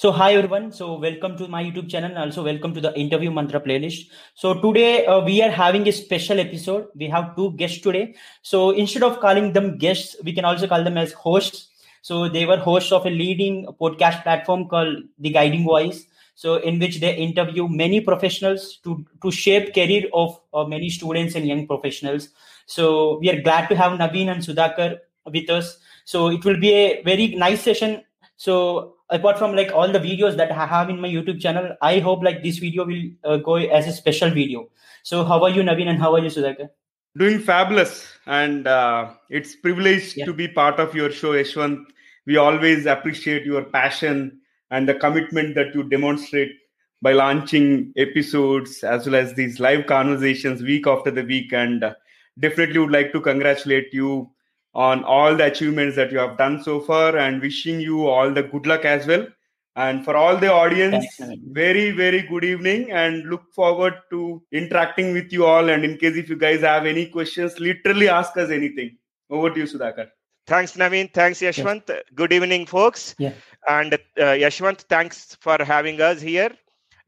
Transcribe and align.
So 0.00 0.10
hi 0.12 0.32
everyone. 0.32 0.72
So 0.72 0.98
welcome 0.98 1.36
to 1.36 1.46
my 1.46 1.62
YouTube 1.62 1.90
channel 1.90 2.10
and 2.10 2.18
also 2.18 2.42
welcome 2.42 2.72
to 2.72 2.80
the 2.80 2.90
interview 2.98 3.30
mantra 3.30 3.60
playlist. 3.60 4.06
So 4.34 4.54
today 4.54 5.04
uh, 5.04 5.20
we 5.22 5.42
are 5.42 5.50
having 5.50 5.86
a 5.88 5.92
special 5.92 6.40
episode. 6.40 6.86
We 6.94 7.06
have 7.08 7.36
two 7.36 7.52
guests 7.58 7.80
today. 7.80 8.14
So 8.40 8.70
instead 8.70 9.02
of 9.02 9.20
calling 9.20 9.52
them 9.52 9.76
guests, 9.76 10.16
we 10.24 10.32
can 10.32 10.46
also 10.46 10.66
call 10.66 10.84
them 10.84 10.96
as 10.96 11.12
hosts. 11.12 11.68
So 12.00 12.30
they 12.30 12.46
were 12.46 12.56
hosts 12.56 12.92
of 12.92 13.04
a 13.04 13.10
leading 13.10 13.66
podcast 13.78 14.22
platform 14.22 14.68
called 14.68 15.02
The 15.18 15.28
Guiding 15.28 15.64
Voice. 15.64 16.06
So 16.34 16.54
in 16.54 16.78
which 16.78 17.00
they 17.00 17.14
interview 17.16 17.68
many 17.68 18.00
professionals 18.00 18.78
to 18.84 19.04
to 19.22 19.30
shape 19.30 19.74
career 19.74 20.04
of 20.14 20.40
uh, 20.54 20.64
many 20.64 20.88
students 20.88 21.34
and 21.34 21.46
young 21.46 21.66
professionals. 21.66 22.30
So 22.64 23.18
we 23.18 23.28
are 23.28 23.42
glad 23.42 23.68
to 23.68 23.76
have 23.76 23.98
Naveen 23.98 24.32
and 24.32 24.40
Sudhakar 24.40 25.00
with 25.26 25.50
us. 25.50 25.76
So 26.06 26.28
it 26.28 26.42
will 26.42 26.58
be 26.58 26.72
a 26.72 27.02
very 27.02 27.34
nice 27.34 27.60
session. 27.60 28.00
So 28.40 28.94
apart 29.10 29.38
from 29.38 29.54
like 29.54 29.70
all 29.70 29.92
the 29.92 29.98
videos 29.98 30.34
that 30.38 30.50
I 30.50 30.64
have 30.64 30.88
in 30.88 30.98
my 30.98 31.08
YouTube 31.08 31.42
channel, 31.42 31.76
I 31.82 31.98
hope 31.98 32.22
like 32.22 32.42
this 32.42 32.56
video 32.56 32.86
will 32.86 33.02
uh, 33.22 33.36
go 33.36 33.56
as 33.56 33.86
a 33.86 33.92
special 33.92 34.30
video. 34.30 34.70
So 35.02 35.24
how 35.24 35.42
are 35.44 35.50
you, 35.50 35.62
Naveen, 35.62 35.88
and 35.88 35.98
how 35.98 36.14
are 36.14 36.20
you, 36.20 36.30
Sudhakar? 36.30 36.70
Doing 37.18 37.38
fabulous, 37.40 38.06
and 38.24 38.66
uh, 38.66 39.10
it's 39.28 39.56
privileged 39.56 40.16
Yeah. 40.16 40.24
to 40.24 40.32
be 40.32 40.48
part 40.48 40.80
of 40.80 40.94
your 40.94 41.10
show, 41.10 41.32
Yashwant. 41.32 41.84
We 42.24 42.38
always 42.38 42.86
appreciate 42.86 43.44
your 43.44 43.62
passion 43.62 44.40
and 44.70 44.88
the 44.88 44.94
commitment 44.94 45.54
that 45.56 45.74
you 45.74 45.82
demonstrate 45.82 46.52
by 47.02 47.12
launching 47.12 47.92
episodes 47.98 48.82
as 48.82 49.04
well 49.06 49.16
as 49.16 49.34
these 49.34 49.60
live 49.60 49.84
conversations 49.86 50.62
week 50.62 50.86
after 50.86 51.10
the 51.10 51.24
week. 51.24 51.52
And 51.52 51.84
uh, 51.84 51.94
definitely 52.38 52.78
would 52.78 52.90
like 53.00 53.12
to 53.12 53.20
congratulate 53.20 53.92
you 53.92 54.30
on 54.74 55.04
all 55.04 55.36
the 55.36 55.44
achievements 55.44 55.96
that 55.96 56.12
you 56.12 56.18
have 56.18 56.38
done 56.38 56.62
so 56.62 56.80
far, 56.80 57.16
and 57.16 57.40
wishing 57.40 57.80
you 57.80 58.06
all 58.06 58.32
the 58.32 58.42
good 58.42 58.66
luck 58.66 58.84
as 58.84 59.06
well. 59.06 59.26
And 59.76 60.04
for 60.04 60.16
all 60.16 60.36
the 60.36 60.52
audience, 60.52 61.06
very 61.50 61.90
very 61.92 62.22
good 62.22 62.44
evening 62.44 62.90
and 62.90 63.24
look 63.24 63.52
forward 63.54 63.94
to 64.10 64.42
interacting 64.52 65.12
with 65.12 65.32
you 65.32 65.46
all 65.46 65.70
and 65.70 65.84
in 65.84 65.96
case 65.96 66.16
if 66.16 66.28
you 66.28 66.36
guys 66.36 66.60
have 66.60 66.86
any 66.86 67.06
questions 67.06 67.58
literally 67.60 68.08
ask 68.08 68.36
us 68.36 68.50
anything 68.50 68.96
over 69.30 69.50
to 69.50 69.60
you 69.60 69.66
sudhakar 69.66 70.08
Thanks, 70.46 70.72
Naveen. 70.76 71.12
Thanks, 71.12 71.40
Yashwant. 71.40 71.88
Good 72.12 72.32
evening, 72.32 72.66
folks. 72.66 73.14
Yeah. 73.18 73.34
And 73.68 73.94
uh, 73.94 73.98
Yashwant, 74.44 74.80
thanks 74.88 75.36
for 75.40 75.62
having 75.62 76.00
us 76.00 76.20
here. 76.20 76.50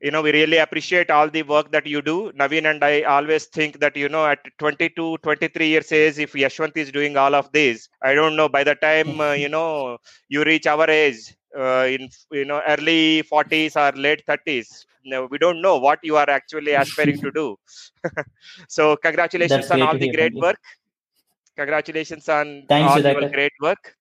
You 0.03 0.11
know, 0.11 0.20
we 0.20 0.33
really 0.33 0.58
appreciate 0.58 1.11
all 1.11 1.31
the 1.31 1.45
work 1.45 1.70
that 1.70 1.86
you 1.86 2.03
do. 2.03 2.33
Naveen 2.33 2.69
and 2.69 2.83
I 2.83 3.03
always 3.03 3.45
think 3.47 3.78
that, 3.78 3.97
you 3.97 4.08
know, 4.08 4.27
at 4.27 4.41
22, 4.58 5.19
23 5.19 5.69
years 5.69 5.92
age, 5.92 6.19
if 6.19 6.33
Yashwant 6.33 6.77
is 6.77 6.91
doing 6.91 7.17
all 7.17 7.36
of 7.36 7.53
this, 7.53 7.89
I 8.03 8.12
don't 8.12 8.34
know, 8.34 8.48
by 8.48 8.64
the 8.64 8.75
time, 8.75 9.20
uh, 9.20 9.33
you 9.34 9.48
know, 9.48 9.98
you 10.28 10.42
reach 10.42 10.67
our 10.67 10.91
age, 10.91 11.33
uh, 11.56 11.86
in, 11.89 12.08
you 12.33 12.45
know, 12.45 12.61
early 12.67 13.23
40s 13.23 13.77
or 13.77 13.97
late 13.97 14.25
30s, 14.27 14.86
no, 15.05 15.27
we 15.30 15.39
don't 15.39 15.62
know 15.62 15.78
what 15.78 16.00
you 16.03 16.17
are 16.17 16.28
actually 16.28 16.73
aspiring 16.73 17.20
to 17.20 17.30
do. 17.30 17.56
so 18.69 18.97
congratulations 18.97 19.69
That's 19.69 19.70
on 19.70 19.83
all 19.83 19.97
the 19.97 20.11
great 20.11 20.34
work. 20.34 20.58
Congratulations 21.56 22.28
on 22.28 22.64
Thanks, 22.69 22.91
all 22.91 23.00
your 23.00 23.28
great 23.28 23.53
work. 23.61 23.95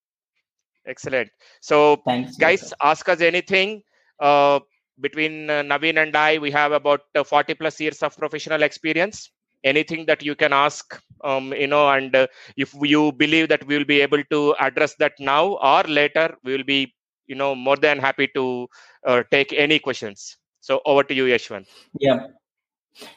Excellent. 0.87 1.29
So, 1.61 2.01
Thanks, 2.05 2.37
guys, 2.37 2.73
ask 2.81 3.07
us 3.07 3.21
anything. 3.21 3.83
Uh, 4.19 4.61
between 5.01 5.49
uh, 5.49 5.63
Naveen 5.63 6.01
and 6.01 6.15
I, 6.15 6.37
we 6.37 6.51
have 6.51 6.71
about 6.71 7.01
uh, 7.15 7.23
40 7.23 7.55
plus 7.55 7.79
years 7.79 8.01
of 8.03 8.17
professional 8.17 8.63
experience. 8.63 9.31
Anything 9.63 10.05
that 10.07 10.23
you 10.23 10.35
can 10.35 10.53
ask, 10.53 10.99
um, 11.23 11.53
you 11.53 11.67
know, 11.67 11.87
and 11.89 12.15
uh, 12.15 12.27
if 12.57 12.73
you 12.81 13.11
believe 13.11 13.49
that 13.49 13.65
we 13.67 13.77
will 13.77 13.85
be 13.85 14.01
able 14.01 14.23
to 14.31 14.55
address 14.59 14.95
that 14.95 15.13
now 15.19 15.57
or 15.61 15.83
later, 15.83 16.35
we 16.43 16.53
will 16.57 16.63
be, 16.63 16.93
you 17.27 17.35
know, 17.35 17.53
more 17.53 17.77
than 17.77 17.99
happy 17.99 18.27
to 18.35 18.67
uh, 19.05 19.23
take 19.31 19.53
any 19.53 19.77
questions. 19.77 20.37
So, 20.61 20.81
over 20.85 21.03
to 21.03 21.13
you, 21.13 21.25
Yashwant. 21.25 21.67
Yeah. 21.99 22.27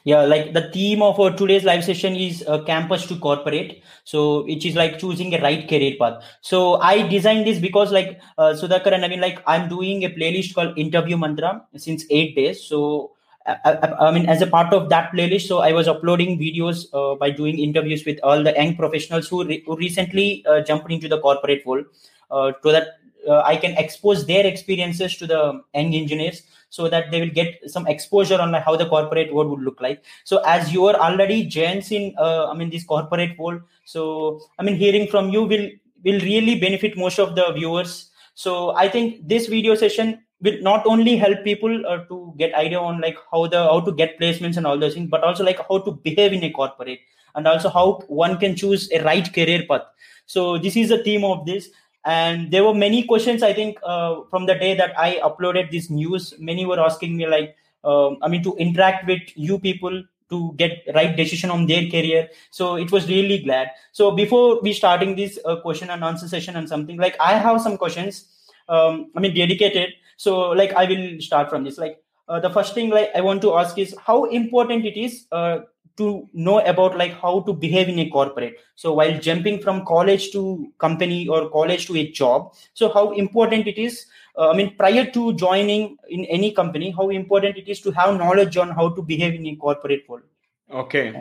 Yeah, 0.03 0.21
like 0.21 0.53
the 0.53 0.69
theme 0.71 1.01
of 1.01 1.19
our 1.19 1.31
today's 1.35 1.63
live 1.63 1.83
session 1.83 2.15
is 2.15 2.43
uh, 2.47 2.63
campus 2.63 3.05
to 3.07 3.17
corporate. 3.17 3.81
So, 4.03 4.43
which 4.45 4.65
is 4.65 4.75
like 4.75 4.99
choosing 4.99 5.33
a 5.35 5.41
right 5.41 5.67
career 5.67 5.95
path. 5.99 6.23
So, 6.41 6.75
I 6.79 7.07
designed 7.07 7.45
this 7.45 7.59
because, 7.59 7.91
like, 7.91 8.19
uh, 8.37 8.53
Sudhakar 8.53 8.93
and 8.93 9.03
I 9.03 9.07
mean, 9.07 9.21
like, 9.21 9.43
I'm 9.45 9.67
doing 9.67 10.03
a 10.05 10.09
playlist 10.09 10.53
called 10.55 10.77
Interview 10.77 11.17
Mantra 11.17 11.65
since 11.75 12.05
eight 12.09 12.35
days. 12.35 12.63
So, 12.63 13.11
I, 13.45 13.57
I, 13.63 14.07
I 14.07 14.11
mean, 14.11 14.27
as 14.27 14.41
a 14.41 14.47
part 14.47 14.73
of 14.73 14.89
that 14.89 15.11
playlist, 15.11 15.47
so 15.47 15.59
I 15.59 15.71
was 15.71 15.87
uploading 15.87 16.39
videos 16.39 16.87
uh, 16.93 17.15
by 17.15 17.29
doing 17.29 17.59
interviews 17.59 18.03
with 18.05 18.19
all 18.23 18.43
the 18.43 18.53
young 18.53 18.75
professionals 18.75 19.27
who, 19.27 19.43
re- 19.43 19.63
who 19.65 19.75
recently 19.75 20.43
uh, 20.49 20.61
jumped 20.61 20.91
into 20.91 21.07
the 21.07 21.19
corporate 21.19 21.63
world, 21.65 21.85
uh, 22.31 22.53
so 22.63 22.71
that 22.71 22.87
uh, 23.27 23.41
I 23.45 23.55
can 23.55 23.77
expose 23.77 24.25
their 24.25 24.45
experiences 24.45 25.17
to 25.17 25.27
the 25.27 25.61
young 25.73 25.93
engineers 25.93 26.43
so 26.69 26.89
that 26.89 27.11
they 27.11 27.21
will 27.21 27.29
get 27.29 27.59
some 27.67 27.87
exposure 27.87 28.39
on 28.39 28.53
how 28.53 28.75
the 28.75 28.85
corporate 28.85 29.33
world 29.33 29.49
would 29.49 29.61
look 29.61 29.79
like. 29.81 30.03
So 30.23 30.41
as 30.45 30.73
you 30.73 30.85
are 30.87 30.95
already 30.95 31.45
giants 31.45 31.91
in 31.91 32.13
uh, 32.17 32.47
i 32.47 32.53
mean 32.53 32.69
this 32.69 32.83
corporate 32.83 33.37
world 33.37 33.61
so 33.85 34.41
i 34.59 34.63
mean 34.63 34.75
hearing 34.75 35.07
from 35.07 35.29
you 35.29 35.43
will 35.43 35.69
will 36.03 36.19
really 36.21 36.59
benefit 36.59 36.97
most 36.97 37.19
of 37.19 37.35
the 37.35 37.51
viewers. 37.53 38.11
So 38.35 38.75
i 38.75 38.87
think 38.89 39.27
this 39.27 39.47
video 39.47 39.75
session 39.75 40.19
will 40.41 40.61
not 40.61 40.85
only 40.85 41.15
help 41.15 41.43
people 41.43 41.85
uh, 41.87 41.99
to 42.09 42.33
get 42.37 42.53
idea 42.53 42.79
on 42.79 43.01
like 43.01 43.17
how 43.31 43.47
the 43.47 43.63
how 43.63 43.79
to 43.79 43.91
get 43.91 44.19
placements 44.19 44.57
and 44.57 44.67
all 44.67 44.77
those 44.77 44.93
things 44.93 45.09
but 45.09 45.23
also 45.23 45.43
like 45.43 45.59
how 45.69 45.79
to 45.79 45.91
behave 45.91 46.33
in 46.33 46.43
a 46.43 46.51
corporate 46.51 46.99
and 47.35 47.47
also 47.47 47.69
how 47.69 48.01
one 48.07 48.37
can 48.37 48.55
choose 48.55 48.89
a 48.91 49.03
right 49.03 49.33
career 49.33 49.63
path. 49.69 49.83
So 50.25 50.57
this 50.57 50.75
is 50.75 50.89
the 50.89 51.03
theme 51.03 51.23
of 51.23 51.45
this 51.45 51.69
and 52.05 52.51
there 52.51 52.63
were 52.63 52.73
many 52.73 53.03
questions 53.03 53.43
i 53.43 53.51
think 53.51 53.77
uh, 53.83 54.21
from 54.29 54.45
the 54.45 54.55
day 54.55 54.75
that 54.75 54.97
i 54.97 55.19
uploaded 55.23 55.71
this 55.71 55.89
news 55.89 56.33
many 56.39 56.65
were 56.65 56.79
asking 56.79 57.15
me 57.17 57.27
like 57.27 57.55
um, 57.83 58.17
i 58.21 58.27
mean 58.27 58.43
to 58.43 58.55
interact 58.57 59.07
with 59.07 59.21
you 59.35 59.59
people 59.59 60.03
to 60.29 60.53
get 60.57 60.83
right 60.93 61.15
decision 61.15 61.51
on 61.51 61.67
their 61.67 61.89
career. 61.89 62.29
So 62.51 62.75
it 62.75 62.91
was 62.91 63.07
really 63.07 63.43
glad. 63.43 63.71
So 63.91 64.11
before 64.11 64.61
we 64.61 64.73
starting 64.73 65.15
this 65.15 65.37
uh, 65.45 65.57
question 65.57 65.89
and 65.89 66.03
answer 66.03 66.27
session 66.27 66.55
and 66.55 66.67
something 66.67 66.97
like 66.97 67.15
i 67.19 67.37
have 67.37 67.61
some 67.61 67.77
questions 67.77 68.25
um, 68.69 69.11
i 69.15 69.19
mean 69.19 69.35
dedicated. 69.35 69.93
So 70.17 70.49
like 70.49 70.73
i 70.73 70.85
will 70.85 71.21
start 71.21 71.49
from 71.49 71.63
this. 71.63 71.77
Like 71.77 72.01
uh, 72.27 72.39
the 72.39 72.49
first 72.49 72.73
thing 72.73 72.89
like 72.89 73.11
i 73.15 73.21
want 73.21 73.41
to 73.41 73.55
ask 73.55 73.77
is 73.77 73.95
how 74.03 74.25
important 74.25 74.85
it 74.85 74.97
is 74.99 75.27
uh, 75.31 75.59
to 75.97 76.27
know 76.33 76.59
about 76.59 76.97
like 76.97 77.13
how 77.13 77.39
to 77.41 77.53
behave 77.53 77.87
in 77.89 77.99
a 77.99 78.09
corporate. 78.09 78.57
So 78.75 78.93
while 78.93 79.17
jumping 79.19 79.61
from 79.61 79.85
college 79.85 80.31
to 80.31 80.71
company 80.77 81.27
or 81.27 81.49
college 81.49 81.87
to 81.87 81.97
a 81.97 82.11
job 82.11 82.53
so 82.73 82.91
how 82.93 83.11
important 83.11 83.67
it 83.67 83.77
is 83.77 84.05
uh, 84.37 84.49
i 84.49 84.55
mean 84.55 84.75
prior 84.75 85.05
to 85.17 85.33
joining 85.33 85.97
in 86.09 86.25
any 86.25 86.51
company 86.51 86.91
how 86.91 87.09
important 87.09 87.57
it 87.57 87.67
is 87.67 87.81
to 87.81 87.91
have 87.91 88.17
knowledge 88.17 88.57
on 88.57 88.69
how 88.69 88.89
to 88.89 89.01
behave 89.01 89.33
in 89.33 89.45
a 89.47 89.55
corporate 89.55 90.07
world. 90.09 90.23
Okay. 90.71 91.13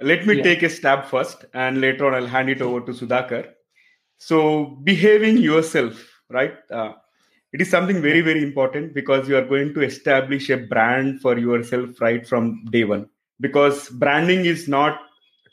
Let 0.00 0.26
me 0.26 0.36
Yeah. 0.36 0.42
take 0.42 0.62
a 0.62 0.70
stab 0.70 1.04
first 1.06 1.44
and 1.54 1.80
later 1.80 2.06
on 2.06 2.14
i'll 2.14 2.26
hand 2.26 2.50
it 2.50 2.62
over 2.62 2.80
to 2.80 2.92
sudhakar. 2.92 3.44
So 4.18 4.40
behaving 4.90 5.38
yourself 5.38 6.06
right? 6.28 6.54
Uh, 6.70 6.92
it 7.52 7.60
is 7.60 7.70
something 7.70 8.00
very 8.00 8.20
very 8.20 8.42
important 8.42 8.94
because 8.94 9.28
you 9.28 9.36
are 9.36 9.44
going 9.44 9.72
to 9.74 9.82
establish 9.82 10.50
a 10.50 10.56
brand 10.56 11.20
for 11.20 11.38
yourself 11.38 12.00
right 12.00 12.26
from 12.26 12.64
day 12.76 12.84
one 12.84 13.08
because 13.40 13.88
branding 13.90 14.44
is 14.44 14.68
not 14.68 15.00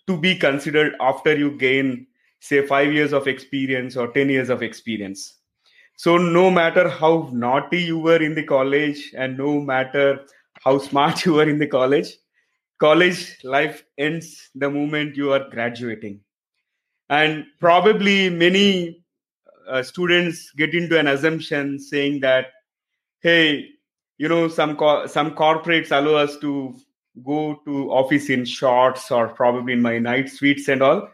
to 0.07 0.17
be 0.17 0.35
considered 0.35 0.93
after 1.01 1.35
you 1.35 1.51
gain 1.57 2.07
say 2.39 2.65
5 2.65 2.93
years 2.93 3.13
of 3.13 3.27
experience 3.27 3.97
or 3.97 4.09
10 4.09 4.29
years 4.29 4.49
of 4.49 4.61
experience. 4.61 5.35
So 5.95 6.17
no 6.17 6.51
matter 6.51 6.87
how 6.89 7.29
naughty 7.33 7.81
you 7.81 7.99
were 7.99 8.21
in 8.21 8.35
the 8.35 8.43
college 8.43 9.13
and 9.17 9.37
no 9.37 9.59
matter 9.59 10.25
how 10.63 10.77
smart 10.77 11.25
you 11.25 11.33
were 11.33 11.49
in 11.49 11.59
the 11.59 11.67
college 11.67 12.15
college 12.79 13.37
life 13.43 13.83
ends 13.97 14.49
the 14.55 14.69
moment 14.69 15.15
you 15.15 15.31
are 15.33 15.49
graduating. 15.49 16.21
And 17.09 17.45
probably 17.59 18.29
many 18.29 19.03
uh, 19.67 19.83
students 19.83 20.51
get 20.51 20.73
into 20.73 20.99
an 20.99 21.07
assumption 21.07 21.79
saying 21.79 22.21
that 22.21 22.47
hey 23.21 23.65
you 24.17 24.27
know 24.27 24.47
some 24.47 24.75
co- 24.77 25.07
some 25.07 25.31
corporates 25.31 25.91
allow 25.91 26.15
us 26.15 26.37
to 26.37 26.75
go 27.25 27.59
to 27.65 27.91
office 27.91 28.29
in 28.29 28.45
shorts 28.45 29.11
or 29.11 29.29
probably 29.29 29.73
in 29.73 29.81
my 29.81 29.97
night 29.97 30.29
suites 30.29 30.67
and 30.67 30.81
all. 30.81 31.09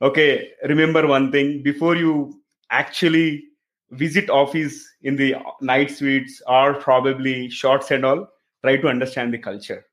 Okay 0.00 0.50
remember 0.64 1.06
one 1.06 1.30
thing 1.30 1.62
before 1.62 1.96
you 1.96 2.40
actually 2.70 3.44
visit 3.90 4.30
office 4.30 4.86
in 5.02 5.16
the 5.16 5.34
night 5.60 5.90
suites 5.90 6.42
or 6.46 6.74
probably 6.74 7.48
shorts 7.50 7.90
and 7.90 8.04
all 8.04 8.26
try 8.62 8.76
to 8.76 8.88
understand 8.88 9.32
the 9.32 9.38
culture. 9.38 9.84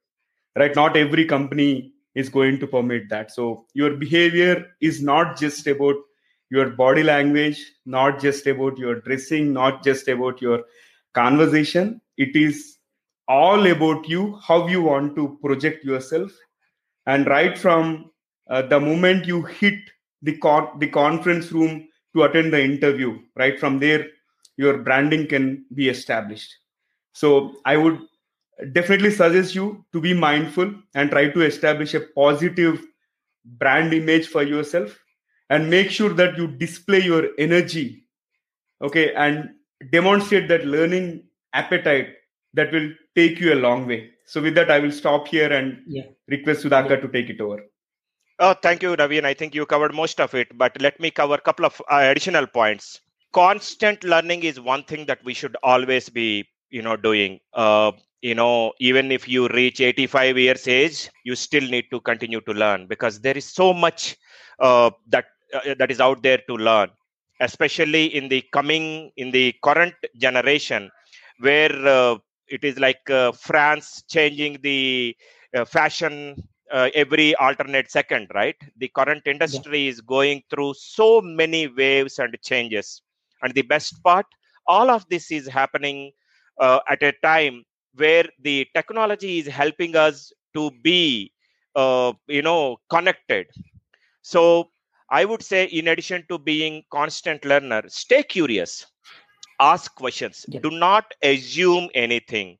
Right 0.56 0.76
not 0.76 0.98
every 0.98 1.26
company 1.26 1.94
is 2.16 2.28
going 2.30 2.60
to 2.60 2.68
permit 2.68 3.08
that. 3.10 3.32
So 3.32 3.66
your 3.74 3.96
behavior 3.96 4.66
is 4.82 5.02
not 5.02 5.38
just 5.38 5.68
about 5.68 5.96
your 6.50 6.72
body 6.72 7.04
language 7.04 7.64
not 7.86 8.20
just 8.20 8.48
about 8.48 8.78
your 8.78 9.02
dressing 9.02 9.54
not 9.54 9.84
just 9.84 10.08
about 10.08 10.42
your 10.42 10.64
conversation. 11.14 12.02
It 12.18 12.36
is 12.36 12.79
all 13.30 13.68
about 13.68 14.10
you 14.10 14.40
how 14.46 14.68
you 14.68 14.82
want 14.82 15.16
to 15.16 15.38
project 15.44 15.86
yourself. 15.86 16.32
And 17.06 17.28
right 17.28 17.58
from 17.58 18.12
uh, 18.50 18.64
the 18.64 18.80
moment 18.80 19.28
you 19.28 19.44
hit 19.44 19.80
the 20.22 20.38
con- 20.38 20.80
the 20.80 20.88
conference 20.88 21.52
room 21.52 21.88
to 22.16 22.24
attend 22.24 22.52
the 22.52 22.62
interview 22.62 23.20
right 23.38 23.60
from 23.60 23.80
there 23.80 24.08
your 24.58 24.80
branding 24.80 25.28
can 25.28 25.66
be 25.74 25.88
established. 25.90 26.54
So 27.14 27.56
i 27.66 27.78
would 27.78 28.00
definitely 28.74 29.12
suggest 29.12 29.56
you 29.56 29.86
to 29.94 30.02
be 30.02 30.14
mindful 30.14 30.74
and 30.96 31.10
try 31.12 31.30
to 31.30 31.42
establish 31.42 31.94
a 31.94 32.02
positive 32.16 32.86
brand 33.46 33.94
image 33.94 34.28
for 34.28 34.44
yourself 34.44 34.98
and 35.50 35.70
make 35.70 35.90
sure 35.90 36.14
that 36.14 36.38
you 36.38 36.48
display 36.48 37.00
your 37.00 37.30
energy 37.38 38.06
okay 38.82 39.14
and 39.14 39.50
demonstrate 39.92 40.48
that 40.50 40.66
learning 40.66 41.24
appetite 41.54 42.10
that 42.54 42.72
will 42.72 42.90
take 43.16 43.40
you 43.40 43.54
a 43.54 43.60
long 43.66 43.86
way 43.88 44.10
so 44.26 44.42
with 44.42 44.56
that 44.56 44.72
i 44.72 44.80
will 44.80 44.92
stop 44.92 45.28
here 45.28 45.52
and 45.60 45.78
yeah. 45.98 46.08
request 46.28 46.64
sudhakar 46.64 46.98
yeah. 46.98 47.04
to 47.06 47.10
take 47.18 47.30
it 47.30 47.42
over 47.42 47.60
oh 48.40 48.54
thank 48.66 48.84
you 48.84 48.96
ravi 48.96 49.18
and 49.22 49.28
i 49.28 49.34
think 49.34 49.56
you 49.60 49.66
covered 49.66 49.94
most 49.94 50.20
of 50.26 50.34
it 50.42 50.58
but 50.64 50.82
let 50.88 51.00
me 51.00 51.12
cover 51.12 51.36
a 51.36 51.46
couple 51.50 51.66
of 51.66 51.82
uh, 51.90 52.02
additional 52.12 52.48
points 52.60 53.02
constant 53.32 54.04
learning 54.04 54.44
is 54.44 54.60
one 54.60 54.84
thing 54.84 55.06
that 55.06 55.24
we 55.24 55.34
should 55.34 55.56
always 55.64 56.10
be 56.10 56.30
you 56.70 56.82
know 56.82 56.96
doing 56.96 57.40
uh, 57.54 57.92
you 58.22 58.36
know 58.36 58.74
even 58.80 59.12
if 59.12 59.28
you 59.28 59.48
reach 59.50 59.80
85 59.82 60.38
years 60.38 60.68
age 60.68 61.10
you 61.24 61.36
still 61.36 61.68
need 61.76 61.86
to 61.92 62.00
continue 62.02 62.42
to 62.42 62.54
learn 62.54 62.88
because 62.88 63.20
there 63.22 63.38
is 63.38 63.46
so 63.46 63.74
much 63.74 64.18
uh, 64.60 64.90
that 65.08 65.26
uh, 65.54 65.76
that 65.78 65.92
is 65.92 66.00
out 66.00 66.22
there 66.24 66.40
to 66.48 66.56
learn 66.56 66.90
especially 67.40 68.06
in 68.16 68.28
the 68.30 68.42
coming 68.52 69.12
in 69.16 69.32
the 69.32 69.54
current 69.64 69.94
generation 70.18 70.90
where 71.40 71.74
uh, 71.88 72.18
it 72.50 72.64
is 72.64 72.80
like 72.80 73.10
uh, 73.10 73.32
france 73.32 74.04
changing 74.10 74.58
the 74.62 75.16
uh, 75.56 75.66
fashion 75.66 76.36
uh, 76.72 76.90
every 76.94 77.36
alternate 77.36 77.90
second 77.90 78.28
right? 78.34 78.56
The 78.78 78.90
current 78.90 79.24
industry 79.26 79.88
yeah. 79.88 79.90
is 79.90 80.02
going 80.02 80.44
through 80.50 80.74
so 80.76 81.22
many 81.22 81.68
waves 81.68 82.20
and 82.20 82.36
changes. 82.44 83.02
And 83.42 83.54
the 83.54 83.62
best 83.64 84.02
part 84.04 84.26
all 84.68 84.90
of 84.90 85.08
this 85.10 85.32
is 85.32 85.48
happening 85.48 86.12
uh, 86.60 86.80
at 86.90 87.02
a 87.04 87.14
time 87.24 87.64
where 87.96 88.26
the 88.42 88.68
technology 88.76 89.40
is 89.40 89.48
helping 89.48 89.96
us 89.96 90.32
to 90.56 90.72
be 90.84 91.32
uh, 91.76 92.14
you 92.28 92.42
know 92.42 92.78
connected. 92.90 93.48
So 94.22 94.70
i 95.10 95.26
would 95.26 95.42
say 95.44 95.66
in 95.66 95.88
addition 95.88 96.26
to 96.30 96.38
being 96.38 96.84
constant 96.92 97.44
learner 97.46 97.82
stay 97.90 98.22
curious 98.24 98.86
ask 99.60 99.94
questions. 99.96 100.46
Yeah. 100.48 100.62
do 100.62 100.72
not 100.72 101.14
assume 101.24 101.90
anything. 101.96 102.58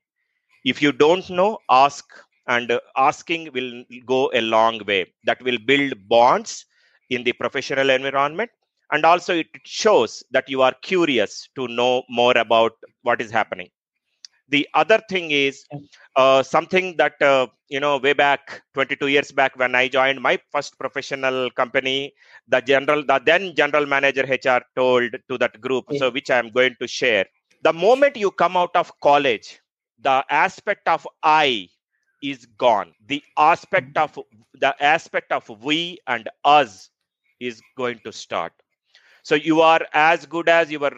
If 0.64 0.82
you 0.82 0.92
don't 0.92 1.28
know 1.30 1.58
ask 1.70 2.04
and 2.48 2.72
asking 2.96 3.52
will 3.52 3.84
go 4.06 4.30
a 4.34 4.40
long 4.40 4.84
way. 4.86 5.12
That 5.24 5.42
will 5.42 5.58
build 5.58 6.08
bonds 6.08 6.66
in 7.10 7.24
the 7.24 7.32
professional 7.32 7.90
environment 7.90 8.50
and 8.92 9.04
also 9.04 9.34
it 9.34 9.48
shows 9.64 10.22
that 10.30 10.48
you 10.48 10.62
are 10.62 10.74
curious 10.82 11.48
to 11.56 11.68
know 11.68 12.02
more 12.08 12.36
about 12.36 12.72
what 13.02 13.20
is 13.20 13.30
happening 13.30 13.70
the 14.50 14.68
other 14.74 15.00
thing 15.08 15.30
is 15.30 15.64
uh, 16.16 16.42
something 16.42 16.96
that 16.96 17.20
uh, 17.22 17.46
you 17.68 17.80
know 17.80 17.96
way 17.98 18.12
back 18.12 18.62
22 18.74 19.08
years 19.08 19.30
back 19.32 19.56
when 19.56 19.74
i 19.74 19.88
joined 19.88 20.20
my 20.20 20.38
first 20.52 20.78
professional 20.78 21.50
company 21.60 22.12
the 22.48 22.60
general 22.60 23.04
the 23.04 23.20
then 23.24 23.54
general 23.54 23.86
manager 23.86 24.24
hr 24.26 24.60
told 24.76 25.16
to 25.28 25.38
that 25.38 25.60
group 25.60 25.84
yeah. 25.90 25.98
so 26.00 26.10
which 26.10 26.30
i 26.30 26.38
am 26.38 26.50
going 26.50 26.74
to 26.80 26.86
share. 26.88 27.26
The 27.62 27.72
moment 27.72 28.16
you 28.16 28.30
come 28.30 28.56
out 28.56 28.74
of 28.74 28.92
college 29.00 29.60
the 30.00 30.24
aspect 30.30 30.88
of 30.88 31.06
i 31.22 31.68
is 32.22 32.46
gone. 32.58 32.92
The 33.06 33.22
aspect 33.38 33.96
of 33.96 34.18
the 34.54 34.74
aspect 34.82 35.32
of 35.32 35.48
we 35.62 35.98
and 36.06 36.28
us 36.44 36.90
is 37.40 37.62
going 37.76 38.00
to 38.04 38.12
start. 38.12 38.52
So 39.22 39.34
you 39.34 39.60
are 39.60 39.80
as 39.94 40.26
good 40.26 40.48
as 40.48 40.70
your 40.70 40.90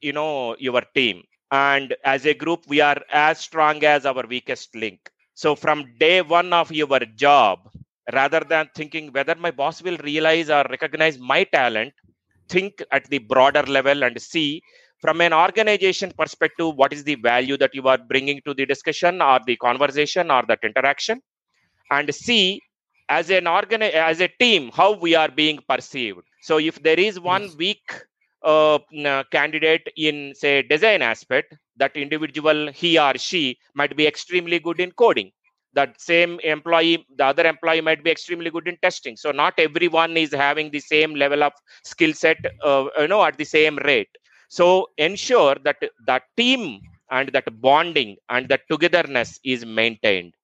you 0.00 0.12
know 0.12 0.56
your 0.58 0.82
team 0.94 1.22
and 1.50 1.94
as 2.04 2.26
a 2.26 2.34
group 2.34 2.64
we 2.68 2.80
are 2.80 3.00
as 3.12 3.38
strong 3.38 3.82
as 3.84 4.06
our 4.06 4.26
weakest 4.26 4.74
link. 4.74 5.10
So 5.34 5.54
from 5.54 5.94
day 5.98 6.22
one 6.22 6.52
of 6.52 6.72
your 6.72 7.00
job 7.16 7.70
rather 8.12 8.40
than 8.40 8.68
thinking 8.74 9.12
whether 9.12 9.34
my 9.34 9.50
boss 9.50 9.82
will 9.82 9.98
realize 9.98 10.50
or 10.50 10.64
recognize 10.70 11.18
my 11.18 11.44
talent 11.44 11.92
think 12.48 12.82
at 12.90 13.04
the 13.10 13.18
broader 13.18 13.62
level 13.62 14.02
and 14.02 14.20
see 14.20 14.62
from 15.00 15.20
an 15.20 15.32
organization 15.32 16.12
perspective 16.18 16.74
what 16.74 16.92
is 16.92 17.04
the 17.04 17.14
value 17.16 17.56
that 17.56 17.74
you 17.74 17.86
are 17.86 17.98
bringing 17.98 18.40
to 18.44 18.54
the 18.54 18.66
discussion 18.66 19.22
or 19.22 19.38
the 19.46 19.56
conversation 19.56 20.30
or 20.30 20.42
that 20.48 20.58
interaction? 20.62 21.20
And 21.90 22.12
see 22.14 22.60
as 23.08 23.30
an 23.30 23.46
organ 23.46 23.82
as 23.82 24.20
a 24.20 24.28
team 24.40 24.70
how 24.74 24.92
we 24.92 25.14
are 25.14 25.30
being 25.30 25.60
perceived. 25.68 26.20
So 26.42 26.58
if 26.58 26.82
there 26.82 26.98
is 26.98 27.20
one 27.20 27.50
weak 27.56 27.82
uh, 28.42 28.78
candidate 29.30 29.88
in 29.96 30.34
say 30.34 30.62
design 30.62 31.02
aspect 31.02 31.54
that 31.76 31.96
individual 31.96 32.70
he 32.72 32.98
or 32.98 33.16
she 33.18 33.58
might 33.74 33.96
be 33.96 34.06
extremely 34.06 34.58
good 34.58 34.80
in 34.80 34.90
coding. 34.92 35.30
That 35.74 36.00
same 36.00 36.38
employee 36.40 37.06
the 37.16 37.24
other 37.26 37.46
employee 37.46 37.80
might 37.80 38.02
be 38.04 38.10
extremely 38.10 38.50
good 38.50 38.68
in 38.68 38.76
testing. 38.82 39.16
So 39.16 39.30
not 39.32 39.54
everyone 39.58 40.16
is 40.16 40.32
having 40.32 40.70
the 40.70 40.80
same 40.80 41.14
level 41.14 41.42
of 41.44 41.52
skill 41.84 42.12
set 42.14 42.38
uh, 42.64 42.86
you 42.98 43.08
know 43.08 43.22
at 43.24 43.36
the 43.38 43.44
same 43.44 43.76
rate. 43.78 44.10
So 44.48 44.88
ensure 44.98 45.56
that 45.64 45.76
that 46.06 46.22
team 46.36 46.80
and 47.10 47.28
that 47.30 47.60
bonding 47.60 48.16
and 48.28 48.48
that 48.48 48.62
togetherness 48.70 49.38
is 49.44 49.64
maintained. 49.64 50.34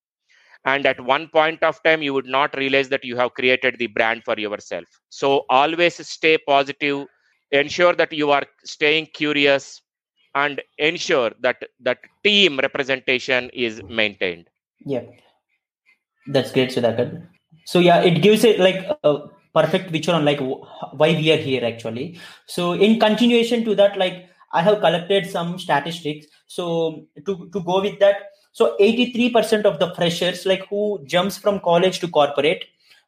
And 0.65 0.87
at 0.87 1.01
one 1.01 1.29
point 1.29 1.63
of 1.63 1.83
time 1.83 2.03
you 2.03 2.13
would 2.15 2.27
not 2.27 2.57
realize 2.57 2.89
that 2.91 3.05
you 3.05 3.17
have 3.17 3.35
created 3.35 3.79
the 3.79 3.87
brand 3.87 4.25
for 4.25 4.39
yourself. 4.39 4.85
So 5.09 5.45
always 5.49 6.07
stay 6.07 6.39
positive 6.39 7.07
ensure 7.51 7.95
that 7.95 8.13
you 8.13 8.31
are 8.31 8.45
staying 8.65 9.07
curious 9.15 9.83
and 10.35 10.61
ensure 10.79 11.33
that 11.41 11.63
that 11.81 11.99
team 12.25 12.59
representation 12.59 13.51
is 13.53 13.83
maintained. 13.89 14.49
Yeah. 14.85 15.03
That's 16.27 16.53
great 16.53 16.71
sudhakar. 16.71 17.27
So 17.65 17.79
yeah 17.79 18.01
it 18.01 18.23
gives 18.23 18.45
it 18.45 18.59
like 18.59 18.85
a 19.05 19.29
perfect 19.55 19.93
picture 19.93 20.13
on 20.13 20.25
like 20.25 20.41
why 20.41 21.11
we 21.13 21.33
are 21.33 21.37
here 21.37 21.65
actually. 21.65 22.19
So 22.47 22.73
in 22.73 22.99
continuation 22.99 23.65
to 23.65 23.75
that 23.77 23.97
like 23.97 24.29
i 24.53 24.63
have 24.63 24.81
collected 24.81 25.29
some 25.31 25.59
statistics. 25.59 26.27
So 26.47 27.07
to 27.27 27.49
to 27.53 27.61
go 27.61 27.81
with 27.81 27.99
that 28.01 28.31
so 28.53 28.77
83% 28.79 29.65
of 29.65 29.81
the 29.81 29.93
freshers 29.95 30.47
like 30.47 30.67
who 30.69 31.05
jumps 31.05 31.37
from 31.37 31.59
college 31.61 31.99
to 31.99 32.09
corporate 32.09 32.65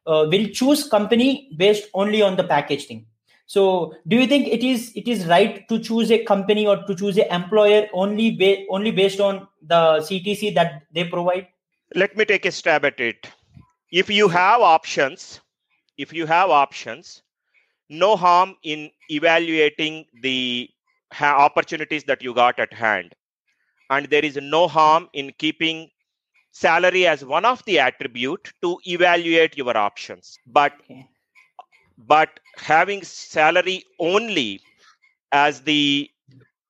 uh, 0.07 0.27
will 0.29 0.49
choose 0.49 0.89
company 0.89 1.49
based 1.57 1.89
only 1.95 2.21
on 2.21 2.37
the 2.37 2.45
package 2.45 2.87
thing 2.87 3.07
so 3.47 3.95
do 4.09 4.17
you 4.17 4.27
think 4.27 4.49
it 4.49 4.65
is 4.65 4.93
it 4.97 5.09
is 5.09 5.27
right 5.27 5.69
to 5.69 5.79
choose 5.79 6.11
a 6.11 6.25
company 6.25 6.67
or 6.67 6.77
to 6.85 6.95
choose 6.95 7.17
an 7.17 7.29
employer 7.31 7.87
only 7.93 8.33
ba- 8.33 8.65
only 8.71 8.91
based 8.91 9.21
on 9.21 9.47
the 9.63 10.01
ctc 10.09 10.55
that 10.55 10.83
they 10.93 11.05
provide? 11.05 11.47
Let 11.95 12.17
me 12.17 12.25
take 12.25 12.45
a 12.45 12.51
stab 12.51 12.85
at 12.85 12.99
it. 12.99 13.31
If 13.93 14.11
you 14.11 14.29
have 14.29 14.61
options 14.61 15.41
if 15.97 16.13
you 16.13 16.27
have 16.27 16.51
options 16.51 17.23
no 17.89 18.17
harm 18.17 18.57
in 18.63 18.91
evaluating 19.09 20.05
the 20.23 20.69
ha- 21.13 21.45
opportunities 21.45 22.05
that 22.05 22.23
you 22.23 22.35
got 22.35 22.59
at 22.59 22.73
hand. 22.73 23.15
And 23.91 24.07
there 24.07 24.25
is 24.25 24.37
no 24.37 24.67
harm 24.67 25.09
in 25.13 25.33
keeping 25.39 25.91
salary 26.51 27.07
as 27.07 27.25
one 27.25 27.45
of 27.45 27.65
the 27.67 27.79
attribute 27.79 28.53
to 28.63 28.79
evaluate 28.87 29.57
your 29.57 29.77
options. 29.77 30.39
But 30.47 30.73
okay. 30.91 31.09
but 31.99 32.41
having 32.59 33.03
salary 33.03 33.85
only 33.99 34.61
as 35.33 35.63
the 35.63 36.09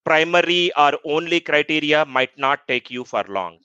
primary 0.04 0.72
or 0.76 0.92
only 1.04 1.40
criteria 1.40 2.04
might 2.04 2.36
not 2.38 2.66
take 2.68 2.90
you 2.90 3.04
for 3.04 3.24
long. 3.28 3.58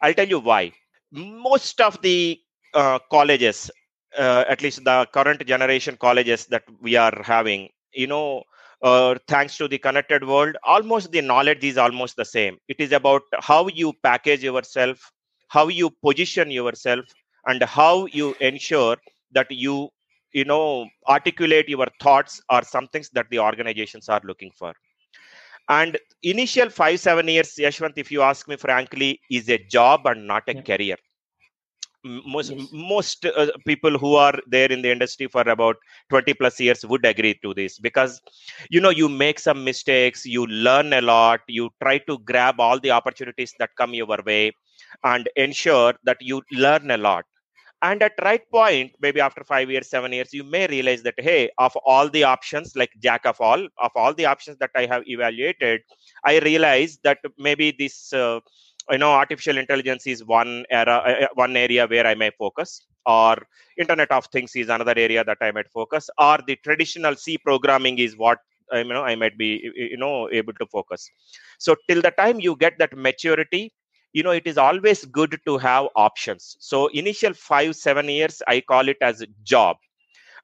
I'll 0.00 0.14
tell 0.14 0.28
you 0.28 0.40
why. 0.40 0.72
Most 1.12 1.80
of 1.80 2.00
the 2.02 2.40
uh, 2.74 2.98
colleges 3.10 3.70
uh, 4.16 4.44
at 4.48 4.62
least 4.62 4.84
the 4.84 5.06
current 5.12 5.44
generation 5.46 5.96
colleges 5.96 6.46
that 6.46 6.62
we 6.80 6.96
are 6.96 7.22
having 7.24 7.68
you 7.92 8.06
know 8.06 8.42
uh, 8.82 9.14
thanks 9.28 9.56
to 9.58 9.68
the 9.68 9.78
connected 9.78 10.24
world 10.26 10.56
almost 10.64 11.10
the 11.12 11.20
knowledge 11.22 11.64
is 11.64 11.78
almost 11.78 12.16
the 12.16 12.24
same. 12.24 12.58
It 12.68 12.76
is 12.80 12.92
about 12.92 13.22
how 13.40 13.68
you 13.68 13.92
package 14.02 14.42
yourself 14.44 15.10
how 15.48 15.68
you 15.68 15.90
position 16.04 16.50
yourself 16.50 17.04
and 17.46 17.62
how 17.62 18.06
you 18.06 18.34
ensure 18.40 18.96
that 19.32 19.50
you 19.50 19.90
you 20.32 20.44
know 20.44 20.86
articulate 21.08 21.68
your 21.68 21.86
thoughts 22.00 22.40
are 22.48 22.64
some 22.64 22.88
things 22.88 23.10
that 23.10 23.28
the 23.30 23.38
organizations 23.38 24.08
are 24.08 24.20
looking 24.24 24.50
for 24.56 24.72
and 25.68 25.98
initial 26.22 26.68
5 26.68 27.00
7 27.00 27.28
years 27.28 27.54
yashwant 27.66 27.96
if 27.96 28.10
you 28.10 28.22
ask 28.22 28.48
me 28.48 28.56
frankly 28.56 29.20
is 29.30 29.48
a 29.48 29.58
job 29.76 30.06
and 30.06 30.26
not 30.26 30.42
a 30.48 30.54
yeah. 30.54 30.62
career 30.62 30.96
most 32.04 32.50
yes. 32.50 32.68
most 32.72 33.24
uh, 33.26 33.46
people 33.64 33.96
who 33.96 34.14
are 34.16 34.36
there 34.48 34.70
in 34.72 34.82
the 34.82 34.90
industry 34.90 35.28
for 35.28 35.42
about 35.42 35.76
20 36.10 36.34
plus 36.34 36.58
years 36.58 36.84
would 36.84 37.04
agree 37.04 37.34
to 37.42 37.54
this 37.54 37.78
because 37.78 38.20
you 38.70 38.80
know 38.80 38.90
you 38.90 39.08
make 39.08 39.38
some 39.38 39.62
mistakes 39.62 40.26
you 40.26 40.46
learn 40.46 40.92
a 40.92 41.00
lot 41.00 41.40
you 41.46 41.70
try 41.80 41.98
to 41.98 42.18
grab 42.20 42.58
all 42.58 42.80
the 42.80 42.90
opportunities 42.90 43.54
that 43.58 43.70
come 43.76 43.94
your 43.94 44.18
way 44.26 44.50
and 45.04 45.28
ensure 45.36 45.94
that 46.04 46.16
you 46.20 46.42
learn 46.50 46.90
a 46.90 46.96
lot 46.96 47.24
and 47.82 48.02
at 48.02 48.12
right 48.22 48.44
point 48.50 48.92
maybe 49.00 49.20
after 49.20 49.42
5 49.44 49.70
years 49.70 49.88
7 49.88 50.12
years 50.12 50.32
you 50.32 50.44
may 50.44 50.66
realize 50.66 51.02
that 51.02 51.14
hey 51.18 51.50
of 51.58 51.76
all 51.84 52.08
the 52.08 52.24
options 52.24 52.74
like 52.76 52.92
jack 53.06 53.24
of 53.26 53.40
all 53.40 53.62
of 53.86 53.90
all 53.94 54.14
the 54.14 54.26
options 54.26 54.56
that 54.58 54.70
i 54.76 54.86
have 54.86 55.02
evaluated 55.06 55.80
i 56.24 56.38
realize 56.40 56.98
that 57.04 57.18
maybe 57.38 57.74
this 57.78 58.12
uh, 58.12 58.38
you 58.90 58.98
know 58.98 59.12
artificial 59.12 59.58
intelligence 59.58 60.06
is 60.06 60.24
one 60.24 60.64
era 60.70 60.96
uh, 61.10 61.28
one 61.34 61.56
area 61.56 61.86
where 61.86 62.06
i 62.06 62.14
may 62.14 62.30
focus 62.38 62.86
or 63.06 63.36
internet 63.78 64.10
of 64.10 64.26
things 64.26 64.54
is 64.54 64.68
another 64.68 64.94
area 64.96 65.24
that 65.24 65.38
i 65.40 65.50
might 65.50 65.70
focus 65.70 66.08
or 66.18 66.38
the 66.46 66.56
traditional 66.64 67.16
c 67.16 67.36
programming 67.38 67.98
is 67.98 68.16
what 68.16 68.38
you 68.72 68.84
know 68.84 69.04
i 69.04 69.14
might 69.14 69.36
be 69.36 69.70
you 69.74 69.96
know 69.96 70.28
able 70.30 70.52
to 70.54 70.66
focus. 70.66 71.10
So 71.58 71.76
till 71.88 72.00
the 72.00 72.10
time 72.12 72.40
you 72.40 72.56
get 72.56 72.78
that 72.78 72.96
maturity 72.96 73.72
you 74.12 74.22
know 74.22 74.30
it 74.30 74.46
is 74.46 74.58
always 74.58 75.04
good 75.06 75.38
to 75.46 75.58
have 75.58 75.88
options. 75.96 76.56
So 76.60 76.88
initial 76.88 77.34
5 77.34 77.76
7 77.76 78.08
years 78.08 78.42
i 78.48 78.60
call 78.60 78.88
it 78.88 78.98
as 79.00 79.24
job. 79.44 79.76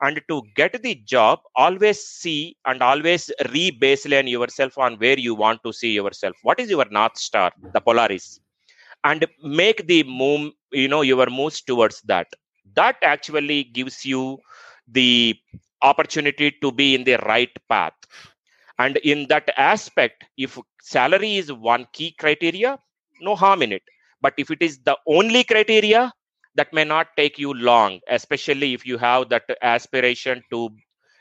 And 0.01 0.21
to 0.29 0.43
get 0.55 0.81
the 0.83 0.95
job 1.07 1.41
always 1.57 2.01
see 2.05 2.57
and 2.67 2.83
always 2.83 3.31
re-baseline 3.53 4.29
yourself 4.31 4.79
on 4.79 4.97
where 4.97 5.19
you 5.19 5.35
want 5.35 5.63
to 5.65 5.73
see 5.73 5.93
yourself. 5.93 6.37
What 6.43 6.61
is 6.61 6.71
your 6.71 6.85
north 6.91 7.17
star 7.19 7.53
the 7.73 7.81
polaris? 7.81 8.41
And 9.05 9.27
make 9.43 9.87
the 9.87 10.03
move 10.05 10.53
you 10.73 10.89
know 10.89 11.03
your 11.03 11.27
moves 11.31 11.63
towards 11.63 12.01
that. 12.03 12.29
That 12.75 12.97
actually 13.03 13.65
gives 13.65 14.05
you 14.05 14.39
the 14.89 15.37
opportunity 15.83 16.53
to 16.63 16.73
be 16.73 16.95
in 16.95 17.05
the 17.05 17.17
right 17.19 17.51
path. 17.69 17.95
And 18.79 18.97
in 18.99 19.27
that 19.29 19.51
aspect 19.57 20.25
if 20.37 20.59
salary 20.83 21.37
is 21.37 21.53
one 21.53 21.87
key 21.93 22.13
criteria 22.13 22.79
no 23.21 23.37
harm 23.37 23.63
in 23.63 23.73
it. 23.73 23.83
But 24.21 24.35
if 24.37 24.51
it 24.51 24.61
is 24.61 24.79
the 24.85 24.97
only 25.07 25.45
criteria 25.45 26.13
that 26.59 26.73
may 26.73 26.85
not 26.85 27.09
take 27.17 27.39
you 27.39 27.55
long 27.55 28.01
especially 28.09 28.75
if 28.75 28.85
you 28.85 28.99
have 28.99 29.29
that 29.29 29.45
aspiration 29.63 30.43
to 30.53 30.69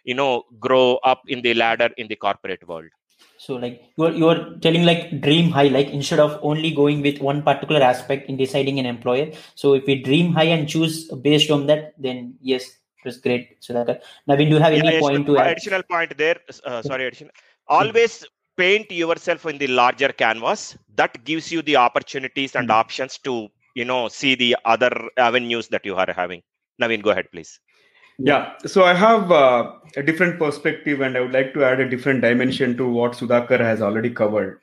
you 0.04 0.16
know 0.20 0.44
grow 0.60 1.00
up 1.12 1.22
in 1.28 1.42
the 1.42 1.54
ladder 1.54 1.90
in 1.98 2.08
the 2.08 2.16
corporate 2.16 2.68
world. 2.68 2.90
So 3.38 3.56
like 3.56 3.82
you're 3.98 4.12
you're 4.12 4.40
telling 4.66 4.84
like 4.84 5.22
dream 5.22 5.52
high 5.52 5.68
like 5.68 5.90
instead 5.90 6.20
of 6.20 6.40
only 6.42 6.72
going 6.72 7.02
with 7.02 7.20
one 7.20 7.44
particular 7.44 7.82
aspect 7.82 8.30
in 8.30 8.38
deciding 8.38 8.80
an 8.80 8.86
employer. 8.86 9.32
So 9.56 9.74
if 9.74 9.86
we 9.86 10.02
dream 10.02 10.34
high 10.34 10.50
and 10.56 10.68
choose 10.68 11.06
based 11.30 11.52
on 11.52 11.68
that 11.68 11.94
then 11.98 12.36
yes 12.42 12.66
it 12.66 13.06
was 13.06 13.18
great 13.18 13.58
so 13.60 13.74
that 13.74 14.02
now 14.28 14.36
do 14.36 14.44
you 14.44 14.60
have 14.66 14.74
any 14.74 14.92
yeah, 14.94 15.00
point 15.00 15.28
to 15.28 15.38
add? 15.38 15.52
additional 15.52 15.84
point 15.84 16.18
there. 16.18 16.40
Uh, 16.64 16.82
sorry 16.82 17.06
addition 17.08 17.30
always 17.68 18.26
paint 18.58 18.92
yourself 18.92 19.46
in 19.46 19.58
the 19.58 19.68
larger 19.68 20.10
canvas 20.24 20.78
that 20.96 21.24
gives 21.24 21.52
you 21.52 21.62
the 21.62 21.76
opportunities 21.76 22.56
and 22.56 22.70
Mm. 22.70 22.80
options 22.82 23.18
to 23.20 23.48
you 23.76 23.86
know 23.86 24.08
see 24.08 24.36
the 24.36 24.56
other 24.66 24.92
avenues 25.18 25.68
that 25.70 25.86
you 25.86 25.96
are 25.96 26.12
having 26.22 26.42
naveen 26.82 27.02
go 27.02 27.12
ahead 27.16 27.32
please 27.32 27.60
Yeah, 28.20 28.58
so 28.66 28.84
I 28.84 28.94
have 28.96 29.32
uh, 29.32 29.74
a 29.96 30.04
different 30.04 30.40
perspective, 30.40 31.02
and 31.02 31.16
I 31.18 31.22
would 31.22 31.34
like 31.34 31.54
to 31.54 31.64
add 31.64 31.80
a 31.80 31.88
different 31.90 32.22
dimension 32.22 32.76
to 32.78 32.88
what 32.88 33.12
Sudhakar 33.14 33.60
has 33.60 33.82
already 33.82 34.10
covered. 34.10 34.60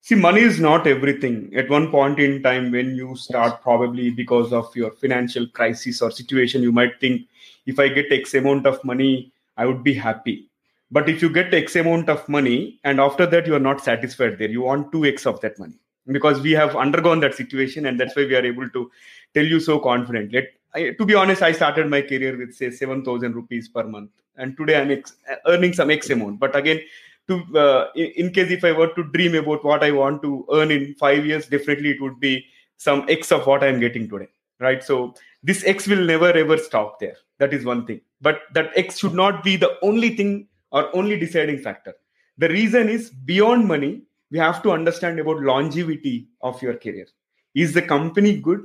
See, 0.00 0.16
money 0.16 0.40
is 0.40 0.58
not 0.58 0.88
everything. 0.88 1.52
At 1.54 1.70
one 1.70 1.90
point 1.92 2.18
in 2.18 2.42
time, 2.42 2.72
when 2.72 2.96
you 2.96 3.14
start, 3.16 3.62
probably 3.62 4.10
because 4.10 4.52
of 4.52 4.74
your 4.74 4.90
financial 4.90 5.46
crisis 5.60 6.02
or 6.02 6.10
situation, 6.10 6.62
you 6.62 6.72
might 6.72 6.98
think, 7.00 7.28
if 7.66 7.78
I 7.78 7.88
get 8.00 8.10
X 8.12 8.34
amount 8.34 8.66
of 8.66 8.82
money, 8.84 9.32
I 9.56 9.66
would 9.66 9.84
be 9.84 9.94
happy. 9.94 10.49
But 10.90 11.08
if 11.08 11.22
you 11.22 11.30
get 11.30 11.54
X 11.54 11.76
amount 11.76 12.08
of 12.08 12.28
money, 12.28 12.80
and 12.84 13.00
after 13.00 13.26
that, 13.26 13.46
you 13.46 13.54
are 13.54 13.60
not 13.60 13.82
satisfied 13.82 14.38
there, 14.38 14.48
you 14.48 14.62
want 14.62 14.92
2X 14.92 15.26
of 15.26 15.40
that 15.40 15.58
money. 15.58 15.78
Because 16.06 16.40
we 16.40 16.52
have 16.52 16.74
undergone 16.74 17.20
that 17.20 17.34
situation, 17.34 17.86
and 17.86 18.00
that's 18.00 18.16
why 18.16 18.24
we 18.24 18.34
are 18.34 18.44
able 18.44 18.68
to 18.70 18.90
tell 19.34 19.44
you 19.44 19.60
so 19.60 19.78
confidently. 19.78 20.48
I, 20.74 20.90
to 20.90 21.04
be 21.04 21.14
honest, 21.14 21.42
I 21.42 21.52
started 21.52 21.88
my 21.88 22.02
career 22.02 22.36
with 22.36 22.54
say 22.54 22.70
seven 22.70 23.04
thousand 23.04 23.34
rupees 23.34 23.68
per 23.68 23.84
month, 23.84 24.10
and 24.36 24.56
today 24.56 24.80
I'm 24.80 24.90
ex- 24.90 25.16
earning 25.46 25.72
some 25.72 25.90
X 25.90 26.10
amount. 26.10 26.40
But 26.40 26.56
again, 26.56 26.80
to 27.28 27.58
uh, 27.58 27.88
in, 27.94 28.06
in 28.16 28.32
case 28.32 28.50
if 28.50 28.64
I 28.64 28.72
were 28.72 28.92
to 28.94 29.04
dream 29.04 29.34
about 29.34 29.64
what 29.64 29.84
I 29.84 29.92
want 29.92 30.22
to 30.22 30.46
earn 30.52 30.70
in 30.70 30.94
five 30.94 31.24
years, 31.26 31.46
definitely 31.46 31.90
it 31.90 32.00
would 32.00 32.18
be 32.18 32.46
some 32.76 33.04
X 33.08 33.30
of 33.30 33.46
what 33.46 33.62
I'm 33.62 33.78
getting 33.78 34.08
today, 34.08 34.28
right? 34.58 34.82
So 34.82 35.14
this 35.42 35.64
X 35.64 35.86
will 35.86 36.04
never 36.04 36.32
ever 36.32 36.56
stop 36.56 36.98
there. 36.98 37.16
That 37.38 37.52
is 37.54 37.64
one 37.64 37.86
thing. 37.86 38.00
But 38.20 38.42
that 38.54 38.72
X 38.74 38.98
should 38.98 39.14
not 39.14 39.44
be 39.44 39.56
the 39.56 39.76
only 39.82 40.16
thing 40.16 40.48
or 40.72 40.94
only 40.94 41.18
deciding 41.18 41.58
factor. 41.58 41.94
The 42.38 42.48
reason 42.48 42.88
is 42.88 43.10
beyond 43.10 43.66
money. 43.66 44.02
We 44.30 44.38
have 44.38 44.62
to 44.62 44.72
understand 44.72 45.18
about 45.18 45.40
longevity 45.40 46.28
of 46.42 46.60
your 46.62 46.74
career. 46.74 47.06
Is 47.54 47.74
the 47.74 47.82
company 47.82 48.40
good? 48.40 48.60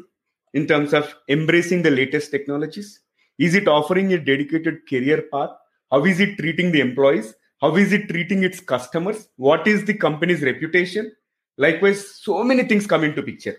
in 0.56 0.66
terms 0.66 0.94
of 0.94 1.14
embracing 1.30 1.84
the 1.84 1.92
latest 1.92 2.32
technologies? 2.32 3.02
Is 3.38 3.54
it 3.54 3.68
offering 3.68 4.14
a 4.14 4.18
dedicated 4.18 4.88
career 4.90 5.26
path? 5.32 5.52
How 5.92 6.04
is 6.06 6.20
it 6.20 6.38
treating 6.38 6.72
the 6.72 6.80
employees? 6.80 7.36
How 7.62 7.76
is 7.76 7.92
it 7.92 8.08
treating 8.08 8.44
its 8.44 8.60
customers? 8.60 9.28
What 9.36 9.68
is 9.68 9.86
the 9.86 9.94
company's 9.94 10.42
reputation? 10.42 11.12
Likewise, 11.58 12.22
so 12.22 12.44
many 12.44 12.64
things 12.64 12.88
come 12.88 13.04
into 13.04 13.22
picture. 13.22 13.58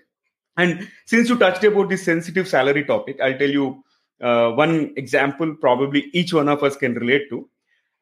And 0.56 0.88
since 1.04 1.28
you 1.28 1.38
touched 1.38 1.64
about 1.64 1.90
this 1.90 2.02
sensitive 2.02 2.48
salary 2.48 2.84
topic, 2.84 3.18
I'll 3.22 3.38
tell 3.38 3.50
you 3.50 3.84
uh, 4.22 4.52
one 4.52 4.94
example 4.96 5.54
probably 5.54 6.08
each 6.14 6.32
one 6.32 6.48
of 6.48 6.62
us 6.62 6.76
can 6.76 6.94
relate 6.94 7.28
to. 7.28 7.48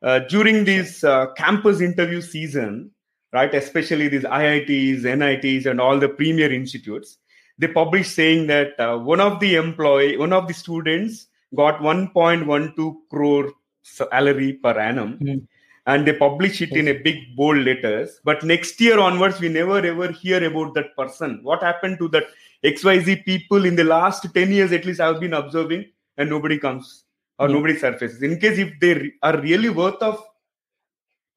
Uh, 0.04 0.18
during 0.28 0.64
this 0.66 1.02
uh, 1.02 1.32
campus 1.32 1.80
interview 1.80 2.20
season, 2.20 2.90
right, 3.32 3.54
especially 3.54 4.06
these 4.06 4.24
IITs, 4.24 5.02
NITs, 5.04 5.64
and 5.64 5.80
all 5.80 5.98
the 5.98 6.08
premier 6.08 6.52
institutes, 6.52 7.16
they 7.56 7.68
published 7.68 8.14
saying 8.14 8.46
that 8.46 8.78
uh, 8.78 8.98
one 8.98 9.18
of 9.20 9.40
the 9.40 9.54
employee, 9.54 10.18
one 10.18 10.32
of 10.34 10.46
the 10.46 10.52
students 10.52 11.28
got 11.56 11.80
1.12 11.80 12.94
crore 13.08 13.50
salary 13.82 14.52
per 14.54 14.78
annum, 14.78 15.18
Mm. 15.22 15.46
and 15.86 16.06
they 16.06 16.12
publish 16.12 16.60
it 16.60 16.72
in 16.72 16.88
a 16.88 16.98
big 16.98 17.16
bold 17.34 17.58
letters. 17.58 18.20
But 18.24 18.42
next 18.44 18.78
year 18.80 18.98
onwards, 18.98 19.40
we 19.40 19.48
never 19.48 19.78
ever 19.78 20.12
hear 20.12 20.44
about 20.44 20.74
that 20.74 20.94
person. 20.98 21.40
What 21.42 21.62
happened 21.62 21.98
to 22.00 22.08
that 22.08 22.24
XYZ 22.62 23.24
people 23.24 23.64
in 23.64 23.76
the 23.76 23.84
last 23.84 24.26
10 24.34 24.52
years? 24.52 24.70
At 24.72 24.84
least 24.84 25.00
I've 25.00 25.20
been 25.20 25.32
observing, 25.34 25.86
and 26.18 26.28
nobody 26.28 26.58
comes 26.58 27.03
or 27.38 27.48
Yeah. 27.48 27.54
nobody 27.56 27.76
surfaces. 27.78 28.22
In 28.22 28.38
case 28.38 28.58
if 28.58 28.78
they 28.80 28.94
re- 28.94 29.12
are 29.22 29.40
really 29.40 29.68
worth 29.70 30.02
of 30.02 30.22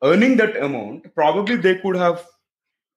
earning 0.04 0.38
that 0.38 0.56
amount, 0.58 1.14
probably 1.16 1.56
they 1.56 1.76
could 1.76 1.96
have 1.96 2.26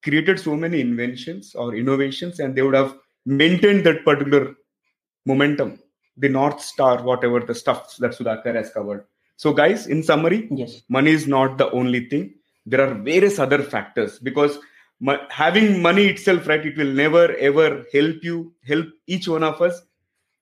created 0.03 0.39
so 0.41 0.57
many 0.57 0.81
inventions 0.81 1.55
or 1.55 1.75
innovations 1.75 2.41
and 2.41 2.55
they 2.55 2.63
would 2.63 2.75
have 2.75 2.97
maintained 3.27 3.85
that 3.85 4.05
particular 4.05 4.55
momentum 5.27 5.79
the 6.17 6.29
north 6.29 6.61
star 6.61 7.03
whatever 7.03 7.41
the 7.41 7.55
stuff 7.55 7.97
that 7.99 8.13
sudhakar 8.13 8.55
has 8.55 8.71
covered 8.71 9.05
so 9.37 9.53
guys 9.53 9.87
in 9.87 10.03
summary 10.03 10.49
yes 10.51 10.83
money 10.89 11.11
is 11.11 11.27
not 11.29 11.59
the 11.59 11.71
only 11.73 12.09
thing 12.09 12.25
there 12.67 12.81
are 12.87 12.95
various 12.95 13.39
other 13.39 13.63
factors 13.63 14.19
because 14.19 14.59
having 15.31 15.83
money 15.83 16.07
itself 16.07 16.47
right 16.49 16.65
it 16.65 16.77
will 16.79 16.93
never 17.05 17.25
ever 17.37 17.85
help 17.93 18.25
you 18.31 18.53
help 18.67 18.87
each 19.07 19.29
one 19.29 19.45
of 19.45 19.61
us 19.61 19.83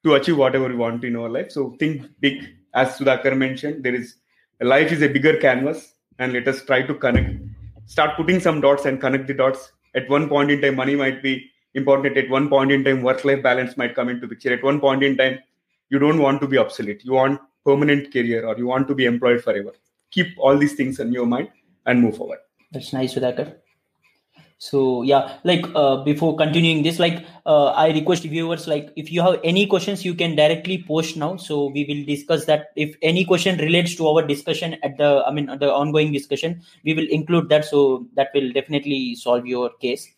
to 0.05 0.15
achieve 0.15 0.37
whatever 0.37 0.69
we 0.69 0.77
want 0.77 1.05
in 1.05 1.17
our 1.17 1.29
life. 1.29 1.51
So 1.51 1.77
think 1.79 2.07
big. 2.21 2.55
As 2.75 2.99
sudhakar 2.99 3.37
mentioned 3.37 3.83
there 3.83 3.95
is 3.95 4.17
life 4.61 4.93
is 4.93 5.03
a 5.03 5.09
bigger 5.09 5.37
canvas 5.39 5.95
and 6.19 6.33
let 6.33 6.47
us 6.47 6.63
try 6.65 6.83
to 6.83 6.95
connect 6.95 7.31
start 7.87 8.17
putting 8.17 8.39
some 8.39 8.61
dots 8.61 8.85
and 8.85 9.01
connect 9.01 9.27
the 9.27 9.35
dots. 9.35 9.73
At 9.95 10.09
one 10.09 10.29
point 10.29 10.51
in 10.51 10.61
time 10.61 10.77
money 10.77 10.95
might 10.95 11.23
be 11.23 11.51
important. 11.75 12.17
At 12.17 12.29
one 12.31 12.49
point 12.49 12.71
in 12.71 12.85
time 12.85 13.03
work 13.03 13.25
life 13.25 13.43
balance 13.43 13.77
might 13.77 13.95
come 13.95 14.09
into 14.09 14.29
picture. 14.29 14.53
At 14.53 14.63
one 14.63 14.81
point 14.81 15.03
in 15.03 15.17
time 15.17 15.39
you 15.89 15.99
don't 15.99 16.21
want 16.21 16.41
to 16.43 16.47
be 16.47 16.59
obsolete. 16.59 17.05
You 17.05 17.15
want 17.15 17.41
permanent 17.65 18.13
career 18.13 18.47
or 18.47 18.57
you 18.57 18.67
want 18.67 18.87
to 18.89 18.95
be 18.95 19.07
employed 19.07 19.43
forever. 19.43 19.73
Keep 20.11 20.39
all 20.39 20.57
these 20.57 20.75
things 20.75 21.01
in 21.01 21.13
your 21.13 21.27
mind 21.27 21.49
and 21.87 22.01
move 22.01 22.17
forward. 22.19 22.39
That's 22.71 22.93
nice 22.93 23.15
sudhakar 23.15 23.55
so 24.59 25.03
yeah 25.03 25.39
like 25.45 25.65
uh, 25.77 26.03
before 26.03 26.37
continuing 26.37 26.83
this 26.83 26.99
like 26.99 27.25
uh, 27.47 27.67
i 27.83 27.91
request 27.93 28.25
viewers 28.25 28.67
like 28.67 28.93
if 28.97 29.13
you 29.13 29.23
have 29.23 29.39
any 29.45 29.65
questions 29.67 30.05
you 30.05 30.15
can 30.15 30.35
directly 30.35 30.85
post 30.87 31.17
now. 31.17 31.37
So 31.37 31.67
we 31.71 31.85
will 31.85 32.05
discuss 32.05 32.45
that. 32.47 32.73
If 32.75 32.97
any 33.01 33.25
question 33.25 33.59
relates 33.59 33.95
to 33.97 34.09
our 34.09 34.27
discussion 34.27 34.77
at 34.83 34.99
the 34.99 35.23
i 35.27 35.31
mean 35.31 35.47
the 35.47 35.73
ongoing 35.73 36.13
discussion 36.13 36.61
we 36.85 36.95
will 36.95 37.07
include 37.09 37.49
that. 37.51 37.67
So 37.67 38.07
that 38.17 38.31
will 38.35 38.53
definitely 38.53 39.15
solve 39.15 39.47
your 39.47 39.71
case. 39.81 40.09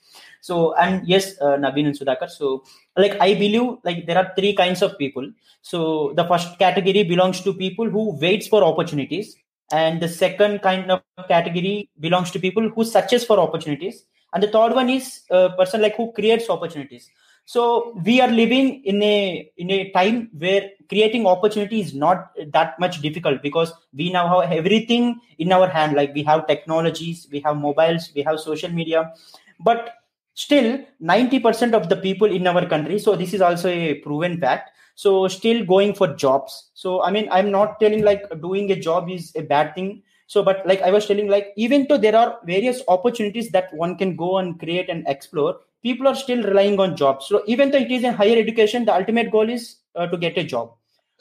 So 0.40 0.74
and 0.76 1.06
yes 1.06 1.38
uh, 1.42 1.60
and 1.60 1.98
sudhakar 2.00 2.30
so 2.30 2.64
like 2.96 3.20
i 3.20 3.34
believe 3.34 3.76
like 3.84 4.06
there 4.06 4.16
are 4.16 4.32
three 4.36 4.54
kinds 4.54 4.80
of 4.80 4.96
people. 4.96 5.30
So 5.60 6.14
the 6.16 6.24
first 6.24 6.58
category 6.58 7.04
belongs 7.04 7.42
to 7.42 7.52
people 7.52 7.90
who 7.90 8.18
waits 8.18 8.48
for 8.48 8.64
opportunities 8.64 9.36
and 9.70 10.00
the 10.00 10.08
second 10.08 10.62
kind 10.62 10.90
of 10.90 11.02
category 11.28 11.90
belongs 12.00 12.30
to 12.30 12.40
people 12.40 12.70
who 12.70 12.84
searches 12.84 13.22
for 13.24 13.38
opportunities 13.38 14.06
and 14.32 14.42
the 14.42 14.48
third 14.48 14.74
one 14.74 14.88
is 14.88 15.22
a 15.30 15.50
person 15.50 15.82
like 15.82 15.96
who 15.96 16.12
creates 16.12 16.48
opportunities. 16.48 17.10
So 17.44 17.98
we 18.04 18.20
are 18.20 18.28
living 18.28 18.84
in 18.84 19.02
a 19.02 19.50
in 19.56 19.70
a 19.70 19.90
time 19.90 20.30
where 20.38 20.70
creating 20.88 21.26
opportunity 21.26 21.80
is 21.80 21.94
not 21.94 22.30
that 22.52 22.78
much 22.78 23.00
difficult 23.02 23.42
because 23.42 23.72
we 23.92 24.12
now 24.12 24.40
have 24.40 24.52
everything 24.52 25.20
in 25.38 25.50
our 25.50 25.68
hand. 25.68 25.96
Like 25.96 26.14
we 26.14 26.22
have 26.24 26.46
technologies 26.46 27.26
we 27.32 27.40
have 27.40 27.56
mobiles 27.56 28.12
we 28.14 28.22
have 28.22 28.38
social 28.40 28.70
media. 28.70 29.12
But 29.58 29.94
still 30.34 30.78
90% 31.02 31.74
of 31.74 31.88
the 31.88 31.96
people 31.96 32.30
in 32.30 32.46
our 32.46 32.64
country 32.66 32.98
so 32.98 33.16
this 33.16 33.34
is 33.34 33.42
also 33.42 33.68
a 33.68 33.94
proven 33.94 34.40
fact 34.40 34.70
so 34.94 35.26
still 35.28 35.64
going 35.66 35.92
for 35.92 36.14
jobs. 36.14 36.70
So 36.74 37.02
i 37.02 37.10
mean 37.10 37.28
i'm 37.32 37.50
not 37.50 37.80
telling 37.80 38.04
like 38.04 38.30
doing 38.40 38.70
a 38.70 38.76
job 38.76 39.10
is 39.10 39.32
a 39.34 39.42
bad 39.42 39.74
thing 39.74 40.02
so 40.32 40.42
but 40.48 40.66
like 40.70 40.82
i 40.88 40.90
was 40.96 41.06
telling 41.10 41.28
like 41.34 41.48
even 41.66 41.86
though 41.88 42.00
there 42.04 42.16
are 42.22 42.28
various 42.50 42.82
opportunities 42.96 43.50
that 43.56 43.72
one 43.82 43.96
can 44.02 44.14
go 44.16 44.30
and 44.38 44.58
create 44.60 44.88
and 44.94 45.08
explore 45.14 45.52
people 45.82 46.10
are 46.10 46.18
still 46.24 46.42
relying 46.50 46.78
on 46.84 46.96
jobs 47.02 47.26
so 47.32 47.42
even 47.46 47.70
though 47.70 47.82
it 47.86 47.90
is 47.96 48.04
in 48.10 48.14
higher 48.20 48.38
education 48.44 48.84
the 48.84 48.94
ultimate 48.94 49.30
goal 49.30 49.48
is 49.56 49.76
uh, 49.96 50.06
to 50.06 50.16
get 50.26 50.38
a 50.38 50.44
job 50.44 50.72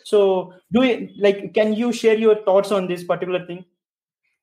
so 0.04 0.54
do 0.72 0.84
you 0.84 1.10
like 1.28 1.54
can 1.54 1.74
you 1.82 1.92
share 2.01 2.18
your 2.25 2.38
thoughts 2.50 2.72
on 2.80 2.88
this 2.94 3.04
particular 3.13 3.46
thing 3.48 3.66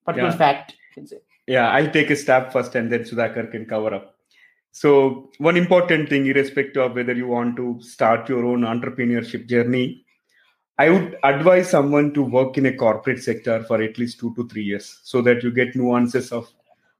particular 0.04 0.32
Yeah. 0.32 0.42
fact 0.44 0.76
can 0.94 1.06
say 1.06 1.22
Yeah, 1.46 1.70
I'll 1.70 1.90
take 1.90 2.10
a 2.10 2.16
stab 2.16 2.52
first 2.52 2.74
and 2.74 2.92
then 2.92 3.02
Sudhakar 3.08 3.50
can 3.50 3.66
cover 3.66 3.94
up. 3.94 4.14
So, 4.72 5.30
one 5.38 5.56
important 5.56 6.08
thing, 6.08 6.26
irrespective 6.26 6.82
of 6.82 6.94
whether 6.94 7.12
you 7.12 7.28
want 7.28 7.56
to 7.56 7.78
start 7.80 8.28
your 8.28 8.44
own 8.44 8.62
entrepreneurship 8.62 9.46
journey, 9.46 10.05
I 10.78 10.90
would 10.90 11.16
advise 11.22 11.70
someone 11.70 12.12
to 12.14 12.22
work 12.22 12.58
in 12.58 12.66
a 12.66 12.76
corporate 12.76 13.22
sector 13.22 13.64
for 13.64 13.82
at 13.82 13.96
least 13.96 14.20
two 14.20 14.34
to 14.34 14.46
three 14.48 14.64
years 14.64 15.00
so 15.02 15.22
that 15.22 15.42
you 15.42 15.50
get 15.50 15.74
nuances 15.74 16.32
of 16.32 16.52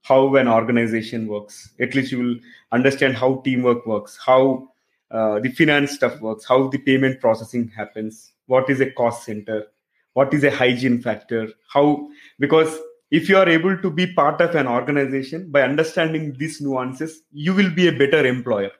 how 0.02 0.34
an 0.36 0.48
organization 0.48 1.26
works. 1.26 1.70
At 1.78 1.94
least 1.94 2.12
you 2.12 2.18
will 2.18 2.36
understand 2.72 3.16
how 3.16 3.42
teamwork 3.44 3.86
works, 3.86 4.18
how 4.24 4.68
uh, 5.10 5.40
the 5.40 5.50
finance 5.50 5.92
stuff 5.92 6.20
works, 6.20 6.46
how 6.46 6.68
the 6.68 6.78
payment 6.78 7.20
processing 7.20 7.68
happens, 7.68 8.32
what 8.46 8.70
is 8.70 8.80
a 8.80 8.90
cost 8.90 9.24
center, 9.24 9.66
what 10.14 10.32
is 10.32 10.42
a 10.44 10.50
hygiene 10.50 11.02
factor, 11.02 11.48
how, 11.68 12.08
because 12.38 12.78
if 13.10 13.28
you 13.28 13.36
are 13.36 13.48
able 13.48 13.76
to 13.76 13.90
be 13.90 14.06
part 14.06 14.40
of 14.40 14.54
an 14.54 14.66
organization 14.66 15.50
by 15.50 15.62
understanding 15.62 16.34
these 16.38 16.60
nuances, 16.60 17.22
you 17.30 17.52
will 17.54 17.70
be 17.70 17.88
a 17.88 17.92
better 17.92 18.24
employer. 18.24 18.70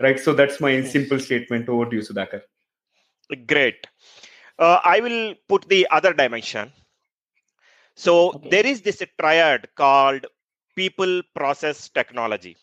Right. 0.00 0.18
So 0.20 0.34
that's 0.34 0.60
my 0.60 0.82
simple 0.82 1.18
statement. 1.18 1.68
Over 1.68 1.86
to 1.86 1.96
you, 1.96 2.02
Sudhakar. 2.02 2.42
Great. 3.46 3.86
Uh, 4.58 4.80
I 4.84 5.00
will 5.00 5.34
put 5.48 5.68
the 5.68 5.86
other 5.90 6.12
dimension. 6.12 6.72
So 7.96 8.34
Okay. 8.34 8.50
there 8.50 8.64
is 8.66 8.82
this 8.82 9.02
triad 9.20 9.68
called 9.74 10.26
people, 10.76 11.22
process, 11.34 11.88
technology. 11.88 12.56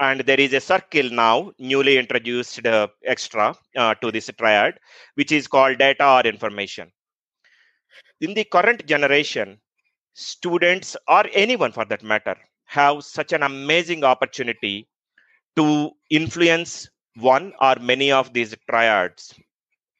And 0.00 0.20
there 0.20 0.40
is 0.40 0.52
a 0.52 0.60
circle 0.60 1.10
now, 1.10 1.52
newly 1.58 1.98
introduced 1.98 2.66
uh, 2.66 2.88
extra 3.04 3.56
uh, 3.76 3.94
to 3.96 4.10
this 4.10 4.30
triad, 4.38 4.78
which 5.14 5.32
is 5.32 5.46
called 5.48 5.78
data 5.78 6.06
or 6.08 6.20
information. 6.22 6.92
In 8.20 8.34
the 8.34 8.44
current 8.44 8.86
generation, 8.86 9.60
students 10.14 10.96
or 11.08 11.24
anyone 11.32 11.72
for 11.72 11.84
that 11.86 12.02
matter 12.02 12.36
have 12.64 13.04
such 13.04 13.32
an 13.32 13.42
amazing 13.42 14.04
opportunity 14.04 14.88
to 15.56 15.90
influence 16.10 16.88
one 17.16 17.52
or 17.60 17.76
many 17.80 18.10
of 18.12 18.32
these 18.32 18.54
triads 18.68 19.34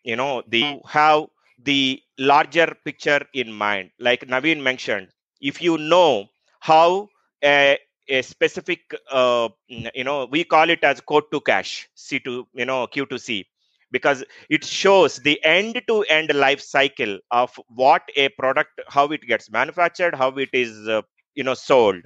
you 0.05 0.17
know 0.17 0.43
the 0.49 0.81
have 0.87 1.27
the 1.63 2.03
larger 2.19 2.75
picture 2.85 3.21
in 3.35 3.53
mind. 3.53 3.91
Like 3.99 4.21
naveen 4.27 4.63
mentioned 4.63 5.09
if 5.41 5.61
you 5.63 5.79
know 5.79 6.27
how 6.61 7.09
a, 7.45 7.79
a 8.09 8.23
specific 8.23 8.81
uh, 9.11 9.49
you 9.69 10.05
know 10.05 10.27
we 10.27 10.45
call 10.45 10.71
it 10.71 10.83
as 10.85 11.01
quote 11.01 11.31
to 11.33 11.41
cash 11.41 11.89
c 11.95 12.19
to 12.21 12.47
you 12.55 12.65
know 12.65 12.87
q 12.87 13.07
to 13.07 13.19
c 13.19 13.47
because 13.91 14.25
it 14.49 14.65
shows 14.65 15.17
the 15.19 15.43
end 15.45 15.81
to 15.89 16.03
end 16.05 16.33
life 16.35 16.61
cycle 16.61 17.19
of 17.31 17.59
what 17.69 18.03
a 18.17 18.29
product 18.31 18.81
how 18.89 19.07
it 19.09 19.23
gets 19.23 19.51
manufactured 19.51 20.15
how 20.15 20.29
it 20.47 20.51
is 20.53 20.89
uh, 20.89 21.03
you 21.35 21.43
know 21.45 21.55
sold 21.55 22.03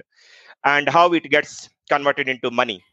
and 0.65 0.89
how 0.89 1.13
it 1.13 1.23
gets 1.29 1.69
converted 1.89 2.27
into 2.29 2.51
money. 2.51 2.83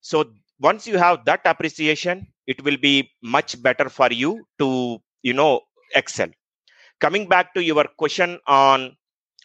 So 0.00 0.32
once 0.60 0.86
you 0.86 0.98
have 0.98 1.24
that 1.24 1.40
appreciation 1.44 2.26
it 2.46 2.62
will 2.64 2.76
be 2.76 3.10
much 3.22 3.60
better 3.62 3.88
for 3.88 4.08
you 4.12 4.44
to 4.58 4.98
you 5.22 5.32
know 5.32 5.60
excel. 5.94 6.28
Coming 7.00 7.28
back 7.28 7.54
to 7.54 7.62
your 7.62 7.84
question 7.98 8.38
on 8.46 8.96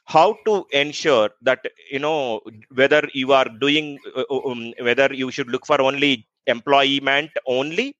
how 0.06 0.38
to 0.46 0.66
ensure 0.72 1.30
that 1.42 1.66
you 1.92 2.00
know 2.00 2.42
whether 2.74 3.02
you 3.14 3.34
are 3.34 3.46
doing 3.62 4.00
uh, 4.16 4.24
um, 4.50 4.74
whether 4.82 5.14
you 5.14 5.32
should 5.32 5.50
look 5.50 5.66
for 5.66 5.82
only 5.82 6.28
employment 6.48 7.32
only 7.48 7.96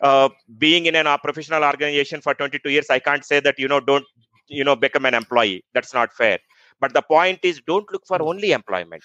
uh, 0.00 0.28
being 0.58 0.86
in 0.86 0.96
a 0.96 1.00
uh, 1.00 1.16
professional 1.18 1.64
organization 1.64 2.20
for 2.20 2.34
22 2.34 2.70
years 2.70 2.90
i 2.90 2.98
can't 2.98 3.24
say 3.24 3.40
that 3.40 3.58
you 3.58 3.68
know 3.68 3.80
don't 3.80 4.06
you 4.48 4.64
know 4.64 4.76
become 4.76 5.06
an 5.06 5.14
employee. 5.14 5.64
That's 5.74 5.94
not 5.94 6.12
fair. 6.12 6.38
But 6.80 6.94
the 6.94 7.02
point 7.02 7.40
is 7.42 7.60
don't 7.66 7.90
look 7.92 8.06
for 8.06 8.22
only 8.22 8.52
employment. 8.52 9.02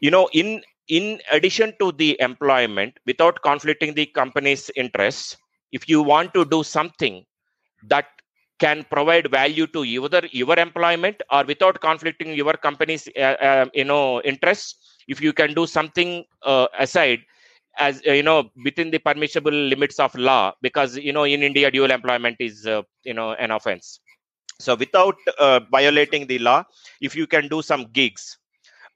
You 0.00 0.10
know 0.10 0.28
in 0.32 0.62
in 0.90 1.20
addition 1.32 1.74
to 1.80 1.92
the 1.92 2.10
employment 2.20 2.98
without 3.06 3.42
conflicting 3.42 3.94
the 3.94 4.06
company's 4.20 4.70
interests 4.76 5.36
if 5.72 5.88
you 5.88 6.02
want 6.02 6.34
to 6.34 6.44
do 6.46 6.62
something 6.64 7.24
that 7.88 8.06
can 8.60 8.84
provide 8.90 9.30
value 9.30 9.66
to 9.68 9.84
either 9.84 10.22
your 10.32 10.58
employment 10.58 11.22
or 11.30 11.44
without 11.44 11.80
conflicting 11.80 12.34
your 12.34 12.54
company's 12.54 13.08
uh, 13.16 13.36
uh, 13.48 13.66
you 13.74 13.84
know 13.84 14.20
interests 14.22 14.76
if 15.08 15.20
you 15.20 15.32
can 15.32 15.54
do 15.54 15.66
something 15.66 16.24
uh, 16.44 16.66
aside 16.78 17.20
as 17.78 18.02
uh, 18.08 18.12
you 18.12 18.22
know 18.22 18.50
within 18.64 18.90
the 18.90 18.98
permissible 18.98 19.52
limits 19.52 19.98
of 20.00 20.14
law 20.14 20.52
because 20.62 20.96
you 20.98 21.12
know 21.12 21.24
in 21.24 21.42
india 21.42 21.70
dual 21.70 21.90
employment 21.90 22.36
is 22.40 22.66
uh, 22.66 22.82
you 23.04 23.14
know 23.14 23.32
an 23.34 23.50
offense. 23.52 24.00
So 24.60 24.74
without 24.76 25.16
uh, 25.38 25.60
violating 25.70 26.26
the 26.26 26.38
law 26.38 26.64
if 27.00 27.16
you 27.16 27.26
can 27.26 27.48
do 27.48 27.62
some 27.62 27.86
gigs 27.92 28.38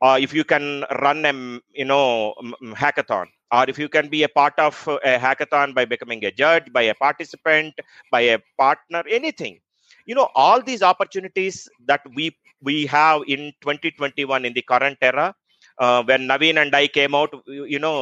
or 0.07 0.19
if 0.27 0.33
you 0.39 0.45
can 0.53 0.67
run 1.05 1.21
a 1.31 1.35
you 1.81 1.87
know 1.93 2.35
hackathon 2.83 3.27
or 3.57 3.65
if 3.73 3.79
you 3.83 3.89
can 3.97 4.09
be 4.15 4.23
a 4.25 4.29
part 4.41 4.55
of 4.67 4.75
a 5.11 5.15
hackathon 5.27 5.75
by 5.79 5.85
becoming 5.95 6.25
a 6.25 6.33
judge 6.43 6.67
by 6.79 6.83
a 6.93 6.95
participant 7.07 7.75
by 8.11 8.23
a 8.35 8.39
partner 8.59 9.03
anything. 9.09 9.61
You 10.07 10.15
know 10.17 10.29
all 10.35 10.61
these 10.63 10.83
opportunities 10.83 11.69
that 11.87 12.03
we 12.15 12.37
we 12.63 12.87
have 12.87 13.23
in 13.29 13.53
2021 13.61 14.45
in 14.45 14.53
the 14.55 14.63
current 14.63 14.99
era 15.11 15.35
uh, 15.79 16.03
when 16.11 16.23
naveen 16.33 16.59
and 16.63 16.75
i 16.81 16.87
came 16.99 17.15
out 17.21 17.33
you 17.75 17.79
know 17.87 17.97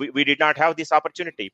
we- 0.00 0.10
we 0.16 0.24
did 0.30 0.38
not 0.44 0.56
have 0.64 0.76
this 0.80 0.92
opportunity 0.98 1.48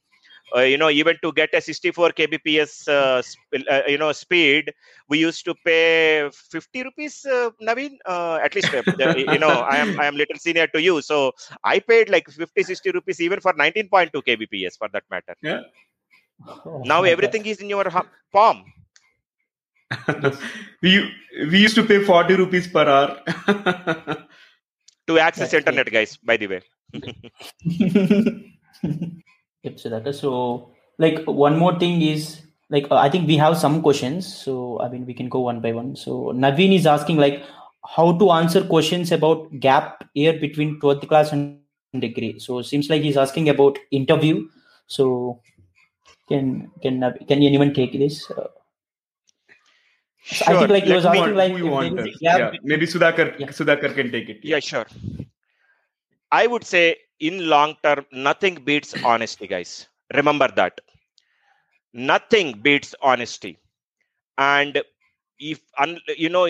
uh, 0.56 0.60
you 0.60 0.76
know 0.76 0.90
even 0.90 1.16
to 1.22 1.32
get 1.32 1.50
a 1.54 1.60
64 1.60 2.10
kbps 2.10 2.72
uh, 2.88 3.20
sp- 3.24 3.66
uh, 3.74 3.82
you 3.86 3.98
know 3.98 4.12
speed 4.12 4.72
we 5.08 5.18
used 5.18 5.44
to 5.44 5.54
pay 5.64 6.28
50 6.54 6.82
rupees 6.88 7.24
uh, 7.36 7.50
naveen 7.68 7.94
uh, 8.06 8.38
at 8.46 8.54
least 8.54 8.74
uh, 8.74 8.82
you 9.34 9.38
know 9.38 9.54
i 9.74 9.76
am 9.84 9.92
i 9.98 10.06
am 10.06 10.16
little 10.22 10.38
senior 10.46 10.66
to 10.74 10.80
you 10.88 11.00
so 11.10 11.32
i 11.64 11.78
paid 11.78 12.08
like 12.08 12.28
50 12.28 12.62
60 12.62 12.90
rupees 12.90 13.20
even 13.20 13.40
for 13.40 13.52
19.2 13.64 14.22
kbps 14.22 14.76
for 14.78 14.88
that 14.92 15.04
matter 15.10 15.36
Yeah. 15.42 15.60
Oh 16.66 16.84
now 16.84 17.02
my 17.02 17.12
God. 17.14 17.14
everything 17.14 17.44
is 17.46 17.60
in 17.60 17.68
your 17.70 17.84
palm 18.32 18.64
we 20.82 20.90
we 21.50 21.58
used 21.58 21.74
to 21.76 21.84
pay 21.84 22.02
40 22.04 22.34
rupees 22.34 22.66
per 22.68 22.86
hour. 22.88 23.22
to 25.06 25.18
access 25.18 25.52
That's 25.52 25.58
internet 25.58 25.90
guys 25.90 26.16
by 26.18 26.36
the 26.36 26.46
way 26.46 26.60
yep, 29.64 29.80
so 29.80 30.12
so 30.12 30.70
like 30.98 31.24
one 31.26 31.58
more 31.58 31.78
thing 31.78 32.00
is 32.02 32.42
like 32.70 32.86
uh, 32.90 32.96
I 32.96 33.08
think 33.10 33.26
we 33.26 33.36
have 33.36 33.56
some 33.58 33.82
questions, 33.82 34.26
so 34.44 34.78
I 34.80 34.88
mean 34.88 35.06
we 35.06 35.14
can 35.14 35.28
go 35.28 35.40
one 35.40 35.60
by 35.60 35.72
one. 35.72 35.96
So 35.96 36.32
Naveen 36.32 36.74
is 36.74 36.86
asking 36.86 37.16
like 37.16 37.42
how 37.96 38.16
to 38.18 38.30
answer 38.30 38.62
questions 38.64 39.12
about 39.12 39.48
gap 39.60 40.04
year 40.14 40.32
between 40.38 40.78
12th 40.80 41.08
class 41.08 41.32
and 41.32 41.58
degree. 42.00 42.38
So 42.38 42.62
seems 42.62 42.88
like 42.90 43.02
he's 43.02 43.16
asking 43.16 43.48
about 43.48 43.78
interview. 43.90 44.48
So 44.86 45.40
can 46.28 46.70
can 46.82 47.00
Nav- 47.00 47.18
can 47.28 47.42
anyone 47.42 47.74
take 47.74 47.92
this? 48.04 48.30
Uh, 48.30 48.48
So 50.26 50.44
I 50.46 50.52
sure 50.52 50.58
think 50.60 50.70
like 50.70 50.84
he 50.84 50.88
let 50.90 50.96
was 50.96 51.04
asking 51.04 51.20
want- 51.22 51.36
like 51.38 51.52
who 51.52 51.58
you 51.58 51.66
want 51.70 51.98
is 52.00 52.06
a 52.06 52.10
us? 52.10 52.16
gap 52.20 52.38
yeah, 52.38 52.60
maybe 52.62 52.86
Sudhakar 52.86 53.24
Yeah. 53.38 53.48
Sudhakar 53.56 53.94
can 53.94 54.10
take 54.12 54.30
it. 54.34 54.38
yeah 54.42 54.58
sure 54.68 54.86
i 56.32 56.46
would 56.52 56.64
say 56.64 56.84
in 57.20 57.48
long 57.48 57.76
term 57.82 58.06
nothing 58.12 58.56
beats 58.64 58.94
honesty 59.04 59.46
guys. 59.46 59.88
Remember 60.14 60.48
that. 60.48 60.80
Nothing 61.92 62.60
beats 62.60 62.94
honesty. 63.00 63.58
And 64.38 64.82
if 65.38 65.60
you 66.16 66.28
know 66.28 66.48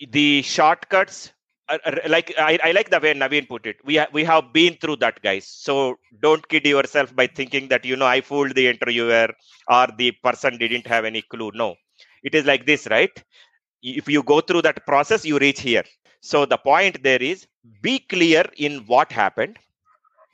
the 0.00 0.42
shortcuts 0.42 1.32
are- 1.68 1.80
are- 1.84 2.08
like 2.08 2.32
I, 2.38 2.58
I 2.62 2.70
like 2.72 2.90
the 2.90 3.00
way 3.00 3.12
naveen 3.14 3.48
put 3.48 3.66
it. 3.66 3.76
We 3.84 3.96
ha- 3.96 4.08
we 4.12 4.24
have 4.24 4.52
been 4.52 4.76
through 4.76 4.96
that 4.96 5.22
guys. 5.22 5.46
So 5.46 5.98
don't 6.20 6.46
kid 6.48 6.66
yourself 6.66 7.14
by 7.14 7.26
thinking 7.26 7.68
that 7.68 7.84
you 7.84 7.96
know 7.96 8.06
i 8.06 8.20
fooled 8.20 8.54
the 8.54 8.66
interviewer 8.68 9.28
or 9.68 9.86
the 9.96 10.12
person 10.12 10.58
didn't 10.58 10.86
have 10.86 11.04
any 11.04 11.22
clue. 11.22 11.50
No. 11.54 11.76
It 12.22 12.34
is 12.34 12.44
like 12.44 12.66
this 12.66 12.86
right? 12.88 13.22
If 13.82 14.08
you 14.08 14.22
go 14.22 14.40
through 14.40 14.62
that 14.62 14.86
process 14.86 15.24
you 15.24 15.38
reach 15.38 15.60
here. 15.60 15.84
So 16.20 16.44
the 16.46 16.58
point 16.58 17.02
there 17.02 17.22
is 17.22 17.46
be 17.82 17.98
clear 18.00 18.44
in 18.56 18.86
what 18.86 19.12
happened 19.12 19.58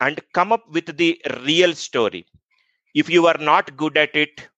and 0.05 0.21
come 0.33 0.53
up 0.53 0.65
with 0.77 0.97
the 0.99 1.11
real 1.47 1.75
story. 1.75 2.27
If 2.95 3.11
you 3.11 3.27
are 3.27 3.39
not 3.39 3.77
good 3.77 3.97
at 3.99 4.15
it 4.17 4.49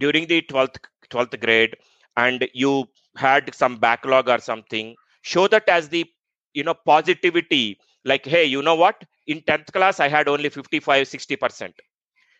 during 0.00 0.26
the 0.26 0.42
12th 0.42 0.78
12th 1.10 1.40
grade 1.44 1.76
and 2.16 2.48
you 2.54 2.86
had 3.16 3.54
some 3.54 3.76
backlog 3.76 4.28
or 4.28 4.38
something 4.38 4.94
show 5.22 5.46
that 5.48 5.68
as 5.68 5.88
the 5.88 6.04
you 6.54 6.64
know 6.64 6.74
positivity. 6.74 7.78
Like 8.04 8.26
hey 8.26 8.44
you 8.44 8.62
know 8.62 8.76
what? 8.76 9.04
In 9.26 9.40
10th 9.42 9.72
class 9.72 10.00
i 10.00 10.08
had 10.08 10.28
only 10.28 10.48
55 10.50 11.06
60% 11.08 11.72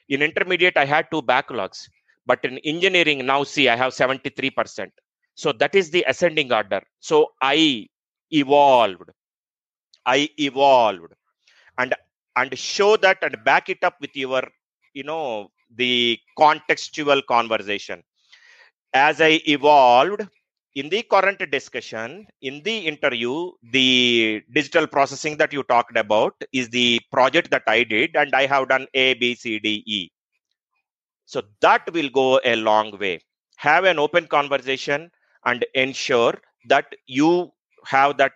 in 0.09 0.23
intermediate 0.23 0.77
i 0.77 0.85
had 0.85 1.07
two 1.11 1.23
backlogs. 1.23 1.89
But 2.27 2.45
in 2.45 2.59
engineering 2.59 3.27
now 3.27 3.43
see 3.45 3.69
i 3.69 3.77
have 3.77 3.93
73% 3.93 4.91
so 5.35 5.53
that 5.53 5.75
is 5.75 5.91
the 5.91 6.05
ascending 6.09 6.53
order. 6.53 6.83
So 7.01 7.33
i 7.43 7.87
evolved. 8.31 9.11
I 10.07 10.29
evolved. 10.39 11.13
And 11.79 11.95
and 12.38 12.59
show 12.59 12.96
that 13.05 13.18
and 13.22 13.37
back 13.44 13.68
it 13.74 13.83
up 13.88 13.96
with 14.05 14.14
your 14.24 14.42
you 14.94 15.05
know 15.05 15.51
the 15.83 16.18
contextual 16.38 17.20
conversation. 17.35 18.03
As 18.94 19.20
i 19.20 19.40
evolved 19.57 20.22
in 20.74 20.88
the 20.90 21.03
current 21.14 21.40
discussion 21.51 22.27
in 22.42 22.62
the 22.62 22.77
interview 22.92 23.51
the 23.77 24.42
digital 24.59 24.87
processing 24.87 25.37
that 25.38 25.53
you 25.53 25.62
talked 25.64 25.96
about 25.96 26.35
is 26.53 26.68
the 26.70 27.01
project 27.12 27.51
that 27.51 27.64
i 27.66 27.83
did 27.85 28.16
and 28.16 28.35
i 28.35 28.46
have 28.46 28.68
done 28.68 28.87
a 28.94 29.14
b 29.14 29.35
c 29.35 29.59
d 29.59 29.83
e. 29.87 30.11
So 31.27 31.42
that 31.61 31.92
will 31.92 32.09
go 32.11 32.40
a 32.44 32.57
long 32.57 32.98
way. 32.98 33.20
Have 33.59 33.85
an 33.85 33.98
open 33.98 34.27
conversation 34.27 35.11
and 35.44 35.64
ensure 35.74 36.35
that 36.68 36.94
you 37.07 37.53
have 37.87 38.16
that 38.18 38.33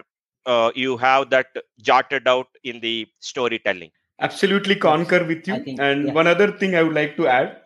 uh, 0.47 0.71
you 0.75 0.97
have 0.97 1.31
that 1.31 1.47
jotted 1.81 2.29
out 2.29 2.49
in 2.65 2.81
the 2.81 3.09
storytelling. 3.21 3.91
Absolutely 4.21 4.77
concur 4.77 5.25
with 5.25 5.47
you. 5.49 5.59
Think, 5.65 5.81
and 5.81 6.07
yeah. 6.07 6.13
one 6.13 6.27
other 6.27 6.53
thing 6.53 6.75
i 6.77 6.83
would 6.83 6.95
like 6.95 7.17
to 7.17 7.27
add 7.27 7.57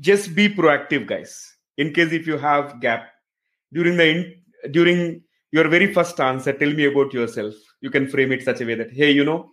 just 0.00 0.34
be 0.34 0.48
proactive 0.48 1.06
guys 1.06 1.56
in 1.76 1.92
case 1.92 2.12
if 2.12 2.26
you 2.26 2.38
have 2.38 2.80
gap 2.80 3.10
during 3.72 3.96
the 3.96 4.06
in, 4.08 4.72
during 4.72 5.22
your 5.52 5.68
very 5.68 5.92
first 5.92 6.18
answer 6.18 6.52
tell 6.52 6.72
me 6.72 6.86
about 6.86 7.12
yourself. 7.12 7.54
You 7.80 7.90
can 7.90 8.08
frame 8.08 8.32
it 8.32 8.42
such 8.42 8.60
a 8.62 8.64
way 8.64 8.74
that 8.74 8.90
hey 8.92 9.10
you 9.10 9.24
know 9.24 9.52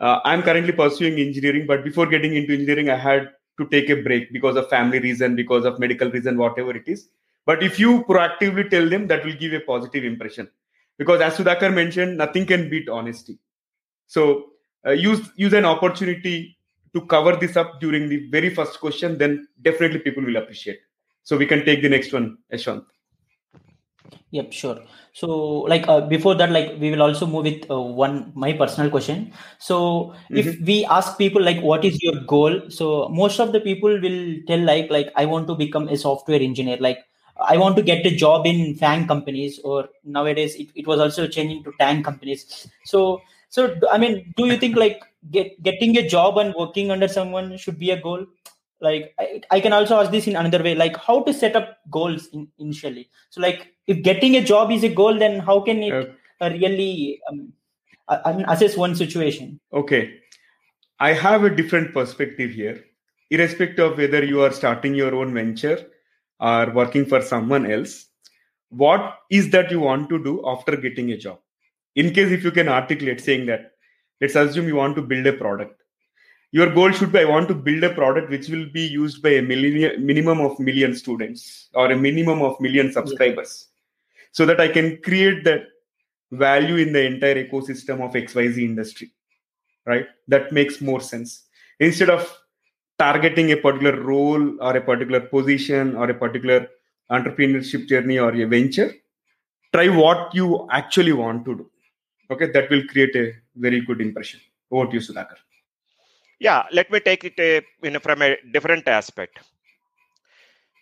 uh, 0.00 0.20
i'm 0.24 0.42
currently 0.42 0.72
pursuing 0.72 1.18
engineering 1.18 1.66
but 1.66 1.84
before 1.84 2.06
getting 2.06 2.34
into 2.34 2.52
engineering 2.52 2.90
i 2.90 2.96
had 2.96 3.30
to 3.58 3.66
take 3.68 3.88
a 3.90 3.96
break 4.02 4.32
because 4.32 4.56
of 4.56 4.68
family 4.68 4.98
reason 4.98 5.34
because 5.34 5.64
of 5.64 5.78
medical 5.78 6.10
reason 6.10 6.36
whatever 6.36 6.76
it 6.76 6.86
is. 6.86 7.08
But 7.44 7.62
if 7.62 7.78
you 7.78 8.04
proactively 8.04 8.68
tell 8.68 8.88
them 8.88 9.06
that 9.06 9.24
will 9.24 9.34
give 9.34 9.52
a 9.52 9.60
positive 9.60 10.04
impression 10.04 10.50
because 10.98 11.20
as 11.20 11.36
sudhakar 11.36 11.72
mentioned 11.72 12.16
nothing 12.16 12.46
can 12.46 12.68
beat 12.68 12.88
honesty 12.88 13.38
so 14.06 14.26
uh, 14.86 14.90
use 14.90 15.30
use 15.36 15.52
an 15.52 15.64
opportunity 15.64 16.56
to 16.94 17.00
cover 17.14 17.36
this 17.36 17.56
up 17.56 17.80
during 17.80 18.08
the 18.08 18.28
very 18.30 18.50
first 18.58 18.80
question 18.80 19.18
then 19.18 19.46
definitely 19.62 20.00
people 20.00 20.24
will 20.24 20.36
appreciate 20.36 20.78
so 21.22 21.36
we 21.36 21.46
can 21.46 21.64
take 21.64 21.82
the 21.82 21.88
next 21.96 22.12
one 22.12 22.36
ashwant 22.52 22.84
Yep, 24.30 24.52
sure. 24.52 24.82
So, 25.12 25.28
like 25.72 25.86
uh, 25.88 26.00
before 26.00 26.34
that, 26.34 26.50
like 26.50 26.78
we 26.80 26.90
will 26.90 27.02
also 27.02 27.26
move 27.26 27.44
with 27.44 27.70
uh, 27.70 27.80
one 27.80 28.32
my 28.34 28.52
personal 28.52 28.90
question. 28.90 29.32
So, 29.58 30.14
if 30.30 30.60
we 30.60 30.84
ask 30.84 31.16
people 31.16 31.42
like, 31.42 31.62
what 31.62 31.84
is 31.84 32.02
your 32.02 32.20
goal? 32.24 32.60
So, 32.68 33.08
most 33.08 33.38
of 33.40 33.52
the 33.52 33.60
people 33.60 34.00
will 34.00 34.36
tell 34.46 34.60
like, 34.60 34.90
like 34.90 35.12
I 35.16 35.26
want 35.26 35.46
to 35.48 35.54
become 35.54 35.88
a 35.88 35.96
software 35.96 36.40
engineer. 36.40 36.76
Like, 36.80 36.98
I 37.40 37.56
want 37.56 37.76
to 37.76 37.82
get 37.82 38.06
a 38.06 38.14
job 38.14 38.46
in 38.46 38.74
FANG 38.74 39.06
companies, 39.06 39.58
or 39.62 39.88
nowadays 40.04 40.54
it, 40.54 40.68
it 40.74 40.86
was 40.86 41.00
also 41.00 41.26
changing 41.26 41.64
to 41.64 41.72
TANG 41.78 42.02
companies. 42.02 42.68
So, 42.84 43.20
so 43.48 43.74
I 43.90 43.98
mean, 43.98 44.32
do 44.36 44.46
you 44.46 44.56
think 44.56 44.76
like 44.76 45.02
get 45.30 45.62
getting 45.62 45.96
a 45.98 46.08
job 46.08 46.38
and 46.38 46.54
working 46.54 46.90
under 46.90 47.08
someone 47.08 47.56
should 47.56 47.78
be 47.78 47.90
a 47.90 48.00
goal? 48.00 48.26
like 48.80 49.14
I, 49.18 49.40
I 49.50 49.60
can 49.60 49.72
also 49.72 49.98
ask 50.00 50.10
this 50.10 50.26
in 50.26 50.36
another 50.36 50.62
way 50.62 50.74
like 50.74 50.96
how 50.96 51.22
to 51.22 51.32
set 51.32 51.56
up 51.56 51.78
goals 51.90 52.28
in, 52.28 52.48
initially 52.58 53.08
so 53.30 53.40
like 53.40 53.72
if 53.86 54.02
getting 54.02 54.36
a 54.36 54.44
job 54.44 54.70
is 54.70 54.84
a 54.84 54.88
goal 54.88 55.18
then 55.18 55.40
how 55.40 55.60
can 55.60 55.82
it 55.82 56.14
uh, 56.40 56.50
really 56.50 57.20
um, 57.28 57.52
assess 58.48 58.76
one 58.76 58.94
situation 58.94 59.58
okay 59.72 60.14
i 61.00 61.12
have 61.12 61.44
a 61.44 61.50
different 61.50 61.92
perspective 61.94 62.50
here 62.50 62.84
irrespective 63.30 63.92
of 63.92 63.98
whether 63.98 64.24
you 64.24 64.42
are 64.42 64.52
starting 64.52 64.94
your 64.94 65.14
own 65.14 65.32
venture 65.32 65.86
or 66.40 66.70
working 66.72 67.06
for 67.06 67.22
someone 67.22 67.70
else 67.70 68.06
what 68.70 69.18
is 69.30 69.50
that 69.50 69.70
you 69.70 69.80
want 69.80 70.08
to 70.08 70.22
do 70.22 70.42
after 70.46 70.76
getting 70.76 71.12
a 71.12 71.16
job? 71.16 71.38
In 71.94 72.12
case 72.12 72.30
if 72.30 72.44
you 72.44 72.50
can 72.50 72.68
articulate 72.68 73.20
saying 73.20 73.46
that 73.46 73.72
let's 74.20 74.34
assume 74.34 74.66
you 74.66 74.76
want 74.76 74.96
to 74.96 75.02
build 75.02 75.26
a 75.26 75.32
product. 75.32 75.82
Your 76.52 76.72
goal 76.72 76.90
should 76.92 77.12
be 77.12 77.18
i 77.18 77.24
want 77.24 77.48
to 77.48 77.54
build 77.54 77.84
a 77.84 77.92
product 77.92 78.30
which 78.30 78.48
will 78.48 78.66
be 78.72 78.82
used 78.82 79.20
by 79.22 79.30
a 79.30 79.42
million, 79.42 80.04
minimum 80.04 80.40
of 80.40 80.58
million 80.58 80.94
students 80.94 81.68
or 81.74 81.90
a 81.90 81.96
minimum 81.96 82.40
of 82.40 82.58
million 82.60 82.92
subscribers 82.92 83.66
yeah. 83.68 84.22
so 84.32 84.46
that 84.46 84.60
i 84.60 84.68
can 84.68 84.96
create 85.02 85.44
that 85.44 85.64
value 86.30 86.76
in 86.76 86.92
the 86.92 87.04
entire 87.04 87.44
ecosystem 87.44 88.00
of 88.00 88.12
xyz 88.12 88.58
industry. 88.58 89.12
Right? 89.84 90.06
That 90.28 90.52
makes 90.52 90.80
more 90.80 91.00
sense. 91.00 91.44
Instead 91.78 92.10
of 92.10 92.36
targeting 92.98 93.52
a 93.52 93.56
particular 93.56 94.00
role 94.00 94.60
or 94.60 94.76
a 94.76 94.80
particular 94.80 95.20
position 95.20 95.96
or 95.96 96.10
a 96.10 96.14
particular 96.14 96.68
entrepreneurship 97.10 97.86
journey 97.86 98.18
or 98.18 98.34
a 98.34 98.44
venture 98.44 98.92
try 99.72 99.88
what 99.88 100.34
you 100.34 100.66
actually 100.70 101.12
want 101.12 101.44
to 101.44 101.54
do. 101.56 101.70
Okay 102.30 102.50
that 102.52 102.70
will 102.70 102.84
create 102.92 103.14
a 103.16 103.34
very 103.54 103.80
good 103.80 104.00
impression. 104.00 104.40
Over 104.70 104.86
to 104.86 104.94
you 104.94 105.00
sudhakar. 105.00 105.36
Yeah 106.40 106.64
let 106.72 106.90
me 106.90 107.00
take 107.00 107.24
it 107.24 107.38
a, 107.38 107.62
you 107.82 107.90
know, 107.90 108.00
from 108.00 108.22
a 108.22 108.36
different 108.52 108.88
aspect. 108.88 109.38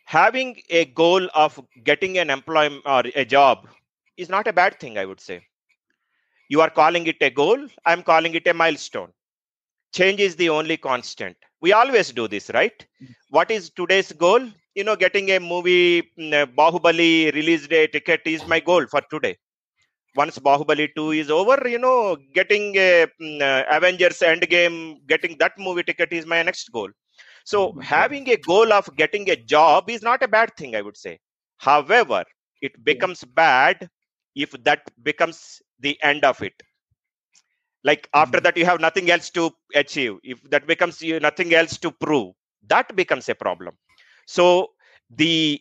Having 0.06 0.60
a 0.68 0.84
goal 0.84 1.28
of 1.34 1.60
getting 1.82 2.18
an 2.18 2.30
employment 2.30 2.82
or 2.86 3.02
a 3.14 3.24
job 3.24 3.66
is 4.16 4.28
not 4.28 4.46
a 4.46 4.52
bad 4.52 4.78
thing 4.78 4.98
i 4.98 5.04
would 5.04 5.20
say. 5.20 5.40
You 6.48 6.60
are 6.60 6.70
calling 6.70 7.06
it 7.06 7.16
a 7.20 7.30
goal 7.30 7.66
i'm 7.84 8.02
calling 8.02 8.34
it 8.34 8.46
a 8.46 8.54
milestone 8.54 9.12
change 9.98 10.20
is 10.26 10.36
the 10.42 10.48
only 10.58 10.76
constant 10.88 11.36
we 11.64 11.72
always 11.80 12.10
do 12.20 12.26
this 12.34 12.50
right 12.58 12.86
what 13.36 13.50
is 13.56 13.70
today's 13.80 14.12
goal 14.24 14.42
you 14.78 14.84
know 14.88 14.96
getting 15.04 15.30
a 15.36 15.40
movie 15.52 16.02
mm, 16.18 16.46
bahubali 16.60 17.12
release 17.38 17.66
day 17.74 17.86
ticket 17.96 18.22
is 18.34 18.46
my 18.54 18.60
goal 18.70 18.86
for 18.94 19.02
today 19.14 19.34
once 20.16 20.38
Bahubali 20.38 20.88
2 20.94 21.12
is 21.12 21.30
over, 21.30 21.68
you 21.68 21.78
know, 21.78 22.16
getting 22.34 22.76
a 22.76 23.06
mm, 23.20 23.42
uh, 23.42 23.64
Avengers 23.70 24.20
Endgame, 24.20 24.96
getting 25.06 25.36
that 25.38 25.52
movie 25.58 25.82
ticket 25.82 26.12
is 26.12 26.26
my 26.26 26.42
next 26.42 26.70
goal. 26.72 26.88
So 27.44 27.70
mm-hmm. 27.70 27.80
having 27.80 28.28
a 28.30 28.36
goal 28.36 28.72
of 28.72 28.88
getting 28.96 29.28
a 29.30 29.36
job 29.36 29.90
is 29.90 30.02
not 30.02 30.22
a 30.22 30.28
bad 30.28 30.56
thing, 30.56 30.76
I 30.76 30.82
would 30.82 30.96
say. 30.96 31.18
However, 31.58 32.24
it 32.62 32.82
becomes 32.84 33.24
bad 33.24 33.88
if 34.34 34.52
that 34.64 34.82
becomes 35.02 35.60
the 35.80 36.00
end 36.02 36.24
of 36.24 36.40
it. 36.42 36.54
Like 37.84 38.08
after 38.14 38.38
mm-hmm. 38.38 38.44
that, 38.44 38.56
you 38.56 38.64
have 38.64 38.80
nothing 38.80 39.10
else 39.10 39.30
to 39.30 39.50
achieve. 39.74 40.16
If 40.22 40.42
that 40.50 40.66
becomes 40.66 41.02
you 41.02 41.20
nothing 41.20 41.54
else 41.54 41.76
to 41.78 41.90
prove, 41.90 42.34
that 42.68 42.94
becomes 42.96 43.28
a 43.28 43.34
problem. 43.34 43.74
So 44.26 44.70
the 45.10 45.60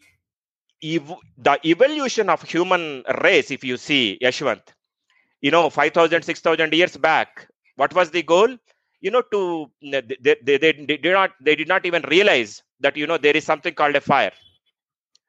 ev- 0.83 1.21
the 1.37 1.59
evolution 1.65 2.29
of 2.29 2.41
human 2.43 3.03
race 3.23 3.51
if 3.51 3.63
you 3.63 3.77
see 3.77 4.17
yashwant 4.21 4.61
you 5.41 5.51
know 5.51 5.69
5000 5.69 6.23
6000 6.23 6.73
years 6.73 6.97
back 6.97 7.47
what 7.75 7.93
was 7.93 8.11
the 8.11 8.23
goal 8.23 8.49
you 9.01 9.11
know 9.11 9.21
to 9.33 9.69
they, 9.81 10.01
they, 10.01 10.35
they, 10.43 10.57
they, 10.57 10.97
did 10.97 11.13
not 11.13 11.31
they 11.41 11.55
did 11.55 11.67
not 11.67 11.85
even 11.85 12.03
realize 12.03 12.63
that 12.79 12.97
you 12.97 13.07
know 13.07 13.17
there 13.17 13.35
is 13.35 13.45
something 13.45 13.73
called 13.73 13.95
a 13.95 14.01
fire 14.01 14.31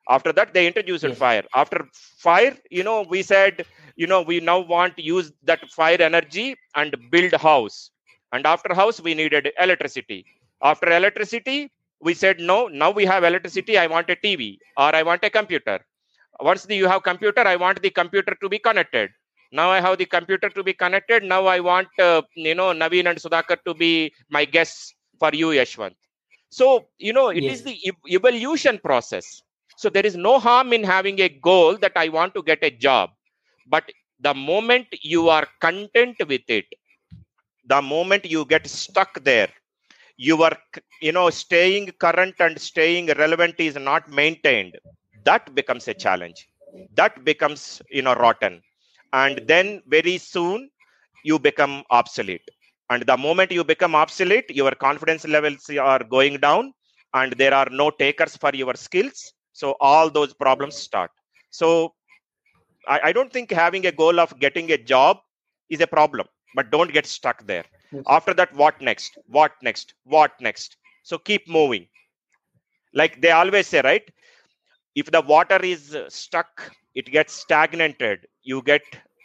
after 0.09 0.33
that 0.33 0.53
they 0.55 0.67
introduced 0.67 1.05
yes. 1.05 1.19
fire 1.19 1.45
after 1.55 1.89
fire 2.27 2.57
you 2.71 2.83
know 2.83 3.03
we 3.03 3.23
said 3.23 3.65
you 3.97 4.07
know 4.07 4.23
we 4.23 4.41
now 4.41 4.59
want 4.59 4.97
to 4.97 5.03
use 5.03 5.33
that 5.45 5.61
fire 5.71 6.01
energy 6.01 6.57
and 6.75 6.95
build 7.11 7.33
house. 7.35 7.91
And 8.33 8.47
after 8.47 8.75
house 8.75 9.01
we 9.01 9.15
needed 9.15 9.53
electricity. 9.61 10.25
After 10.63 10.91
electricity 10.91 11.71
we 12.01 12.15
said 12.15 12.41
no 12.41 12.69
now 12.69 12.91
we 12.91 13.05
have 13.05 13.25
electricity. 13.25 13.79
I 13.79 13.87
want 13.87 14.11
a 14.11 14.17
tv 14.17 14.59
or 14.77 14.95
i 14.95 15.03
want 15.03 15.25
a 15.25 15.31
computer. 15.31 15.81
Once 16.41 16.65
the, 16.65 16.77
you 16.77 16.89
have 16.89 17.03
computer 17.03 17.47
i 17.47 17.57
want 17.57 17.81
the 17.83 17.91
computer 17.91 18.37
to 18.41 18.49
be 18.49 18.59
connected. 18.59 19.11
Now 19.53 19.71
i 19.71 19.81
have 19.81 19.99
the 19.99 20.07
computer 20.07 20.49
to 20.49 20.63
be 20.65 20.73
connected. 20.73 21.23
Now 21.23 21.47
i 21.47 21.61
want 21.61 21.89
uh, 22.01 22.23
you 22.35 22.55
know 22.55 22.73
naveen 22.73 23.09
and 23.09 23.19
sudhakar 23.19 23.59
to 23.65 23.75
be 23.75 24.13
my 24.31 24.45
guests 24.45 24.95
for 25.19 25.31
you 25.33 25.49
yashwant. 25.49 25.95
So 26.51 26.87
you 26.99 27.13
know 27.13 27.29
it 27.29 27.45
yes. 27.45 27.59
is 27.59 27.63
the 27.63 27.93
evolution 28.11 28.79
process. 28.79 29.43
So 29.77 29.91
there 29.91 30.07
is 30.07 30.17
no 30.17 30.39
harm 30.39 30.73
in 30.73 30.85
having 30.85 31.21
a 31.21 31.29
goal 31.29 31.77
that 31.79 31.93
i 31.97 32.09
want 32.09 32.35
to 32.35 32.43
get 32.43 32.59
a 32.63 32.71
job 32.71 33.11
but 33.67 33.85
the 34.21 34.35
moment 34.35 34.87
you 35.03 35.29
are 35.29 35.47
content 35.61 36.17
with 36.33 36.49
it 36.49 36.67
the 37.73 37.81
moment 37.83 38.25
you 38.35 38.41
get 38.53 38.65
stuck 38.83 39.13
there 39.31 39.51
you 40.27 40.37
are 40.47 40.57
you 41.07 41.13
know 41.17 41.29
staying 41.43 41.85
current 42.05 42.35
and 42.47 42.61
staying 42.71 43.07
relevant 43.25 43.55
is 43.59 43.77
not 43.77 44.09
maintained. 44.11 44.75
That 45.25 45.55
becomes 45.55 45.87
a 45.89 45.95
challenge. 45.95 46.49
That 46.95 47.25
becomes 47.25 47.83
you 47.91 48.03
know 48.03 48.15
rotten. 48.15 48.63
And 49.13 49.41
then 49.47 49.83
very 49.87 50.19
soon 50.19 50.71
you 51.25 51.39
become 51.39 51.85
obsolete. 51.91 52.49
And 52.91 53.03
the 53.07 53.17
moment 53.17 53.51
you 53.53 53.65
become 53.65 53.95
obsolete 53.95 54.51
your 54.51 54.73
confidence 54.73 55.25
levels 55.27 55.69
are 55.71 56.03
going 56.05 56.39
down 56.39 56.73
and 57.15 57.33
there 57.35 57.55
are 57.55 57.69
no 57.71 57.91
takers 57.91 58.37
for 58.37 58.51
your 58.55 58.75
skills. 58.75 59.33
So 59.53 59.77
all 59.81 60.11
those 60.11 60.35
problems 60.35 60.77
start. 60.77 61.11
So 61.51 61.95
I, 62.89 63.01
I 63.05 63.13
don't 63.13 63.33
think 63.33 63.51
having 63.51 63.87
a 63.87 63.93
goal 63.93 64.21
of 64.21 64.39
getting 64.39 64.71
a 64.73 64.79
job 64.79 65.19
is 65.71 65.81
a 65.81 65.87
problem 65.87 66.27
but 66.55 66.71
don't 66.71 66.93
get 66.93 67.07
stuck 67.07 67.47
there 67.47 67.65
after 68.07 68.35
that 68.35 68.53
what 68.55 68.81
next 68.81 69.19
what 69.27 69.53
next 69.63 69.95
what 70.05 70.33
next 70.41 70.77
So 71.03 71.19
keep 71.19 71.49
moving. 71.49 71.87
Like 72.95 73.21
they 73.21 73.31
always 73.31 73.67
say, 73.67 73.81
right? 73.83 74.09
If 74.95 75.07
the 75.11 75.21
water 75.21 75.59
is 75.63 75.97
stuck, 76.09 76.73
it 76.95 77.07
gets 77.07 77.33
stagnated. 77.35 78.27
You 78.43 78.63
get, 78.63 78.83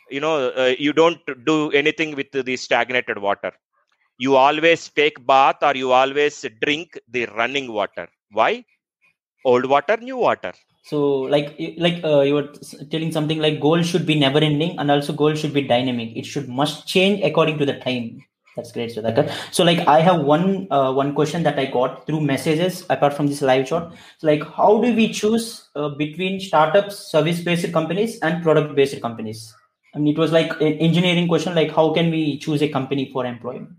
you 0.09 0.19
know, 0.19 0.49
uh, 0.49 0.73
you 0.77 0.93
don't 0.93 1.19
do 1.45 1.71
anything 1.71 2.15
with 2.15 2.31
the 2.31 2.55
stagnated 2.57 3.17
water. 3.17 3.51
You 4.17 4.35
always 4.35 4.89
take 4.89 5.25
bath 5.25 5.57
or 5.61 5.75
you 5.75 5.91
always 5.91 6.45
drink 6.61 6.99
the 7.07 7.25
running 7.27 7.71
water. 7.71 8.07
Why? 8.31 8.65
Old 9.43 9.65
water, 9.65 9.97
new 9.97 10.17
water 10.17 10.53
so 10.83 11.21
like 11.33 11.59
like 11.77 12.03
uh, 12.03 12.21
you 12.21 12.33
were 12.33 12.49
telling 12.89 13.11
something 13.11 13.39
like 13.39 13.59
goal 13.59 13.81
should 13.83 14.05
be 14.05 14.17
never 14.17 14.39
ending 14.39 14.77
and 14.79 14.89
also 14.89 15.13
goal 15.13 15.35
should 15.35 15.53
be 15.53 15.61
dynamic. 15.61 16.15
It 16.15 16.25
should 16.25 16.49
must 16.49 16.87
change 16.87 17.21
according 17.23 17.57
to 17.59 17.65
the 17.65 17.79
time. 17.79 18.23
That's 18.55 18.71
great 18.71 18.93
Sudhakar. 18.93 19.31
so 19.53 19.63
like 19.63 19.87
i 19.87 19.99
have 20.01 20.21
one 20.21 20.67
uh, 20.69 20.91
one 20.91 21.13
question 21.13 21.43
that 21.43 21.57
i 21.57 21.65
got 21.65 22.05
through 22.05 22.21
messages 22.21 22.85
apart 22.89 23.13
from 23.13 23.27
this 23.27 23.41
live 23.41 23.67
shot 23.67 23.93
so 24.17 24.27
like 24.27 24.43
how 24.57 24.81
do 24.81 24.93
we 24.93 25.13
choose 25.13 25.69
uh, 25.75 25.89
between 25.89 26.39
startups 26.41 26.97
service 27.11 27.39
based 27.41 27.71
companies 27.71 28.19
and 28.21 28.43
product 28.43 28.75
based 28.75 29.01
companies? 29.01 29.53
I 29.95 29.99
mean 29.99 30.13
it 30.13 30.19
was 30.19 30.31
like 30.31 30.51
an 30.59 30.73
engineering 30.87 31.27
question 31.27 31.55
like 31.55 31.71
how 31.71 31.93
can 31.93 32.11
we 32.11 32.37
choose 32.37 32.61
a 32.61 32.67
company 32.67 33.09
for 33.13 33.25
employment 33.25 33.69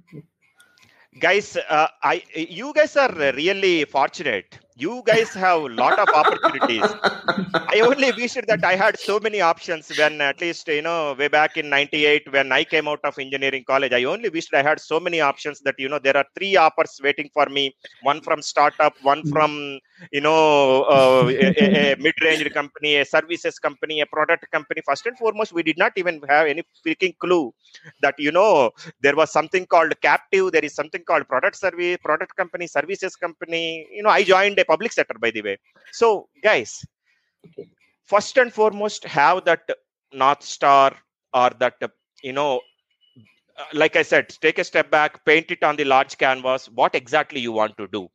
guys 1.18 1.56
uh, 1.68 1.88
i 2.02 2.22
you 2.34 2.72
guys 2.72 2.96
are 2.96 3.12
really 3.42 3.84
fortunate 3.84 4.58
you 4.76 5.02
guys 5.04 5.30
have 5.35 5.62
a 5.62 5.68
lot 5.68 5.98
of 5.98 6.09
opportunities. 6.09 6.85
I 7.54 7.80
only 7.80 8.12
wished 8.12 8.46
that 8.46 8.64
I 8.64 8.76
had 8.76 8.98
so 8.98 9.18
many 9.20 9.40
options 9.40 9.90
when, 9.96 10.20
at 10.20 10.40
least, 10.40 10.68
you 10.68 10.83
know, 10.83 11.14
way 11.18 11.28
back 11.28 11.56
in 11.56 11.68
98, 11.68 12.33
when 12.33 12.52
I 12.52 12.64
came 12.64 12.88
out 12.88 13.00
of 13.04 13.18
engineering 13.18 13.64
college, 13.66 13.92
I 13.92 14.04
only 14.04 14.28
wished 14.28 14.54
I 14.54 14.62
had 14.62 14.80
so 14.80 15.00
many 15.00 15.20
options 15.20 15.61
that, 15.61 15.74
you 15.78 15.88
know, 15.88 15.98
there 15.98 16.16
are 16.16 16.24
three 16.37 16.56
offers 16.56 17.00
waiting 17.02 17.30
for 17.33 17.46
me 17.46 17.74
one 18.02 18.20
from 18.20 18.42
startup, 18.42 18.94
one 19.02 19.26
from, 19.30 19.78
you 20.12 20.20
know, 20.20 20.83
uh, 20.85 21.28
a, 21.28 21.92
a 21.92 21.96
mid 21.96 22.14
range 22.22 22.50
company, 22.52 22.96
a 22.96 23.04
services 23.04 23.59
company, 23.59 24.00
a 24.00 24.06
product 24.06 24.50
company. 24.50 24.80
First 24.87 25.06
and 25.06 25.16
foremost, 25.18 25.52
we 25.52 25.62
did 25.62 25.78
not 25.78 25.92
even 25.96 26.20
have 26.28 26.46
any 26.46 26.62
freaking 26.87 27.16
clue 27.18 27.52
that, 28.02 28.14
you 28.18 28.33
know, 28.33 28.70
there 29.02 29.16
was 29.16 29.30
something 29.30 29.66
called 29.66 29.92
captive, 30.00 30.52
there 30.52 30.64
is 30.64 30.74
something 30.74 31.02
called 31.04 31.28
product 31.28 31.56
service, 31.56 31.98
product 32.02 32.37
company, 32.37 32.66
services 32.66 33.16
company. 33.16 33.87
You 33.92 34.02
know, 34.02 34.11
I 34.11 34.22
joined 34.22 34.59
a 34.59 34.64
public 34.72 34.92
sector 34.92 35.16
by 35.26 35.30
the 35.30 35.42
way. 35.48 35.56
So 35.92 36.28
guys 36.42 36.72
first 38.12 38.37
and 38.42 38.52
foremost 38.52 39.04
have 39.04 39.44
that 39.44 39.62
north 40.12 40.42
star 40.42 40.88
or 41.33 41.50
that 41.61 41.74
you 42.22 42.33
know 42.33 42.61
like 43.80 43.96
i 44.00 44.02
said 44.11 44.28
take 44.44 44.59
a 44.59 44.64
step 44.70 44.90
back 44.90 45.24
paint 45.24 45.50
it 45.54 45.62
on 45.68 45.76
the 45.80 45.85
large 45.85 46.14
canvas 46.22 46.66
what 46.80 46.94
exactly 46.94 47.40
you 47.40 47.52
want 47.52 47.76
to 47.76 47.87
do. 47.98 48.09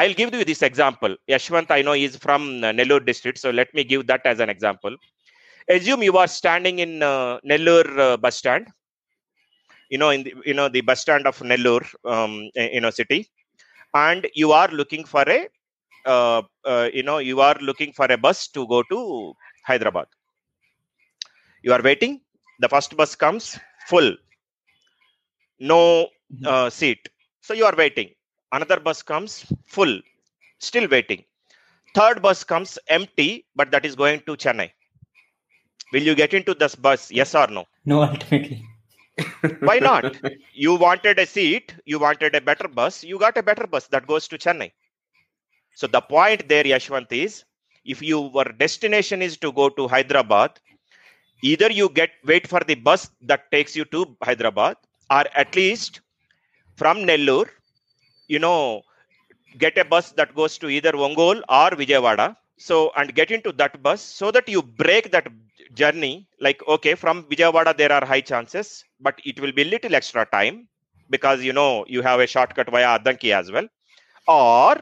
I'll 0.00 0.14
give 0.14 0.32
you 0.32 0.44
this 0.44 0.62
example. 0.62 1.16
Yashwant 1.28 1.70
i 1.76 1.82
know 1.82 1.94
is 2.06 2.16
from 2.16 2.42
nellore 2.60 3.04
district 3.04 3.38
so 3.38 3.50
let 3.50 3.72
me 3.74 3.84
give 3.84 4.06
that 4.06 4.24
as 4.24 4.40
an 4.40 4.48
example. 4.48 4.94
Assume 5.68 6.02
you 6.02 6.16
are 6.16 6.28
standing 6.28 6.78
in 6.78 7.02
uh, 7.02 7.38
nellore 7.50 7.98
uh, 7.98 8.16
bus 8.16 8.36
stand. 8.36 8.68
You 9.90 9.98
know 9.98 10.10
in 10.10 10.22
the 10.22 10.34
you 10.44 10.54
know 10.54 10.68
the 10.68 10.82
bus 10.82 11.00
stand 11.00 11.26
of 11.26 11.38
nellore 11.40 11.86
um, 12.04 12.50
you 12.54 12.80
know 12.80 12.90
city. 12.90 13.28
And 13.94 14.28
you 14.34 14.52
are 14.52 14.68
looking 14.68 15.04
for 15.04 15.22
a 15.22 15.48
uh, 16.06 16.42
uh, 16.64 16.88
you 16.92 17.02
know 17.02 17.18
you 17.18 17.40
are 17.40 17.56
looking 17.60 17.92
for 17.92 18.06
a 18.06 18.16
bus 18.16 18.48
to 18.48 18.66
go 18.66 18.82
to 18.90 19.34
hyderabad. 19.64 20.06
You 21.62 21.72
are 21.72 21.82
waiting. 21.82 22.20
The 22.60 22.68
first 22.68 22.96
bus 22.96 23.14
comes 23.14 23.58
full. 23.86 24.16
No 25.58 26.08
mm-hmm. 26.32 26.46
uh, 26.46 26.70
seat. 26.70 27.08
So 27.40 27.54
you 27.54 27.64
are 27.64 27.74
waiting. 27.76 28.10
Another 28.52 28.80
bus 28.80 29.02
comes 29.02 29.44
full. 29.66 30.00
Still 30.58 30.88
waiting. 30.88 31.24
Third 31.94 32.22
bus 32.22 32.44
comes 32.44 32.78
empty 32.88 33.46
but 33.56 33.70
that 33.70 33.84
is 33.84 33.94
going 33.96 34.20
to 34.20 34.36
chennai. 34.36 34.70
Will 35.92 36.02
you 36.02 36.14
get 36.14 36.34
into 36.34 36.54
this 36.54 36.74
bus 36.74 37.10
yes 37.10 37.34
or 37.34 37.46
no? 37.48 37.66
No 37.84 38.02
ultimately. 38.02 38.62
Why 39.60 39.78
not? 39.78 40.16
You 40.52 40.74
wanted 40.74 41.18
a 41.18 41.26
seat. 41.26 41.74
You 41.86 41.98
wanted 41.98 42.34
a 42.34 42.40
better 42.40 42.68
bus. 42.68 43.02
You 43.02 43.18
got 43.18 43.36
a 43.36 43.42
better 43.42 43.66
bus 43.66 43.88
that 43.88 44.06
goes 44.06 44.28
to 44.28 44.38
chennai 44.38 44.70
so 45.78 45.86
the 45.86 46.00
point 46.00 46.48
there, 46.48 46.64
Yashwant, 46.64 47.12
is 47.12 47.44
if 47.84 48.02
your 48.02 48.44
destination 48.64 49.22
is 49.22 49.36
to 49.38 49.52
go 49.52 49.68
to 49.70 49.88
Hyderabad, 49.88 50.52
either 51.42 51.70
you 51.70 51.88
get 51.90 52.10
wait 52.24 52.46
for 52.48 52.60
the 52.70 52.74
bus 52.74 53.10
that 53.22 53.50
takes 53.52 53.76
you 53.76 53.84
to 53.86 54.16
Hyderabad, 54.22 54.76
or 55.10 55.24
at 55.34 55.54
least 55.56 56.00
from 56.76 56.98
Nellore, 56.98 57.48
you 58.28 58.38
know, 58.38 58.82
get 59.58 59.78
a 59.78 59.84
bus 59.84 60.12
that 60.12 60.34
goes 60.34 60.58
to 60.58 60.68
either 60.68 60.92
Ongole 60.92 61.42
or 61.48 61.70
Vijayawada. 61.82 62.36
So 62.58 62.92
and 62.96 63.14
get 63.14 63.30
into 63.30 63.52
that 63.52 63.82
bus 63.82 64.00
so 64.02 64.30
that 64.32 64.48
you 64.48 64.62
break 64.62 65.10
that 65.12 65.28
journey. 65.74 66.28
Like 66.40 66.62
okay, 66.66 66.94
from 66.94 67.24
Vijayawada 67.24 67.76
there 67.76 67.92
are 67.92 68.04
high 68.04 68.20
chances, 68.20 68.84
but 69.00 69.20
it 69.24 69.40
will 69.40 69.52
be 69.52 69.64
little 69.64 69.94
extra 69.94 70.26
time 70.26 70.68
because 71.10 71.42
you 71.42 71.52
know 71.52 71.84
you 71.88 72.02
have 72.02 72.20
a 72.20 72.26
shortcut 72.26 72.70
via 72.70 72.98
Addanki 72.98 73.32
as 73.32 73.50
well. 73.52 73.68
Or 74.28 74.76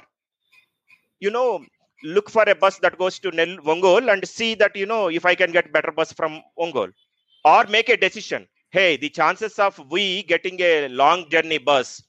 you 1.20 1.30
know 1.30 1.64
look 2.04 2.30
for 2.30 2.44
a 2.48 2.54
bus 2.54 2.78
that 2.78 2.98
goes 2.98 3.18
to 3.20 3.30
Nel- 3.30 3.58
Ongole 3.58 4.12
and 4.12 4.26
see 4.28 4.54
that 4.56 4.76
you 4.76 4.86
know 4.86 5.08
if 5.08 5.24
I 5.26 5.34
can 5.34 5.52
get 5.52 5.72
better 5.72 5.92
bus 5.92 6.12
from 6.12 6.42
Ongole, 6.58 6.92
or 7.44 7.64
make 7.66 7.88
a 7.88 7.96
decision. 7.96 8.46
Hey, 8.70 8.96
the 8.96 9.08
chances 9.08 9.58
of 9.58 9.78
we 9.90 10.22
getting 10.24 10.60
a 10.60 10.88
long 10.88 11.30
journey 11.30 11.58
bus 11.58 12.02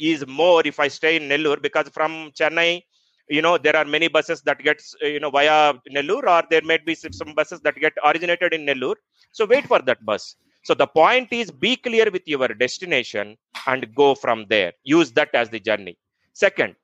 is 0.00 0.26
more 0.26 0.62
if 0.64 0.78
I 0.80 0.88
stay 0.88 1.16
in 1.16 1.24
Nellore 1.28 1.60
because 1.60 1.88
from 1.90 2.30
Chennai, 2.38 2.82
you 3.28 3.42
know 3.42 3.58
there 3.58 3.76
are 3.76 3.84
many 3.84 4.08
buses 4.08 4.42
that 4.42 4.58
gets 4.60 4.94
uh, 5.02 5.06
you 5.06 5.20
know 5.20 5.30
via 5.30 5.74
Nellore, 5.90 6.24
or 6.26 6.42
there 6.50 6.62
might 6.62 6.86
be 6.86 6.94
some 6.94 7.34
buses 7.34 7.60
that 7.62 7.76
get 7.76 7.92
originated 8.04 8.54
in 8.54 8.66
Nellore. 8.66 8.96
So 9.32 9.46
wait 9.46 9.66
for 9.66 9.80
that 9.82 10.04
bus. 10.04 10.36
So 10.62 10.74
the 10.74 10.86
point 10.86 11.32
is 11.32 11.50
be 11.50 11.76
clear 11.76 12.10
with 12.10 12.22
your 12.26 12.48
destination 12.48 13.36
and 13.66 13.94
go 13.94 14.14
from 14.14 14.46
there. 14.48 14.72
Use 14.84 15.12
that 15.12 15.34
as 15.34 15.48
the 15.50 15.60
journey. 15.60 15.96
Second, 16.32 16.74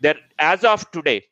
there 0.00 0.18
as 0.38 0.64
of 0.64 0.90
today 0.90 1.22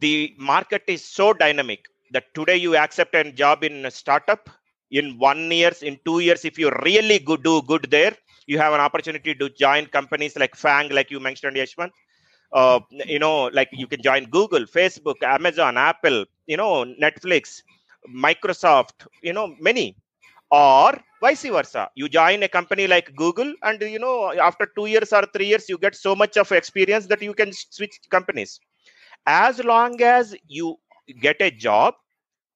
the 0.00 0.34
market 0.38 0.82
is 0.86 1.04
so 1.04 1.32
dynamic 1.32 1.86
that 2.12 2.32
today 2.34 2.56
you 2.56 2.76
accept 2.76 3.14
a 3.14 3.30
job 3.32 3.64
in 3.64 3.84
a 3.86 3.90
startup 3.90 4.48
in 4.90 5.18
one 5.18 5.50
years 5.50 5.82
in 5.82 5.98
two 6.04 6.18
years 6.20 6.44
if 6.44 6.58
you 6.58 6.70
really 6.84 7.18
good, 7.18 7.42
do 7.42 7.62
good 7.62 7.86
there 7.90 8.14
you 8.46 8.58
have 8.58 8.72
an 8.72 8.80
opportunity 8.80 9.34
to 9.34 9.48
join 9.50 9.86
companies 9.86 10.36
like 10.36 10.54
fang 10.54 10.88
like 10.90 11.10
you 11.10 11.20
mentioned 11.20 11.56
yashwant. 11.56 11.90
Uh, 12.52 12.80
you 13.06 13.18
know 13.18 13.44
like 13.58 13.68
you 13.72 13.86
can 13.86 14.00
join 14.02 14.24
google 14.24 14.64
facebook 14.64 15.22
amazon 15.22 15.76
apple 15.76 16.24
you 16.46 16.56
know 16.56 16.84
netflix 17.04 17.62
microsoft 18.08 19.06
you 19.22 19.32
know 19.32 19.54
many 19.60 19.96
or 20.50 20.92
vice 21.20 21.42
versa. 21.44 21.90
You 21.94 22.08
join 22.08 22.42
a 22.42 22.48
company 22.48 22.86
like 22.86 23.14
google 23.16 23.52
and 23.62 23.80
you 23.82 23.98
know 23.98 24.32
after 24.38 24.66
2 24.76 24.86
years 24.86 25.12
or 25.12 25.24
3 25.34 25.46
years 25.46 25.68
you 25.68 25.78
get 25.78 25.94
so 25.94 26.14
much 26.14 26.36
of 26.36 26.52
experience 26.52 27.06
that 27.06 27.22
you 27.22 27.34
can 27.34 27.52
switch 27.52 27.98
companies. 28.10 28.60
As 29.26 29.62
long 29.64 30.00
as 30.02 30.36
you 30.48 30.76
get 31.20 31.36
a 31.40 31.50
job 31.50 31.94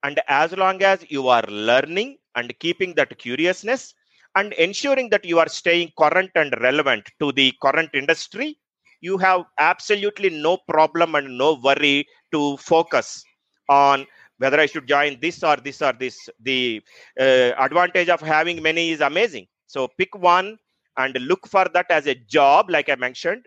and 0.03 0.21
as 0.29 0.53
long 0.57 0.83
as 0.83 1.05
you 1.11 1.29
are 1.29 1.45
learning 1.49 2.19
and 2.35 2.57
keeping 2.59 2.95
that 2.95 3.17
curiousness 3.19 3.95
and 4.37 4.53
ensuring 4.55 5.11
that 5.11 5.25
you 5.25 5.39
are 5.39 5.49
staying 5.49 5.91
current 5.99 6.31
and 6.35 6.55
relevant 6.61 7.09
to 7.21 7.33
the 7.33 7.53
current 7.63 7.91
industry 7.95 8.59
you 9.01 9.19
have 9.19 9.43
absolutely 9.59 10.31
no 10.31 10.57
problem 10.69 11.15
and 11.15 11.37
no 11.37 11.55
worry 11.63 12.07
to 12.33 12.57
focus 12.59 13.25
on 13.69 14.07
whether 14.39 14.59
I 14.59 14.67
should 14.67 14.87
join 14.87 15.19
this 15.21 15.43
or 15.43 15.57
this 15.57 15.83
or 15.83 15.93
this. 15.93 16.29
The 16.41 16.83
uh, 17.19 17.53
advantage 17.59 18.09
of 18.09 18.21
having 18.21 18.63
many 18.63 18.91
is 18.91 19.01
amazing. 19.01 19.47
So 19.67 19.89
pick 19.89 20.17
one 20.17 20.59
and 20.97 21.15
look 21.21 21.47
for 21.47 21.67
that 21.73 21.91
as 21.91 22.07
a 22.07 22.15
job, 22.15 22.71
like 22.71 22.89
I 22.89 22.97
mentioned, 22.97 23.45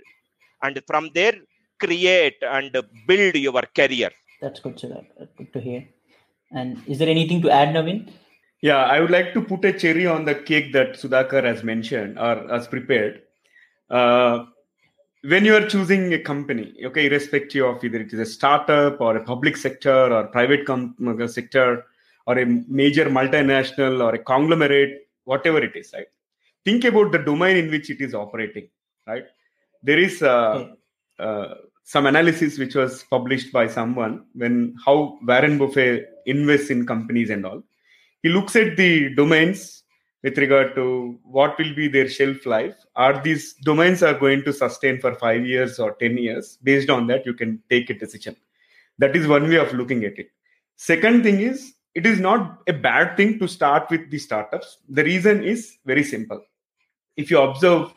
and 0.63 0.81
from 0.87 1.11
there 1.13 1.35
create 1.79 2.37
and 2.41 2.75
build 3.07 3.35
your 3.35 3.61
career. 3.75 4.09
That's 4.41 4.59
good, 4.59 4.79
sir. 4.79 5.05
Good 5.37 5.53
to 5.53 5.59
hear. 5.59 5.87
And 6.51 6.81
is 6.87 6.99
there 6.99 7.09
anything 7.09 7.41
to 7.41 7.51
add, 7.51 7.75
Naveen? 7.75 8.11
Yeah, 8.61 8.83
I 8.83 8.99
would 8.99 9.11
like 9.11 9.33
to 9.33 9.41
put 9.41 9.65
a 9.65 9.73
cherry 9.73 10.07
on 10.07 10.25
the 10.25 10.35
cake 10.35 10.73
that 10.73 10.93
Sudhakar 10.93 11.43
has 11.43 11.63
mentioned 11.63 12.17
or 12.17 12.47
has 12.47 12.67
prepared. 12.67 13.21
Uh, 13.89 14.45
when 15.27 15.45
you 15.45 15.55
are 15.55 15.67
choosing 15.67 16.13
a 16.13 16.19
company, 16.19 16.73
okay, 16.85 17.07
irrespective 17.07 17.65
of 17.65 17.83
either 17.83 17.99
it 17.99 18.13
is 18.13 18.19
a 18.19 18.25
startup 18.25 18.99
or 19.01 19.17
a 19.17 19.23
public 19.23 19.57
sector 19.57 20.13
or 20.13 20.27
private 20.27 20.65
com- 20.65 20.95
uh, 21.07 21.27
sector 21.27 21.85
or 22.27 22.37
a 22.37 22.45
major 22.67 23.05
multinational 23.05 24.03
or 24.03 24.13
a 24.15 24.19
conglomerate, 24.19 25.07
whatever 25.23 25.59
it 25.59 25.75
is, 25.75 25.91
right? 25.93 26.07
Think 26.63 26.83
about 26.83 27.11
the 27.11 27.19
domain 27.19 27.57
in 27.57 27.71
which 27.71 27.89
it 27.89 28.01
is 28.01 28.13
operating, 28.13 28.67
right? 29.07 29.25
There 29.81 29.99
is 29.99 30.21
uh, 30.21 30.69
uh, 31.19 31.53
some 31.83 32.05
analysis 32.05 32.57
which 32.57 32.75
was 32.75 33.03
published 33.03 33.51
by 33.51 33.67
someone 33.67 34.25
when 34.33 34.75
how 34.83 35.19
Warren 35.21 35.57
Buffett 35.57 36.09
invests 36.25 36.69
in 36.69 36.85
companies 36.85 37.29
and 37.29 37.45
all. 37.45 37.63
He 38.21 38.29
looks 38.29 38.55
at 38.55 38.75
the 38.77 39.13
domains 39.13 39.83
with 40.25 40.39
regard 40.39 40.73
to 40.73 41.19
what 41.23 41.55
will 41.59 41.73
be 41.75 41.87
their 41.87 42.09
shelf 42.09 42.47
life. 42.47 42.73
Are 42.95 43.21
these 43.21 43.53
domains 43.69 44.01
are 44.01 44.15
going 44.15 44.43
to 44.45 44.51
sustain 44.51 44.99
for 44.99 45.13
5 45.13 45.45
years 45.45 45.77
or 45.77 45.93
10 45.99 46.17
years? 46.17 46.57
Based 46.63 46.89
on 46.89 47.05
that 47.07 47.27
you 47.27 47.35
can 47.35 47.61
take 47.69 47.91
a 47.91 47.93
decision. 47.93 48.35
That 48.97 49.15
is 49.15 49.27
one 49.27 49.47
way 49.47 49.57
of 49.57 49.71
looking 49.73 50.03
at 50.03 50.17
it. 50.17 50.31
Second 50.77 51.21
thing 51.21 51.41
is 51.41 51.75
it 51.93 52.07
is 52.07 52.19
not 52.19 52.63
a 52.67 52.73
bad 52.73 53.15
thing 53.15 53.37
to 53.37 53.47
start 53.47 53.91
with 53.91 54.09
the 54.09 54.17
startups. 54.17 54.79
The 54.89 55.03
reason 55.03 55.43
is 55.43 55.77
very 55.85 56.03
simple. 56.03 56.41
If 57.15 57.29
you 57.29 57.39
observe 57.39 57.93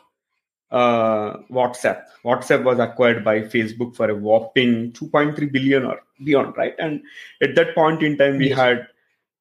uh, 0.71 1.37
whatsapp 1.49 2.03
whatsapp 2.23 2.63
was 2.63 2.77
acquired 2.77 3.23
by 3.25 3.39
facebook 3.53 3.95
for 3.95 4.07
a 4.07 4.15
whopping 4.15 4.91
2.3 4.91 5.51
billion 5.51 5.83
or 5.83 5.99
beyond 6.23 6.55
right? 6.57 6.75
And 6.77 7.01
at 7.41 7.55
that 7.55 7.73
point 7.73 8.03
in 8.03 8.19
time 8.19 8.37
we 8.37 8.49
yes. 8.49 8.57
had 8.59 8.87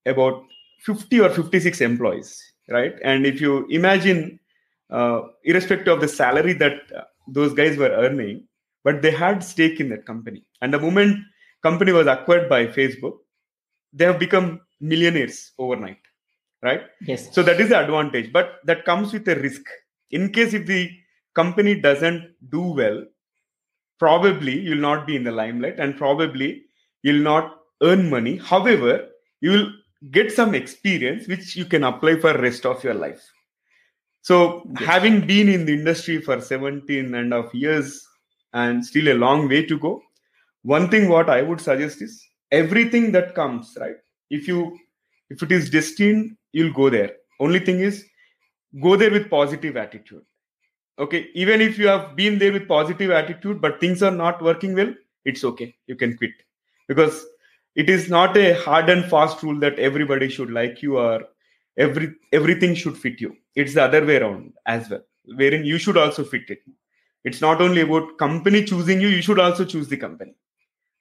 about 0.07 0.43
50 0.87 1.21
or 1.21 1.29
56 1.29 1.83
employees 1.83 2.48
right? 2.69 2.95
And 3.03 3.27
if 3.27 3.41
you 3.41 3.67
imagine 3.69 4.39
uh, 4.91 5.23
irrespective 5.45 5.95
of 5.95 6.01
the 6.01 6.09
salary 6.09 6.53
that 6.55 6.75
uh, 6.97 7.03
those 7.27 7.53
guys 7.55 7.77
were 7.77 7.91
earning 7.91 8.45
but 8.85 9.03
they 9.03 9.11
had 9.11 9.45
stake 9.45 9.81
in 9.81 9.89
that 9.91 10.07
company. 10.07 10.45
And 10.63 10.73
the 10.73 10.79
moment 10.79 11.19
company 11.63 11.93
was 11.93 12.07
acquired 12.07 12.49
by 12.49 12.67
facebook 12.67 13.19
they 13.93 14.05
have 14.05 14.19
become 14.19 14.61
millionaires 14.81 15.53
overnight 15.59 15.99
right? 16.63 16.83
Yes. 17.03 17.33
So 17.35 17.43
that 17.43 17.61
is 17.61 17.69
the 17.69 17.81
advantage. 17.81 18.33
But 18.33 18.57
that 18.65 18.85
comes 18.85 19.13
with 19.13 19.29
a 19.29 19.37
risk. 19.37 19.63
In 20.11 20.33
case 20.33 20.55
if 20.55 20.67
the 20.67 20.91
company 21.35 21.81
doesn't 21.81 22.35
do 22.51 22.63
well 22.63 23.05
probably 23.99 24.59
you'll 24.59 24.79
not 24.79 25.07
be 25.07 25.17
in 25.17 25.25
the 25.25 25.31
limelight 25.31 25.79
and 25.79 25.97
probably 25.97 26.63
you'll 27.03 27.23
not 27.23 27.59
earn 27.83 28.09
money. 28.11 28.37
However 28.37 29.09
you 29.41 29.51
will 29.51 29.73
get 30.11 30.33
some 30.33 30.55
experience 30.55 31.27
which 31.27 31.57
you 31.57 31.65
can 31.65 31.85
apply 31.85 32.17
for 32.17 32.33
rest 32.39 32.65
of 32.67 32.83
your 32.85 32.95
life. 32.95 33.23
So 34.23 34.63
yes. 34.79 34.85
having 34.89 35.27
been 35.27 35.49
in 35.49 35.65
the 35.65 35.75
industry 35.75 36.21
for 36.21 36.41
17 36.41 37.15
and 37.15 37.33
a 37.33 37.43
half 37.43 37.55
years 37.55 38.07
and 38.53 38.85
still 38.85 39.09
a 39.09 39.19
long 39.19 39.49
way 39.49 39.65
to 39.67 39.79
go 39.79 40.03
one 40.63 40.89
thing 40.91 41.09
what 41.09 41.29
i 41.31 41.41
would 41.43 41.61
suggest 41.61 42.03
is 42.03 42.27
everything 42.51 43.13
that 43.13 43.35
comes 43.35 43.77
right? 43.81 43.97
If 44.31 44.49
you 44.49 44.79
if 45.31 45.43
it 45.43 45.53
is 45.53 45.71
destined 45.71 46.37
you'll 46.53 46.73
go 46.73 46.91
there. 46.91 47.13
Only 47.41 47.61
thing 47.61 47.81
is 47.81 48.05
go 48.83 48.97
there 48.97 49.11
with 49.11 49.31
positive 49.31 49.77
attitude. 49.77 50.25
Okay? 50.99 51.29
Even 51.35 51.61
if 51.61 51.79
you 51.79 51.87
have 51.89 52.17
been 52.17 52.39
there 52.39 52.53
with 52.53 52.67
positive 52.67 53.11
attitude 53.11 53.61
but 53.61 53.81
things 53.81 54.03
are 54.03 54.11
not 54.11 54.43
working 54.43 54.75
well 54.75 54.95
it's 55.25 55.45
okay. 55.45 55.75
You 55.87 55.97
can 55.97 56.17
quit. 56.17 56.31
Because 56.87 57.25
it 57.79 57.89
is 57.89 58.09
not 58.11 58.37
a 58.37 58.55
hard 58.63 58.91
and 58.91 59.05
fast 59.11 59.43
rule 59.43 59.59
that 59.61 59.79
everybody 59.79 60.29
should 60.29 60.51
like 60.51 60.83
you 60.83 60.99
or 60.99 61.25
every 61.77 62.09
everything 62.33 62.75
should 62.75 62.97
fit 62.99 63.21
you. 63.21 63.37
It's 63.55 63.75
the 63.75 63.85
other 63.85 64.05
way 64.05 64.17
around 64.17 64.53
as 64.67 64.91
well 64.91 65.05
wherein 65.37 65.65
you 65.65 65.79
should 65.79 65.97
also 65.97 66.25
fit 66.25 66.49
it. 66.49 66.61
It's 67.25 67.41
not 67.41 67.61
only 67.61 67.83
about 67.83 68.19
company 68.19 68.65
choosing 68.65 69.01
you 69.01 69.09
you 69.09 69.23
should 69.23 69.39
also 69.39 69.65
choose 69.65 69.89
the 69.89 69.97
company. 69.97 70.35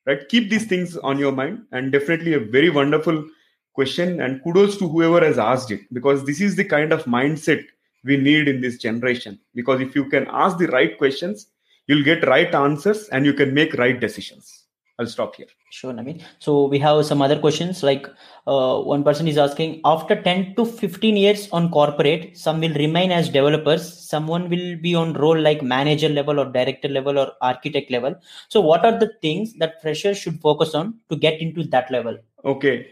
Right? 0.06 0.28
Keep 0.30 0.50
these 0.50 0.66
things 0.66 0.96
on 0.98 1.18
your 1.20 1.32
mind 1.32 1.64
and 1.72 1.92
definitely 1.92 2.34
a 2.34 2.40
very 2.40 2.70
wonderful 2.70 3.26
question 3.74 4.22
and 4.22 4.42
kudos 4.44 4.78
to 4.78 4.88
whoever 4.88 5.24
has 5.26 5.38
asked 5.38 5.72
it 5.72 5.82
because 5.94 6.26
this 6.26 6.42
is 6.42 6.56
the 6.56 6.64
kind 6.64 6.94
of 6.94 7.04
mindset 7.06 7.64
we 8.04 8.18
need 8.18 8.48
in 8.48 8.62
this 8.62 8.78
generation. 8.78 9.40
Because 9.54 9.82
if 9.82 9.96
you 9.96 10.06
can 10.06 10.28
ask 10.30 10.58
the 10.58 10.68
right 10.68 10.98
questions 10.98 11.48
you'll 11.88 12.04
get 12.04 12.28
right 12.28 12.54
answers 12.54 13.08
and 13.10 13.26
you 13.26 13.34
can 13.34 13.54
make 13.54 13.74
right 13.76 14.00
decisions. 14.00 14.66
I'll 15.00 15.08
stop 15.08 15.36
here. 15.36 15.48
Sure, 15.70 15.92
Naveen. 15.92 16.22
So 16.40 16.68
we 16.68 16.80
have 16.80 17.06
some 17.06 17.22
other 17.22 17.38
questions. 17.38 17.84
Like 17.84 18.08
uh, 18.48 18.80
one 18.80 19.04
person 19.04 19.28
is 19.28 19.38
asking, 19.38 19.82
after 19.84 20.22
10 20.22 20.56
to 20.56 20.66
15 20.66 21.18
years 21.18 21.50
on 21.52 21.70
corporate, 21.70 22.38
some 22.38 22.62
will 22.62 22.74
remain 22.76 23.12
as 23.12 23.28
developers. 23.28 24.08
Someone 24.08 24.50
will 24.50 24.78
be 24.78 24.96
on 24.96 25.14
role 25.14 25.38
like 25.38 25.62
manager 25.62 26.08
level 26.08 26.40
or 26.40 26.46
director 26.46 26.88
level 26.88 27.20
or 27.20 27.34
architect 27.42 27.92
level. 27.92 28.16
So 28.48 28.62
what 28.62 28.86
are 28.86 28.98
the 28.98 29.12
things 29.22 29.54
that 29.56 29.82
freshers 29.82 30.18
should 30.18 30.40
focus 30.40 30.74
on 30.74 30.96
to 31.10 31.18
get 31.18 31.42
into 31.42 31.64
that 31.66 31.92
level? 31.92 32.18
Okay. 32.46 32.88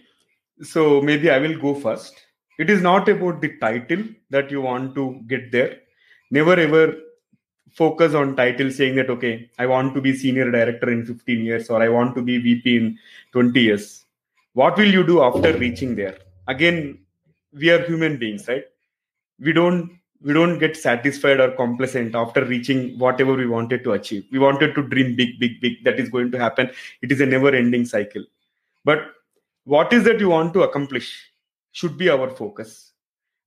So 0.62 1.02
maybe 1.02 1.30
I 1.30 1.40
will 1.40 1.58
go 1.58 1.76
first. 1.76 2.14
It 2.60 2.70
is 2.70 2.82
not 2.82 3.08
about 3.08 3.42
the 3.42 3.58
title 3.60 4.04
that 4.32 4.52
you 4.52 4.62
want 4.62 4.96
to 4.96 5.22
get 5.28 5.52
there. 5.52 5.78
Never 6.30 6.54
ever 6.54 6.94
focus 7.82 8.14
on 8.14 8.36
title 8.36 8.70
saying 8.72 8.96
that 8.96 9.10
okay 9.10 9.50
i 9.60 9.66
want 9.66 9.94
to 9.96 10.02
be 10.06 10.12
senior 10.24 10.50
director 10.50 10.90
in 10.90 11.06
15 11.06 11.44
years 11.50 11.70
or 11.70 11.82
i 11.84 11.90
want 11.90 12.16
to 12.16 12.22
be 12.22 12.38
vp 12.38 12.78
in 12.78 12.98
20 13.34 13.60
years. 13.60 14.06
What 14.54 14.78
will 14.78 14.92
you 14.98 15.06
do 15.06 15.22
after 15.22 15.52
reaching 15.58 15.96
there? 15.96 16.18
Again 16.48 17.00
we 17.52 17.70
are 17.70 17.84
human 17.84 18.18
beings 18.18 18.48
right? 18.48 18.64
We 19.40 19.52
don't 19.52 20.00
we 20.22 20.34
don't 20.34 20.58
get 20.58 20.78
satisfied 20.78 21.40
or 21.40 21.52
complacent 21.52 22.16
after 22.16 22.46
reaching 22.46 22.98
whatever 22.98 23.34
we 23.34 23.46
wanted 23.46 23.84
to 23.84 23.92
achieve. 23.92 24.26
We 24.32 24.40
wanted 24.40 24.74
to 24.76 24.84
dream 24.84 25.16
big 25.16 25.40
big 25.40 25.60
big. 25.60 25.84
That 25.84 26.00
is 26.00 26.10
going 26.10 26.32
to 26.32 26.40
happen. 26.40 26.72
It 27.02 27.12
is 27.12 27.20
a 27.20 27.26
never 27.26 27.54
ending 27.54 27.86
cycle. 27.86 28.24
But 28.86 29.00
what 29.66 29.92
is 29.92 30.06
that 30.06 30.20
you 30.20 30.30
want 30.30 30.54
to 30.54 30.64
accomplish 30.64 31.10
should 31.74 31.98
be 31.98 32.10
our 32.10 32.30
focus. 32.30 32.94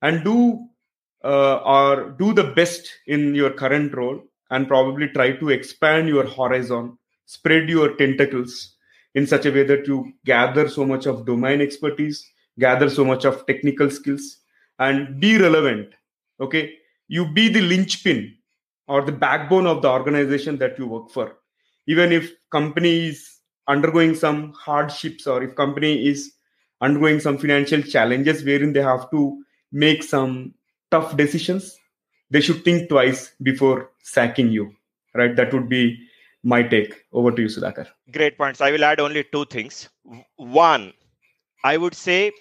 And 0.03 0.23
do 0.23 0.69
uh, 1.29 1.57
or 1.77 2.11
do 2.12 2.33
the 2.33 2.45
best 2.59 2.88
in 3.07 3.35
your 3.35 3.51
current 3.51 3.95
role 3.95 4.19
and 4.51 4.67
probably 4.67 5.09
try 5.09 5.33
to 5.33 5.51
expand 5.51 6.09
your 6.09 6.27
horizon, 6.27 6.97
spread 7.27 7.69
your 7.69 7.95
tentacles 7.97 8.77
in 9.14 9.27
such 9.27 9.45
a 9.45 9.51
way 9.51 9.62
that 9.62 9.87
you 9.87 10.11
gather 10.25 10.69
so 10.69 10.87
much 10.87 11.05
of 11.05 11.27
domain 11.27 11.61
expertise, 11.61 12.25
gather 12.59 12.88
so 12.88 13.05
much 13.05 13.27
of 13.27 13.45
technical 13.47 13.91
skills, 13.91 14.38
and 14.79 15.21
be 15.21 15.37
relevant. 15.37 15.93
Okay, 16.41 16.77
you 17.09 17.31
be 17.33 17.49
the 17.49 17.61
linchpin 17.61 18.35
or 18.87 19.03
the 19.03 19.12
backbone 19.12 19.67
of 19.67 19.83
the 19.83 19.91
organization 19.91 20.57
that 20.57 20.79
you 20.79 20.87
work 20.87 21.11
for. 21.11 21.37
Even 21.87 22.11
if 22.11 22.33
company 22.51 23.09
is 23.09 23.41
undergoing 23.67 24.14
some 24.14 24.55
hardships 24.55 25.27
or 25.27 25.43
if 25.43 25.55
company 25.57 26.07
is 26.07 26.33
undergoing 26.81 27.21
some 27.21 27.37
financial 27.37 27.83
challenges 27.83 28.43
wherein 28.45 28.73
they 28.73 28.83
have 28.83 29.11
to 29.11 29.43
make 29.73 30.03
some 30.03 30.55
tough 30.90 31.16
decisions, 31.16 31.77
they 32.31 32.40
should 32.40 32.64
think 32.64 32.88
twice 32.88 33.33
before 33.42 33.90
sacking 34.03 34.51
you. 34.51 34.72
Right? 35.14 35.35
That 35.35 35.53
would 35.53 35.68
be 35.68 35.98
my 36.42 36.62
take. 36.62 36.94
Over 37.12 37.33
to 37.33 37.42
you, 37.42 37.48
Sudhakar. 37.48 37.87
Great 38.12 38.38
points. 38.38 38.61
I 38.61 38.70
will 38.70 38.85
add 38.85 39.01
only 39.01 39.24
two 39.33 39.44
things. 39.46 39.88
One, 40.37 40.92
I 41.64 41.77
would 41.77 41.94
say 41.94 42.33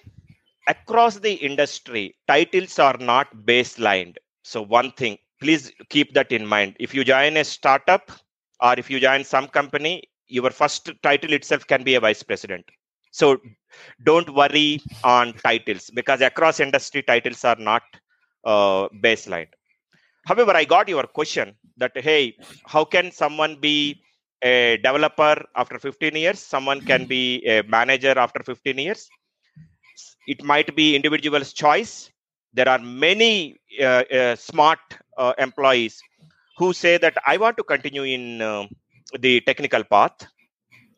across 0.68 1.18
the 1.18 1.32
industry, 1.32 2.14
titles 2.28 2.78
are 2.78 2.96
not 2.98 3.34
baselined. 3.44 4.16
So, 4.42 4.62
one 4.62 4.92
thing, 4.92 5.18
please 5.40 5.72
keep 5.88 6.14
that 6.14 6.30
in 6.30 6.46
mind. 6.46 6.76
If 6.78 6.94
you 6.94 7.04
join 7.04 7.36
a 7.36 7.44
startup 7.44 8.12
or 8.60 8.74
if 8.78 8.90
you 8.90 9.00
join 9.00 9.24
some 9.24 9.48
company, 9.48 10.04
your 10.26 10.50
first 10.50 10.90
title 11.02 11.32
itself 11.32 11.66
can 11.66 11.82
be 11.82 11.94
a 11.94 12.00
vice 12.00 12.22
president. 12.22 12.64
So, 13.10 13.38
don't 14.04 14.32
worry 14.34 14.80
on 15.02 15.32
titles 15.32 15.90
because 15.94 16.20
across 16.20 16.60
industry, 16.60 17.02
titles 17.02 17.44
are 17.44 17.56
not 17.56 17.82
uh, 18.44 18.88
baseline. 19.04 19.48
However, 20.26 20.52
I 20.56 20.64
got 20.64 20.88
your 20.88 21.04
question 21.04 21.56
that 21.78 21.92
hey, 21.96 22.36
how 22.66 22.84
can 22.84 23.10
someone 23.12 23.56
be 23.60 24.02
a 24.42 24.78
developer 24.82 25.44
after 25.56 25.78
15 25.78 26.16
years? 26.16 26.38
Someone 26.40 26.80
can 26.82 27.06
be 27.06 27.44
a 27.46 27.62
manager 27.62 28.18
after 28.18 28.42
15 28.42 28.78
years. 28.78 29.08
It 30.26 30.42
might 30.44 30.74
be 30.76 30.94
individual's 30.94 31.52
choice. 31.52 32.10
There 32.52 32.68
are 32.68 32.78
many 32.78 33.56
uh, 33.80 34.04
uh, 34.18 34.36
smart 34.36 34.78
uh, 35.16 35.34
employees 35.38 36.02
who 36.56 36.72
say 36.72 36.98
that 36.98 37.16
I 37.26 37.36
want 37.36 37.56
to 37.58 37.64
continue 37.64 38.02
in 38.04 38.40
uh, 38.42 38.66
the 39.18 39.40
technical 39.40 39.84
path. 39.84 40.26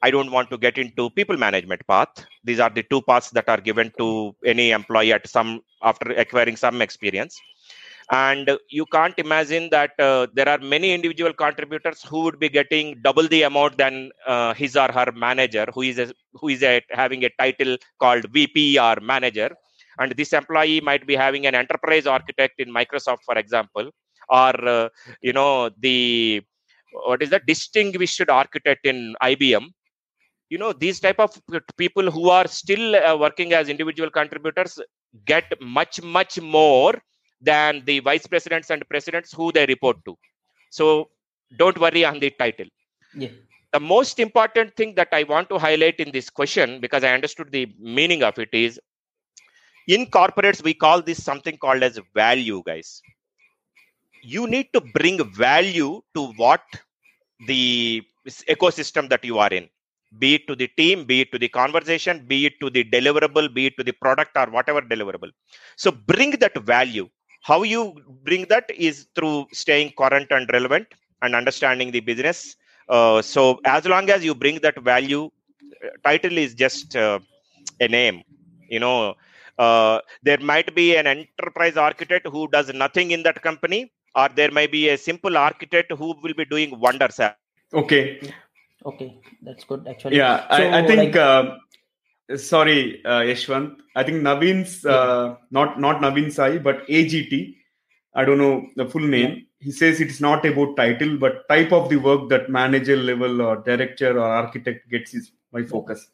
I 0.03 0.11
don't 0.11 0.31
want 0.31 0.51
to 0.51 0.59
get 0.59 0.79
into 0.79 1.11
people 1.11 1.37
management 1.37 1.87
path. 1.87 2.09
These 2.45 2.61
are 2.61 2.71
the 2.71 2.83
two 2.83 3.03
paths 3.03 3.31
that 3.31 3.49
are 3.49 3.61
given 3.61 3.93
to 3.99 4.35
any 4.45 4.71
employee 4.71 5.13
at 5.13 5.27
some 5.29 5.61
after 5.83 6.13
acquiring 6.13 6.57
some 6.57 6.81
experience. 6.81 7.39
And 8.11 8.51
you 8.71 8.87
can't 8.87 9.17
imagine 9.19 9.69
that 9.71 9.93
uh, 10.01 10.27
there 10.35 10.49
are 10.49 10.59
many 10.59 10.93
individual 10.93 11.33
contributors 11.33 12.03
who 12.03 12.23
would 12.23 12.41
be 12.41 12.49
getting 12.49 13.01
double 13.03 13.29
the 13.29 13.43
amount 13.43 13.79
than 13.79 14.11
uh, 14.27 14.53
his 14.55 14.77
or 14.77 14.91
her 14.91 15.13
manager 15.15 15.67
who 15.73 15.83
is 15.83 15.99
a, 15.99 16.13
who 16.35 16.49
is 16.49 16.63
a, 16.63 16.83
having 16.91 17.25
a 17.25 17.31
title 17.39 17.77
called 18.01 18.25
vp 18.33 18.79
or 18.81 18.97
manager. 19.01 19.51
And 20.01 20.13
this 20.13 20.33
employee 20.33 20.81
might 20.81 21.07
be 21.07 21.15
having 21.15 21.47
an 21.47 21.55
enterprise 21.55 22.07
architect 22.07 22.55
in 22.59 22.73
microsoft 22.73 23.23
for 23.25 23.39
example 23.39 23.91
or 24.31 24.69
uh, 24.69 24.89
you 25.21 25.33
know 25.33 25.71
the 25.79 26.43
what 26.93 27.23
is 27.23 27.31
the 27.31 27.41
distinguished 27.47 28.29
architect 28.29 28.87
in 28.87 29.15
ibm 29.23 29.69
you 30.51 30.59
know 30.59 30.73
these 30.73 31.01
type 31.01 31.19
of 31.19 31.31
people 31.77 32.11
who 32.11 32.29
are 32.29 32.47
still 32.49 32.97
uh, 32.97 33.17
working 33.17 33.53
as 33.53 33.69
individual 33.69 34.11
contributors 34.11 34.79
get 35.25 35.45
much 35.61 36.03
much 36.03 36.41
more 36.41 36.95
than 37.41 37.83
the 37.85 38.01
vice 38.01 38.27
presidents 38.27 38.71
and 38.71 38.87
presidents 38.89 39.33
who 39.33 39.51
they 39.53 39.65
report 39.67 39.97
to. 40.05 40.17
So 40.71 41.11
don't 41.57 41.79
worry 41.81 42.05
on 42.05 42.21
the 42.21 42.31
title. 42.31 42.67
Yeah. 43.15 43.31
The 43.73 43.81
most 43.81 44.19
important 44.19 44.77
thing 44.77 44.95
that 44.97 45.09
I 45.13 45.23
want 45.23 45.49
to 45.51 45.59
highlight 45.59 46.01
in 46.01 46.11
this 46.11 46.29
question, 46.29 46.81
because 46.81 47.05
I 47.05 47.15
understood 47.15 47.51
the 47.51 47.73
meaning 47.79 48.23
of 48.23 48.39
it, 48.39 48.51
is 48.53 48.79
in 49.89 50.07
corporates 50.07 50.63
we 50.63 50.75
call 50.75 51.03
this 51.03 51.23
something 51.23 51.57
called 51.57 51.83
as 51.83 51.99
value 52.15 52.63
guys 52.67 53.01
you 54.23 54.47
need 54.47 54.69
to 54.73 54.81
bring 54.81 55.19
value 55.33 56.03
to 56.15 56.27
what 56.43 56.63
the 57.47 58.03
ecosystem 58.49 59.09
that 59.09 59.25
you 59.25 59.39
are 59.39 59.53
in 59.59 59.69
be 60.19 60.35
it 60.35 60.47
to 60.49 60.55
the 60.57 60.69
team 60.81 61.05
be 61.05 61.21
it 61.23 61.31
to 61.33 61.39
the 61.39 61.49
conversation 61.49 62.25
be 62.27 62.47
it 62.47 62.55
to 62.61 62.69
the 62.71 62.83
deliverable 62.85 63.53
be 63.55 63.67
it 63.67 63.77
to 63.77 63.85
the 63.85 63.93
product 63.93 64.37
or 64.37 64.47
whatever 64.51 64.81
deliverable. 64.81 65.31
So 65.77 65.91
bring 65.91 66.33
that 66.33 66.57
value. 66.63 67.09
How 67.43 67.63
you 67.63 67.95
bring 68.25 68.45
that 68.47 68.71
is 68.71 69.07
through 69.15 69.47
staying 69.53 69.93
current 69.97 70.29
and 70.31 70.49
relevant 70.53 70.89
and 71.23 71.35
understanding 71.35 71.91
the 71.91 72.01
business. 72.01 72.57
Uh, 72.89 73.23
so 73.23 73.61
as 73.65 73.87
long 73.87 74.11
as 74.11 74.25
you 74.25 74.35
bring 74.35 74.59
that 74.61 74.79
value 74.83 75.31
title 76.05 76.37
is 76.37 76.55
just 76.55 76.97
uh, 76.97 77.21
a 77.81 77.89
name 77.89 78.23
you 78.69 78.81
know. 78.81 79.15
Uh, 79.59 80.01
there 80.23 80.39
might 80.39 80.75
be 80.75 80.97
an 80.97 81.07
enterprise 81.07 81.77
architect 81.77 82.27
who 82.27 82.49
does 82.49 82.73
nothing 82.73 83.11
in 83.11 83.23
that 83.23 83.43
company 83.43 83.93
or 84.15 84.27
there 84.35 84.51
may 84.51 84.67
be 84.67 84.89
a 84.89 84.97
simple 84.97 85.37
architect 85.37 85.93
who 85.93 86.15
will 86.23 86.33
be 86.33 86.47
doing 86.47 86.79
wonders. 86.81 87.21
Okay 87.75 88.33
okay 88.85 89.21
that's 89.43 89.65
good 89.65 89.87
actually. 89.89 90.17
Yeah 90.17 90.41
so, 90.49 90.63
I, 90.63 90.79
I, 90.79 90.87
think 90.87 91.15
like, 91.15 91.17
uh, 91.17 91.57
sorry 92.37 93.05
uh, 93.05 93.21
yashwant. 93.21 93.77
I 93.97 94.03
think 94.05 94.23
naveen's 94.23 94.85
uh, 94.85 95.37
not 95.51 95.81
not 95.81 96.01
naveen 96.01 96.33
sai 96.33 96.59
but 96.59 96.87
agt 96.89 97.57
i 98.15 98.25
don't 98.25 98.39
know 98.39 98.67
the 98.77 98.87
full 98.87 99.07
name. 99.17 99.31
Yeah. 99.31 99.67
he 99.67 99.73
says 99.73 100.01
it's 100.01 100.21
not 100.21 100.45
about 100.47 100.77
title 100.77 101.17
but 101.19 101.49
type 101.49 101.73
of 101.73 101.89
the 101.91 101.97
work 101.97 102.29
that 102.31 102.49
manager 102.49 102.97
level 102.97 103.43
or 103.43 103.57
director 103.71 104.19
or 104.19 104.29
architect 104.43 104.89
gets 104.91 105.15
is 105.15 105.33
my 105.53 105.63
focus. 105.63 106.09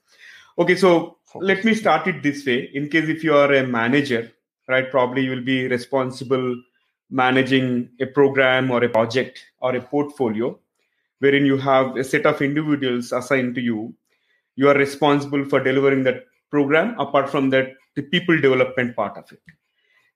Okay 0.59 0.75
so 0.75 1.19
focus. 1.25 1.47
let 1.49 1.65
me 1.65 1.75
start 1.75 2.07
it 2.07 2.23
this 2.23 2.45
way. 2.47 2.71
In 2.75 2.89
case 2.89 3.09
if 3.09 3.23
you 3.23 3.35
are 3.35 3.53
a 3.53 3.67
manager 3.67 4.33
right 4.69 4.91
probably 4.91 5.23
you 5.25 5.31
will 5.31 5.49
be 5.55 5.69
responsible 5.69 6.57
managing 7.11 7.89
a 8.01 8.07
program 8.07 8.71
or 8.71 8.83
a 8.83 8.89
project 8.89 9.45
or 9.61 9.77
a 9.77 9.81
portfolio 9.81 10.59
wherein 11.21 11.47
you 11.47 11.57
have 11.57 11.97
a 11.97 12.05
set 12.05 12.27
of 12.27 12.43
individuals 12.43 13.13
assigned 13.13 13.55
to 13.55 13.61
you 13.61 13.95
you 14.57 14.69
are 14.69 14.75
responsible 14.75 15.45
for 15.45 15.61
delivering 15.61 16.03
that 16.05 16.25
program 16.51 16.99
apart 16.99 17.31
from 17.31 17.51
that 17.51 17.75
the 17.95 18.03
people 18.03 18.41
development 18.41 18.97
part 18.97 19.17
of 19.17 19.31
it. 19.31 19.41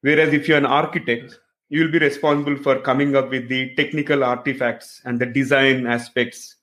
Whereas 0.01 0.33
if 0.33 0.49
you're 0.49 0.59
an 0.59 0.67
architect 0.67 1.39
you 1.69 1.85
will 1.85 1.93
be 1.93 1.99
responsible 1.99 2.57
for 2.57 2.81
coming 2.81 3.15
up 3.15 3.31
with 3.31 3.49
the 3.49 3.75
technical 3.77 4.25
artifacts 4.25 5.01
and 5.05 5.21
the 5.21 5.27
design 5.27 5.87
aspects 5.87 6.57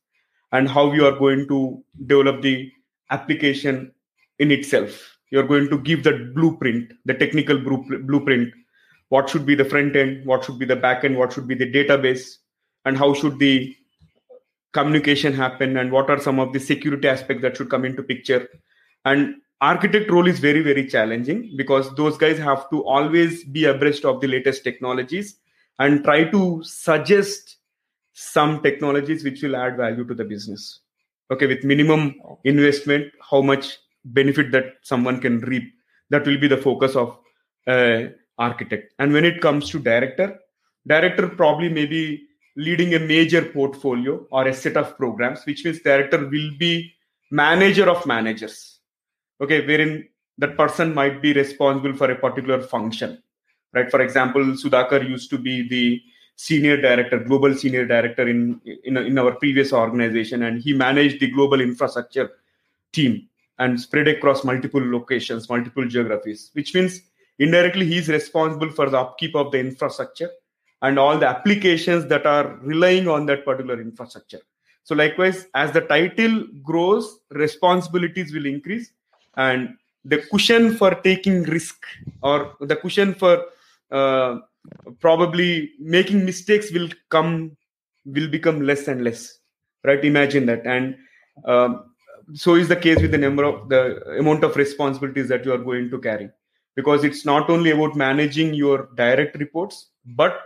and 0.52 0.68
how 0.68 0.92
you 0.92 1.06
are 1.06 1.18
going 1.18 1.48
to 1.48 1.82
develop 2.08 2.42
the 2.42 2.70
application 3.10 3.92
in 4.40 4.52
itself. 4.52 5.18
You're 5.30 5.48
going 5.48 5.70
to 5.70 5.78
give 5.78 6.04
that 6.04 6.34
blueprint 6.36 6.92
the 7.06 7.14
technical 7.14 7.58
blueprint. 7.58 8.54
What 9.10 9.30
should 9.30 9.46
be 9.46 9.56
the 9.56 9.66
front 9.66 9.96
end 9.96 10.26
what 10.26 10.44
should 10.44 10.60
be 10.60 10.66
the 10.66 10.76
back 10.76 11.04
end 11.06 11.18
what 11.18 11.32
should 11.32 11.48
be 11.48 11.56
the 11.56 11.72
database 11.72 12.38
and 12.84 12.98
how 12.98 13.14
should 13.14 13.40
the 13.40 13.76
communication 14.74 15.34
happen 15.34 15.78
and 15.78 15.92
what 15.92 16.10
are 16.10 16.20
some 16.20 16.40
of 16.40 16.54
the 16.54 16.60
security 16.60 17.08
aspects 17.08 17.42
that 17.42 17.58
should 17.58 17.70
come 17.70 17.86
into 17.86 18.04
picture. 18.04 18.48
And 19.06 19.36
architect 19.62 20.12
role 20.12 20.28
is 20.28 20.40
very 20.40 20.62
very 20.62 20.88
challenging 20.88 21.54
because 21.58 21.94
those 21.96 22.18
guys 22.18 22.38
have 22.38 22.70
to 22.70 22.84
always 22.86 23.44
be 23.44 23.66
abreast 23.66 24.06
of 24.06 24.22
the 24.22 24.28
latest 24.28 24.64
technologies 24.64 25.40
and 25.80 26.04
try 26.04 26.24
to 26.26 26.62
suggest 26.64 27.58
some 28.14 28.62
technologies 28.62 29.24
which 29.24 29.42
will 29.42 29.56
add 29.56 29.78
value 29.78 30.06
to 30.06 30.14
the 30.14 30.24
business. 30.24 30.82
Okay 31.32 31.48
with 31.48 31.64
minimum 31.64 32.16
investment 32.44 33.12
how 33.20 33.42
much 33.42 33.78
benefit 34.06 34.52
that 34.52 34.74
someone 34.82 35.20
can 35.20 35.40
reap 35.42 35.74
that 36.10 36.26
will 36.26 36.38
be 36.38 36.48
the 36.48 36.58
focus 36.58 36.96
of 36.96 37.18
uh, 37.68 38.04
architect. 38.38 38.94
And 39.00 39.12
when 39.12 39.26
it 39.26 39.42
comes 39.42 39.70
to 39.72 39.80
director 39.80 40.40
director 40.88 41.28
probably 41.30 41.70
maybe 41.70 42.28
leading 42.58 42.96
a 42.96 43.00
major 43.00 43.44
portfolio 43.44 44.26
or 44.32 44.48
a 44.48 44.54
set 44.54 44.76
of 44.76 44.98
programs 44.98 45.46
which 45.46 45.64
means 45.64 45.80
director 45.80 46.18
will 46.28 46.52
be 46.58 46.92
manager 47.30 47.88
of 47.90 48.06
managers 48.06 48.80
okay 49.40 49.66
wherein 49.68 50.08
that 50.40 50.58
person 50.58 50.94
might 50.94 51.22
be 51.22 51.34
responsible 51.34 51.94
for 51.94 52.12
a 52.12 52.16
particular 52.16 52.62
function. 52.62 53.22
Right 53.74 53.92
for 53.92 54.02
example 54.02 54.44
sudhakar 54.62 55.08
used 55.08 55.30
to 55.30 55.38
be 55.38 55.68
the 55.68 56.02
senior 56.36 56.78
director 56.82 57.20
global 57.20 57.54
senior 57.54 57.86
director 57.86 58.28
in 58.28 58.60
in, 58.84 58.98
in 58.98 59.18
our 59.18 59.34
previous 59.36 59.72
organization 59.74 60.44
and 60.44 60.62
he 60.62 60.74
managed 60.74 61.20
the 61.20 61.30
global 61.38 61.62
infrastructure 61.62 62.30
team 62.92 63.28
and 63.60 63.80
spread 63.80 64.08
across 64.08 64.44
multiple 64.44 64.84
locations 64.98 65.50
multiple 65.50 65.88
geographies 65.88 66.50
which 66.54 66.74
means 66.74 67.02
indirectly 67.40 67.86
he's 67.86 68.08
responsible 68.08 68.70
for 68.70 68.90
the 68.90 68.98
upkeep 68.98 69.36
of 69.36 69.52
the 69.52 69.60
infrastructure 69.60 70.30
and 70.82 71.00
all 71.00 71.18
the 71.18 71.28
applications 71.28 72.06
that 72.08 72.26
are 72.26 72.58
relying 72.62 73.08
on 73.08 73.26
that 73.26 73.44
particular 73.46 73.82
infrastructure. 73.82 74.42
So 74.84 74.96
likewise 74.96 75.48
as 75.54 75.72
the 75.72 75.82
title 75.82 76.46
grows 76.64 77.20
responsibilities 77.32 78.34
will 78.34 78.46
increase 78.46 78.92
and 79.36 79.76
the 80.06 80.20
cushion 80.32 80.76
for 80.76 80.96
taking 80.96 81.44
risk 81.44 81.86
or 82.22 82.56
the 82.62 82.76
cushion 82.76 83.14
for 83.14 83.46
uh, 83.92 84.38
probably 85.00 85.72
making 85.80 86.24
mistakes 86.24 86.72
will 86.72 86.90
come 87.10 87.58
will 88.06 88.30
become 88.30 88.62
less 88.62 88.88
and 88.88 89.04
less 89.04 89.40
right? 89.88 90.04
Imagine 90.04 90.46
that. 90.48 90.66
And 90.66 90.98
um, 91.46 91.92
so 92.34 92.56
is 92.56 92.68
the 92.68 92.76
case 92.76 93.02
with 93.02 93.12
the 93.12 93.18
number 93.18 93.44
of 93.44 93.70
the 93.70 94.02
amount 94.20 94.44
of 94.44 94.56
responsibilities 94.56 95.30
that 95.30 95.46
you 95.46 95.54
are 95.54 95.58
going 95.58 95.90
to 95.90 96.00
carry. 96.00 96.30
Because 96.76 97.04
it's 97.04 97.26
not 97.26 97.50
only 97.50 97.72
about 97.72 97.96
managing 97.96 98.54
your 98.54 98.90
direct 98.96 99.38
reports 99.40 99.88
but 100.06 100.40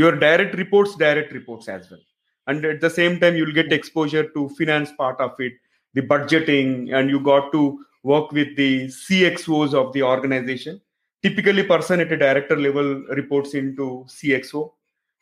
your 0.00 0.12
direct 0.24 0.54
reports 0.62 0.96
direct 0.96 1.32
reports 1.38 1.68
as 1.68 1.90
well 1.90 2.04
and 2.46 2.64
at 2.64 2.80
the 2.80 2.90
same 2.98 3.18
time 3.20 3.36
you'll 3.36 3.58
get 3.60 3.72
exposure 3.78 4.26
to 4.36 4.48
finance 4.58 4.92
part 5.02 5.20
of 5.20 5.32
it 5.46 5.52
the 5.94 6.02
budgeting 6.12 6.92
and 6.94 7.10
you 7.10 7.20
got 7.20 7.50
to 7.52 7.62
work 8.02 8.30
with 8.32 8.54
the 8.56 8.86
cxos 8.98 9.74
of 9.80 9.92
the 9.92 10.02
organization 10.02 10.80
typically 11.22 11.64
person 11.72 12.00
at 12.00 12.12
a 12.12 12.20
director 12.26 12.56
level 12.66 12.94
reports 13.20 13.54
into 13.54 13.88
cxo 14.08 14.72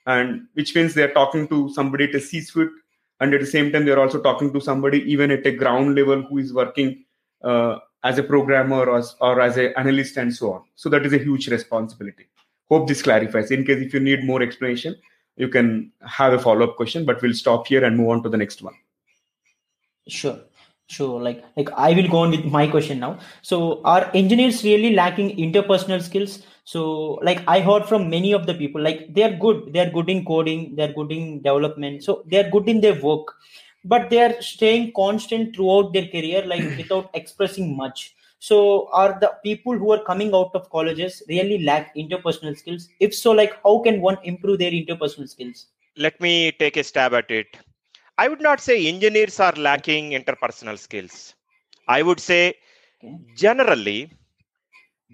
and 0.07 0.47
which 0.55 0.75
means 0.75 0.95
they're 0.95 1.17
talking 1.21 1.49
to 1.49 1.73
somebody 1.79 2.05
at 2.05 2.15
a 2.15 2.21
c 2.21 2.41
suite 2.41 2.77
and 3.21 3.35
at 3.35 3.41
the 3.41 3.47
same 3.47 3.73
time 3.73 3.85
they're 3.85 4.05
also 4.05 4.21
talking 4.21 4.53
to 4.53 4.61
somebody 4.61 5.01
even 5.11 5.31
at 5.31 5.47
a 5.47 5.53
ground 5.53 5.95
level 5.95 6.23
who 6.23 6.39
is 6.39 6.53
working 6.53 7.05
uh, 7.43 7.79
as 8.05 8.19
a 8.19 8.23
programmer 8.23 8.85
or 8.85 9.03
or 9.21 9.41
as 9.41 9.57
an 9.57 9.73
analyst 9.77 10.17
and 10.17 10.35
so 10.35 10.53
on. 10.53 10.63
So 10.77 10.89
that 10.91 11.05
is 11.05 11.13
a 11.13 11.19
huge 11.19 11.49
responsibility. 11.49 12.27
Hope 12.71 12.89
this 12.89 13.03
clarifies. 13.03 13.51
In 13.51 13.65
case 13.65 13.83
if 13.83 13.95
you 13.95 14.01
need 14.01 14.25
more 14.25 14.43
explanation, 14.43 14.97
you 15.37 15.49
can 15.49 15.93
have 16.03 16.33
a 16.33 16.39
follow-up 16.39 16.77
question, 16.77 17.05
but 17.05 17.23
we'll 17.23 17.35
stop 17.35 17.67
here 17.67 17.85
and 17.85 17.97
move 17.97 18.11
on 18.11 18.23
to 18.25 18.29
the 18.29 18.37
next 18.37 18.63
one. 18.63 18.75
Sure. 20.09 20.39
Sure. 20.87 21.21
Like 21.21 21.45
like 21.57 21.71
I 21.77 21.93
will 21.93 22.09
go 22.09 22.19
on 22.19 22.31
with 22.31 22.47
my 22.47 22.67
question 22.67 22.99
now. 22.99 23.19
So 23.43 23.83
are 23.85 24.11
engineers 24.15 24.65
really 24.65 24.95
lacking 24.95 25.37
interpersonal 25.37 26.01
skills? 26.01 26.47
So 26.65 27.21
like 27.23 27.43
I 27.47 27.61
heard 27.61 27.85
from 27.85 28.09
many 28.09 28.33
of 28.33 28.47
the 28.47 28.55
people, 28.55 28.81
like 28.81 29.13
they 29.13 29.23
are 29.23 29.37
good, 29.37 29.73
they 29.75 29.81
are 29.81 29.91
good 29.91 30.09
in 30.09 30.25
coding, 30.25 30.75
they 30.77 30.85
are 30.85 30.93
good 30.93 31.13
in 31.13 31.43
development, 31.43 32.05
so 32.05 32.25
they 32.27 32.39
are 32.39 32.51
good 32.51 32.69
in 32.71 32.81
their 32.81 32.99
work 33.03 33.35
but 33.85 34.11
they 34.11 34.23
are 34.23 34.41
staying 34.43 34.93
constant 34.95 35.55
throughout 35.55 35.93
their 35.93 36.09
career 36.09 36.45
like 36.47 36.65
without 36.77 37.11
expressing 37.15 37.77
much 37.77 38.15
so 38.39 38.89
are 38.93 39.19
the 39.21 39.33
people 39.43 39.77
who 39.77 39.93
are 39.93 40.03
coming 40.05 40.35
out 40.35 40.51
of 40.55 40.71
colleges 40.71 41.23
really 41.29 41.63
lack 41.65 41.95
interpersonal 41.97 42.57
skills? 42.57 42.89
If 43.01 43.15
so 43.15 43.33
like 43.33 43.55
how 43.63 43.81
can 43.81 44.01
one 44.01 44.19
improve 44.23 44.59
their 44.61 44.71
interpersonal 44.71 45.29
skills? 45.29 45.67
Let 45.97 46.21
me 46.21 46.53
take 46.53 46.77
a 46.77 46.85
stab 46.85 47.15
at 47.15 47.31
it. 47.31 47.57
I 48.17 48.29
would 48.29 48.41
not 48.41 48.61
say 48.61 48.87
engineers 48.87 49.41
are 49.41 49.53
lacking 49.53 50.11
interpersonal 50.11 50.79
skills. 50.79 51.35
I 51.89 52.03
would 52.03 52.21
say 52.21 52.55
okay. 53.03 53.19
generally 53.35 54.13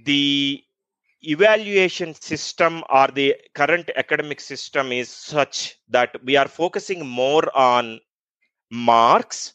the 0.05 0.63
evaluation 1.23 2.15
system 2.15 2.83
or 2.91 3.09
the 3.09 3.35
current 3.55 3.91
academic 3.97 4.41
system 4.41 4.93
is 4.93 5.09
such 5.09 5.79
that 5.89 6.15
we 6.25 6.37
are 6.37 6.49
focusing 6.49 7.07
more 7.07 7.45
on 7.57 8.01
marks 8.71 9.54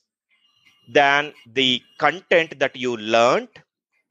than 0.93 1.33
the 1.45 1.81
content 1.99 2.59
that 2.59 2.75
you 2.75 2.97
learned 2.97 3.49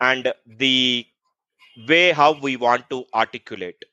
and 0.00 0.32
the 0.46 1.06
way 1.88 2.12
how 2.12 2.32
we 2.40 2.56
want 2.56 2.88
to 2.90 3.04
articulate. 3.14 3.84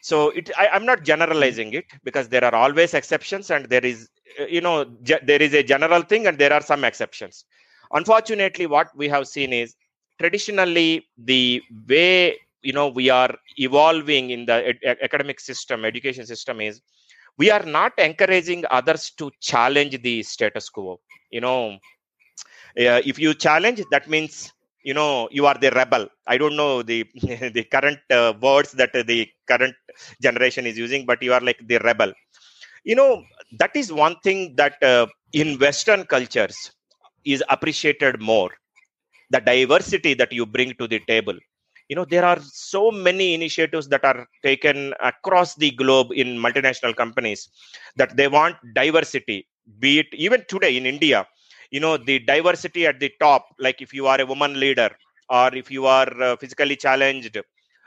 So 0.00 0.30
it 0.30 0.50
I, 0.58 0.68
am 0.76 0.84
not 0.84 1.04
generalizing 1.04 1.72
it 1.74 1.86
because 2.04 2.28
there 2.28 2.44
are 2.44 2.54
always 2.54 2.94
exceptions 2.94 3.50
and 3.50 3.66
there 3.68 3.84
is 3.84 4.08
uh, 4.40 4.44
you 4.46 4.60
know 4.60 4.84
ge- 5.02 5.22
there 5.24 5.42
is 5.42 5.54
a 5.54 5.62
general 5.62 6.02
thing 6.02 6.26
and 6.26 6.38
there 6.38 6.52
are 6.52 6.60
some 6.62 6.84
exceptions. 6.84 7.44
Unfortunately 7.92 8.66
what 8.66 8.94
we 8.96 9.08
have 9.08 9.26
seen 9.28 9.52
is 9.52 9.74
traditionally 10.20 11.06
the 11.16 11.62
way 11.88 12.36
you 12.62 12.72
know 12.72 12.88
we 12.88 13.10
are 13.10 13.34
evolving 13.56 14.30
in 14.30 14.46
the 14.46 14.58
ed- 14.84 14.98
academic 15.02 15.40
system 15.40 15.84
education 15.84 16.26
system 16.26 16.60
is 16.60 16.82
we 17.38 17.50
are 17.50 17.64
not 17.64 17.92
encouraging 17.98 18.64
others 18.70 19.10
to 19.18 19.30
challenge 19.40 20.00
the 20.02 20.22
status 20.22 20.68
quo. 20.68 21.00
You 21.30 21.40
know 21.40 21.78
uh, 22.78 23.00
if 23.10 23.18
you 23.18 23.34
challenge 23.34 23.80
that 23.90 24.08
means 24.14 24.52
you 24.88 24.94
know 24.94 25.28
you 25.30 25.46
are 25.46 25.56
the 25.64 25.70
rebel. 25.70 26.08
I 26.26 26.36
don't 26.38 26.56
know 26.56 26.82
the 26.82 26.98
the 27.58 27.64
current 27.74 27.98
uh, 28.10 28.32
words 28.40 28.72
that 28.72 28.92
the 28.92 29.28
current 29.48 29.74
generation 30.22 30.66
is 30.66 30.78
using 30.78 31.06
but 31.06 31.22
you 31.22 31.32
are 31.32 31.40
like 31.40 31.60
the 31.66 31.78
rebel. 31.78 32.12
You 32.84 32.96
know 32.96 33.22
that 33.58 33.74
is 33.76 33.92
one 33.92 34.16
thing 34.24 34.54
that 34.56 34.82
uh, 34.82 35.06
in 35.32 35.58
western 35.58 36.04
cultures 36.04 36.72
is 37.24 37.42
appreciated 37.48 38.20
more. 38.20 38.50
The 39.30 39.40
diversity 39.40 40.14
that 40.14 40.32
you 40.32 40.46
bring 40.46 40.74
to 40.80 40.86
the 40.88 41.00
table 41.08 41.38
you 41.88 41.96
know 41.96 42.04
there 42.04 42.24
are 42.24 42.38
so 42.40 42.90
many 42.90 43.34
initiatives 43.34 43.88
that 43.88 44.04
are 44.04 44.26
taken 44.42 44.92
across 45.10 45.54
the 45.56 45.70
globe 45.82 46.08
in 46.22 46.28
multinational 46.46 46.94
companies 47.02 47.48
that 47.96 48.16
they 48.16 48.28
want 48.28 48.56
diversity 48.74 49.38
be 49.84 49.98
it 50.00 50.06
even 50.12 50.42
today 50.48 50.76
in 50.76 50.86
india. 50.86 51.26
You 51.70 51.80
know 51.80 51.96
the 51.96 52.18
diversity 52.20 52.86
at 52.86 53.00
the 53.00 53.10
top 53.20 53.46
like 53.58 53.80
if 53.82 53.92
you 53.92 54.06
are 54.06 54.20
a 54.20 54.26
woman 54.26 54.58
leader 54.60 54.90
or 55.28 55.54
if 55.54 55.70
you 55.70 55.86
are 55.86 56.10
uh, 56.22 56.36
physically 56.36 56.76
challenged 56.76 57.36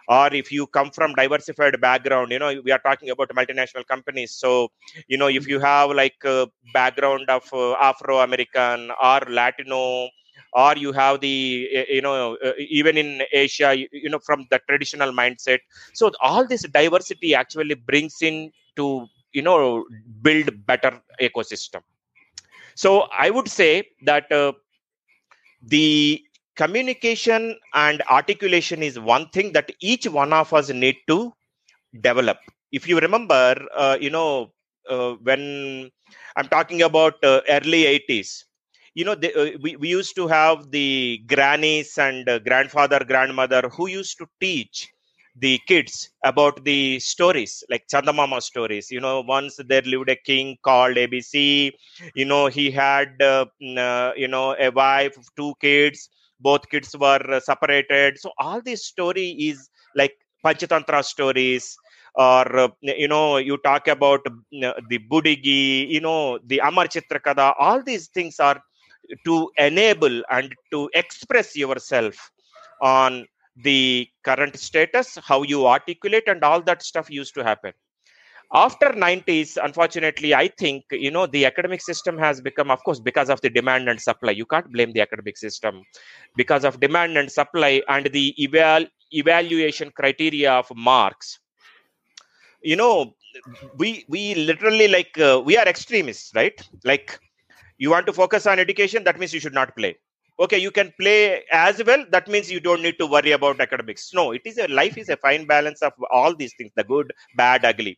or 0.10 0.34
if 0.34 0.52
you 0.52 0.68
come 0.68 0.90
from 0.98 1.14
diversified 1.14 1.80
background 1.82 2.32
you 2.32 2.40
know 2.40 2.52
we 2.66 2.72
are 2.72 2.80
talking 2.90 3.10
about 3.10 3.30
multinational 3.30 3.86
companies. 3.88 4.32
So 4.34 4.70
you 5.08 5.18
know 5.18 5.28
if 5.28 5.48
you 5.48 5.60
have 5.60 5.92
like 5.92 6.18
a 6.26 6.48
background 6.74 7.30
of 7.30 7.44
uh, 7.54 7.74
afro 7.90 8.20
american 8.20 8.92
or 9.02 9.20
latino 9.40 10.10
or 10.64 10.74
you 10.84 10.92
have 11.00 11.22
the 11.22 11.36
you 11.98 12.02
know 12.06 12.36
uh, 12.48 12.54
even 12.80 12.98
in 13.04 13.10
asia 13.44 13.70
you, 13.80 13.88
you, 14.04 14.10
know 14.14 14.20
from 14.30 14.46
the 14.52 14.60
traditional 14.70 15.12
mindset. 15.22 15.60
So 15.94 16.12
all 16.22 16.48
this 16.48 16.64
diversity 16.80 17.36
actually 17.36 17.76
brings 17.76 18.18
in 18.22 18.52
to 18.78 19.08
you 19.34 19.44
know 19.44 19.86
build 20.22 20.50
better 20.66 20.94
ecosystem. 21.22 21.82
So 22.76 22.92
i 23.26 23.30
would 23.30 23.50
say 23.50 23.72
that 24.12 24.32
uh, 24.32 24.54
the 25.62 26.22
communication 26.56 27.58
and 27.74 28.02
articulation 28.10 28.84
is 28.84 29.00
one 29.00 29.30
thing 29.30 29.54
that 29.54 29.72
each 29.82 30.08
one 30.08 30.34
of 30.34 30.54
us 30.54 30.70
need 30.70 30.96
to 31.08 31.34
develop. 32.02 32.38
If 32.72 32.88
you 32.88 33.00
remember 33.00 33.56
uh, 33.76 33.98
you 34.00 34.10
know 34.10 34.52
uh, 34.90 35.14
when 35.28 35.92
i'm 36.38 36.48
talking 36.48 36.82
about 36.82 37.16
uh, 37.24 37.42
early 37.50 37.86
80s 37.86 38.46
you 38.98 39.06
know 39.06 39.14
uh, 39.14 39.50
we, 39.64 39.76
we 39.78 39.90
used 39.90 40.16
to 40.16 40.28
have 40.28 40.72
the 40.72 41.22
grannies 41.34 41.98
and 41.98 42.28
uh, 42.30 42.40
grandfather 42.40 43.00
grandmother 43.12 43.64
who 43.76 43.88
used 43.88 44.18
to 44.20 44.28
teach 44.42 44.90
the 45.46 45.60
kids 45.68 46.10
about 46.32 46.64
the 46.66 47.00
stories 47.00 47.64
like 47.70 47.84
chandamama 47.88 48.42
stories. 48.42 48.90
You 48.92 49.02
know 49.02 49.22
once 49.22 49.60
there 49.70 49.84
lived 49.94 50.10
a 50.10 50.16
king 50.16 50.58
called 50.64 50.98
abc 50.98 51.72
you 52.16 52.26
know 52.26 52.48
he 52.48 52.72
had 52.72 53.22
uh, 53.22 53.46
you 54.16 54.28
know 54.28 54.56
a 54.60 54.70
wife 54.72 55.16
two 55.38 55.54
kids 55.62 56.10
both 56.40 56.70
kids 56.70 56.96
were 56.98 57.24
uh, 57.32 57.40
separated. 57.40 58.18
So 58.20 58.32
all 58.40 58.62
this 58.62 58.86
story 58.86 59.30
is 59.50 59.70
like 59.96 60.14
panchatantra 60.46 61.04
stories 61.04 61.78
or 62.16 62.46
uh, 62.60 62.68
you 62.82 63.08
know 63.08 63.38
you 63.38 63.58
talk 63.58 63.88
about 63.88 64.22
uh, 64.28 64.74
the 64.90 65.00
budigi 65.12 65.88
you 65.90 66.02
know 66.02 66.40
the 66.52 66.60
amar 66.70 66.86
chitra 66.96 67.20
katha 67.28 67.48
all 67.60 67.82
these 67.84 68.08
things 68.18 68.40
are 68.40 68.60
to 69.26 69.52
enable 69.58 70.24
and 70.30 70.54
to 70.72 70.90
express 70.94 71.56
yourself 71.56 72.32
on 72.82 73.26
the 73.64 74.08
current 74.24 74.58
status 74.58 75.18
how 75.24 75.42
you 75.44 75.66
articulate 75.68 76.24
and 76.28 76.44
all 76.44 76.62
that 76.62 76.82
stuff 76.84 77.10
used 77.10 77.34
to 77.36 77.44
happen. 77.44 77.74
After 78.54 78.94
90s 78.94 79.58
unfortunately 79.62 80.34
i 80.34 80.48
think 80.48 80.84
you 80.92 81.12
know 81.12 81.26
the 81.28 81.46
academic 81.46 81.82
system 81.82 82.18
has 82.18 82.42
become 82.42 82.70
of 82.72 82.84
course 82.84 83.00
because 83.00 83.30
of 83.30 83.42
the 83.42 83.50
demand 83.50 83.90
and 83.90 84.00
supply. 84.02 84.32
You 84.32 84.46
can't 84.46 84.72
blame 84.72 84.92
the 84.94 85.02
academic 85.02 85.38
system. 85.38 85.84
Because 86.36 86.64
of 86.66 86.80
demand 86.80 87.18
and 87.18 87.32
supply 87.32 87.82
and 87.88 88.06
the 88.08 88.34
eval- 88.44 88.88
evaluation 89.12 89.92
criteria 89.92 90.52
of 90.54 90.72
marks 90.76 91.40
you 92.62 92.76
know 92.76 93.14
we 93.78 94.06
we 94.10 94.34
literally 94.36 94.88
like 94.88 95.18
uh, 95.20 95.42
we 95.44 95.58
are 95.58 95.68
extremists 95.68 96.32
right? 96.36 96.60
Like 96.84 97.20
you 97.78 97.90
want 97.90 98.06
to 98.08 98.14
focus 98.14 98.46
on 98.48 98.60
education 98.60 99.04
that 99.04 99.20
means 99.20 99.34
you 99.34 99.40
should 99.40 99.54
not 99.54 99.76
play. 99.76 99.98
Okay 100.40 100.58
you 100.60 100.72
can 100.72 100.94
play 101.00 101.44
as 101.52 101.84
well 101.84 102.06
that 102.12 102.28
means 102.28 102.52
you 102.52 102.60
don't 102.60 102.82
need 102.82 102.98
to 103.00 103.08
worry 103.08 103.32
about 103.32 103.60
academics. 103.62 104.14
No 104.14 104.32
it 104.32 104.42
is 104.46 104.58
a 104.58 104.68
life 104.68 104.98
is 104.98 105.10
a 105.10 105.18
fine 105.18 105.46
balance 105.46 105.82
of 105.82 105.94
all 106.12 106.36
these 106.36 106.54
things 106.58 106.72
the 106.76 106.84
good 106.84 107.12
bad 107.36 107.66
ugly. 107.66 107.98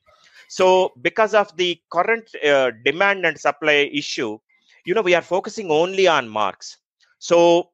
So 0.50 0.94
because 1.02 1.34
of 1.34 1.56
the 1.58 1.80
current 1.92 2.30
uh, 2.44 2.72
demand 2.86 3.26
and 3.26 3.38
supply 3.40 3.90
issue 3.94 4.38
you 4.86 4.94
know 4.94 5.02
we 5.02 5.16
are 5.16 5.22
focusing 5.22 5.72
only 5.72 6.08
on 6.08 6.28
marks. 6.30 6.78
So 7.20 7.72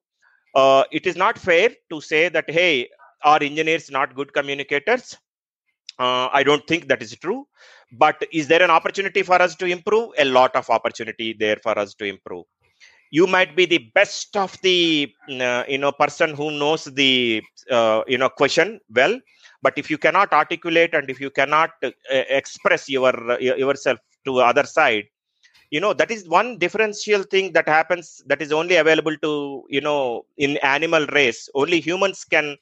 uh, 0.55 0.83
it 0.91 1.05
is 1.07 1.15
not 1.15 1.37
fair 1.37 1.69
to 1.91 2.01
say 2.01 2.29
that 2.29 2.49
hey 2.49 2.89
are 3.23 3.41
engineers 3.41 3.89
not 3.91 4.15
good 4.15 4.33
communicators. 4.33 5.17
Uh, 5.99 6.27
i 6.33 6.43
don't 6.43 6.65
think 6.67 6.87
that 6.89 7.01
is 7.01 7.15
true 7.23 7.47
but 7.91 8.21
is 8.31 8.47
there 8.47 8.63
an 8.63 8.69
opportunity 8.71 9.21
for 9.23 9.41
us 9.41 9.55
to 9.55 9.65
improve? 9.65 10.11
A 10.17 10.25
lot 10.25 10.55
of 10.55 10.69
opportunity 10.69 11.33
there 11.33 11.57
for 11.63 11.77
us 11.77 11.93
to 11.95 12.05
improve. 12.05 12.45
You 13.11 13.27
might 13.27 13.55
be 13.55 13.65
the 13.65 13.79
best 13.95 14.35
of 14.35 14.57
the 14.61 15.11
uh, 15.39 15.63
you 15.67 15.77
know 15.77 15.91
person 15.91 16.33
who 16.35 16.51
knows 16.51 16.85
the 16.85 17.41
uh, 17.71 18.03
you 18.07 18.17
know 18.17 18.29
question 18.29 18.79
well. 18.93 19.19
But 19.61 19.73
if 19.77 19.89
you 19.89 19.97
cannot 19.97 20.33
articulate 20.33 20.93
and 20.93 21.09
if 21.09 21.19
you 21.21 21.29
cannot 21.31 21.71
uh, 21.83 21.91
express 22.11 22.89
your 22.89 23.13
uh, 23.31 23.37
yourself 23.39 23.99
to 24.25 24.39
other 24.39 24.63
side 24.63 25.05
you 25.71 25.79
know 25.79 25.93
that 25.93 26.11
is 26.11 26.27
one 26.27 26.57
differential 26.57 27.23
thing 27.23 27.51
that 27.53 27.67
happens 27.67 28.21
that 28.27 28.41
is 28.41 28.51
only 28.51 28.75
available 28.75 29.15
to 29.17 29.63
you 29.69 29.81
know 29.81 30.25
in 30.37 30.57
animal 30.57 31.05
race. 31.07 31.49
Only 31.55 31.79
humans 31.79 32.23
can 32.25 32.57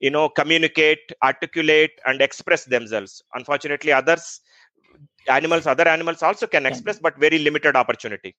you 0.00 0.10
know 0.10 0.28
communicate 0.28 1.12
articulate 1.22 1.92
and 2.06 2.20
express 2.22 2.64
themselves. 2.64 3.22
Unfortunately 3.34 3.92
others 3.92 4.40
animals 5.28 5.66
other 5.66 5.88
animals 5.88 6.22
also 6.22 6.46
can 6.46 6.66
express 6.66 6.98
but 6.98 7.16
very 7.18 7.38
limited 7.38 7.76
opportunity. 7.76 8.34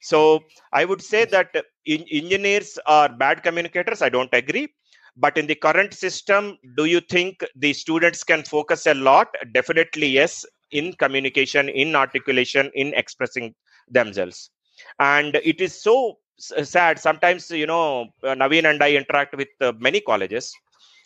So 0.00 0.40
i 0.72 0.84
would 0.84 1.02
say 1.02 1.24
that 1.26 1.54
engineers 1.86 2.78
are 2.86 3.08
bad 3.08 3.42
communicators 3.42 4.02
i 4.02 4.08
don't 4.08 4.32
agree. 4.32 4.68
But 5.16 5.36
in 5.36 5.46
the 5.46 5.54
current 5.54 5.92
system 5.92 6.58
do 6.76 6.86
you 6.86 7.00
think 7.00 7.44
the 7.56 7.72
students 7.74 8.24
can 8.24 8.42
focus 8.44 8.86
a 8.86 8.94
lot? 8.94 9.28
Definitely 9.52 10.08
yes 10.08 10.44
in 10.70 10.92
communication 10.94 11.68
in 11.68 11.94
articulation 11.94 12.70
in 12.74 12.94
expressing 12.94 13.54
themselves. 13.88 14.50
And 14.98 15.36
it 15.36 15.60
is 15.60 15.82
so 15.82 16.18
sad. 16.62 16.98
Sometimes 16.98 17.50
you 17.50 17.66
know 17.66 18.06
uh, 18.24 18.34
naveen 18.34 18.68
and 18.70 18.82
i 18.82 18.92
interact 18.92 19.36
with 19.36 19.48
uh, 19.60 19.72
many 19.78 20.00
colleges 20.00 20.52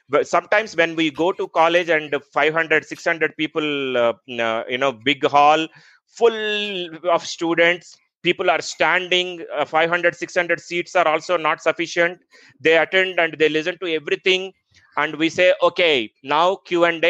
but 0.08 0.26
sometimes 0.26 0.76
when 0.76 0.94
we 0.96 1.10
go 1.10 1.32
to 1.32 1.48
college 1.48 1.88
and 1.88 2.14
500 2.32 2.84
600 2.84 3.36
people 3.36 3.96
uh, 3.96 4.12
uh, 4.40 4.64
you 4.68 4.78
know 4.78 4.92
big 4.92 5.24
hall 5.24 5.66
full 6.06 6.38
of 7.10 7.26
students 7.26 7.96
people 8.22 8.50
are 8.50 8.60
standing 8.60 9.44
uh, 9.56 9.64
500 9.64 10.14
600 10.14 10.60
seats 10.60 10.96
are 10.96 11.06
also 11.06 11.36
not 11.36 11.62
sufficient. 11.62 12.18
They 12.60 12.76
attend 12.76 13.20
and 13.20 13.34
they 13.38 13.48
listen 13.48 13.78
to 13.82 13.92
everything. 13.98 14.52
And 14.96 15.16
we 15.16 15.28
say 15.28 15.54
okay 15.62 16.10
now 16.22 16.56
q&a 16.56 16.88
and 16.88 17.04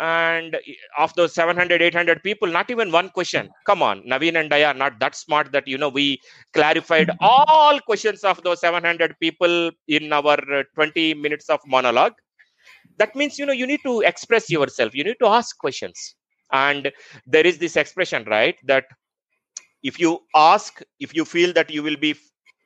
of 0.00 1.14
those 1.14 1.34
700 1.34 1.82
800 1.82 2.22
people 2.22 2.48
not 2.48 2.70
even 2.70 2.90
one 2.90 3.10
question. 3.10 3.50
Come 3.66 3.82
on 3.82 4.02
naveen 4.02 4.38
and 4.40 4.52
i 4.52 4.64
are 4.64 4.74
not 4.74 4.98
that 4.98 5.14
smart 5.14 5.52
that 5.52 5.66
you 5.68 5.78
know 5.78 5.88
we 5.88 6.20
clarified 6.52 7.10
all 7.20 7.80
questions 7.80 8.24
of 8.24 8.42
those 8.42 8.60
700 8.60 9.14
people 9.20 9.70
in 9.88 10.12
our 10.12 10.38
uh, 10.52 10.62
20 10.74 11.14
minutes 11.14 11.48
of 11.48 11.60
monologue. 11.66 12.14
That 12.98 13.14
means 13.14 13.38
you 13.38 13.46
know 13.46 13.52
you 13.52 13.66
need 13.66 13.80
to 13.84 14.00
express 14.00 14.50
yourself. 14.50 14.94
You 14.94 15.04
need 15.04 15.16
to 15.20 15.26
ask 15.26 15.56
questions. 15.58 16.14
And 16.52 16.92
there 17.26 17.46
is 17.46 17.58
this 17.58 17.76
expression 17.76 18.24
right 18.24 18.56
that 18.64 18.84
if 19.82 19.98
you 19.98 20.20
ask 20.34 20.82
if 21.00 21.14
you 21.14 21.24
feel 21.24 21.52
that 21.52 21.70
you 21.70 21.82
will 21.82 21.96
be 21.96 22.14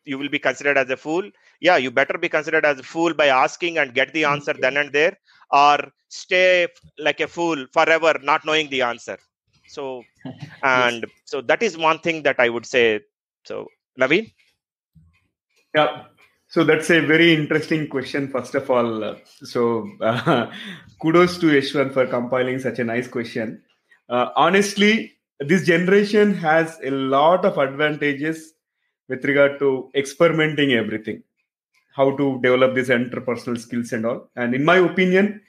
you 0.04 0.18
will 0.18 0.28
be 0.28 0.38
considered 0.38 0.78
as 0.78 0.88
a 0.90 0.96
fool 0.96 1.30
yeah 1.60 1.76
you 1.76 1.90
better 1.90 2.16
be 2.18 2.28
considered 2.28 2.64
as 2.64 2.78
a 2.78 2.82
fool 2.82 3.14
by 3.14 3.28
asking 3.28 3.78
and 3.78 3.94
get 3.94 4.12
the 4.12 4.24
answer 4.24 4.52
then 4.52 4.76
and 4.76 4.92
there 4.92 5.16
or 5.50 5.78
stay 6.08 6.66
like 6.98 7.20
a 7.20 7.28
fool 7.28 7.66
forever 7.72 8.14
not 8.22 8.44
knowing 8.44 8.68
the 8.70 8.82
answer. 8.82 9.18
So 9.66 10.02
and 10.62 11.02
yes. 11.02 11.10
so 11.24 11.40
that 11.42 11.62
is 11.62 11.76
one 11.76 11.98
thing 12.00 12.22
that 12.22 12.36
i 12.38 12.48
would 12.48 12.66
say. 12.66 13.00
So 13.44 13.66
naveen? 13.98 14.32
Yeah. 15.74 16.04
So 16.50 16.64
that's 16.64 16.88
a 16.90 17.00
very 17.00 17.34
interesting 17.34 17.88
question 17.88 18.28
first 18.28 18.54
of 18.54 18.70
all. 18.70 19.16
So 19.42 19.88
uh, 20.00 20.50
kudos 21.02 21.38
to 21.38 21.46
Yashwant 21.46 21.92
for 21.92 22.06
compiling 22.06 22.58
such 22.58 22.78
a 22.78 22.84
nice 22.84 23.08
question. 23.08 23.62
Uh, 24.08 24.30
honestly 24.36 25.14
this 25.40 25.66
generation 25.66 26.34
has 26.34 26.78
a 26.82 26.90
lot 26.90 27.44
of 27.44 27.58
advantages 27.58 28.54
with 29.08 29.24
regard 29.24 29.58
to 29.60 29.88
experimenting 29.94 30.72
everything 30.72 31.22
how 31.98 32.08
to 32.16 32.40
develop 32.46 32.74
these 32.74 32.88
interpersonal 32.88 33.58
skills 33.58 33.92
and 33.92 34.06
all. 34.06 34.20
And 34.36 34.54
in 34.54 34.64
my 34.64 34.78
opinion 34.90 35.40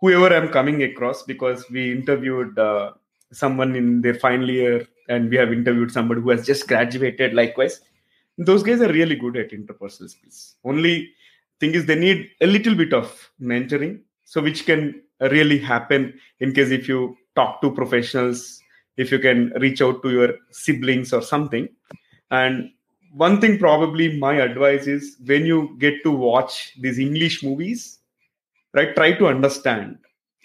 whoever 0.00 0.28
i'm 0.34 0.48
coming 0.48 0.82
across 0.84 1.24
because 1.24 1.64
we 1.70 1.90
interviewed 1.90 2.56
uh, 2.56 2.92
someone 3.32 3.74
in 3.74 4.00
their 4.00 4.14
final 4.14 4.48
year 4.48 4.86
and 5.08 5.28
we 5.28 5.36
have 5.36 5.52
interviewed 5.52 5.90
somebody 5.90 6.20
who 6.20 6.30
has 6.30 6.46
just 6.46 6.68
graduated 6.68 7.34
likewise 7.34 7.80
those 8.38 8.62
guys 8.62 8.80
are 8.80 8.92
really 8.92 9.16
good 9.16 9.36
at 9.36 9.50
interpersonal 9.50 10.08
skills. 10.08 10.54
Only 10.64 11.12
thing 11.58 11.74
is 11.74 11.86
they 11.86 11.98
need 11.98 12.30
a 12.40 12.46
little 12.46 12.74
bit 12.74 12.92
of 12.92 13.30
mentoring 13.42 14.00
so 14.24 14.40
which 14.40 14.64
can 14.64 15.02
really 15.20 15.58
happen 15.58 16.14
in 16.38 16.54
case 16.54 16.70
if 16.70 16.88
you 16.88 17.16
talk 17.34 17.60
to 17.62 17.72
professionals 17.72 18.60
if 18.96 19.10
you 19.12 19.18
can 19.18 19.50
reach 19.60 19.82
out 19.82 20.02
to 20.02 20.10
your 20.10 20.34
siblings 20.50 21.12
or 21.12 21.22
something. 21.22 21.68
And 22.30 22.70
one 23.14 23.40
thing 23.40 23.58
probably 23.58 24.18
my 24.18 24.34
advice 24.34 24.86
is 24.86 25.16
when 25.24 25.46
you 25.46 25.76
get 25.78 26.02
to 26.02 26.10
watch 26.10 26.74
these 26.80 26.98
english 26.98 27.42
movies 27.42 27.98
right 28.74 28.94
try 28.94 29.12
to 29.12 29.26
understand 29.26 29.98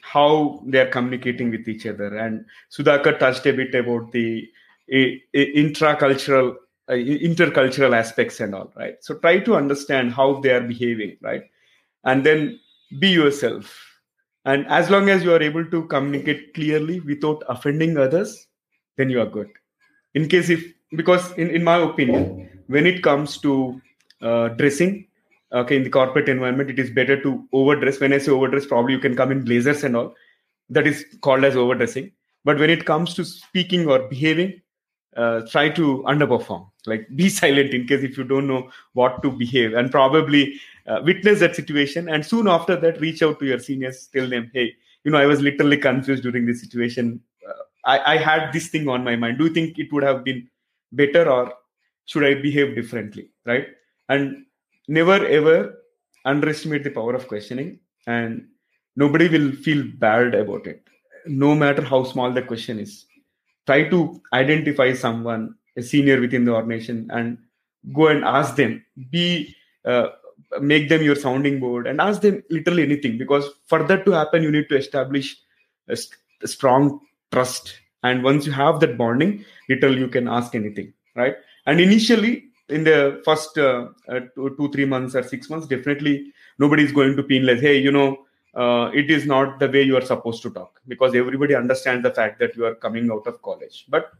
how 0.03 0.61
they 0.67 0.79
are 0.79 0.89
communicating 0.89 1.49
with 1.49 1.67
each 1.67 1.85
other. 1.87 2.15
And 2.17 2.45
sudhakar 2.69 3.17
touched 3.17 3.45
a 3.45 3.53
bit 3.53 3.73
about 3.73 4.11
the 4.11 4.47
intracultural 4.91 6.55
uh, 6.89 6.93
intercultural 6.93 7.95
aspects 7.97 8.41
and 8.41 8.53
all 8.53 8.71
right? 8.75 8.95
So 9.01 9.15
try 9.15 9.39
to 9.39 9.55
understand 9.55 10.11
how 10.11 10.41
they 10.41 10.51
are 10.51 10.61
behaving 10.61 11.17
right? 11.21 11.43
And 12.03 12.25
then 12.25 12.59
be 12.99 13.07
yourself. 13.07 13.73
And 14.43 14.67
as 14.67 14.89
long 14.89 15.09
as 15.09 15.23
you 15.23 15.33
are 15.33 15.41
able 15.41 15.65
to 15.65 15.87
communicate 15.87 16.53
clearly 16.53 16.99
without 16.99 17.41
offending 17.47 17.97
others 17.97 18.47
then 18.97 19.09
you 19.09 19.21
are 19.21 19.25
good. 19.25 19.49
In 20.13 20.27
case 20.27 20.49
if 20.49 20.65
because 20.91 21.31
in, 21.37 21.49
in 21.49 21.63
my 21.63 21.77
opinion 21.77 22.49
when 22.67 22.85
it 22.85 23.03
comes 23.03 23.37
to 23.39 23.81
uh, 24.21 24.49
dressing 24.49 25.07
okay 25.51 25.75
in 25.75 25.83
the 25.83 25.89
corporate 25.89 26.29
environment 26.29 26.69
it 26.69 26.79
is 26.79 26.89
better 26.89 27.21
to 27.21 27.47
overdress. 27.53 27.99
When 27.99 28.13
i 28.13 28.17
say 28.17 28.31
overdress 28.31 28.65
probably 28.65 28.93
you 28.93 28.99
can 28.99 29.15
come 29.15 29.31
in 29.31 29.43
blazers 29.43 29.83
and 29.83 29.95
all. 29.95 30.13
That 30.69 30.87
is 30.87 31.05
called 31.21 31.43
as 31.43 31.55
overdressing. 31.55 32.11
But 32.45 32.57
when 32.57 32.69
it 32.69 32.85
comes 32.85 33.13
to 33.15 33.25
speaking 33.25 33.87
or 33.87 34.07
behaving 34.07 34.61
uh, 35.15 35.41
try 35.41 35.69
to 35.69 36.03
underperform. 36.07 36.67
Like 36.85 37.07
be 37.15 37.29
silent 37.41 37.73
in 37.73 37.87
case 37.87 38.03
if 38.03 38.17
you 38.17 38.23
don't 38.23 38.47
know 38.47 38.69
what 38.93 39.21
to 39.23 39.31
behave. 39.31 39.73
And 39.73 39.91
probably 39.91 40.59
uh, 40.87 41.01
witness 41.03 41.39
that 41.39 41.55
situation 41.55 42.09
and 42.09 42.25
soon 42.25 42.47
after 42.47 42.75
that 42.75 42.99
reach 42.99 43.21
out 43.21 43.39
to 43.39 43.45
your 43.45 43.59
seniors 43.59 44.07
tell 44.07 44.27
them 44.27 44.51
hey 44.53 44.75
you 45.05 45.11
know 45.11 45.17
i 45.17 45.25
was 45.25 45.39
literally 45.39 45.77
confused 45.77 46.23
during 46.23 46.45
this 46.45 46.61
situation. 46.61 47.21
Uh, 47.47 47.53
I, 47.85 48.13
I 48.13 48.17
had 48.17 48.51
this 48.53 48.67
thing 48.67 48.87
on 48.87 49.03
my 49.03 49.15
mind. 49.15 49.37
Do 49.37 49.45
you 49.45 49.53
think 49.53 49.77
it 49.77 49.91
would 49.93 50.03
have 50.03 50.23
been 50.23 50.49
better 50.91 51.29
or 51.29 51.53
should 52.05 52.23
i 52.23 52.33
behave 52.33 52.75
differently 52.75 53.29
right? 53.45 53.67
And 54.09 54.45
never 54.87 55.25
ever 55.25 55.79
underestimate 56.25 56.83
the 56.83 56.91
power 56.91 57.15
of 57.15 57.27
questioning 57.27 57.79
and 58.07 58.47
nobody 58.95 59.27
will 59.27 59.51
feel 59.51 59.83
bad 59.97 60.35
about 60.35 60.67
it. 60.67 60.83
No 61.25 61.55
matter 61.55 61.81
how 61.81 62.03
small 62.03 62.31
the 62.31 62.41
question 62.41 62.79
is 62.79 63.05
try 63.65 63.87
to 63.89 64.21
identify 64.33 64.93
someone 64.93 65.55
a 65.77 65.81
senior 65.81 66.19
within 66.19 66.45
the 66.45 66.53
organization 66.53 67.09
and 67.11 67.37
go 67.93 68.07
and 68.07 68.23
ask 68.23 68.55
them. 68.55 68.85
Be 69.09 69.55
uh, 69.85 70.09
make 70.61 70.89
them 70.89 71.01
your 71.01 71.15
sounding 71.15 71.59
board 71.59 71.87
and 71.87 71.99
ask 71.99 72.21
them 72.21 72.43
literally 72.49 72.83
anything 72.83 73.17
because 73.17 73.49
for 73.65 73.83
that 73.83 74.05
to 74.05 74.11
happen 74.11 74.43
you 74.43 74.51
need 74.51 74.69
to 74.69 74.77
establish 74.77 75.35
a, 75.87 75.95
st- 75.95 76.19
a 76.41 76.47
strong 76.47 76.99
trust. 77.31 77.79
And 78.03 78.21
once 78.23 78.45
you 78.45 78.51
have 78.51 78.81
that 78.81 78.97
bonding 78.97 79.45
literally 79.69 79.99
you 79.99 80.09
can 80.09 80.27
ask 80.27 80.55
anything 80.55 80.93
right 81.15 81.35
and 81.65 81.79
initially 81.79 82.45
in 82.69 82.83
the 82.83 83.21
first 83.25 83.57
uh, 83.57 83.89
uh, 84.07 84.21
two, 84.35 84.69
three 84.73 84.85
months 84.85 85.15
or 85.15 85.23
six 85.23 85.49
months 85.49 85.67
definitely 85.67 86.31
nobody 86.59 86.83
is 86.83 86.91
going 86.91 87.15
to 87.15 87.23
penalize 87.23 87.61
hey 87.61 87.77
you 87.77 87.91
know 87.91 88.17
uh, 88.55 88.91
it 88.93 89.09
is 89.09 89.25
not 89.25 89.59
the 89.59 89.67
way 89.67 89.81
you 89.81 89.97
are 89.97 90.05
supposed 90.05 90.41
to 90.43 90.51
talk 90.51 90.79
because 90.87 91.15
everybody 91.15 91.55
understands 91.55 92.03
the 92.03 92.11
fact 92.11 92.39
that 92.39 92.55
you 92.55 92.65
are 92.65 92.75
coming 92.75 93.09
out 93.11 93.25
of 93.25 93.41
college. 93.41 93.85
But 93.89 94.11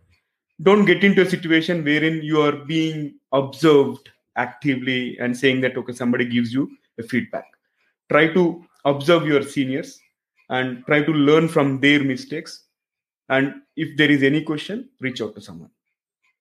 don't 0.62 0.86
get 0.86 1.04
into 1.04 1.22
a 1.22 1.30
situation 1.30 1.84
wherein 1.84 2.22
you 2.24 2.42
are 2.42 2.54
being 2.54 3.16
observed 3.32 4.10
actively 4.36 5.18
and 5.20 5.38
saying 5.38 5.62
that 5.62 5.78
okay 5.78 5.94
somebody 5.94 6.26
gives 6.26 6.54
you 6.54 6.72
a 7.00 7.04
feedback. 7.04 7.46
Try 8.10 8.34
to 8.34 8.64
observe 8.86 9.28
your 9.28 9.44
seniors 9.44 10.00
and 10.50 10.84
try 10.86 11.04
to 11.04 11.12
learn 11.12 11.48
from 11.48 11.80
their 11.80 12.04
mistakes. 12.04 12.66
And 13.30 13.62
if 13.76 13.96
there 13.98 14.10
is 14.10 14.24
any 14.24 14.42
question 14.42 14.90
reach 15.00 15.22
out 15.22 15.36
to 15.36 15.42
someone 15.42 15.70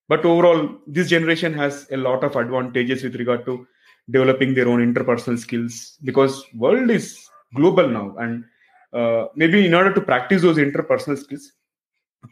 but 0.09 0.25
overall 0.25 0.69
this 0.87 1.09
generation 1.09 1.53
has 1.53 1.87
a 1.91 1.97
lot 1.97 2.23
of 2.23 2.35
advantages 2.35 3.03
with 3.03 3.15
regard 3.15 3.45
to 3.45 3.65
developing 4.09 4.53
their 4.53 4.67
own 4.67 4.93
interpersonal 4.93 5.39
skills 5.39 5.97
because 6.03 6.45
world 6.53 6.89
is 6.89 7.29
global 7.55 7.87
now. 7.87 8.15
And 8.17 8.43
uh, 8.91 9.27
maybe 9.35 9.65
in 9.65 9.73
order 9.73 9.93
to 9.93 10.01
practice 10.01 10.41
those 10.41 10.57
interpersonal 10.57 11.17
skills 11.17 11.51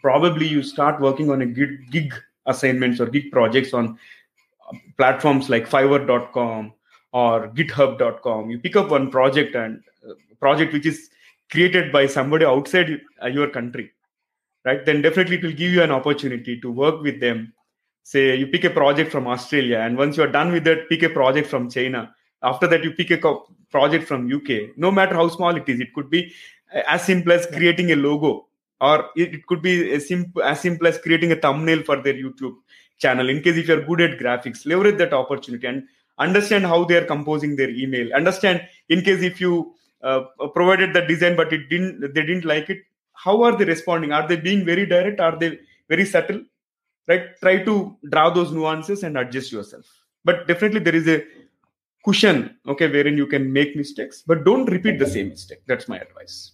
probably 0.01 0.47
you 0.47 0.63
start 0.63 1.01
working 1.01 1.29
on 1.29 1.41
a 1.41 1.45
gig, 1.45 1.91
gig 1.91 2.13
assignments 2.45 2.99
or 2.99 3.07
gig 3.07 3.31
projects 3.31 3.73
on 3.73 3.97
uh, 4.69 4.77
platforms 4.97 5.49
like 5.49 5.69
fiverr.com 5.69 6.73
or 7.11 7.49
github.com 7.49 8.49
you 8.49 8.57
pick 8.57 8.75
up 8.77 8.89
one 8.89 9.11
project 9.11 9.53
and 9.55 9.81
uh, 10.09 10.13
project 10.39 10.71
which 10.71 10.85
is 10.85 11.09
created 11.51 11.91
by 11.91 12.05
somebody 12.07 12.45
outside 12.45 13.01
your 13.31 13.49
country 13.49 13.91
right? 14.63 14.85
Then 14.85 15.01
definitely 15.01 15.37
it 15.37 15.43
will 15.43 15.51
give 15.51 15.73
you 15.73 15.81
an 15.81 15.91
opportunity 15.91 16.59
to 16.61 16.71
work 16.71 17.01
with 17.01 17.19
them 17.19 17.53
say 18.03 18.35
you 18.35 18.47
pick 18.47 18.63
a 18.63 18.69
project 18.69 19.11
from 19.11 19.27
australia 19.27 19.79
and 19.79 19.97
once 19.97 20.17
you 20.17 20.23
are 20.23 20.31
done 20.31 20.51
with 20.51 20.63
that 20.63 20.89
pick 20.89 21.03
a 21.03 21.09
project 21.09 21.47
from 21.47 21.69
china. 21.69 22.13
After 22.43 22.65
that 22.67 22.83
you 22.83 22.91
pick 22.91 23.11
a 23.11 23.19
project 23.69 24.07
from 24.07 24.31
uk 24.33 24.49
no 24.75 24.91
matter 24.91 25.15
how 25.15 25.27
small 25.29 25.55
it 25.55 25.67
is 25.69 25.79
it 25.79 25.93
could 25.93 26.09
be 26.09 26.33
as 26.87 27.03
simple 27.03 27.31
as 27.33 27.45
creating 27.45 27.91
a 27.91 27.95
logo 27.95 28.47
or 28.79 29.09
it 29.15 29.45
could 29.45 29.61
be 29.61 29.93
as 29.93 30.07
simple 30.07 30.41
as 30.41 30.59
simple 30.59 30.87
as 30.87 30.97
creating 30.97 31.31
a 31.31 31.35
thumbnail 31.35 31.83
for 31.83 32.01
their 32.01 32.15
youtube 32.15 32.55
channel 32.97 33.29
in 33.29 33.41
case 33.43 33.57
if 33.57 33.67
you're 33.67 33.85
good 33.85 34.01
at 34.01 34.17
graphics 34.19 34.65
leverage 34.65 34.97
that 34.97 35.13
opportunity 35.13 35.67
and 35.67 35.83
understand 36.21 36.65
how 36.65 36.83
they 36.83 36.97
are 36.97 37.05
composing 37.05 37.55
their 37.55 37.69
email. 37.69 38.13
Understand 38.13 38.67
in 38.89 39.01
case 39.01 39.21
if 39.21 39.41
you 39.41 39.73
uh, 40.03 40.21
provided 40.53 40.93
the 40.93 41.01
design 41.01 41.35
but 41.35 41.51
it 41.51 41.69
didn't 41.69 42.01
they 42.13 42.21
didn't 42.21 42.45
like 42.45 42.69
it 42.69 42.79
how 43.13 43.43
are 43.43 43.55
they 43.55 43.65
responding? 43.65 44.11
Are 44.11 44.27
they 44.27 44.35
being 44.35 44.65
very 44.65 44.85
direct? 44.85 45.19
Are 45.19 45.37
they 45.37 45.59
very 45.87 46.05
subtle 46.05 46.41
right? 47.07 47.23
Try 47.39 47.63
to 47.63 47.97
draw 48.09 48.29
those 48.29 48.51
nuances 48.51 49.03
and 49.03 49.17
adjust 49.17 49.51
yourself. 49.51 49.85
But 50.23 50.47
definitely 50.47 50.81
there 50.81 50.95
is 50.95 51.07
a 51.07 51.23
cushion 52.03 52.57
okay 52.67 52.87
wherein 52.87 53.15
you 53.15 53.27
can 53.27 53.51
make 53.53 53.75
mistakes 53.75 54.23
but 54.25 54.43
don't 54.43 54.65
repeat 54.65 54.99
the 54.99 55.07
same 55.07 55.29
mistake. 55.29 55.61
That's 55.67 55.87
my 55.87 55.97
advice. 55.99 56.53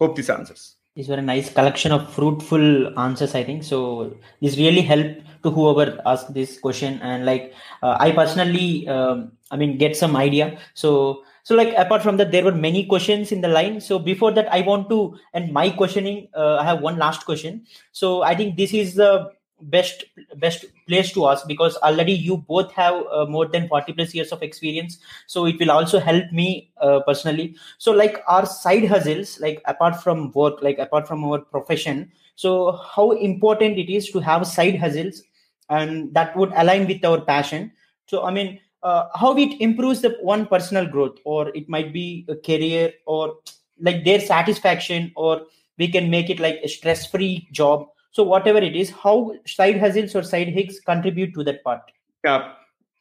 Hope 0.00 0.16
this 0.16 0.30
answers. 0.30 0.76
These 0.94 1.08
were 1.08 1.16
a 1.16 1.22
nice 1.22 1.52
collection 1.52 1.92
of 1.92 2.12
fruitful 2.12 2.98
answers 2.98 3.34
i 3.34 3.44
think. 3.44 3.62
So 3.64 4.16
this 4.40 4.56
really 4.56 4.82
helped 4.82 5.22
to 5.44 5.50
whoever 5.50 6.00
asked 6.06 6.34
this 6.34 6.58
question. 6.58 7.00
And 7.02 7.24
like 7.24 7.54
uh, 7.82 7.96
i 8.00 8.10
personally 8.10 8.88
um, 8.88 9.32
i 9.50 9.56
mean 9.56 9.78
get 9.78 9.96
some 9.96 10.16
idea. 10.16 10.58
So 10.74 11.22
so 11.44 11.54
like 11.54 11.72
apart 11.76 12.02
from 12.02 12.16
that 12.18 12.32
there 12.32 12.44
were 12.44 12.54
many 12.54 12.84
questions 12.86 13.32
in 13.32 13.40
the 13.40 13.48
line. 13.48 13.80
So 13.80 13.98
before 13.98 14.32
that 14.32 14.52
i 14.52 14.60
want 14.62 14.88
to 14.90 15.16
and 15.32 15.52
my 15.52 15.70
questioning. 15.70 16.28
Uh, 16.34 16.56
i 16.56 16.64
have 16.64 16.80
one 16.80 16.98
last 16.98 17.24
question. 17.24 17.66
So 17.92 18.22
i 18.22 18.34
think 18.34 18.56
this 18.56 18.74
is 18.74 18.94
the 18.94 19.30
best 19.60 20.04
best 20.36 20.64
place 20.86 21.12
to 21.12 21.28
ask 21.28 21.46
because 21.46 21.76
already 21.78 22.12
you 22.12 22.36
both 22.36 22.70
have 22.72 23.02
uh, 23.10 23.26
more 23.26 23.46
than 23.46 23.68
40 23.68 23.92
plus 23.92 24.14
years 24.14 24.32
of 24.32 24.42
experience. 24.42 24.98
So 25.26 25.46
it 25.46 25.58
will 25.58 25.70
also 25.70 25.98
help 25.98 26.30
me 26.32 26.70
uh, 26.80 27.00
personally. 27.00 27.56
So 27.78 27.92
like 27.92 28.22
our 28.28 28.46
side 28.46 28.86
hustles 28.86 29.40
like 29.40 29.62
apart 29.66 30.02
from 30.02 30.30
work 30.32 30.62
like 30.62 30.78
apart 30.78 31.08
from 31.08 31.24
our 31.24 31.38
profession 31.40 32.10
so 32.38 32.70
how 32.94 33.10
important 33.10 33.78
it 33.78 33.92
is 33.92 34.10
to 34.10 34.20
have 34.20 34.46
side 34.46 34.78
hustles 34.78 35.22
and 35.70 36.14
that 36.14 36.36
would 36.36 36.52
align 36.54 36.86
with 36.86 37.04
our 37.04 37.20
passion. 37.20 37.72
So 38.06 38.22
i 38.24 38.30
mean 38.30 38.60
uh, 38.82 39.08
how 39.14 39.36
it 39.36 39.60
improves 39.60 40.02
the 40.02 40.16
one 40.22 40.46
personal 40.46 40.86
growth 40.86 41.18
or 41.24 41.48
it 41.48 41.68
might 41.68 41.92
be 41.92 42.24
a 42.28 42.36
career 42.36 42.92
or 43.06 43.38
like 43.80 44.04
their 44.04 44.20
satisfaction 44.20 45.10
or 45.16 45.42
we 45.78 45.88
can 45.88 46.08
make 46.10 46.30
it 46.30 46.38
like 46.38 46.60
a 46.62 46.68
stress 46.68 47.10
free 47.10 47.48
job 47.50 47.88
so 48.18 48.24
whatever 48.24 48.62
it 48.68 48.76
is 48.84 48.90
how 49.02 49.16
side 49.56 49.78
hustles 49.78 50.14
or 50.20 50.22
side 50.22 50.54
gigs 50.54 50.80
contribute 50.80 51.34
to 51.34 51.44
that 51.44 51.62
part? 51.64 51.92
Yeah 52.24 52.52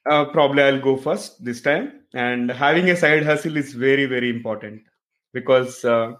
uh, 0.10 0.26
probably 0.26 0.64
i'll 0.64 0.80
go 0.80 0.96
first 0.98 1.44
this 1.44 1.62
time. 1.62 1.94
And 2.14 2.50
having 2.50 2.90
a 2.90 2.96
side 2.96 3.26
hustle 3.26 3.58
is 3.58 3.74
very 3.74 4.06
very 4.06 4.30
important 4.30 4.82
because 5.34 5.84
uh, 5.84 6.14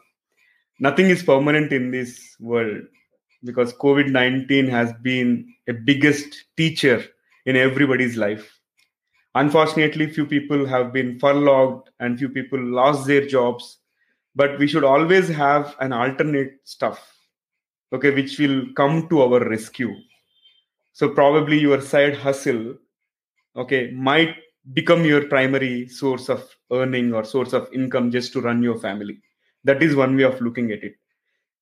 nothing 0.80 1.10
is 1.10 1.24
permanent 1.24 1.72
in 1.72 1.92
this 1.92 2.36
world 2.40 2.82
because 3.44 3.74
covid-19 3.74 4.70
has 4.70 4.94
been 5.02 5.54
a 5.68 5.74
biggest 5.74 6.46
teacher 6.58 7.04
in 7.46 7.56
everybody's 7.56 8.18
life. 8.18 8.60
Unfortunately 9.36 10.08
few 10.10 10.26
people 10.26 10.66
have 10.66 10.92
been 10.92 11.20
furloughed 11.20 11.84
and 12.00 12.18
few 12.18 12.30
people 12.30 12.60
lost 12.60 13.08
their 13.08 13.26
jobs 13.26 13.78
but 14.36 14.60
we 14.60 14.68
should 14.68 14.84
always 14.84 15.30
have 15.30 15.76
an 15.80 15.94
alternate 15.94 16.58
stuff 16.64 17.17
okay 17.94 18.12
which 18.12 18.38
will 18.40 18.66
come 18.76 19.08
to 19.10 19.22
our 19.22 19.48
rescue. 19.48 19.94
So 20.94 21.10
probably 21.10 21.60
your 21.60 21.82
side 21.82 22.18
hustle 22.18 22.76
okay 23.56 23.92
might 23.92 24.36
become 24.74 25.06
your 25.06 25.28
primary 25.28 25.88
source 25.88 26.30
of 26.30 26.48
earning 26.72 27.14
or 27.14 27.24
source 27.24 27.54
of 27.54 27.70
income 27.74 28.12
just 28.12 28.34
to 28.34 28.42
run 28.42 28.62
your 28.62 28.78
family. 28.80 29.20
That 29.64 29.82
is 29.82 29.96
one 29.96 30.16
way 30.16 30.24
of 30.24 30.40
looking 30.42 30.72
at 30.72 30.84
it. 30.84 30.96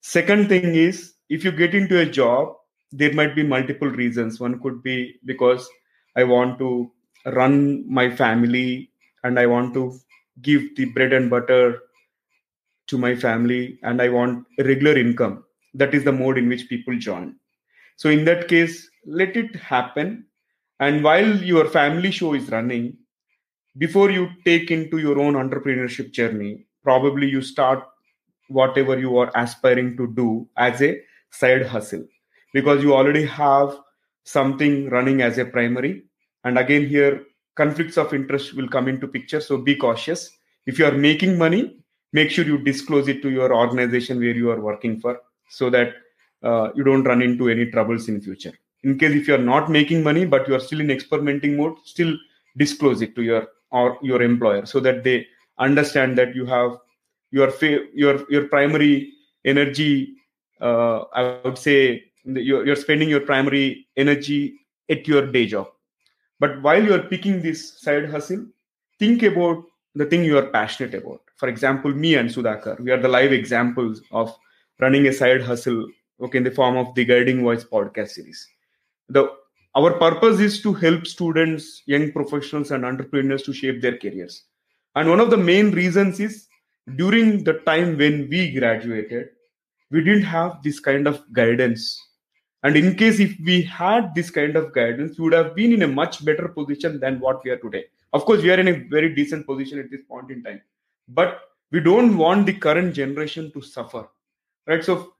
Second 0.01 0.49
thing 0.49 0.75
is 0.75 1.13
if 1.29 1.43
you 1.43 1.51
get 1.51 1.73
into 1.75 1.99
a 1.99 2.05
job 2.05 2.55
there 2.91 3.13
might 3.13 3.35
be 3.35 3.43
multiple 3.43 3.89
reasons. 3.89 4.39
One 4.39 4.59
could 4.61 4.81
be 4.83 5.15
because 5.25 5.67
i 6.15 6.23
want 6.23 6.57
to 6.59 6.89
run 7.25 7.83
my 7.91 8.09
family 8.15 8.89
and 9.23 9.39
I 9.39 9.47
want 9.47 9.73
to 9.73 9.99
give 10.41 10.75
the 10.75 10.85
bread 10.85 11.13
and 11.13 11.29
butter 11.29 11.79
to 12.87 12.97
my 12.97 13.15
family 13.15 13.79
and 13.83 14.01
I 14.01 14.09
want 14.09 14.45
regular 14.59 14.97
income. 14.97 15.43
That 15.75 15.93
is 15.93 16.03
the 16.03 16.11
mode 16.11 16.37
in 16.37 16.49
which 16.49 16.67
people 16.69 16.97
join. 16.97 17.35
So, 17.97 18.09
in 18.09 18.25
that 18.25 18.47
case, 18.47 18.89
let 19.05 19.37
it 19.37 19.55
happen. 19.55 20.25
And 20.79 21.03
while 21.03 21.37
your 21.37 21.69
family 21.69 22.11
show 22.11 22.33
is 22.33 22.49
running, 22.49 22.97
before 23.77 24.09
you 24.09 24.29
take 24.43 24.71
into 24.71 24.97
your 24.97 25.19
own 25.19 25.33
entrepreneurship 25.33 26.11
journey, 26.11 26.65
probably 26.83 27.27
you 27.27 27.41
start 27.41 27.83
whatever 28.47 28.97
you 28.97 29.17
are 29.17 29.31
aspiring 29.35 29.95
to 29.97 30.07
do 30.15 30.47
as 30.57 30.81
a 30.81 31.01
side 31.31 31.65
hustle. 31.65 32.05
Because 32.53 32.83
you 32.83 32.93
already 32.93 33.25
have 33.25 33.77
something 34.23 34.89
running 34.89 35.21
as 35.21 35.37
a 35.37 35.45
primary. 35.45 36.03
And 36.43 36.57
again 36.57 36.87
here 36.87 37.23
conflicts 37.55 37.97
of 37.97 38.13
interest 38.13 38.55
will 38.55 38.67
come 38.67 38.87
into 38.87 39.07
picture. 39.07 39.41
So 39.41 39.57
be 39.57 39.75
cautious. 39.75 40.29
If 40.65 40.79
you 40.79 40.85
are 40.85 40.91
making 40.91 41.37
money 41.37 41.77
make 42.15 42.31
sure 42.31 42.45
you 42.45 42.57
disclose 42.57 43.09
it 43.09 43.21
to 43.21 43.29
your 43.29 43.53
organization 43.53 44.19
where 44.19 44.37
you 44.41 44.49
are 44.49 44.61
working 44.61 44.99
for 45.01 45.19
so 45.49 45.69
that 45.69 45.93
uh, 46.43 46.69
you 46.75 46.83
don't 46.83 47.03
run 47.03 47.21
into 47.21 47.49
any 47.49 47.69
troubles 47.71 48.07
in 48.07 48.21
future. 48.21 48.53
In 48.83 48.99
case 48.99 49.15
if 49.15 49.27
you 49.27 49.35
are 49.35 49.45
not 49.53 49.69
making 49.69 50.03
money 50.03 50.25
but 50.25 50.47
you 50.47 50.55
are 50.55 50.59
still 50.59 50.79
in 50.79 50.91
experimenting 50.91 51.57
mode 51.57 51.77
still 51.83 52.15
disclose 52.57 53.01
it 53.01 53.15
to 53.15 53.23
your 53.23 53.47
or 53.71 53.97
your 54.01 54.21
employer 54.21 54.65
so 54.65 54.79
that 54.79 55.03
they 55.03 55.25
understand 55.57 56.17
that 56.17 56.35
you 56.35 56.45
have 56.45 56.77
your 57.31 57.51
your 57.93 58.25
your 58.29 58.47
primary 58.47 59.11
energy 59.43 60.15
uh, 60.61 60.99
i 61.13 61.39
would 61.43 61.57
say 61.57 62.03
you're, 62.25 62.65
you're 62.65 62.75
spending 62.75 63.09
your 63.09 63.21
primary 63.21 63.87
energy 63.97 64.59
at 64.89 65.07
your 65.07 65.25
day 65.31 65.45
job. 65.45 65.67
But 66.39 66.61
while 66.61 66.83
you're 66.83 67.03
picking 67.03 67.41
this 67.41 67.79
side 67.79 68.09
hustle 68.09 68.45
think 68.99 69.23
about 69.23 69.63
the 69.95 70.05
thing 70.05 70.23
you 70.23 70.37
are 70.37 70.47
passionate 70.47 70.93
about. 70.93 71.21
For 71.37 71.49
example 71.49 71.91
me 71.93 72.15
and 72.15 72.29
sudhakar 72.29 72.79
we 72.79 72.91
are 72.91 73.01
the 73.01 73.07
live 73.07 73.31
examples 73.31 74.01
of 74.11 74.35
running 74.79 75.07
a 75.07 75.13
side 75.13 75.41
hustle 75.41 75.87
okay 76.21 76.37
in 76.37 76.43
the 76.43 76.51
form 76.51 76.77
of 76.77 76.93
the 76.95 77.05
guiding 77.05 77.41
voice 77.41 77.63
podcast 77.63 78.09
series. 78.09 78.47
The 79.09 79.29
our 79.75 79.93
purpose 79.99 80.39
is 80.39 80.61
to 80.61 80.73
help 80.73 81.05
students 81.05 81.83
young 81.85 82.11
professionals 82.11 82.71
and 82.71 82.85
entrepreneurs 82.85 83.43
to 83.43 83.53
shape 83.53 83.81
their 83.81 83.97
careers. 83.97 84.43
And 84.95 85.09
one 85.09 85.19
of 85.19 85.29
the 85.29 85.37
main 85.37 85.71
reasons 85.71 86.19
is 86.21 86.47
during 86.95 87.43
the 87.43 87.55
time 87.65 87.97
when 87.97 88.29
we 88.29 88.53
graduated 88.53 89.29
we 89.91 90.03
didn't 90.03 90.23
have 90.23 90.61
this 90.63 90.79
kind 90.79 91.07
of 91.07 91.21
guidance. 91.33 92.01
And 92.63 92.75
in 92.75 92.95
case 92.95 93.19
if 93.19 93.35
we 93.45 93.61
had 93.61 94.15
this 94.15 94.29
kind 94.31 94.55
of 94.55 94.73
guidance, 94.73 95.17
we 95.17 95.25
would 95.25 95.33
have 95.33 95.55
been 95.55 95.71
in 95.73 95.83
a 95.83 95.87
much 95.87 96.25
better 96.25 96.47
position 96.47 96.99
than 96.99 97.19
what 97.19 97.43
we 97.43 97.51
are 97.51 97.57
today. 97.57 97.85
Of 98.13 98.25
course, 98.25 98.41
we 98.41 98.51
are 98.51 98.59
in 98.59 98.67
a 98.67 98.79
very 98.89 99.13
decent 99.13 99.45
position 99.45 99.79
at 99.79 99.91
this 99.91 100.01
point 100.07 100.31
in 100.31 100.43
time, 100.43 100.61
but 101.07 101.41
we 101.71 101.79
don't 101.79 102.17
want 102.17 102.45
the 102.45 102.53
current 102.53 102.93
generation 102.93 103.51
to 103.51 103.61
suffer, 103.61 104.07
right? 104.67 104.83
So, 104.83 105.13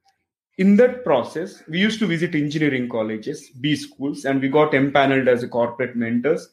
in 0.58 0.78
that 0.78 1.04
process, 1.04 1.64
we 1.68 1.80
used 1.80 2.00
to 2.00 2.08
visit 2.08 2.34
engineering 2.34 2.88
colleges, 2.88 3.50
B 3.60 3.76
schools, 3.76 4.24
and 4.24 4.42
we 4.42 4.48
got 4.48 4.72
empaneled 4.72 5.28
as 5.28 5.44
a 5.44 5.50
corporate 5.50 5.98
mentors. 5.98 6.50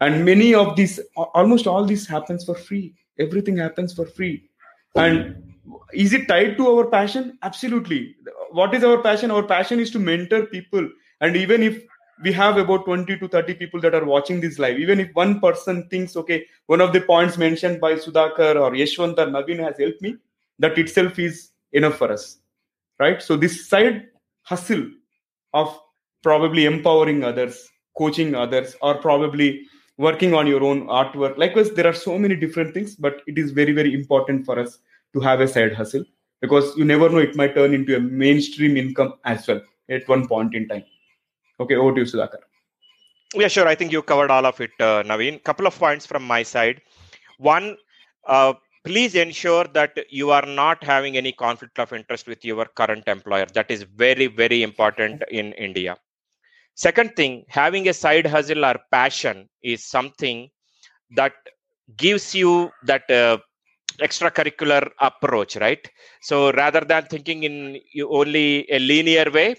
And 0.00 0.24
many 0.24 0.54
of 0.54 0.74
these, 0.74 0.98
almost 1.16 1.68
all 1.68 1.84
this 1.84 2.04
happens 2.06 2.44
for 2.44 2.56
free. 2.56 2.94
Everything 3.20 3.56
happens 3.56 3.94
for 3.94 4.06
free. 4.06 4.50
And 4.96 5.54
is 5.92 6.12
it 6.12 6.28
tied 6.28 6.56
to 6.56 6.68
our 6.68 6.86
passion 6.86 7.38
absolutely 7.42 8.16
what 8.50 8.74
is 8.74 8.84
our 8.84 9.00
passion 9.02 9.30
our 9.30 9.42
passion 9.42 9.80
is 9.80 9.90
to 9.90 9.98
mentor 9.98 10.46
people 10.46 10.88
and 11.20 11.36
even 11.36 11.62
if 11.62 11.82
we 12.22 12.32
have 12.32 12.56
about 12.56 12.84
20 12.84 13.18
to 13.18 13.28
30 13.28 13.54
people 13.54 13.80
that 13.80 13.94
are 13.94 14.04
watching 14.04 14.40
this 14.40 14.58
live 14.58 14.78
even 14.78 15.00
if 15.00 15.14
one 15.14 15.40
person 15.40 15.88
thinks 15.88 16.16
okay 16.16 16.44
one 16.66 16.80
of 16.80 16.92
the 16.92 17.00
points 17.00 17.38
mentioned 17.38 17.80
by 17.80 17.94
sudhakar 17.94 18.54
or 18.56 18.70
yeshwant 18.72 19.18
or 19.18 19.26
naveen 19.26 19.58
has 19.58 19.78
helped 19.78 20.02
me 20.02 20.16
that 20.58 20.78
itself 20.78 21.18
is 21.18 21.50
enough 21.80 21.96
for 21.96 22.10
us 22.16 22.38
right 22.98 23.22
so 23.22 23.36
this 23.36 23.68
side 23.68 24.06
hustle 24.42 24.84
of 25.52 25.78
probably 26.22 26.64
empowering 26.64 27.22
others 27.24 27.68
coaching 27.98 28.34
others 28.34 28.74
or 28.80 28.94
probably 29.06 29.48
working 29.98 30.34
on 30.34 30.46
your 30.46 30.62
own 30.64 30.86
artwork 30.86 31.36
likewise 31.38 31.70
there 31.72 31.86
are 31.86 31.98
so 32.06 32.18
many 32.18 32.36
different 32.44 32.74
things 32.74 32.96
but 32.96 33.22
it 33.26 33.38
is 33.38 33.52
very 33.60 33.72
very 33.72 33.94
important 33.94 34.44
for 34.44 34.58
us 34.58 34.78
to 35.12 35.20
have 35.20 35.40
a 35.40 35.48
side 35.48 35.74
hustle 35.74 36.04
because 36.40 36.76
you 36.76 36.84
never 36.84 37.08
know 37.08 37.18
it 37.18 37.36
might 37.36 37.54
turn 37.54 37.72
into 37.72 37.96
a 37.96 38.00
mainstream 38.00 38.76
income 38.76 39.14
as 39.24 39.46
well 39.48 39.60
at 39.88 40.08
one 40.08 40.26
point 40.26 40.54
in 40.54 40.68
time. 40.68 40.84
Okay, 41.60 41.76
over 41.76 41.94
to 41.94 42.00
you, 42.00 42.06
Sudhakar. 42.06 42.40
Yeah, 43.34 43.48
sure. 43.48 43.66
I 43.66 43.74
think 43.74 43.92
you 43.92 44.02
covered 44.02 44.30
all 44.30 44.46
of 44.46 44.60
it, 44.60 44.70
uh, 44.80 45.02
Naveen. 45.02 45.42
Couple 45.44 45.66
of 45.66 45.78
points 45.78 46.06
from 46.06 46.22
my 46.24 46.42
side. 46.42 46.80
One, 47.38 47.76
uh, 48.26 48.54
please 48.84 49.14
ensure 49.14 49.64
that 49.72 49.98
you 50.10 50.30
are 50.30 50.46
not 50.46 50.82
having 50.84 51.16
any 51.16 51.32
conflict 51.32 51.78
of 51.78 51.92
interest 51.92 52.26
with 52.26 52.44
your 52.44 52.66
current 52.66 53.04
employer. 53.06 53.46
That 53.54 53.70
is 53.70 53.82
very, 53.82 54.26
very 54.26 54.62
important 54.62 55.22
in 55.30 55.52
India. 55.54 55.96
Second 56.74 57.14
thing, 57.16 57.44
having 57.48 57.88
a 57.88 57.94
side 57.94 58.26
hustle 58.26 58.64
or 58.64 58.76
passion 58.90 59.48
is 59.62 59.84
something 59.86 60.50
that 61.16 61.32
gives 61.96 62.34
you 62.34 62.70
that 62.84 63.08
uh, 63.10 63.38
extracurricular 64.00 64.90
approach 65.00 65.56
right 65.56 65.88
so 66.20 66.50
rather 66.52 66.80
than 66.80 67.04
thinking 67.04 67.44
in 67.44 67.78
only 68.08 68.66
a 68.70 68.78
linear 68.78 69.30
way 69.30 69.54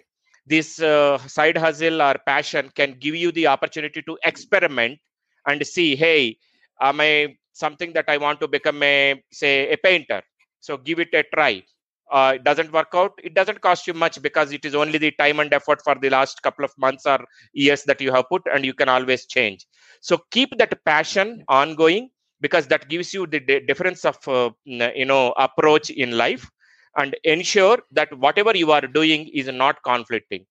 this 0.46 0.82
uh, 0.82 1.18
side 1.20 1.58
hustle 1.58 2.02
or 2.02 2.16
passion 2.26 2.70
can 2.76 2.96
give 3.00 3.16
you 3.16 3.32
the 3.32 3.48
opportunity 3.48 4.02
to 4.02 4.18
experiment 4.26 5.00
and 5.48 5.66
see 5.66 5.96
hey 5.96 6.38
am 6.82 7.00
i 7.00 7.34
something 7.64 7.93
that 7.97 8.06
i 8.14 8.18
want 8.18 8.39
to 8.41 8.47
become 8.58 8.82
a 8.84 9.22
say 9.32 9.72
a 9.72 9.78
painter. 9.78 10.22
So 10.62 10.78
give 10.78 10.99
it 10.99 11.10
a 11.14 11.24
try. 11.34 11.64
Uh, 12.12 12.34
it 12.36 12.43
doesn't 12.43 12.72
work 12.72 12.89
out. 12.93 13.14
It 13.24 13.34
doesn't 13.36 13.62
cost 13.62 13.88
you 13.88 13.93
much 13.93 14.22
because 14.22 14.51
it 14.53 14.66
is 14.66 14.76
only 14.76 14.97
the 14.99 15.12
time 15.12 15.39
and 15.39 15.53
effort 15.53 15.82
for 15.84 15.95
the 15.95 16.10
last 16.10 16.41
couple 16.43 16.66
of 16.66 16.72
months 16.78 17.06
or 17.06 17.20
years 17.53 17.84
that 17.86 18.01
you 18.01 18.12
have 18.12 18.30
put 18.30 18.43
and 18.53 18.66
you 18.66 18.74
can 18.74 18.89
always 18.89 19.26
change. 19.26 19.66
So 20.01 20.20
keep 20.32 20.58
that 20.60 20.84
passion 20.86 21.43
ongoing 21.47 22.10
because 22.41 22.68
that 22.68 22.89
gives 22.89 23.14
you 23.14 23.28
the 23.28 23.39
difference 23.39 24.06
of 24.06 24.18
uh, 24.28 24.51
you 24.66 25.06
know 25.06 25.34
approach 25.38 25.89
in 25.89 26.18
life 26.18 26.49
and 26.97 27.16
ensure 27.24 27.80
that 27.91 28.16
whatever 28.18 28.56
you 28.56 28.72
are 28.72 28.82
doing 28.82 29.30
is 29.34 29.47
not 29.47 29.84
conflicting. 29.84 30.45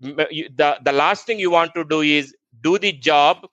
The 0.00 0.78
the 0.82 0.92
last 0.92 1.26
thing 1.26 1.38
you 1.38 1.50
want 1.50 1.74
to 1.74 1.84
do 1.84 2.00
is 2.02 2.34
do 2.62 2.78
the 2.78 2.92
job 2.92 3.46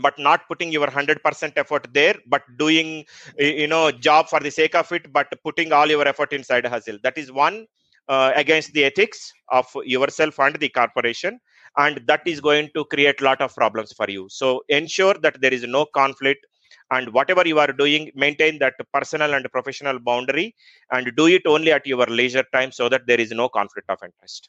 but 0.00 0.18
not 0.18 0.46
putting 0.48 0.70
your 0.72 0.86
100% 0.86 1.52
effort 1.56 1.86
there 1.92 2.14
but 2.26 2.42
doing 2.56 3.04
you 3.38 3.66
know 3.66 3.90
job 3.90 4.28
for 4.28 4.40
the 4.40 4.50
sake 4.50 4.74
of 4.74 4.90
it 4.92 5.12
but 5.12 5.32
putting 5.44 5.72
all 5.72 5.88
your 5.88 6.06
effort 6.06 6.32
inside 6.32 6.66
hustle. 6.66 6.98
That 7.02 7.18
is 7.18 7.32
one 7.32 7.66
uh, 8.08 8.32
against 8.34 8.72
the 8.72 8.84
ethics 8.84 9.32
of 9.50 9.66
yourself 9.84 10.38
and 10.38 10.56
the 10.56 10.68
corporation 10.68 11.40
and 11.76 12.00
that 12.06 12.22
is 12.26 12.40
going 12.40 12.70
to 12.74 12.84
create 12.86 13.20
lot 13.20 13.40
of 13.40 13.54
problems 13.54 13.92
for 13.92 14.08
you. 14.08 14.26
So 14.30 14.62
ensure 14.68 15.14
that 15.14 15.40
there 15.40 15.52
is 15.52 15.64
no 15.64 15.86
conflict 15.94 16.44
and 16.90 17.12
whatever 17.12 17.46
you 17.46 17.58
are 17.58 17.72
doing 17.72 18.10
maintain 18.14 18.58
that 18.60 18.74
personal 18.92 19.34
and 19.34 19.46
professional 19.52 19.98
boundary 19.98 20.54
and 20.92 21.10
do 21.16 21.26
it 21.26 21.42
only 21.46 21.72
at 21.72 21.86
your 21.86 22.06
leisure 22.06 22.44
time 22.52 22.72
so 22.72 22.88
that 22.88 23.06
there 23.06 23.20
is 23.20 23.30
no 23.30 23.48
conflict 23.48 23.88
of 23.90 23.98
interest. 24.02 24.48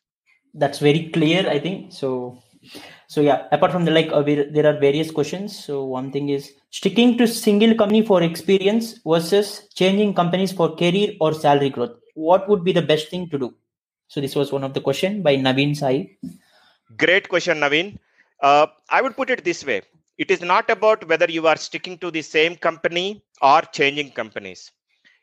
That's 0.53 0.79
very 0.79 1.09
clear 1.09 1.47
i 1.47 1.59
think. 1.59 1.93
So 1.93 2.41
so 3.07 3.21
yeah 3.21 3.47
apart 3.51 3.71
from 3.71 3.85
the 3.85 3.91
like 3.91 4.11
uh, 4.11 4.21
there 4.21 4.65
are 4.65 4.79
various 4.79 5.11
questions. 5.11 5.57
So 5.65 5.85
one 5.85 6.11
thing 6.11 6.29
is 6.29 6.53
sticking 6.69 7.17
to 7.17 7.27
single 7.27 7.75
company 7.75 8.01
for 8.05 8.21
experience 8.23 8.99
versus 9.05 9.67
changing 9.75 10.13
companies 10.13 10.51
for 10.51 10.75
career 10.75 11.13
or 11.19 11.33
salary 11.33 11.69
growth. 11.69 11.95
What 12.15 12.49
would 12.49 12.63
be 12.63 12.71
the 12.71 12.81
best 12.81 13.09
thing 13.09 13.29
to 13.29 13.39
do? 13.39 13.53
So 14.07 14.19
this 14.21 14.35
was 14.35 14.51
one 14.51 14.63
of 14.63 14.73
the 14.73 14.81
question 14.81 15.21
by 15.21 15.35
naveen 15.37 15.75
sai. 15.75 16.17
Great 16.97 17.29
question 17.29 17.59
naveen. 17.59 17.97
Uh, 18.41 18.67
i 18.89 19.01
would 19.01 19.15
put 19.15 19.29
it 19.29 19.43
this 19.43 19.65
way. 19.65 19.81
It 20.17 20.31
is 20.31 20.41
not 20.41 20.69
about 20.69 21.07
whether 21.07 21.29
you 21.31 21.47
are 21.47 21.55
sticking 21.55 21.97
to 21.99 22.11
the 22.11 22.21
same 22.21 22.55
company 22.55 23.23
or 23.41 23.61
changing 23.61 24.11
companies. 24.11 24.71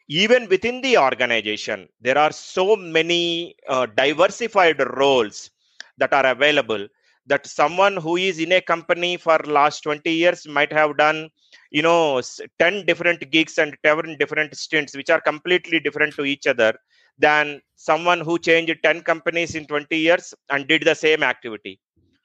Even 0.08 0.48
within 0.48 0.80
the 0.82 0.96
organization 0.96 1.88
there 2.00 2.16
are 2.16 2.32
so 2.32 2.76
many 2.76 3.56
uh, 3.68 3.86
diversified 3.86 4.80
roles 4.96 5.50
that 5.98 6.12
are 6.12 6.26
available 6.26 6.86
that 7.26 7.46
someone 7.46 7.96
who 7.96 8.16
is 8.16 8.38
in 8.38 8.52
a 8.52 8.60
company 8.60 9.16
for 9.16 9.38
last 9.46 9.82
20 9.82 10.10
years 10.10 10.46
might 10.46 10.72
have 10.72 10.96
done 10.96 11.28
you 11.70 11.82
know 11.82 12.20
10 12.58 12.86
different 12.86 13.30
gigs 13.30 13.58
and 13.58 13.76
10 13.84 14.16
different 14.18 14.54
stints 14.56 14.96
which 14.96 15.10
are 15.10 15.20
completely 15.20 15.80
different 15.80 16.14
to 16.14 16.24
each 16.24 16.46
other 16.46 16.72
than 17.18 17.60
someone 17.76 18.20
who 18.20 18.38
changed 18.38 18.76
10 18.82 19.02
companies 19.02 19.54
in 19.54 19.66
20 19.66 19.96
years 19.96 20.34
and 20.50 20.68
did 20.68 20.82
the 20.82 20.94
same 20.94 21.22
activity. 21.22 21.80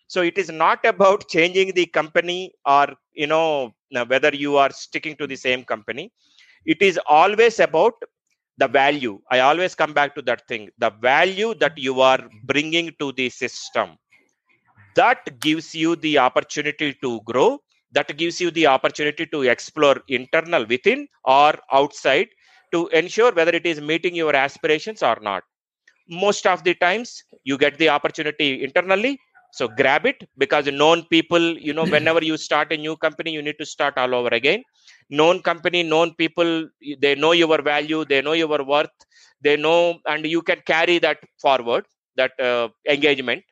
So 0.07 0.21
it 0.21 0.37
is 0.37 0.49
not 0.49 0.85
about 0.85 1.29
changing 1.29 1.73
the 1.73 1.85
company 1.85 2.53
or 2.65 2.87
you 3.13 3.27
know 3.27 3.73
whether 4.07 4.31
you 4.35 4.57
are 4.57 4.71
sticking 4.71 5.15
to 5.17 5.27
the 5.27 5.35
same 5.35 5.63
company. 5.63 6.11
It 6.65 6.81
is 6.81 6.99
always 7.07 7.59
about 7.59 7.93
the 8.57 8.67
value. 8.67 9.21
I 9.31 9.39
always 9.39 9.73
come 9.73 9.93
back 9.93 10.13
to 10.15 10.21
that 10.23 10.47
thing 10.47 10.69
the 10.77 10.91
value 10.91 11.53
that 11.55 11.77
you 11.77 12.01
are 12.01 12.21
bringing 12.43 12.91
to 12.99 13.13
the 13.13 13.29
system 13.29 13.97
that 14.95 15.39
gives 15.39 15.73
you 15.75 15.95
the 15.95 16.17
opportunity 16.17 16.93
to 17.01 17.21
grow 17.25 17.59
that 17.91 18.15
gives 18.17 18.39
you 18.39 18.51
the 18.51 18.65
opportunity 18.67 19.25
to 19.27 19.41
explore 19.43 19.97
internal 20.07 20.65
within 20.65 21.07
or 21.25 21.53
outside 21.71 22.27
to 22.71 22.87
ensure 22.89 23.31
whether 23.33 23.51
it 23.51 23.65
is 23.65 23.81
meeting 23.81 24.15
your 24.15 24.35
aspirations 24.35 25.03
or 25.03 25.17
not. 25.21 25.43
Most 26.09 26.45
of 26.47 26.63
the 26.63 26.73
times 26.75 27.23
you 27.43 27.57
get 27.57 27.77
the 27.77 27.89
opportunity 27.89 28.63
internally 28.63 29.19
so 29.53 29.67
grab 29.67 30.05
it 30.05 30.17
because 30.37 30.67
known 30.67 31.03
people 31.05 31.57
you 31.57 31.73
know 31.73 31.85
whenever 31.95 32.23
you 32.23 32.37
start 32.37 32.71
a 32.71 32.77
new 32.77 32.95
company 32.97 33.31
you 33.31 33.41
need 33.41 33.57
to 33.59 33.65
start 33.65 33.97
all 33.97 34.13
over 34.15 34.29
again. 34.29 34.63
Known 35.09 35.41
company 35.41 35.83
known 35.83 36.13
people 36.15 36.67
they 36.99 37.15
know 37.15 37.33
your 37.33 37.61
value 37.61 38.05
they 38.05 38.21
know 38.21 38.33
your 38.33 38.63
worth 38.63 38.89
they 39.41 39.57
know 39.57 39.99
and 40.07 40.25
you 40.25 40.41
can 40.41 40.61
carry 40.65 40.99
that 40.99 41.19
forward 41.41 41.85
that 42.15 42.31
uh, 42.39 42.69
engagement 42.89 43.43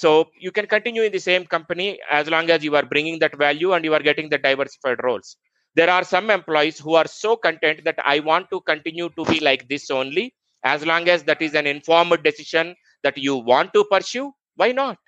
so 0.00 0.10
you 0.46 0.50
can 0.56 0.66
continue 0.74 1.02
in 1.08 1.12
the 1.12 1.22
same 1.28 1.44
company 1.54 1.88
as 2.18 2.28
long 2.34 2.50
as 2.54 2.64
you 2.66 2.74
are 2.78 2.86
bringing 2.94 3.18
that 3.20 3.36
value 3.36 3.72
and 3.74 3.84
you 3.84 3.94
are 3.94 4.04
getting 4.08 4.28
the 4.30 4.38
diversified 4.38 4.98
roles. 5.02 5.36
There 5.74 5.90
are 5.90 6.04
some 6.04 6.30
employees 6.30 6.78
who 6.78 6.94
are 7.00 7.06
so 7.08 7.36
content 7.46 7.84
that 7.88 7.98
i 8.04 8.18
want 8.30 8.50
to 8.52 8.60
continue 8.72 9.08
to 9.18 9.24
be 9.32 9.40
like 9.40 9.68
this 9.68 9.90
only. 9.90 10.34
As 10.64 10.84
long 10.86 11.08
as 11.08 11.24
that 11.24 11.42
is 11.42 11.54
an 11.54 11.66
informed 11.66 12.22
decision 12.24 12.74
that 13.04 13.16
you 13.18 13.36
want 13.36 13.72
to 13.74 13.84
pursue 13.90 14.32
why 14.56 14.72
not? 14.72 14.98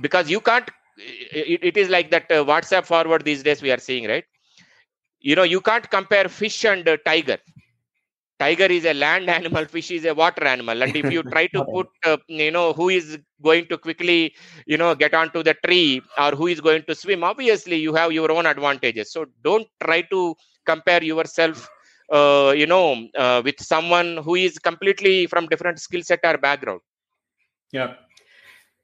Because 0.00 0.30
you 0.30 0.40
can't 0.40 0.68
it, 0.98 1.60
it 1.62 1.76
is 1.76 1.88
like 1.90 2.10
that 2.10 2.30
uh, 2.30 2.44
whatsapp 2.44 2.84
forward 2.86 3.24
these 3.24 3.42
days 3.42 3.62
we 3.62 3.70
are 3.72 3.78
seeing 3.78 4.06
right? 4.08 4.24
You 5.20 5.36
know 5.36 5.42
you 5.44 5.60
can't 5.60 5.88
compare 5.90 6.28
fish 6.28 6.64
and 6.64 6.88
uh, 6.88 6.96
tiger 7.04 7.38
tiger 8.38 8.66
is 8.66 8.84
a 8.84 8.94
land 8.94 9.28
animal 9.28 9.64
fish 9.64 9.90
is 9.90 10.04
a 10.04 10.14
water 10.14 10.44
animal. 10.44 10.82
And 10.82 10.94
if 10.94 11.10
you 11.10 11.22
try 11.22 11.46
to 11.48 11.64
put 11.64 11.88
uh, 12.04 12.16
you 12.28 12.50
know 12.50 12.72
who 12.72 12.88
is 12.88 13.18
going 13.42 13.66
to 13.66 13.78
quickly 13.78 14.34
you 14.66 14.76
know 14.76 14.94
get 14.94 15.14
onto 15.14 15.42
the 15.42 15.54
tree 15.64 16.02
or 16.18 16.32
who 16.32 16.46
is 16.46 16.60
going 16.60 16.82
to 16.84 16.94
swim 16.94 17.24
obviously 17.24 17.76
you 17.76 17.94
have 17.94 18.12
your 18.12 18.30
own 18.30 18.46
advantages. 18.46 19.12
So 19.12 19.26
don't 19.42 19.66
try 19.82 20.02
to 20.02 20.34
compare 20.64 21.02
yourself 21.02 21.68
uh, 22.12 22.52
you 22.56 22.66
know 22.66 23.08
uh, 23.16 23.42
with 23.44 23.60
someone 23.60 24.18
who 24.18 24.34
is 24.34 24.58
completely 24.58 25.26
from 25.26 25.46
different 25.46 25.80
skill 25.80 26.02
set 26.02 26.20
or 26.24 26.38
background. 26.38 26.80
Yeah. 27.72 27.94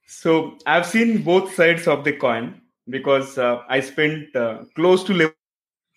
So 0.06 0.58
i've 0.66 0.86
seen 0.86 1.22
both 1.22 1.54
sides 1.54 1.86
of 1.86 2.04
the 2.04 2.12
coin 2.12 2.60
because 2.88 3.38
uh, 3.38 3.62
i 3.68 3.80
spent 3.80 4.34
uh, 4.36 4.64
close 4.74 5.04
to 5.04 5.14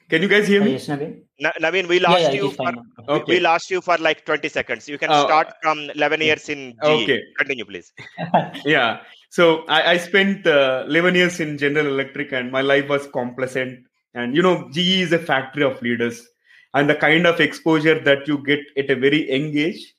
can 0.10 0.22
you 0.22 0.28
guys 0.28 0.48
hear 0.48 0.64
me? 0.64 0.74
Yes 0.74 0.88
Naveen? 0.88 1.22
Naveen, 1.62 1.88
we 1.88 2.00
lost 2.00 2.22
yeah, 2.22 2.30
yeah, 2.32 2.42
you 2.42 2.52
for 2.52 2.72
okay. 3.10 3.34
we 3.34 3.40
lost 3.40 3.70
you 3.72 3.82
for 3.82 3.98
like 3.98 4.26
20 4.26 4.50
seconds. 4.50 4.88
You 4.88 4.98
can 4.98 5.10
Uh, 5.10 5.24
start 5.26 5.54
from 5.62 5.80
11 5.96 6.22
years 6.22 6.50
in 6.50 6.74
GE. 6.84 6.88
okay. 6.88 7.24
continue 7.38 7.66
please. 7.66 7.92
Yeah. 8.66 9.02
So 9.30 9.66
i, 9.68 9.94
I 9.94 9.98
spent 9.98 10.48
uh, 10.48 10.86
11 10.88 11.16
years 11.16 11.40
in 11.40 11.58
general 11.58 11.88
electric 11.88 12.32
and 12.32 12.52
my 12.52 12.62
life 12.62 12.88
was 12.90 13.08
complacent. 13.08 13.80
And 14.14 14.36
you 14.36 14.42
know 14.42 14.70
ge 14.72 15.02
is 15.06 15.12
a 15.12 15.20
factory 15.20 15.64
of 15.64 15.82
leaders. 15.82 16.26
And 16.74 16.90
the 16.90 16.96
kind 16.96 17.26
of 17.26 17.40
exposure 17.40 18.00
that 18.08 18.28
you 18.28 18.38
get 18.46 18.60
at 18.78 18.90
a 18.90 18.96
very 18.96 19.30
young 19.32 19.58
age 19.58 19.94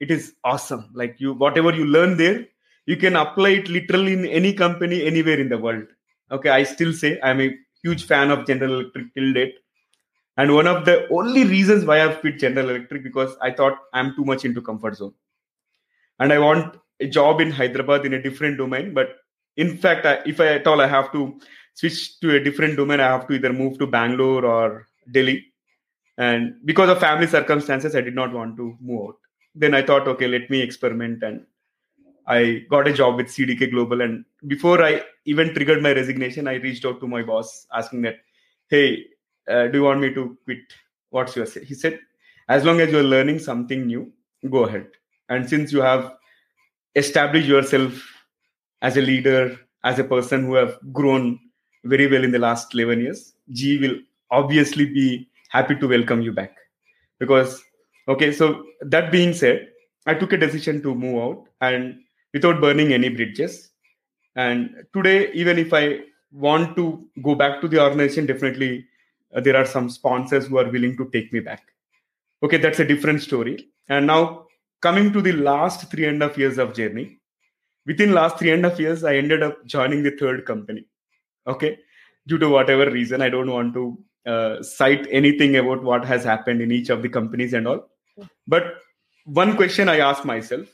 it 0.00 0.10
is 0.10 0.34
awesome. 0.44 0.90
Like 0.94 1.16
you 1.18 1.34
whatever 1.34 1.74
you 1.74 1.84
learn 1.84 2.16
there 2.16 2.46
you 2.86 2.96
can 2.96 3.16
apply 3.16 3.50
it 3.50 3.68
literally 3.68 4.12
in 4.12 4.24
any 4.26 4.52
company 4.52 5.04
anywhere 5.04 5.38
in 5.38 5.48
the 5.48 5.58
world. 5.58 5.84
Okay 6.30 6.50
i 6.50 6.62
still 6.62 6.92
say 6.92 7.18
i'm 7.22 7.40
a 7.40 7.50
huge 7.82 8.04
fan 8.06 8.30
of 8.30 8.46
general 8.46 8.80
electric 8.80 9.14
till 9.14 9.32
date. 9.32 9.54
And 10.36 10.54
one 10.54 10.66
of 10.66 10.84
the 10.84 11.08
only 11.10 11.44
reasons 11.44 11.84
why 11.84 12.02
i've 12.02 12.20
quit 12.20 12.38
general 12.38 12.70
electric 12.70 13.02
because 13.02 13.36
i 13.42 13.50
thought 13.50 13.78
i'm 13.92 14.14
too 14.14 14.24
much 14.24 14.44
into 14.44 14.62
comfort 14.62 14.96
zone. 14.96 15.14
And 16.18 16.32
i 16.32 16.38
want 16.38 16.76
a 17.00 17.06
job 17.06 17.40
in 17.40 17.50
hyderabad 17.50 18.06
in 18.06 18.14
a 18.14 18.22
different 18.22 18.58
domain 18.58 18.92
but 18.94 19.16
in 19.56 19.76
fact 19.76 20.06
I, 20.06 20.20
if 20.26 20.40
i 20.40 20.48
at 20.48 20.66
all 20.66 20.80
i 20.80 20.86
have 20.86 21.10
to 21.12 21.40
switch 21.74 22.20
to 22.20 22.36
a 22.36 22.40
different 22.40 22.76
domain. 22.76 23.00
I 23.00 23.08
have 23.08 23.26
to 23.28 23.34
either 23.34 23.52
move 23.52 23.78
to 23.78 23.86
bangalore 23.86 24.44
or 24.44 24.86
delhi. 25.10 25.46
And 26.18 26.54
because 26.64 26.90
of 26.90 27.00
family 27.00 27.26
circumstances 27.26 27.96
i 27.96 28.00
did 28.00 28.14
not 28.14 28.32
want 28.32 28.56
to 28.56 28.76
move 28.80 29.08
out. 29.08 29.16
Then 29.54 29.74
i 29.74 29.82
thought 29.82 30.08
okay 30.08 30.28
let 30.28 30.50
me 30.50 30.60
experiment. 30.60 31.22
And 31.22 31.46
i 32.26 32.64
got 32.70 32.88
a 32.88 32.92
job 32.92 33.16
with 33.16 33.28
cdk 33.28 33.70
global. 33.70 34.00
And 34.00 34.24
before 34.46 34.84
i 34.84 35.02
even 35.32 35.54
triggered 35.54 35.82
my 35.86 35.92
resignation 36.00 36.48
i 36.52 36.54
reached 36.66 36.84
out 36.84 37.00
to 37.00 37.08
my 37.14 37.22
boss 37.30 37.66
asking 37.80 38.02
that 38.02 38.16
hey 38.68 38.86
uh, 39.48 39.66
do 39.66 39.78
you 39.78 39.84
want 39.84 40.00
me 40.00 40.12
to 40.14 40.36
quit? 40.44 40.58
What's 41.10 41.34
your 41.36 41.46
say 41.46 41.64
he 41.64 41.74
said 41.74 41.98
as 42.48 42.64
long 42.64 42.80
as 42.80 42.90
you're 42.90 43.10
learning 43.14 43.38
something 43.38 43.86
new 43.86 44.12
go 44.48 44.64
ahead. 44.64 44.86
And 45.28 45.48
since 45.48 45.72
you 45.72 45.80
have 45.82 46.12
established 46.96 47.46
yourself 47.46 47.92
as 48.82 48.96
a 48.96 49.02
leader 49.02 49.58
as 49.84 49.98
a 49.98 50.04
person 50.04 50.46
who 50.46 50.54
have 50.54 50.78
grown 50.92 51.38
very 51.84 52.06
well 52.06 52.24
in 52.24 52.30
the 52.30 52.38
last 52.38 52.74
11 52.74 53.00
years 53.00 53.34
ge 53.52 53.80
will 53.80 53.98
obviously 54.30 54.86
be 54.86 55.28
happy 55.48 55.74
to 55.74 55.88
welcome 55.88 56.22
you 56.22 56.32
back. 56.32 56.56
Because 57.18 57.62
okay 58.08 58.32
so 58.32 58.64
that 58.80 59.12
being 59.12 59.32
said 59.34 59.68
i 60.06 60.14
took 60.14 60.32
a 60.32 60.36
decision 60.36 60.82
to 60.82 60.94
move 60.94 61.22
out 61.22 61.44
and 61.60 62.00
without 62.32 62.60
burning 62.60 62.92
any 62.92 63.08
bridges 63.08 63.69
and 64.36 64.84
today 64.92 65.30
even 65.32 65.58
if 65.58 65.72
i 65.72 66.00
want 66.32 66.76
to 66.76 67.06
go 67.22 67.34
back 67.34 67.60
to 67.60 67.68
the 67.68 67.82
organization 67.82 68.26
definitely 68.26 68.86
uh, 69.34 69.40
there 69.40 69.56
are 69.56 69.64
some 69.64 69.88
sponsors 69.88 70.46
who 70.46 70.58
are 70.58 70.68
willing 70.70 70.96
to 70.96 71.08
take 71.10 71.32
me 71.32 71.40
back. 71.40 71.62
Okay 72.42 72.56
that's 72.56 72.80
a 72.80 72.84
different 72.84 73.22
story. 73.22 73.68
And 73.88 74.06
now 74.06 74.46
coming 74.80 75.12
to 75.12 75.20
the 75.20 75.32
last 75.32 75.90
three 75.90 76.06
and 76.06 76.22
a 76.22 76.28
half 76.28 76.38
years 76.38 76.58
of 76.58 76.74
journey 76.74 77.18
within 77.86 78.12
last 78.12 78.38
three 78.38 78.50
and 78.50 78.64
a 78.64 78.70
half 78.70 78.78
years 78.78 79.04
i 79.04 79.16
ended 79.16 79.42
up 79.42 79.64
joining 79.66 80.02
the 80.02 80.12
third 80.12 80.44
company. 80.46 80.86
Okay 81.46 81.78
due 82.26 82.38
to 82.38 82.48
whatever 82.48 82.90
reason 82.90 83.22
i 83.22 83.28
don't 83.28 83.50
want 83.50 83.72
to 83.74 83.98
uh, 84.26 84.62
cite 84.62 85.06
anything 85.10 85.56
about 85.56 85.82
what 85.82 86.04
has 86.04 86.22
happened 86.22 86.60
in 86.60 86.70
each 86.70 86.90
of 86.90 87.00
the 87.02 87.08
companies 87.08 87.54
and 87.54 87.66
all. 87.66 87.88
But 88.46 88.74
one 89.24 89.56
question 89.56 89.88
i 89.88 89.98
asked 89.98 90.24
myself 90.24 90.66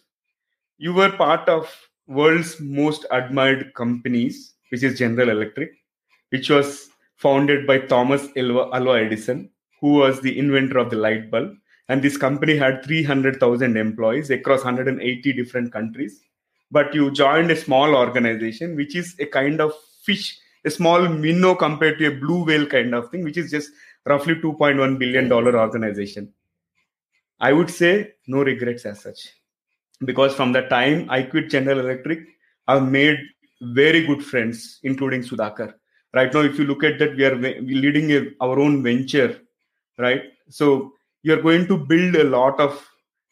you 0.78 0.92
were 0.92 1.10
part 1.10 1.48
of 1.48 1.72
world's 2.06 2.60
most 2.60 3.06
admired 3.10 3.72
companies 3.74 4.54
which 4.70 4.82
is 4.82 4.98
general 4.98 5.28
electric 5.30 5.72
which 6.30 6.50
was 6.50 6.88
founded 7.16 7.66
by 7.66 7.78
thomas 7.78 8.28
alva, 8.36 8.70
edison 8.94 9.50
who 9.80 9.94
was 9.94 10.20
the 10.20 10.38
inventor 10.38 10.78
of 10.78 10.90
the 10.90 10.96
light 10.96 11.30
bulb. 11.30 11.54
And 11.88 12.02
this 12.02 12.16
company 12.16 12.56
had 12.56 12.82
300000 12.84 13.76
employees 13.76 14.30
across 14.30 14.64
180 14.64 15.32
different 15.34 15.72
countries. 15.72 16.20
But 16.70 16.92
you 16.94 17.12
joined 17.12 17.50
a 17.52 17.56
small 17.56 17.94
organization 17.94 18.74
which 18.74 18.96
is 18.96 19.14
a 19.20 19.26
kind 19.26 19.60
of 19.60 19.72
fish 20.02 20.38
a 20.64 20.70
small 20.70 21.06
minnow 21.08 21.54
compared 21.54 21.96
to 21.98 22.06
a 22.06 22.10
blue 22.10 22.44
whale 22.44 22.66
kind 22.66 22.92
of 22.92 23.08
thing 23.10 23.22
which 23.22 23.36
is 23.36 23.52
just 23.52 23.70
roughly 24.04 24.34
2.1 24.34 24.98
billion 24.98 25.28
dollar 25.28 25.56
organization. 25.56 26.32
I 27.38 27.52
would 27.52 27.70
say 27.70 28.14
no 28.26 28.42
regrets 28.42 28.84
as 28.84 29.00
such 29.00 29.35
because 30.04 30.34
from 30.34 30.52
the 30.52 30.62
time 30.62 31.06
i 31.08 31.22
quit 31.22 31.48
general 31.50 31.80
electric 31.80 32.20
i've 32.68 32.88
made 32.88 33.18
very 33.62 34.06
good 34.06 34.22
friends 34.22 34.80
including 34.82 35.22
sudhakar. 35.22 35.72
Right 36.14 36.32
now 36.32 36.40
if 36.40 36.58
you 36.58 36.64
look 36.64 36.84
at 36.84 36.98
that 36.98 37.16
we 37.16 37.24
are 37.24 37.36
leading 37.36 38.12
a, 38.12 38.26
our 38.40 38.58
own 38.58 38.82
venture 38.82 39.40
right? 39.98 40.22
So 40.48 40.92
you're 41.22 41.42
going 41.42 41.66
to 41.68 41.76
build 41.76 42.16
a 42.16 42.24
lot 42.24 42.60
of 42.60 42.86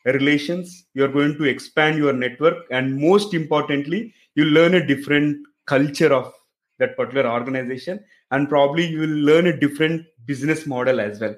relations. 0.05 0.87
You're 0.95 1.13
going 1.13 1.37
to 1.39 1.45
expand 1.45 1.99
your 1.99 2.13
network. 2.13 2.65
And 2.71 2.97
most 2.97 3.35
importantly 3.35 4.13
you 4.35 4.47
learn 4.47 4.75
a 4.75 4.87
different 4.87 5.47
culture 5.67 6.13
of 6.13 6.33
that 6.79 6.97
particular 6.97 7.31
organization. 7.31 8.05
And 8.31 8.49
probably 8.49 8.87
you 8.87 9.01
will 9.01 9.09
learn 9.31 9.47
a 9.47 9.57
different 9.57 10.07
business 10.27 10.67
model 10.67 11.01
as 11.01 11.21
well. 11.21 11.37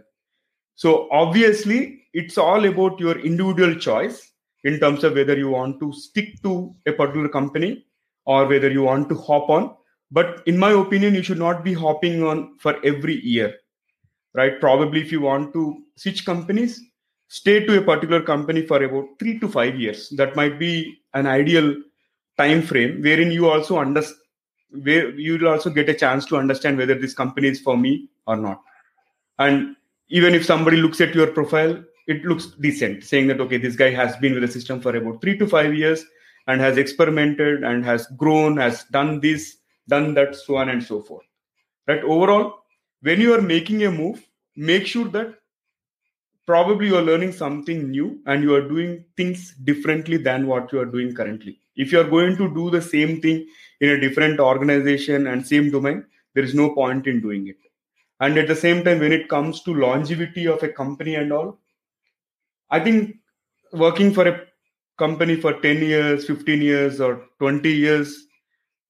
So 0.74 1.09
obviously 1.11 2.05
it's 2.12 2.39
all 2.39 2.64
about 2.64 2.99
your 2.99 3.18
individual 3.18 3.74
choice 3.74 4.33
in 4.67 4.79
terms 4.81 5.05
of 5.05 5.14
whether 5.14 5.37
you 5.43 5.49
want 5.49 5.79
to 5.81 5.93
stick 5.93 6.43
to 6.43 6.75
a 6.87 6.93
particular 6.93 7.29
company 7.29 7.85
or 8.25 8.47
whether 8.47 8.71
you 8.71 8.83
want 8.83 9.09
to 9.09 9.14
hop 9.14 9.49
on. 9.49 9.75
But 10.11 10.43
in 10.47 10.59
my 10.59 10.73
opinion 10.73 11.14
you 11.14 11.23
should 11.23 11.39
not 11.47 11.64
be 11.64 11.75
hopping 11.85 12.23
on 12.23 12.59
for 12.59 12.75
every 12.85 13.21
year 13.35 13.55
right? 14.37 14.61
Probably 14.61 15.01
if 15.01 15.11
you 15.11 15.23
want 15.23 15.53
to 15.55 15.83
switch 15.97 16.25
companies 16.25 16.81
stay 17.29 17.64
to 17.67 17.79
a 17.79 17.83
particular 17.83 18.23
company 18.23 18.64
for 18.64 18.83
about 18.83 19.07
3 19.19 19.41
to 19.41 19.49
5 19.49 19.81
years. 19.81 20.09
That 20.11 20.37
might 20.37 20.61
be 20.61 21.01
an 21.14 21.27
ideal 21.27 21.75
time 22.39 22.62
frame 22.62 23.03
wherein 23.03 23.33
you 23.33 23.49
also 23.49 23.79
understand 23.79 24.21
where 24.83 25.11
you'll 25.11 25.49
also 25.49 25.71
get 25.71 25.89
a 25.89 25.95
chance 25.95 26.27
to 26.27 26.37
understand 26.37 26.77
whether 26.77 26.95
this 26.95 27.14
company 27.14 27.49
is 27.49 27.61
for 27.61 27.77
me 27.77 28.09
or 28.27 28.37
not. 28.37 28.61
And 29.39 29.77
even 30.09 30.35
if 30.35 30.45
somebody 30.45 30.77
looks 30.77 31.01
at 31.01 31.14
your 31.14 31.29
profile 31.29 31.83
it 32.07 32.25
looks 32.25 32.47
decent 32.61 33.05
saying 33.05 33.27
that 33.27 33.41
okay 33.41 33.57
this 33.57 33.77
guy 33.77 33.91
has 33.91 34.17
been 34.17 34.33
with 34.35 34.43
the 34.43 34.49
system 34.49 34.81
for 34.81 34.95
about 34.97 35.21
3 35.21 35.39
to 35.39 35.47
5 35.47 35.75
years 35.75 36.05
and 36.47 36.61
has 36.61 36.79
experimented 36.79 37.65
and 37.65 37.85
has 37.85 38.07
grown 38.17 38.57
has 38.57 38.85
done 38.85 39.21
this 39.21 39.57
done 39.89 40.15
that 40.15 40.35
so 40.35 40.57
on 40.57 40.69
and 40.69 40.83
so 40.83 41.01
forth. 41.01 41.25
Right? 41.87 42.03
Overall 42.03 42.63
when 43.03 43.21
you 43.21 43.35
are 43.35 43.43
making 43.43 43.85
a 43.85 43.91
move 43.91 44.25
make 44.57 44.87
sure 44.87 45.09
that 45.09 45.35
probably 46.47 46.87
you 46.87 46.97
are 46.97 47.03
learning 47.03 47.33
something 47.33 47.91
new 47.91 48.21
and 48.27 48.43
you 48.43 48.55
are 48.55 48.69
doing 48.69 49.05
things 49.17 49.55
differently 49.65 50.17
than 50.17 50.47
what 50.47 50.73
you 50.73 50.81
are 50.81 50.87
doing 50.87 51.13
currently. 51.15 51.59
If 51.75 51.93
you 51.93 52.01
are 52.01 52.11
going 52.17 52.37
to 52.37 52.53
do 52.55 52.71
the 52.71 52.81
same 52.81 53.21
thing 53.21 53.47
in 53.81 53.91
a 53.91 54.01
different 54.01 54.41
organization 54.41 55.27
and 55.27 55.47
same 55.47 55.71
domain 55.71 56.05
there 56.35 56.45
is 56.45 56.55
no 56.55 56.71
point 56.71 57.07
in 57.07 57.21
doing 57.21 57.49
it. 57.49 57.57
And 58.21 58.39
at 58.39 58.49
the 58.49 58.55
same 58.55 58.85
time 58.85 59.01
when 59.01 59.13
it 59.13 59.29
comes 59.29 59.63
to 59.63 59.75
longevity 59.75 60.47
of 60.47 60.63
a 60.63 60.69
company 60.69 61.17
and 61.17 61.33
all 61.33 61.59
i 62.71 62.81
think 62.81 63.17
working 63.73 64.12
for 64.12 64.27
a 64.29 64.41
company 64.99 65.37
for 65.37 65.53
10 65.61 65.83
years 65.83 66.27
15 66.27 66.62
years 66.62 67.01
or 67.01 67.25
20 67.39 67.71
years 67.71 68.27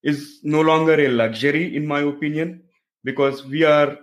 is 0.02 0.40
no 0.42 0.60
longer 0.60 0.94
a 1.00 1.08
luxury 1.08 1.74
in 1.76 1.86
my 1.86 2.00
opinion 2.00 2.62
because 3.04 3.44
we 3.46 3.64
are 3.64 3.98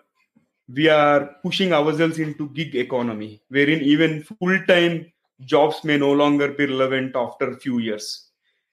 we 0.67 0.87
are 0.87 1.35
pushing 1.43 1.73
ourselves 1.73 2.19
into 2.19 2.49
gig 2.49 2.75
economy 2.75 3.41
wherein 3.49 3.81
even 3.81 4.23
full 4.23 4.57
time 4.67 5.05
jobs 5.45 5.83
may 5.83 5.97
no 5.97 6.11
longer 6.11 6.49
be 6.49 6.65
relevant 6.65 7.15
after 7.15 7.51
a 7.51 7.59
few 7.59 7.79
years. 7.79 8.29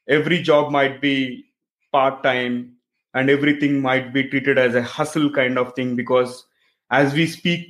Every 0.09 0.42
job 0.42 0.70
might 0.70 1.01
be 1.01 1.44
part 1.92 2.22
time 2.22 2.76
and 3.14 3.28
everything 3.28 3.80
might 3.80 4.12
be 4.12 4.28
treated 4.28 4.59
as 4.59 4.74
a 4.74 4.82
hustle 4.82 5.30
kind 5.30 5.59
of 5.59 5.74
thing 5.74 5.96
because 5.96 6.44
as 6.90 7.12
we 7.12 7.26
speak 7.26 7.68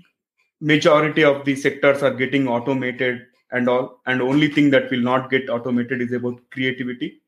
majority 0.61 1.25
of 1.25 1.45
the 1.45 1.57
sectors 1.57 2.03
are 2.03 2.15
getting 2.15 2.47
automated 2.47 3.27
and 3.53 3.69
all 3.69 4.01
and 4.07 4.23
only 4.23 4.49
thing 4.49 4.71
that 4.71 4.91
will 4.91 5.01
not 5.01 5.31
get 5.31 5.49
automated 5.49 6.01
is 6.01 6.13
about 6.13 6.39
creativity. 6.51 7.21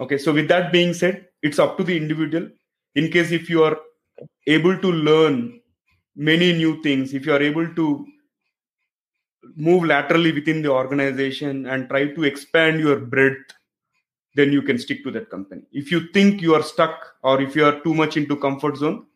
Okay 0.00 0.18
so 0.18 0.32
with 0.32 0.48
that 0.48 0.72
being 0.72 0.94
said 0.94 1.26
it's 1.42 1.58
up 1.58 1.76
to 1.78 1.84
the 1.84 1.96
individual. 1.96 2.48
In 2.94 3.10
case 3.10 3.32
if 3.32 3.50
you 3.50 3.62
are 3.62 3.78
able 4.46 4.78
to 4.78 4.92
learn 4.92 5.60
many 6.14 6.52
new 6.52 6.82
things 6.82 7.12
if 7.12 7.26
you 7.26 7.32
are 7.32 7.42
able 7.42 7.74
to 7.74 8.06
move 9.54 9.84
laterally 9.84 10.32
within 10.32 10.62
the 10.62 10.70
organization 10.70 11.66
and 11.66 11.88
try 11.88 12.06
to 12.06 12.24
expand 12.24 12.80
your 12.80 12.98
breadth 12.98 13.52
then 14.34 14.52
you 14.52 14.60
can 14.60 14.78
stick 14.78 15.02
to 15.02 15.10
that 15.10 15.30
company. 15.30 15.62
If 15.72 15.90
you 15.90 16.08
think 16.12 16.42
you 16.42 16.54
are 16.54 16.62
stuck 16.62 17.14
or 17.22 17.40
if 17.40 17.56
you 17.56 17.64
are 17.64 17.80
too 17.80 17.94
much 17.94 18.16
into 18.16 18.36
comfort 18.36 18.76
zone 18.76 19.06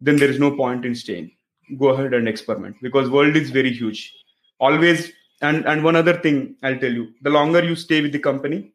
then 0.00 0.16
there 0.16 0.30
is 0.30 0.38
no 0.38 0.56
point 0.56 0.84
in 0.84 0.94
staying 0.94 1.30
go 1.78 1.88
ahead 1.88 2.14
and 2.14 2.28
experiment 2.28 2.76
because 2.82 3.10
world 3.10 3.36
is 3.36 3.50
very 3.50 3.72
huge. 3.72 4.14
Always 4.58 5.12
and 5.42 5.66
and 5.66 5.82
one 5.82 5.96
other 5.96 6.14
thing 6.24 6.54
i'll 6.62 6.78
tell 6.78 6.92
you 6.92 7.08
the 7.22 7.30
longer 7.30 7.62
you 7.64 7.74
stay 7.74 8.00
with 8.02 8.12
the 8.12 8.18
company 8.18 8.72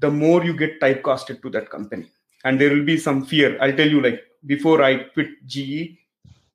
the 0.00 0.10
more 0.10 0.44
you 0.44 0.54
get 0.56 0.80
typecasted 0.80 1.40
to 1.42 1.50
that 1.50 1.70
company. 1.70 2.10
And 2.44 2.60
there 2.60 2.70
will 2.70 2.84
be 2.84 2.96
some 2.96 3.24
fear. 3.24 3.58
I'll 3.60 3.72
tell 3.72 3.88
you 3.88 4.00
like 4.00 4.22
before 4.46 4.82
i 4.82 5.04
quit 5.14 5.28
ge 5.46 5.98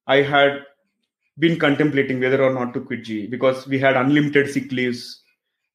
i 0.07 0.17
had 0.21 0.61
been 1.39 1.59
contemplating 1.59 2.19
whether 2.19 2.41
or 2.43 2.53
not 2.53 2.73
to 2.73 2.81
quit 2.81 3.03
ge 3.03 3.29
because 3.29 3.67
we 3.67 3.79
had 3.79 3.97
unlimited 3.97 4.49
sick 4.49 4.71
leaves 4.71 5.23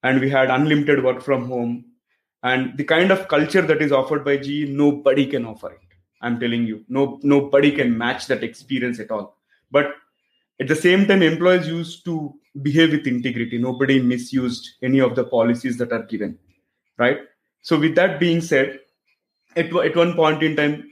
and 0.03 0.19
we 0.19 0.29
had 0.29 0.49
unlimited 0.49 1.03
work 1.03 1.21
from 1.21 1.45
home. 1.45 1.85
And 2.41 2.77
the 2.77 2.85
kind 2.85 3.11
of 3.11 3.27
culture 3.27 3.61
that 3.61 3.81
is 3.81 3.91
offered 3.91 4.23
by 4.23 4.37
ge 4.37 4.67
nobody 4.69 5.27
can 5.27 5.45
offer 5.45 5.71
it 5.73 5.88
i'm 6.21 6.39
telling 6.39 6.65
you 6.65 6.83
no 6.89 7.19
nobody 7.23 7.71
can 7.71 7.97
match 7.97 8.27
that 8.27 8.43
experience 8.43 8.99
at 8.99 9.11
all. 9.11 9.35
But 9.71 9.93
at 10.59 10.67
the 10.67 10.75
same 10.75 11.07
time 11.07 11.21
employees 11.21 11.67
used 11.67 12.03
to 12.05 12.33
behave 12.61 12.91
with 12.91 13.07
integrity. 13.07 13.57
Nobody 13.57 14.01
misused 14.01 14.67
any 14.81 14.99
of 14.99 15.15
the 15.15 15.23
policies 15.23 15.77
that 15.77 15.91
are 15.93 16.03
given 16.03 16.37
right? 16.99 17.19
So 17.61 17.79
with 17.79 17.95
that 17.95 18.19
being 18.19 18.41
said 18.41 18.79
at, 19.55 19.73
at 19.73 19.95
one 19.95 20.13
point 20.13 20.43
in 20.43 20.55
time 20.55 20.89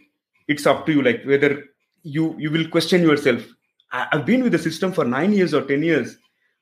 it's 0.48 0.66
up 0.66 0.86
to 0.86 0.94
you 0.94 1.02
like 1.04 1.24
whether 1.26 1.64
you 2.04 2.36
you 2.40 2.50
will 2.50 2.68
question 2.70 3.02
yourself. 3.02 3.46
I've 3.92 4.26
been 4.26 4.44
with 4.44 4.52
the 4.52 4.60
system 4.60 4.92
for 4.92 5.06
9 5.06 5.34
years 5.34 5.54
or 5.54 5.62
10 5.62 5.84
years. 5.84 6.18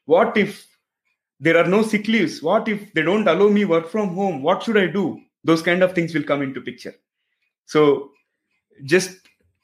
What 0.05 0.37
if 0.37 0.67
there 1.39 1.57
are 1.57 1.67
no 1.67 1.81
sick 1.81 2.07
leaves? 2.07 2.41
What 2.41 2.67
if 2.67 2.93
they 2.93 3.01
don't 3.01 3.27
allow 3.27 3.47
me 3.49 3.65
work 3.65 3.89
from 3.89 4.13
home? 4.13 4.41
What 4.41 4.63
should 4.63 4.77
i 4.77 4.87
do? 4.87 5.19
Those 5.43 5.61
kind 5.61 5.83
of 5.83 5.93
things 5.93 6.13
will 6.13 6.23
come 6.23 6.41
into 6.41 6.61
picture. 6.61 6.93
So 7.65 8.11
just 8.83 9.17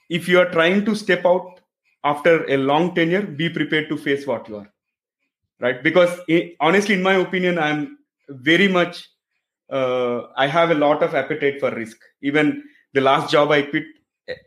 if 0.10 0.28
you 0.28 0.40
are 0.40 0.50
trying 0.52 0.86
to 0.86 0.96
step 0.96 1.26
out 1.26 1.60
after 2.04 2.46
a 2.50 2.58
long 2.58 2.94
tenure 2.96 3.22
be 3.22 3.50
prepared 3.50 3.90
to 3.90 3.98
face 3.98 4.26
what 4.26 4.48
you 4.50 4.58
are. 4.58 4.72
Right? 5.60 5.84
Because 5.84 6.20
it, 6.28 6.56
honestly 6.60 6.96
in 6.96 7.04
my 7.04 7.16
opinion 7.16 7.60
i'm 7.60 7.98
very 8.30 8.68
much 8.68 9.08
uh, 9.70 10.22
i 10.36 10.48
have 10.48 10.72
a 10.72 10.76
lot 10.76 11.04
of 11.04 11.16
appetite 11.16 11.60
for 11.60 11.72
risk. 11.72 11.98
Even 12.22 12.64
the 12.94 13.02
last 13.02 13.32
job 13.32 13.52
i 13.52 13.62
quit 13.62 13.84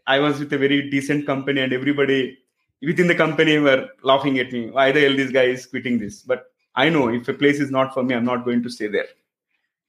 i 0.06 0.18
was 0.18 0.40
with 0.40 0.52
a 0.52 0.58
very 0.58 0.90
decent 0.90 1.26
company 1.26 1.60
and 1.60 1.72
everybody 1.72 2.38
within 2.82 3.06
the 3.06 3.14
company 3.14 3.58
were 3.58 3.88
laughing 4.02 4.38
at 4.38 4.52
me. 4.52 4.70
Why 4.70 4.92
the 4.92 5.00
hell 5.00 5.16
this 5.16 5.30
guy 5.30 5.44
is 5.44 5.66
quitting 5.66 5.98
this? 5.98 6.22
But 6.22 6.46
i 6.74 6.88
know 6.88 7.08
if 7.08 7.28
a 7.28 7.34
place 7.34 7.60
is 7.60 7.70
not 7.70 7.94
for 7.94 8.02
me 8.02 8.14
i'm 8.14 8.24
not 8.24 8.44
going 8.44 8.62
to 8.62 8.70
stay 8.70 8.88
there. 8.88 9.06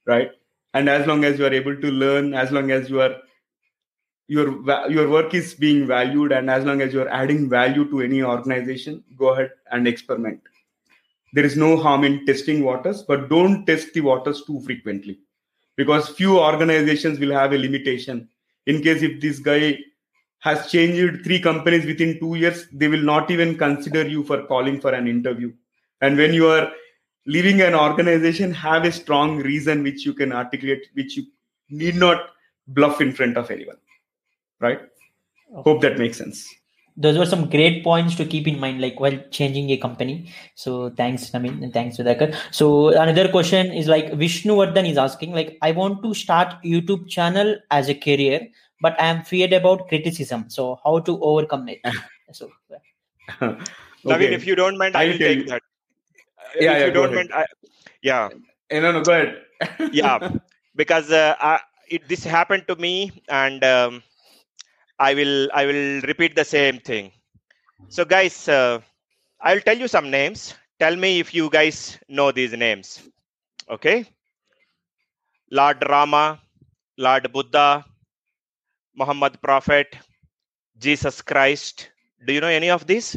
Right? 0.05 0.30
And 0.76 0.89
as 0.89 1.07
long 1.07 1.23
as 1.23 1.39
you 1.39 1.45
are 1.45 1.53
able 1.53 1.76
to 1.76 1.88
learn 1.88 2.34
as 2.36 2.51
long 2.51 2.69
as 2.69 2.89
you 2.89 3.01
are 3.01 3.15
your 4.28 4.89
your 4.89 5.09
work 5.09 5.34
is 5.34 5.53
being 5.53 5.86
valued 5.86 6.32
and 6.32 6.49
as 6.49 6.65
long 6.65 6.82
as 6.82 6.93
you're 6.93 7.09
adding 7.09 7.47
value 7.47 7.89
to 7.89 8.01
any 8.01 8.23
organization 8.23 9.03
go 9.17 9.30
ahead 9.30 9.51
and 9.71 9.88
experiment. 9.88 10.41
There 11.34 11.45
is 11.45 11.55
no 11.57 11.78
harm 11.78 12.03
in 12.03 12.26
testing 12.26 12.63
waters 12.63 13.03
but 13.03 13.30
don't 13.30 13.65
test 13.65 13.93
the 13.93 14.01
waters 14.01 14.43
too 14.45 14.61
frequently. 14.61 15.19
Because 15.76 16.09
few 16.09 16.39
organizations 16.39 17.19
will 17.19 17.34
have 17.34 17.51
a 17.51 17.57
limitation. 17.57 18.30
In 18.65 18.82
case 18.82 19.03
if 19.03 19.19
this 19.19 19.39
guy 19.39 19.78
has 20.39 20.71
changed 20.71 21.23
three 21.23 21.39
companies 21.39 21.86
within 21.86 22.19
2 22.19 22.36
years 22.36 22.67
they 22.71 22.88
will 22.88 23.01
not 23.01 23.30
even 23.30 23.57
consider 23.57 24.07
you 24.07 24.23
for 24.23 24.43
calling 24.43 24.80
for 24.80 24.93
an 24.93 25.07
interview. 25.07 25.53
And 26.01 26.17
when 26.17 26.34
you 26.34 26.47
are 26.47 26.71
leaving 27.28 27.61
an 27.61 27.76
organization 27.76 28.51
have 28.53 28.86
a 28.86 28.91
strong 28.91 29.38
reason 29.38 29.84
which 29.84 30.05
you 30.05 30.13
can 30.13 30.32
articulate 30.32 30.88
which 30.93 31.17
you 31.17 31.26
need 31.69 31.95
not 31.95 32.30
bluff 32.67 33.01
in 33.01 33.11
front 33.11 33.38
of 33.38 33.51
anyone 33.51 33.78
right? 34.59 34.79
Okay. 35.53 35.69
hope 35.69 35.81
that 35.81 35.97
makes 35.97 36.17
sense. 36.17 36.47
Those 36.97 37.17
were 37.17 37.25
some 37.25 37.49
great 37.49 37.83
points 37.83 38.15
to 38.15 38.25
keep 38.25 38.47
in 38.47 38.59
mind 38.59 38.79
like 38.79 38.99
while 38.99 39.17
changing 39.29 39.69
a 39.71 39.77
company. 39.77 40.31
So 40.55 40.89
thanks 40.91 41.29
Naveen 41.31 41.61
and 41.61 41.73
thanks 41.73 41.97
Sudhakar. 41.97 42.33
So 42.51 42.89
another 42.89 43.27
question 43.27 43.71
is 43.73 43.87
like 43.87 44.13
Vishnu 44.13 44.55
Vardhan 44.55 44.89
is 44.89 44.97
asking 44.97 45.33
like 45.33 45.57
I 45.61 45.71
want 45.71 46.01
to 46.03 46.13
start 46.13 46.53
YouTube 46.63 47.09
channel 47.09 47.57
as 47.69 47.89
a 47.89 47.95
career 47.95 48.47
but 48.81 48.99
I 48.99 49.07
am 49.07 49.23
feared 49.23 49.51
about 49.53 49.87
criticism. 49.89 50.49
So 50.49 50.79
how 50.83 50.99
to 50.99 51.19
overcome 51.21 51.69
it? 51.69 51.81
So 52.31 52.49
okay. 53.41 53.57
Naveen 54.05 54.31
if 54.31 54.47
you 54.47 54.55
don't 54.55 54.77
mind 54.77 54.95
I 54.95 55.05
will 55.09 55.17
take 55.17 55.39
you. 55.39 55.45
that. 55.45 55.61
Yeah, 56.59 56.73
if 56.73 56.79
yeah, 56.79 56.85
you 56.85 56.91
don't 56.91 57.13
ahead. 57.13 57.15
mind 57.15 57.31
I, 57.33 57.45
yeah. 58.01 58.29
No 58.71 58.91
no 58.91 59.03
go 59.03 59.13
ahead. 59.13 59.41
Yeah 59.91 60.31
because 60.75 61.11
uh, 61.11 61.35
I, 61.39 61.59
it, 61.89 62.07
this 62.07 62.23
happened 62.23 62.67
to 62.67 62.75
me 62.75 63.23
and 63.29 63.63
um, 63.63 64.03
I 64.99 65.13
will 65.13 65.49
I 65.53 65.65
will 65.65 66.01
repeat 66.01 66.35
the 66.35 66.45
same 66.45 66.79
thing. 66.79 67.11
So 67.89 68.05
guys, 68.05 68.47
uh, 68.47 68.79
I'll 69.41 69.61
tell 69.61 69.77
you 69.77 69.87
some 69.87 70.09
names. 70.09 70.55
Tell 70.79 70.95
me 70.95 71.19
if 71.19 71.33
you 71.33 71.49
guys 71.49 71.97
know 72.09 72.31
these 72.31 72.53
names. 72.53 73.01
Okay. 73.69 74.05
Lord 75.51 75.83
Rama, 75.87 76.39
Lord 76.97 77.31
Buddha, 77.31 77.85
Muhammad 78.95 79.41
Prophet, 79.41 79.95
Jesus 80.77 81.21
Christ. 81.21 81.91
Do 82.25 82.33
you 82.33 82.41
know 82.41 82.47
any 82.47 82.69
of 82.69 82.87
these? 82.87 83.15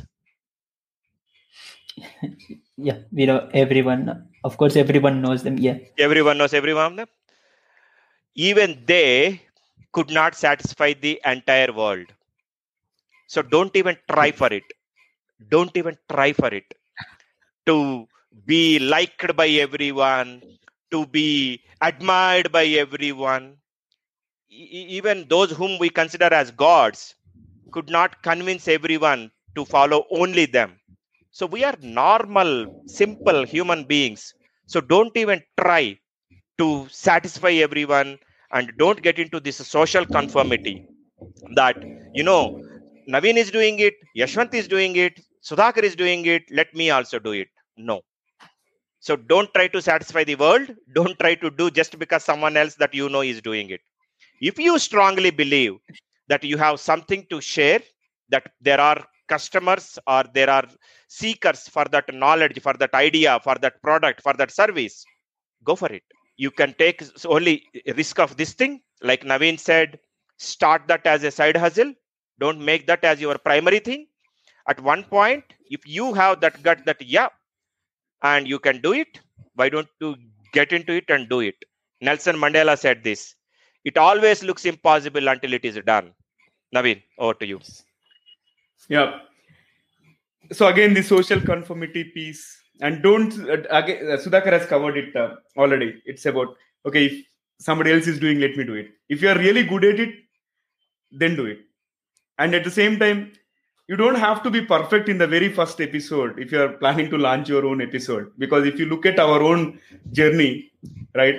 yeah, 2.76 2.98
we 3.12 3.26
know 3.26 3.48
everyone. 3.54 4.28
Of 4.44 4.56
course, 4.56 4.76
everyone 4.76 5.22
knows 5.22 5.42
them. 5.42 5.58
Yeah. 5.58 5.78
Everyone 5.98 6.38
knows 6.38 6.54
every 6.54 6.74
one 6.74 6.92
of 6.92 6.96
them. 6.96 7.08
Even 8.34 8.82
they 8.86 9.42
could 9.92 10.10
not 10.10 10.34
satisfy 10.34 10.92
the 10.94 11.20
entire 11.24 11.72
world. 11.72 12.12
So 13.26 13.42
don't 13.42 13.74
even 13.76 13.96
try 14.10 14.32
for 14.32 14.48
it. 14.52 14.64
Don't 15.48 15.76
even 15.76 15.96
try 16.10 16.32
for 16.32 16.48
it. 16.52 16.74
To 17.66 18.08
be 18.46 18.78
liked 18.78 19.36
by 19.36 19.48
everyone, 19.48 20.42
to 20.90 21.06
be 21.06 21.62
admired 21.80 22.50
by 22.52 22.64
everyone. 22.66 23.58
E- 24.50 24.86
even 24.98 25.28
those 25.28 25.50
whom 25.52 25.78
we 25.78 25.90
consider 25.90 26.32
as 26.32 26.50
gods 26.52 27.14
could 27.72 27.88
not 27.88 28.22
convince 28.22 28.68
everyone 28.68 29.30
to 29.56 29.64
follow 29.64 30.06
only 30.10 30.46
them. 30.46 30.80
So 31.30 31.46
we 31.46 31.64
are 31.64 31.76
normal, 31.80 32.68
simple 32.86 33.44
human 33.44 33.84
beings. 33.84 34.34
So 34.66 34.80
don't 34.80 35.16
even 35.16 35.42
try 35.60 35.98
to 36.58 36.88
satisfy 36.90 37.52
everyone 37.66 38.18
and 38.52 38.72
don't 38.78 39.02
get 39.02 39.18
into 39.18 39.40
this 39.40 39.56
social 39.56 40.04
conformity 40.06 40.86
that 41.54 41.76
you 42.14 42.22
know 42.22 42.62
naveen 43.08 43.36
is 43.36 43.50
doing 43.50 43.78
it 43.78 43.94
yashwant 44.16 44.54
is 44.54 44.68
doing 44.68 44.96
it 44.96 45.20
sudhakar 45.48 45.82
is 45.90 45.96
doing 45.96 46.24
it 46.26 46.42
let 46.50 46.72
me 46.74 46.90
also 46.90 47.18
do 47.18 47.32
it. 47.32 47.48
No. 47.76 48.02
So 49.00 49.16
don't 49.16 49.52
try 49.54 49.68
to 49.68 49.80
satisfy 49.80 50.24
the 50.24 50.34
world 50.34 50.70
don't 50.94 51.18
try 51.18 51.34
to 51.36 51.50
do 51.50 51.70
just 51.70 51.98
because 51.98 52.24
someone 52.24 52.56
else 52.56 52.74
that 52.76 52.94
you 52.94 53.08
know 53.08 53.22
is 53.22 53.40
doing 53.40 53.70
it. 53.70 53.80
If 54.40 54.58
you 54.58 54.78
strongly 54.78 55.30
believe 55.30 55.74
that 56.28 56.44
you 56.44 56.56
have 56.58 56.80
something 56.80 57.26
to 57.30 57.40
share 57.40 57.80
that 58.30 58.44
there 58.60 58.80
are 58.80 59.04
customers 59.28 59.98
or 60.06 60.24
there 60.34 60.50
are 60.50 60.64
seekers 61.08 61.68
for 61.68 61.84
that 61.92 62.12
knowledge 62.12 62.60
for 62.60 62.74
that 62.74 62.94
idea 62.94 63.38
for 63.44 63.56
that 63.56 63.80
product 63.82 64.22
for 64.22 64.34
that 64.34 64.50
service 64.50 65.04
go 65.64 65.74
for 65.76 65.90
it 65.92 66.02
you 66.38 66.50
can 66.50 66.72
take 66.78 67.02
only 67.26 67.64
risk 67.96 68.18
of 68.18 68.36
this 68.36 68.52
thing. 68.54 68.80
Like 69.02 69.22
naveen 69.22 69.58
said 69.60 69.98
start 70.38 70.82
that 70.86 71.06
as 71.06 71.22
a 71.24 71.30
side 71.30 71.56
hustle. 71.56 71.92
Don't 72.38 72.64
make 72.64 72.86
that 72.86 73.04
as 73.04 73.20
your 73.20 73.36
primary 73.36 73.80
thing. 73.80 74.06
At 74.68 74.80
one 74.80 75.04
point 75.04 75.44
if 75.70 75.86
you 75.86 76.14
have 76.14 76.40
that 76.40 76.62
gut 76.62 76.84
that 76.86 77.02
yeah 77.02 77.28
and 78.22 78.48
you 78.48 78.58
can 78.58 78.80
do 78.80 78.92
it 78.92 79.20
why 79.54 79.68
don't 79.68 79.88
you 80.00 80.16
get 80.52 80.72
into 80.72 80.92
it 80.92 81.04
and 81.08 81.28
do 81.28 81.40
it? 81.40 81.56
Nelson 82.00 82.36
mandela 82.36 82.78
said 82.78 83.02
this 83.02 83.34
it 83.84 83.98
always 83.98 84.42
looks 84.42 84.64
impossible 84.64 85.28
until 85.28 85.52
it 85.52 85.64
is 85.64 85.78
done. 85.84 86.12
Naveen 86.74 87.02
over 87.18 87.34
to 87.34 87.46
you. 87.46 87.60
Yeah. 88.88 89.20
So 90.52 90.68
again 90.68 90.94
the 90.94 91.02
social 91.02 91.40
conformity 91.40 92.04
piece 92.04 92.57
and 92.80 93.02
don't 93.02 93.32
uh, 93.48 93.62
again 93.70 94.10
uh, 94.10 94.16
sudhakar 94.16 94.52
has 94.52 94.66
covered 94.66 94.96
it 94.96 95.16
uh, 95.16 95.36
already. 95.56 96.02
It's 96.04 96.26
about 96.26 96.56
okay 96.86 97.06
if 97.06 97.26
somebody 97.58 97.92
else 97.92 98.06
is 98.06 98.18
doing 98.18 98.40
let 98.40 98.56
me 98.56 98.64
do 98.64 98.74
it. 98.74 98.90
If 99.08 99.22
you 99.22 99.28
are 99.30 99.38
really 99.38 99.64
good 99.64 99.84
at 99.84 100.00
it 100.00 100.14
then 101.10 101.36
do 101.36 101.46
it. 101.46 101.60
And 102.38 102.54
at 102.54 102.64
the 102.64 102.70
same 102.70 102.98
time 102.98 103.32
you 103.88 103.96
don't 103.96 104.16
have 104.16 104.42
to 104.42 104.50
be 104.50 104.60
perfect 104.60 105.08
in 105.08 105.18
the 105.18 105.26
very 105.26 105.48
first 105.48 105.80
episode 105.80 106.38
if 106.38 106.52
you 106.52 106.60
are 106.60 106.68
planning 106.68 107.10
to 107.10 107.18
launch 107.18 107.48
your 107.48 107.66
own 107.66 107.80
episode. 107.80 108.32
Because 108.38 108.66
if 108.66 108.78
you 108.78 108.86
look 108.86 109.06
at 109.06 109.18
our 109.18 109.42
own 109.42 109.80
journey 110.12 110.70
right 111.14 111.36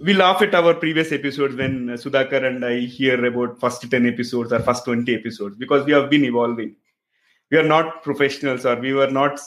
we 0.00 0.14
laugh 0.14 0.40
at 0.42 0.54
our 0.54 0.74
previous 0.74 1.10
episodes 1.10 1.56
when 1.56 1.88
sudhakar 2.02 2.44
and 2.48 2.64
i 2.64 2.78
hear 2.78 3.24
about 3.26 3.58
first 3.60 3.88
10 3.90 4.06
episodes 4.06 4.52
or 4.52 4.60
first 4.60 4.84
20 4.84 5.14
episodes 5.14 5.56
because 5.56 5.84
we 5.84 5.92
have 5.92 6.08
been 6.08 6.24
evolving. 6.24 6.76
We 7.50 7.58
are 7.58 7.64
not 7.64 8.02
professionals 8.02 8.64
or 8.64 8.76
we 8.76 8.92
were 8.92 9.10
not 9.10 9.40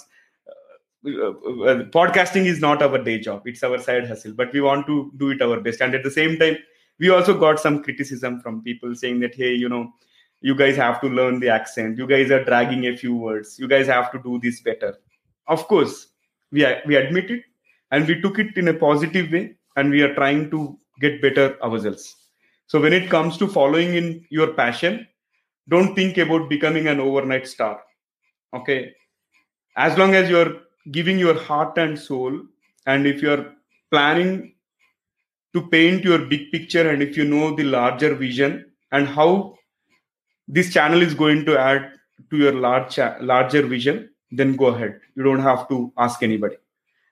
Uh, 1.03 1.29
uh, 1.29 1.83
podcasting 1.85 2.45
is 2.45 2.59
not 2.59 2.81
our 2.83 2.97
day 2.97 3.17
job. 3.17 3.41
It's 3.45 3.63
our 3.63 3.79
side 3.79 4.07
hustle 4.07 4.33
but 4.33 4.53
we 4.53 4.61
want 4.61 4.85
to 4.87 5.11
do 5.17 5.31
it 5.31 5.41
our 5.41 5.59
best. 5.59 5.81
And 5.81 5.95
at 5.95 6.03
the 6.03 6.11
same 6.11 6.37
time 6.37 6.57
we 6.99 7.09
also 7.09 7.37
got 7.37 7.59
some 7.59 7.81
criticism 7.81 8.39
from 8.39 8.61
people 8.61 8.93
saying 8.93 9.19
that 9.21 9.33
hey 9.33 9.53
you 9.53 9.67
know 9.67 9.91
you 10.41 10.55
guys 10.55 10.75
have 10.75 11.01
to 11.01 11.07
learn 11.07 11.39
the 11.39 11.49
accent. 11.49 11.97
You 11.97 12.07
guys 12.07 12.29
are 12.31 12.43
dragging 12.43 12.85
a 12.87 12.95
few 12.95 13.15
words. 13.15 13.57
You 13.59 13.67
guys 13.67 13.87
have 13.87 14.11
to 14.11 14.19
do 14.19 14.39
this 14.39 14.61
better. 14.61 14.97
Of 15.47 15.67
course 15.67 16.07
we 16.51 16.65
we 16.85 16.95
admit 16.95 17.31
it 17.31 17.43
and 17.91 18.07
we 18.07 18.21
took 18.21 18.37
it 18.37 18.55
in 18.55 18.67
a 18.67 18.73
positive 18.73 19.31
way 19.31 19.55
and 19.75 19.89
we 19.89 20.03
are 20.03 20.13
trying 20.13 20.51
to 20.51 20.77
get 20.99 21.21
better 21.21 21.57
ourselves. 21.63 22.15
So 22.67 22.79
when 22.79 22.93
it 22.93 23.09
comes 23.09 23.37
to 23.37 23.47
following 23.47 23.95
in 23.95 24.25
your 24.29 24.53
passion 24.53 25.07
don't 25.67 25.95
think 25.95 26.17
about 26.17 26.49
becoming 26.49 26.87
an 26.87 26.99
overnight 26.99 27.47
star. 27.47 27.81
Okay? 28.53 28.93
As 29.77 29.97
long 29.97 30.15
as 30.15 30.29
you're 30.29 30.61
giving 30.89 31.19
your 31.19 31.37
heart 31.39 31.77
and 31.77 31.97
soul 31.97 32.41
and 32.87 33.05
if 33.05 33.21
you're 33.21 33.53
planning 33.91 34.53
to 35.53 35.67
paint 35.67 36.03
your 36.03 36.19
big 36.19 36.51
picture 36.51 36.89
and 36.89 37.03
if 37.03 37.17
you 37.17 37.25
know 37.25 37.55
the 37.55 37.63
larger 37.63 38.15
vision 38.15 38.65
and 38.91 39.07
how 39.07 39.55
this 40.47 40.73
channel 40.73 41.01
is 41.01 41.13
going 41.13 41.45
to 41.45 41.57
add 41.57 41.91
to 42.29 42.37
your 42.37 42.53
large 42.53 42.97
larger 43.19 43.65
vision 43.65 44.09
then 44.31 44.55
go 44.55 44.67
ahead. 44.67 44.99
You 45.15 45.23
don't 45.23 45.41
have 45.41 45.67
to 45.67 45.91
ask 45.97 46.23
anybody. 46.23 46.55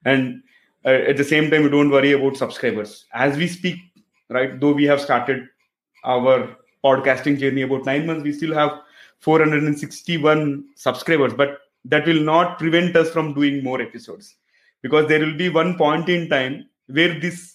And 0.06 0.42
uh, 0.86 0.90
at 0.90 1.18
the 1.18 1.24
same 1.24 1.52
time 1.52 1.64
you 1.64 1.70
don't 1.70 1.90
worry 1.90 2.14
about 2.14 2.38
subscribers. 2.38 3.06
As 3.14 3.38
we 3.38 3.48
speak 3.48 3.78
right 4.30 4.60
though 4.60 4.74
we 4.74 4.86
have 4.86 5.02
started 5.02 5.48
our 6.04 6.56
podcasting 6.84 7.38
journey 7.38 7.64
about 7.64 7.86
9 7.86 8.06
months 8.06 8.24
we 8.24 8.32
still 8.32 8.54
have 8.54 8.80
461 9.20 10.66
subscribers 10.76 11.34
but 11.34 11.60
that 11.86 12.06
will 12.06 12.22
not 12.22 12.60
prevent 12.60 12.96
us 12.96 13.10
from 13.10 13.34
doing 13.34 13.64
more 13.64 13.82
episodes. 13.82 14.36
Because 14.82 15.08
there 15.08 15.20
will 15.20 15.36
be 15.36 15.50
one 15.50 15.78
point 15.78 16.10
in 16.10 16.30
time 16.30 16.70
where 16.88 17.20
this 17.20 17.54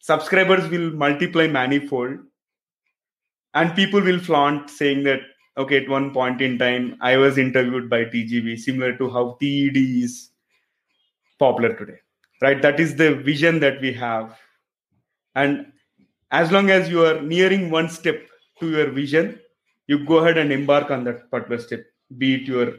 subscribers 0.00 0.68
will 0.68 0.90
multiply 0.92 1.46
manifold 1.48 2.18
and 3.54 3.74
people 3.74 4.00
will 4.00 4.20
flaunt 4.20 4.70
saying 4.70 5.02
that 5.02 5.20
okay 5.58 5.82
at 5.82 5.88
one 5.88 6.12
point 6.12 6.40
in 6.40 6.56
time 6.58 6.96
i 7.00 7.16
was 7.16 7.38
interviewed 7.38 7.90
by 7.90 8.04
tgv 8.04 8.56
similar 8.56 8.96
to 8.96 9.10
how 9.10 9.36
ted 9.40 9.76
is 9.76 10.30
popular 11.40 11.74
today 11.74 11.98
right? 12.42 12.60
That 12.62 12.80
is 12.80 12.96
the 12.96 13.14
vision 13.14 13.60
that 13.60 13.80
we 13.80 13.92
have. 13.94 14.38
And 15.34 15.72
as 16.30 16.50
long 16.50 16.70
as 16.70 16.88
you 16.88 17.04
are 17.04 17.20
nearing 17.20 17.70
one 17.70 17.88
step 17.88 18.26
to 18.60 18.70
your 18.70 18.90
vision 18.90 19.38
you 19.86 20.04
go 20.04 20.16
ahead 20.16 20.38
and 20.38 20.50
embark 20.50 20.90
on 20.90 21.04
that 21.04 21.30
particular 21.30 21.60
step 21.60 21.84
be 22.18 22.34
it 22.36 22.48
your 22.48 22.72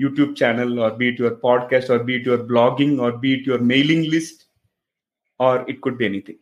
youtube 0.00 0.34
channel 0.36 0.80
or 0.80 0.90
be 0.90 1.08
it 1.08 1.18
your 1.18 1.36
podcast 1.36 1.90
or 1.90 1.98
be 2.02 2.16
it 2.16 2.26
your 2.26 2.38
blogging 2.38 3.00
or 3.00 3.12
be 3.12 3.34
it 3.34 3.46
your 3.46 3.58
mailing 3.58 4.10
list 4.10 4.46
or 5.38 5.68
it 5.68 5.80
could 5.80 5.98
be 5.98 6.06
anything. 6.06 6.38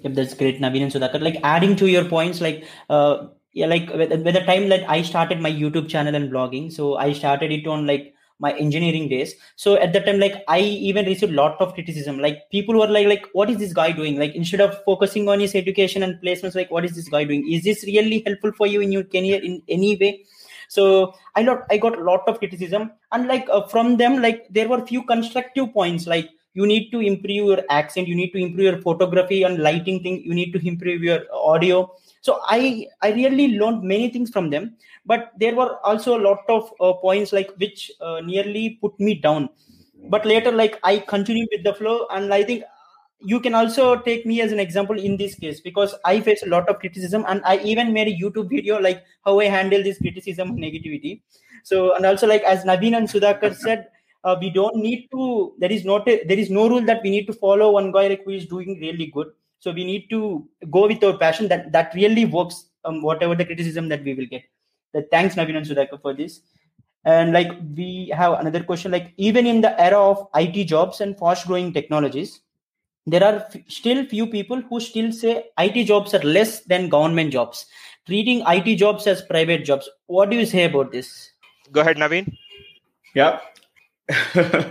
Yep 0.00 0.14
that's 0.14 0.34
great 0.34 0.60
naveen 0.60 0.82
and 0.86 0.92
sudhakar 0.92 1.20
like 1.22 1.38
adding 1.42 1.76
to 1.76 1.86
your 1.86 2.04
points 2.04 2.40
like 2.40 2.64
uh 2.90 3.28
yeah 3.52 3.66
like 3.66 3.88
with, 3.94 4.10
the 4.10 4.42
time 4.48 4.68
that 4.68 4.88
i 4.94 5.00
started 5.02 5.40
my 5.40 5.50
youtube 5.50 5.88
channel 5.88 6.14
and 6.18 6.30
blogging 6.32 6.70
so 6.72 6.96
i 6.96 7.12
started 7.12 7.52
it 7.52 7.66
on 7.66 7.86
like 7.86 8.14
my 8.40 8.52
engineering 8.52 9.08
days. 9.08 9.34
So 9.56 9.76
at 9.76 9.92
that 9.92 10.06
time 10.06 10.18
like 10.18 10.42
i 10.48 10.60
even 10.60 11.06
received 11.06 11.32
a 11.32 11.36
lot 11.36 11.60
of 11.60 11.74
criticism. 11.74 12.18
Like 12.18 12.38
people 12.50 12.78
were 12.78 12.88
like 12.88 13.06
like 13.06 13.26
what 13.32 13.50
is 13.50 13.58
this 13.58 13.72
guy 13.72 13.92
doing? 13.92 14.18
Like 14.18 14.34
instead 14.34 14.60
of 14.60 14.82
focusing 14.84 15.28
on 15.28 15.40
his 15.40 15.54
education 15.54 16.02
and 16.02 16.20
placements 16.22 16.54
like 16.54 16.70
what 16.70 16.84
is 16.84 16.94
this 16.94 17.08
guy 17.08 17.24
doing? 17.24 17.50
Is 17.50 17.64
this 17.64 17.84
really 17.84 18.22
helpful 18.26 18.52
for 18.52 18.66
you 18.66 18.80
in 18.80 18.92
your 18.92 19.04
career 19.04 19.40
in 19.42 19.62
any 19.68 19.96
way 19.96 20.24
so 20.76 20.84
i 21.36 21.42
got 21.48 21.60
i 21.74 21.76
got 21.84 21.98
a 21.98 22.04
lot 22.10 22.22
of 22.28 22.38
criticism. 22.38 22.90
And 23.12 23.28
like 23.28 23.46
uh, 23.50 23.66
from 23.72 23.96
them 23.96 24.20
like 24.20 24.46
there 24.50 24.68
were 24.68 24.84
few 24.86 25.02
constructive 25.04 25.72
points 25.72 26.06
like 26.06 26.30
you 26.54 26.66
need 26.66 26.90
to 26.94 27.00
improve 27.00 27.46
your 27.50 27.62
accent 27.70 28.08
you 28.08 28.16
need 28.20 28.32
to 28.32 28.38
improve 28.38 28.66
your 28.70 28.80
photography 28.86 29.42
and 29.44 29.58
lighting 29.58 30.02
thing 30.02 30.22
you 30.24 30.34
need 30.34 30.52
to 30.52 30.66
improve 30.66 31.02
your 31.02 31.20
audio. 31.32 31.78
So 32.20 32.40
i 32.48 32.86
i 33.02 33.12
really 33.20 33.48
learned 33.60 33.82
many 33.82 34.10
things 34.10 34.30
from 34.30 34.50
them. 34.50 34.76
But 35.06 35.32
there 35.38 35.54
were 35.54 35.72
also 35.86 36.18
a 36.18 36.22
lot 36.28 36.42
of 36.48 36.72
uh, 36.80 36.92
points 36.94 37.32
like 37.32 37.50
which 37.58 37.90
uh, 38.00 38.20
nearly 38.20 38.78
put 38.80 38.98
me 38.98 39.14
down. 39.14 39.50
But 40.14 40.26
later 40.26 40.52
like 40.52 40.78
i 40.82 40.98
continued 40.98 41.48
with 41.52 41.64
the 41.64 41.74
flow 41.74 42.06
and 42.10 42.34
i 42.34 42.42
think 42.42 42.64
you 43.24 43.40
can 43.40 43.54
also 43.54 43.96
take 43.96 44.26
me 44.26 44.40
as 44.40 44.52
an 44.52 44.60
example 44.60 44.98
in 44.98 45.16
this 45.16 45.34
case 45.34 45.60
because 45.60 45.94
i 46.04 46.20
face 46.20 46.42
a 46.42 46.48
lot 46.48 46.68
of 46.68 46.78
criticism 46.78 47.24
and 47.28 47.40
i 47.44 47.56
even 47.58 47.92
made 47.92 48.08
a 48.08 48.18
youtube 48.22 48.48
video 48.50 48.78
like 48.78 49.02
how 49.24 49.38
i 49.40 49.44
handle 49.44 49.82
this 49.82 49.98
criticism 49.98 50.50
and 50.50 50.58
negativity. 50.58 51.22
So 51.64 51.94
and 51.96 52.04
also 52.04 52.26
like 52.26 52.42
as 52.42 52.64
naveen 52.64 52.96
and 52.96 53.08
sudhakar 53.08 53.54
said 53.56 53.86
uh, 54.24 54.36
we 54.40 54.50
don't 54.50 54.76
need 54.76 55.08
to 55.12 55.54
there 55.58 55.72
is 55.72 55.84
not 55.84 56.08
a, 56.08 56.22
there 56.24 56.38
is 56.38 56.50
no 56.50 56.68
rule 56.68 56.84
that 56.84 57.02
we 57.02 57.10
need 57.10 57.26
to 57.26 57.32
follow 57.32 57.70
one 57.72 57.92
guy 57.92 58.08
like 58.08 58.24
who 58.24 58.32
is 58.32 58.46
doing 58.46 58.78
really 58.80 59.06
good. 59.06 59.28
So 59.60 59.72
we 59.72 59.84
need 59.84 60.08
to 60.10 60.46
go 60.70 60.86
with 60.86 61.02
our 61.04 61.16
passion 61.16 61.48
that 61.48 61.72
that 61.72 61.94
really 61.94 62.24
works 62.24 62.66
um, 62.84 63.00
whatever 63.02 63.34
the 63.34 63.44
criticism 63.44 63.88
that 63.88 64.04
we 64.04 64.14
will 64.14 64.26
get. 64.26 64.42
That 64.92 65.10
thanks 65.10 65.34
Naveen 65.34 65.56
and 65.56 65.66
Sudhakar 65.66 66.00
for 66.02 66.14
this. 66.14 66.40
And 67.04 67.32
like 67.32 67.50
we 67.76 68.12
have 68.16 68.38
another 68.40 68.62
question, 68.62 68.92
like 68.92 69.12
even 69.16 69.46
in 69.46 69.60
the 69.60 69.78
era 69.80 69.98
of 69.98 70.26
IT 70.34 70.64
jobs 70.64 71.00
and 71.00 71.18
fast 71.18 71.46
growing 71.46 71.72
technologies, 71.72 72.40
there 73.06 73.22
are 73.22 73.36
f- 73.36 73.56
still 73.68 74.04
few 74.06 74.26
people 74.26 74.60
who 74.62 74.80
still 74.80 75.12
say 75.12 75.44
IT 75.58 75.84
jobs 75.84 76.14
are 76.14 76.22
less 76.22 76.60
than 76.60 76.88
government 76.88 77.32
jobs, 77.32 77.66
treating 78.06 78.42
IT 78.46 78.76
jobs 78.76 79.06
as 79.06 79.22
private 79.22 79.64
jobs. 79.64 79.88
What 80.06 80.30
do 80.30 80.36
you 80.36 80.46
say 80.46 80.64
about 80.64 80.92
this? 80.92 81.30
Go 81.72 81.80
ahead, 81.80 81.96
Naveen. 81.96 82.36
Yeah. 83.14 83.40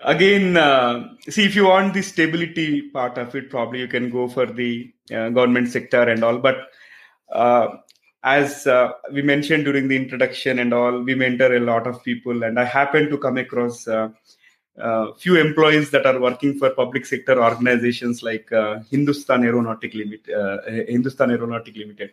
Again, 0.00 0.56
uh, 0.56 1.08
see 1.28 1.44
if 1.44 1.56
you 1.56 1.64
want 1.64 1.94
the 1.94 2.02
stability 2.02 2.82
part 2.90 3.18
of 3.18 3.34
it, 3.34 3.50
probably 3.50 3.80
you 3.80 3.88
can 3.88 4.10
go 4.10 4.28
for 4.28 4.46
the 4.46 4.92
uh, 5.10 5.30
government 5.30 5.68
sector 5.68 6.02
and 6.02 6.22
all. 6.22 6.38
But 6.38 6.68
uh, 7.32 7.68
as 8.22 8.66
uh, 8.66 8.92
we 9.12 9.22
mentioned 9.22 9.64
during 9.64 9.88
the 9.88 9.96
introduction 9.96 10.58
and 10.58 10.74
all, 10.74 11.00
we 11.00 11.14
mentor 11.14 11.56
a 11.56 11.60
lot 11.60 11.86
of 11.86 12.02
people, 12.04 12.42
and 12.44 12.58
I 12.58 12.64
happen 12.64 13.08
to 13.08 13.18
come 13.18 13.38
across 13.38 13.88
uh, 13.88 14.10
uh, 14.80 15.12
few 15.14 15.36
employees 15.36 15.90
that 15.90 16.06
are 16.06 16.20
working 16.20 16.58
for 16.58 16.70
public 16.70 17.06
sector 17.06 17.42
organizations 17.42 18.22
like 18.22 18.50
uh, 18.52 18.80
Hindustan 18.90 19.44
Aeronautic 19.44 19.94
Limited, 19.94 20.34
uh, 20.34 20.58
Hindustan 20.88 21.30
Aeronautic 21.30 21.76
Limited, 21.76 22.10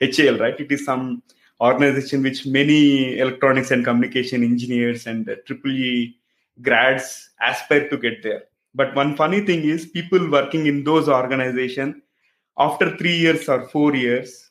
HAL, 0.00 0.38
right? 0.38 0.58
It 0.58 0.70
is 0.70 0.84
some 0.84 1.22
organization 1.60 2.22
which 2.22 2.46
many 2.46 3.18
electronics 3.18 3.70
and 3.70 3.84
communication 3.84 4.42
engineers 4.42 5.06
and 5.06 5.28
triple 5.46 5.70
E 5.70 6.16
grads 6.62 7.30
aspire 7.40 7.88
to 7.88 7.96
get 7.96 8.22
there. 8.22 8.44
But 8.74 8.94
one 8.94 9.16
funny 9.16 9.40
thing 9.40 9.64
is, 9.64 9.86
people 9.86 10.30
working 10.30 10.66
in 10.66 10.84
those 10.84 11.08
organizations 11.08 11.96
after 12.58 12.96
three 12.96 13.16
years 13.16 13.48
or 13.48 13.68
four 13.68 13.94
years 13.94 14.50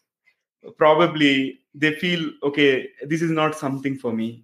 probably 0.78 1.60
they 1.74 1.94
feel 1.96 2.32
okay 2.44 2.90
this 3.06 3.22
is 3.22 3.32
not 3.32 3.56
something 3.56 3.98
for 3.98 4.14
me 4.14 4.44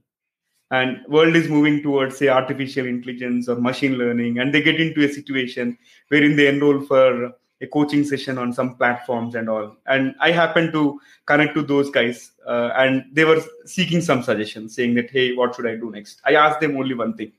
and 0.72 1.00
world 1.08 1.36
is 1.36 1.50
moving 1.50 1.82
towards 1.82 2.18
say 2.18 2.28
artificial 2.28 2.86
intelligence 2.86 3.50
or 3.50 3.56
machine 3.56 3.98
learning 3.98 4.40
and 4.40 4.54
they 4.54 4.62
get 4.62 4.80
into 4.80 5.04
a 5.04 5.12
situation 5.12 5.78
wherein 6.10 6.36
they 6.36 6.48
enroll 6.48 6.82
for 6.82 7.34
a 7.62 7.68
coaching 7.68 8.06
session 8.06 8.38
on 8.38 8.54
some 8.54 8.76
platforms 8.76 9.36
and 9.36 9.50
all. 9.50 9.76
And 9.88 10.16
i 10.20 10.32
happened 10.32 10.72
to 10.74 11.00
connect 11.26 11.56
to 11.56 11.62
those 11.62 11.90
guys 11.90 12.32
uh, 12.48 12.70
and 12.76 13.04
they 13.12 13.26
were 13.26 13.42
seeking 13.66 14.02
some 14.02 14.24
suggestions 14.24 14.76
saying 14.76 14.96
that 14.96 15.10
hey 15.10 15.34
what 15.34 15.56
should 15.56 15.68
i 15.68 15.76
do 15.76 15.92
next? 15.92 16.22
I 16.26 16.36
asked 16.36 16.62
them 16.62 16.78
only 16.78 16.94
one 16.94 17.16
thing. 17.16 17.32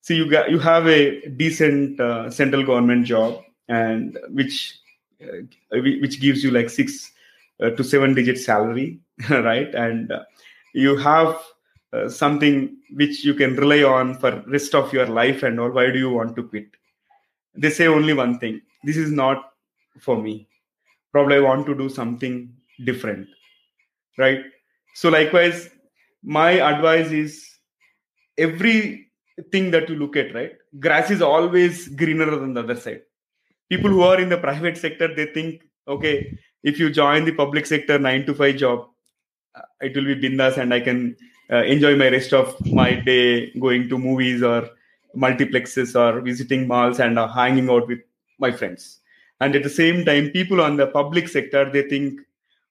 So 0.00 0.14
you 0.14 0.30
got 0.30 0.50
you 0.50 0.58
have 0.58 0.86
a 0.86 1.28
decent 1.30 2.00
uh, 2.00 2.30
central 2.30 2.64
government 2.64 3.06
job 3.06 3.42
and 3.68 4.18
which 4.30 4.78
uh, 5.22 5.42
which 5.72 6.20
gives 6.20 6.44
you 6.44 6.50
like 6.52 6.70
six 6.70 7.12
uh, 7.60 7.70
to 7.70 7.82
seven 7.84 8.14
digit 8.14 8.38
salary 8.38 9.00
right? 9.30 9.74
And 9.74 10.12
uh, 10.12 10.22
you 10.72 10.96
have 10.96 11.36
uh, 11.92 12.08
something 12.08 12.76
which 12.94 13.24
you 13.24 13.34
can 13.34 13.56
rely 13.56 13.82
on 13.82 14.14
for 14.14 14.42
rest 14.46 14.74
of 14.74 14.92
your 14.92 15.06
life 15.06 15.42
and 15.42 15.58
all 15.58 15.70
why 15.70 15.90
do 15.90 15.98
you 15.98 16.10
want 16.10 16.36
to 16.36 16.42
quit? 16.42 16.66
They 17.54 17.70
say 17.70 17.86
only 17.86 18.12
one 18.12 18.38
thing 18.38 18.60
this 18.84 18.96
is 18.96 19.10
not 19.10 19.52
for 20.00 20.20
me. 20.20 20.48
Probably 21.12 21.36
i 21.36 21.40
want 21.40 21.66
to 21.66 21.74
do 21.74 21.88
something 21.88 22.52
different 22.84 23.26
right? 24.18 24.40
So 24.94 25.08
likewise 25.08 25.70
my 26.22 26.50
advice 26.52 27.10
is 27.10 27.48
everything 28.36 29.70
that 29.70 29.88
you 29.88 29.96
look 29.96 30.16
at 30.16 30.34
right? 30.34 30.52
Grass 30.78 31.10
is 31.10 31.22
always 31.22 31.88
greener 31.88 32.30
than 32.36 32.54
the 32.54 32.62
other 32.62 32.76
side. 32.76 33.02
People 33.70 33.90
who 33.90 34.02
are 34.02 34.20
in 34.20 34.28
the 34.28 34.38
private 34.38 34.76
sector 34.76 35.14
they 35.14 35.26
think 35.26 35.62
okay 35.86 36.38
if 36.62 36.78
you 36.78 36.90
join 36.90 37.24
the 37.24 37.32
public 37.32 37.66
sector 37.66 37.98
9 37.98 38.26
to 38.26 38.34
5 38.34 38.56
job 38.56 38.88
uh, 39.54 39.62
it 39.80 39.96
will 39.96 40.04
be 40.04 40.16
bindas 40.16 40.58
and 40.58 40.74
i 40.74 40.80
can 40.80 41.16
uh, 41.50 41.62
enjoy 41.64 41.96
my 41.96 42.08
rest 42.08 42.32
of 42.32 42.54
my 42.66 42.94
day 42.94 43.50
going 43.52 43.88
to 43.88 43.98
movies 43.98 44.42
or 44.42 44.68
multiplexes 45.16 45.94
or 45.98 46.20
visiting 46.20 46.66
malls 46.66 47.00
and 47.00 47.18
uh, 47.18 47.26
hanging 47.28 47.70
out 47.70 47.86
with 47.88 48.00
my 48.38 48.50
friends. 48.50 49.00
And 49.40 49.54
at 49.54 49.62
the 49.62 49.70
same 49.70 50.04
time 50.04 50.30
people 50.30 50.60
on 50.60 50.76
the 50.76 50.86
public 50.86 51.28
sector 51.28 51.70
they 51.70 51.82
think 51.82 52.20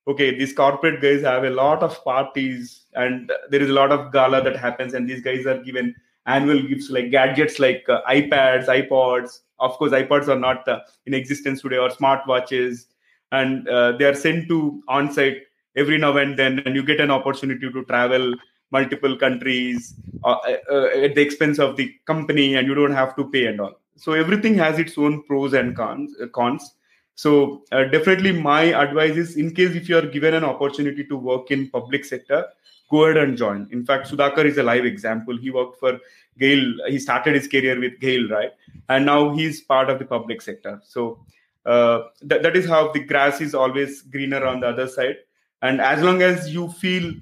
okay 0.07 0.37
these 0.37 0.53
corporate 0.53 1.01
guys 1.01 1.21
have 1.21 1.43
a 1.43 1.49
lot 1.49 1.81
of 1.81 2.03
parties 2.03 2.85
and 2.93 3.31
there 3.49 3.61
is 3.61 3.69
a 3.69 3.73
lot 3.73 3.91
of 3.91 4.11
gala 4.11 4.43
that 4.43 4.55
happens 4.55 4.93
and 4.93 5.09
these 5.09 5.21
guys 5.21 5.45
are 5.45 5.61
given 5.63 5.95
annual 6.25 6.61
gifts 6.61 6.89
like 6.89 7.09
gadgets 7.09 7.57
like 7.59 7.85
uh, 7.89 8.01
ipads 8.09 8.67
ipods. 8.67 9.39
Of 9.59 9.71
course 9.77 9.91
ipods 9.91 10.27
are 10.27 10.39
not 10.39 10.67
uh, 10.67 10.81
in 11.05 11.13
existence 11.13 11.61
today 11.61 11.77
or 11.77 11.89
smartwatches. 11.89 12.85
And 13.31 13.67
uh, 13.67 13.93
they 13.93 14.05
are 14.05 14.13
sent 14.13 14.47
to 14.49 14.81
on 14.87 15.11
site 15.11 15.43
every 15.75 15.97
now 15.97 16.15
and 16.17 16.37
then 16.37 16.59
and 16.59 16.75
you 16.75 16.83
get 16.83 16.99
an 16.99 17.11
opportunity 17.11 17.71
to 17.71 17.83
travel 17.85 18.33
multiple 18.71 19.15
countries 19.17 19.95
uh, 20.23 20.37
uh, 20.71 20.87
at 21.03 21.15
the 21.15 21.21
expense 21.21 21.59
of 21.59 21.75
the 21.77 21.93
company 22.05 22.55
and 22.55 22.67
you 22.67 22.75
don't 22.75 22.93
have 22.93 23.15
to 23.15 23.29
pay 23.29 23.45
and 23.45 23.61
all. 23.61 23.79
So 23.95 24.13
everything 24.13 24.55
has 24.55 24.79
its 24.79 24.97
own 24.97 25.23
pros 25.23 25.53
and 25.53 25.75
cons 25.75 26.13
uh, 26.21 26.27
cons. 26.27 26.75
So 27.15 27.63
uh, 27.71 27.85
definitely 27.85 28.31
my 28.31 28.63
advice 28.63 29.15
is 29.17 29.37
in 29.37 29.53
case 29.55 29.75
if 29.75 29.89
you 29.89 29.97
are 29.97 30.05
given 30.05 30.33
an 30.33 30.43
opportunity 30.43 31.03
to 31.05 31.17
work 31.17 31.49
in 31.51 31.69
public 31.69 32.05
sector 32.05 32.45
go 32.89 33.03
ahead 33.05 33.17
and 33.17 33.37
join. 33.37 33.67
In 33.71 33.85
fact 33.85 34.09
sudhakar 34.09 34.45
is 34.45 34.57
a 34.57 34.63
live 34.63 34.85
example. 34.85 35.37
He 35.37 35.51
worked 35.51 35.79
for 35.79 35.99
GAIL 36.39 36.73
he 36.87 36.99
started 36.99 37.35
his 37.35 37.47
career 37.47 37.79
with 37.79 37.99
GAIL 37.99 38.29
right? 38.29 38.51
And 38.89 39.05
now 39.05 39.33
he's 39.33 39.61
part 39.61 39.89
of 39.89 39.99
the 39.99 40.05
public 40.05 40.41
sector. 40.41 40.81
So 40.85 41.25
uh, 41.65 42.03
that, 42.21 42.43
that 42.43 42.55
is 42.55 42.65
how 42.65 42.91
the 42.91 42.99
grass 42.99 43.41
is 43.41 43.53
always 43.53 44.01
greener 44.01 44.45
on 44.45 44.61
the 44.61 44.69
other 44.69 44.87
side. 44.87 45.17
And 45.61 45.81
as 45.81 46.01
long 46.01 46.21
as 46.21 46.53
you 46.53 46.69
feel 46.69 47.13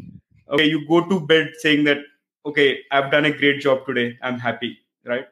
okay 0.50 0.66
you 0.66 0.88
go 0.88 1.08
to 1.10 1.20
bed 1.20 1.52
saying 1.60 1.84
that 1.84 1.98
okay 2.46 2.80
i've 2.92 3.12
done 3.12 3.26
a 3.26 3.32
great 3.32 3.62
job 3.62 3.86
today 3.86 4.18
i'm 4.24 4.40
happy 4.40 4.78
right? 5.06 5.26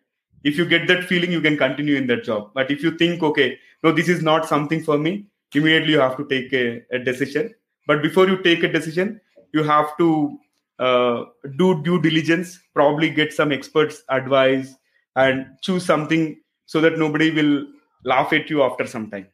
If 0.44 0.57
you 0.57 0.65
get 0.65 0.88
that 0.88 1.06
feeling 1.06 1.31
you 1.31 1.41
can 1.41 1.57
continue 1.57 1.95
in 1.95 2.06
that 2.07 2.23
job. 2.26 2.52
But 2.53 2.69
if 2.69 2.84
you 2.84 2.91
think 2.98 3.23
okay 3.23 3.57
no 3.84 3.91
this 3.91 4.10
is 4.10 4.22
not 4.22 4.48
something 4.48 4.84
for 4.84 4.98
me 4.98 5.26
immediately 5.56 5.94
you 5.94 5.99
have 5.99 6.18
to 6.18 6.27
take 6.27 6.52
a, 6.53 6.84
a 6.91 6.99
decision. 6.99 7.53
But 7.88 8.02
before 8.02 8.27
you 8.27 8.41
take 8.41 8.64
a 8.64 8.72
decision 8.72 9.22
you 9.53 9.64
have 9.64 9.98
to 9.98 10.38
uh, 10.80 11.23
do 11.57 11.81
due 11.84 12.02
diligence 12.02 12.60
probably 12.73 13.10
get 13.10 13.34
some 13.34 13.52
experts 13.52 14.03
advice 14.10 14.76
and 15.15 15.45
choose 15.61 15.85
something 15.85 16.40
so 16.65 16.81
that 16.81 16.98
nobody 16.98 17.31
will 17.31 17.65
laugh 18.06 18.34
at 18.34 18.49
you 18.49 18.64
after 18.64 18.85
some 18.88 19.10
time 19.10 19.27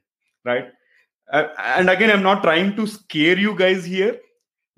right? 0.45 0.67
Uh, 1.31 1.47
and 1.59 1.89
again 1.89 2.09
i'm 2.09 2.23
not 2.23 2.41
trying 2.41 2.75
to 2.75 2.87
scare 2.87 3.37
you 3.37 3.55
guys 3.55 3.85
here 3.85 4.19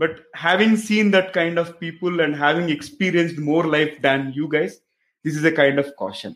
but 0.02 0.22
having 0.34 0.76
seen 0.76 1.12
that 1.12 1.32
kind 1.32 1.60
of 1.60 1.80
people 1.80 2.22
and 2.22 2.36
having 2.36 2.72
experienced 2.76 3.38
more 3.38 3.66
life 3.74 3.92
than 4.06 4.32
you 4.36 4.48
guys 4.54 4.80
this 5.24 5.36
is 5.36 5.44
a 5.44 5.52
kind 5.52 5.78
of 5.78 5.96
caution. 5.98 6.36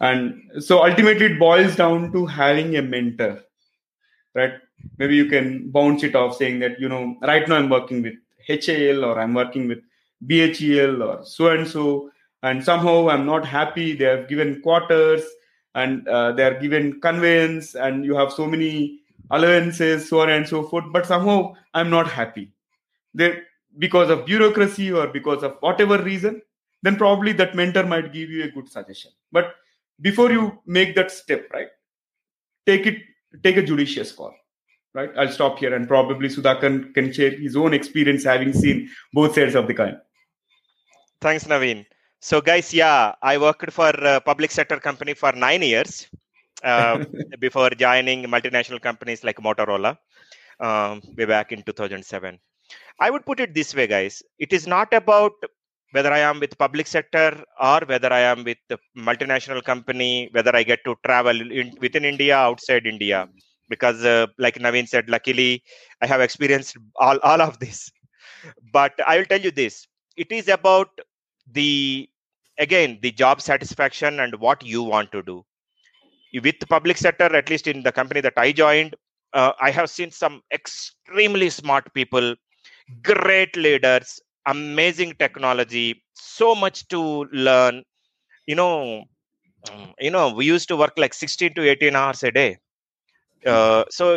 And 0.00 0.42
so 0.58 0.84
ultimately 0.84 1.26
it 1.26 1.38
boils 1.38 1.76
down 1.76 2.12
to 2.12 2.26
having 2.26 2.76
a 2.76 2.82
mentor 2.82 3.44
right? 4.34 4.54
Maybe 4.98 5.16
you 5.16 5.26
can 5.26 5.70
bounce 5.70 6.02
it 6.02 6.16
off 6.16 6.36
saying 6.36 6.58
that 6.60 6.80
you 6.80 6.88
know 6.88 7.16
right 7.22 7.48
now 7.48 7.56
i'm 7.56 7.68
working 7.68 8.02
with 8.02 8.14
HAL 8.48 9.04
or 9.04 9.18
i'm 9.20 9.34
working 9.34 9.66
with 9.68 9.80
bhel 10.26 11.02
or 11.08 11.24
so 11.24 11.48
and 11.50 11.66
so 11.66 12.10
and 12.42 12.64
somehow 12.64 13.08
i'm 13.08 13.26
not 13.26 13.44
happy. 13.44 13.94
They 13.94 14.04
have 14.04 14.28
given 14.28 14.60
quarters 14.60 15.22
and 15.74 16.06
uh, 16.08 16.32
they 16.32 16.44
are 16.44 16.60
given 16.60 17.00
conveyance 17.00 17.74
and 17.74 18.04
you 18.04 18.16
have 18.16 18.32
so 18.32 18.46
many 18.46 19.00
allowances 19.30 20.08
so 20.08 20.20
on 20.22 20.30
and 20.30 20.48
so 20.48 20.62
forth 20.62 20.84
but 20.90 21.06
somehow 21.06 21.54
i'm 21.74 21.90
not 21.90 22.10
happy 22.10 22.50
they 23.18 23.28
because 23.84 24.10
of 24.14 24.24
bureaucracy 24.30 24.90
or 24.90 25.06
because 25.18 25.42
of 25.48 25.56
whatever 25.60 25.96
reason 26.10 26.40
then 26.82 26.96
probably 26.96 27.32
that 27.40 27.54
mentor 27.60 27.84
might 27.92 28.12
give 28.12 28.30
you 28.30 28.44
a 28.44 28.50
good 28.56 28.68
suggestion. 28.70 29.10
But 29.32 29.54
before 30.00 30.30
you 30.30 30.60
make 30.64 30.94
that 30.94 31.10
step 31.10 31.48
right 31.52 31.68
take 32.66 32.86
it 32.90 32.98
take 33.42 33.56
a 33.56 33.64
judicious 33.70 34.12
call 34.12 34.34
right? 34.94 35.10
I'll 35.18 35.34
stop 35.38 35.58
here 35.58 35.74
and 35.74 35.86
probably 35.86 36.28
sudhakar 36.28 36.94
can 36.94 37.12
share 37.12 37.32
his 37.44 37.56
own 37.56 37.74
experience 37.74 38.24
having 38.24 38.52
seen 38.52 38.88
both 39.12 39.34
sides 39.34 39.54
of 39.54 39.66
the 39.66 39.74
coin. 39.74 39.96
Thanks 41.20 41.44
naveen. 41.44 41.84
So 42.20 42.40
guys 42.40 42.72
yeah 42.74 43.14
i 43.22 43.34
worked 43.46 43.72
for 43.80 43.90
a 44.12 44.20
public 44.30 44.50
sector 44.50 44.78
company 44.88 45.14
for 45.14 45.32
nine 45.32 45.62
years 45.62 46.08
uh, 46.64 47.04
before 47.46 47.70
joining 47.70 48.24
multinational 48.24 48.80
companies 48.88 49.22
like 49.22 49.36
motorola 49.48 49.96
um, 50.60 51.00
way 51.16 51.26
back 51.34 51.52
in 51.52 51.62
2007 51.62 52.38
i 53.00 53.10
would 53.10 53.24
put 53.26 53.40
it 53.40 53.54
this 53.54 53.74
way 53.74 53.86
guys. 53.86 54.22
It 54.38 54.52
is 54.52 54.66
not 54.66 54.92
about 54.94 55.32
whether 55.92 56.12
i 56.12 56.18
am 56.30 56.40
with 56.42 56.56
public 56.64 56.86
sector 56.86 57.28
or 57.68 57.80
whether 57.90 58.12
i 58.12 58.20
am 58.32 58.44
with 58.48 58.58
the 58.68 58.78
multinational 59.08 59.62
company 59.70 60.28
whether 60.32 60.54
i 60.54 60.62
get 60.62 60.80
to 60.84 60.94
travel 61.06 61.38
in, 61.60 61.72
within 61.80 62.04
india 62.04 62.36
outside 62.36 62.86
india. 62.86 63.28
Because 63.74 64.04
uh, 64.04 64.26
like 64.44 64.56
naveen 64.66 64.88
said 64.92 65.08
luckily 65.16 65.62
i 66.02 66.06
have 66.06 66.20
experienced 66.28 66.76
all, 66.96 67.18
all 67.22 67.40
of 67.48 67.58
this. 67.60 67.90
But 68.72 68.94
i 69.06 69.18
will 69.18 69.26
tell 69.32 69.40
you 69.40 69.50
this. 69.50 69.86
It 70.16 70.30
is 70.32 70.48
about 70.48 70.90
the 71.58 72.08
again 72.58 72.98
the 73.02 73.12
job 73.12 73.40
satisfaction 73.40 74.20
and 74.20 74.34
what 74.46 74.64
you 74.64 74.82
want 74.82 75.12
to 75.12 75.22
do. 75.22 75.44
With 76.42 76.58
the 76.60 76.66
public 76.66 76.96
sector 76.98 77.24
at 77.34 77.48
least 77.50 77.66
in 77.66 77.82
the 77.82 77.92
company 77.92 78.20
that 78.20 78.34
i 78.36 78.52
joined 78.52 78.94
uh, 79.34 79.52
i 79.60 79.70
have 79.70 79.90
seen 79.90 80.10
some 80.10 80.42
extremely 80.58 81.48
smart 81.50 81.92
people 81.94 82.34
great 83.02 83.56
leaders 83.56 84.20
amazing 84.46 85.12
technology 85.18 86.02
so 86.14 86.54
much 86.54 86.86
to 86.88 87.24
learn. 87.32 87.82
You 88.46 88.56
know 88.56 89.04
um, 89.70 89.94
you 89.98 90.10
know 90.10 90.32
we 90.32 90.46
used 90.46 90.68
to 90.68 90.76
work 90.76 90.94
like 90.96 91.14
16 91.14 91.54
to 91.54 91.68
18 91.68 91.96
hours 91.96 92.22
a 92.22 92.30
day. 92.32 92.58
Uh, 93.46 93.84
so 93.90 94.16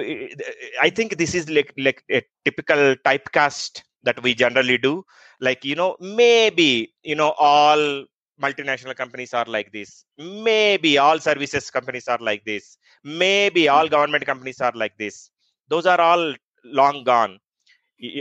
i 0.85 0.89
think 0.89 1.17
this 1.17 1.33
is 1.35 1.49
like 1.49 1.71
like 1.77 2.03
a 2.11 2.21
typical 2.45 2.95
typecast 3.07 3.81
that 4.03 4.21
we 4.23 4.33
generally 4.33 4.77
do. 4.77 5.03
Like 5.39 5.63
you 5.63 5.75
know 5.75 5.95
maybe 5.99 6.93
you 7.03 7.15
know 7.15 7.31
all 7.37 8.05
multinational 8.41 8.95
companies 8.95 9.33
are 9.33 9.45
like 9.45 9.71
this. 9.71 10.05
Maybe 10.17 10.97
all 10.97 11.19
services 11.19 11.69
companies 11.69 12.07
are 12.07 12.17
like 12.19 12.43
this. 12.45 12.77
Maybe 13.03 13.67
all 13.67 13.87
government 13.87 14.25
companies 14.25 14.59
are 14.61 14.71
like 14.75 14.97
this. 14.97 15.29
Those 15.69 15.85
are 15.85 15.99
all 16.01 16.33
long 16.63 17.03
gone 17.03 17.39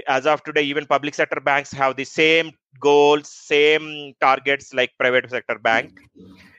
as 0.07 0.27
of 0.27 0.43
today 0.44 0.62
even 0.62 0.86
public 0.86 1.15
sector 1.15 1.40
banks 1.40 1.73
have 1.73 1.97
the 1.97 2.05
same 2.05 2.52
goals 2.81 3.28
same 3.28 4.15
targets 4.20 4.73
like 4.74 4.90
private 4.98 5.28
sector 5.31 5.59
bank. 5.59 5.90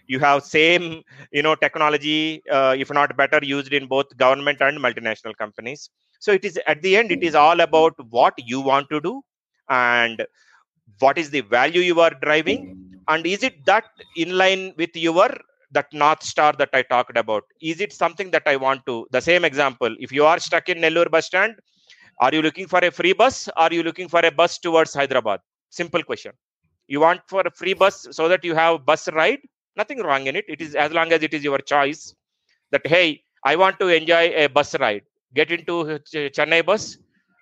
You 0.08 0.20
have 0.20 0.44
same 0.44 1.04
you 1.32 1.42
know 1.42 1.56
technology 1.56 2.42
uh, 2.52 2.76
if 2.78 2.92
not 2.92 3.16
better 3.18 3.40
used 3.42 3.74
in 3.74 3.88
both 3.88 4.16
government 4.18 4.62
and 4.62 4.78
multinational 4.80 5.36
companies. 5.38 5.90
So 6.20 6.32
it 6.34 6.46
is 6.46 6.60
at 6.68 6.82
the 6.82 6.98
end 6.98 7.12
it 7.12 7.24
is 7.24 7.36
all 7.36 7.60
about 7.62 7.94
what 8.10 8.34
you 8.38 8.62
want 8.62 8.90
to 8.90 9.00
do 9.02 9.22
and 9.70 10.26
what 11.00 11.18
is 11.18 11.30
the 11.30 11.42
value 11.42 11.82
you 11.82 12.00
are 12.02 12.12
driving. 12.22 12.76
And 13.08 13.26
is 13.26 13.44
it 13.44 13.66
that 13.66 13.86
in 14.16 14.38
line 14.38 14.74
with 14.78 14.96
your 14.96 15.30
that 15.72 15.88
north 15.94 16.24
star 16.24 16.54
that 16.54 16.70
i 16.74 16.82
talked 16.82 17.18
about? 17.18 17.44
Is 17.62 17.82
it 17.82 17.94
something 17.94 18.32
that 18.32 18.44
i 18.46 18.56
want 18.56 18.86
to 18.88 19.08
the 19.12 19.22
same 19.22 19.46
example 19.46 19.96
if 20.00 20.12
you 20.12 20.26
are 20.26 20.40
stuck 20.40 20.70
in 20.70 20.80
nellore 20.80 21.10
bus 21.10 21.28
stand 21.28 21.56
are 22.20 22.34
you 22.34 22.42
looking 22.42 22.68
for 22.68 22.80
a 22.80 22.92
free 22.92 23.14
bus? 23.14 23.48
Are 23.56 23.74
you 23.74 23.84
looking 23.84 24.08
for 24.08 24.20
a 24.20 24.32
bus 24.32 24.58
towards 24.60 24.94
Hyderabad? 24.94 25.40
Simple 25.70 26.04
question. 26.04 26.34
You 26.88 27.00
want 27.00 27.22
for 27.28 27.42
a 27.42 27.52
free 27.52 27.74
bus 27.74 28.08
so 28.12 28.28
that 28.28 28.44
you 28.44 28.54
have 28.56 28.86
bus 28.86 29.08
ride? 29.10 29.40
Nothing 29.76 30.00
wrong 30.00 30.28
in 30.28 30.36
it. 30.36 30.46
It 30.48 30.62
is 30.62 30.76
as 30.76 30.92
long 30.92 31.14
as 31.14 31.24
it 31.24 31.34
is 31.34 31.44
your 31.44 31.60
choice. 31.60 32.14
That 32.72 32.86
hey, 32.86 33.24
I 33.46 33.56
want 33.56 33.80
to 33.80 33.88
enjoy 33.88 34.34
a 34.36 34.48
bus 34.48 34.78
ride. 34.80 35.04
Get 35.34 35.52
into 35.52 36.00
Chennai 36.14 36.66
bus, 36.66 36.98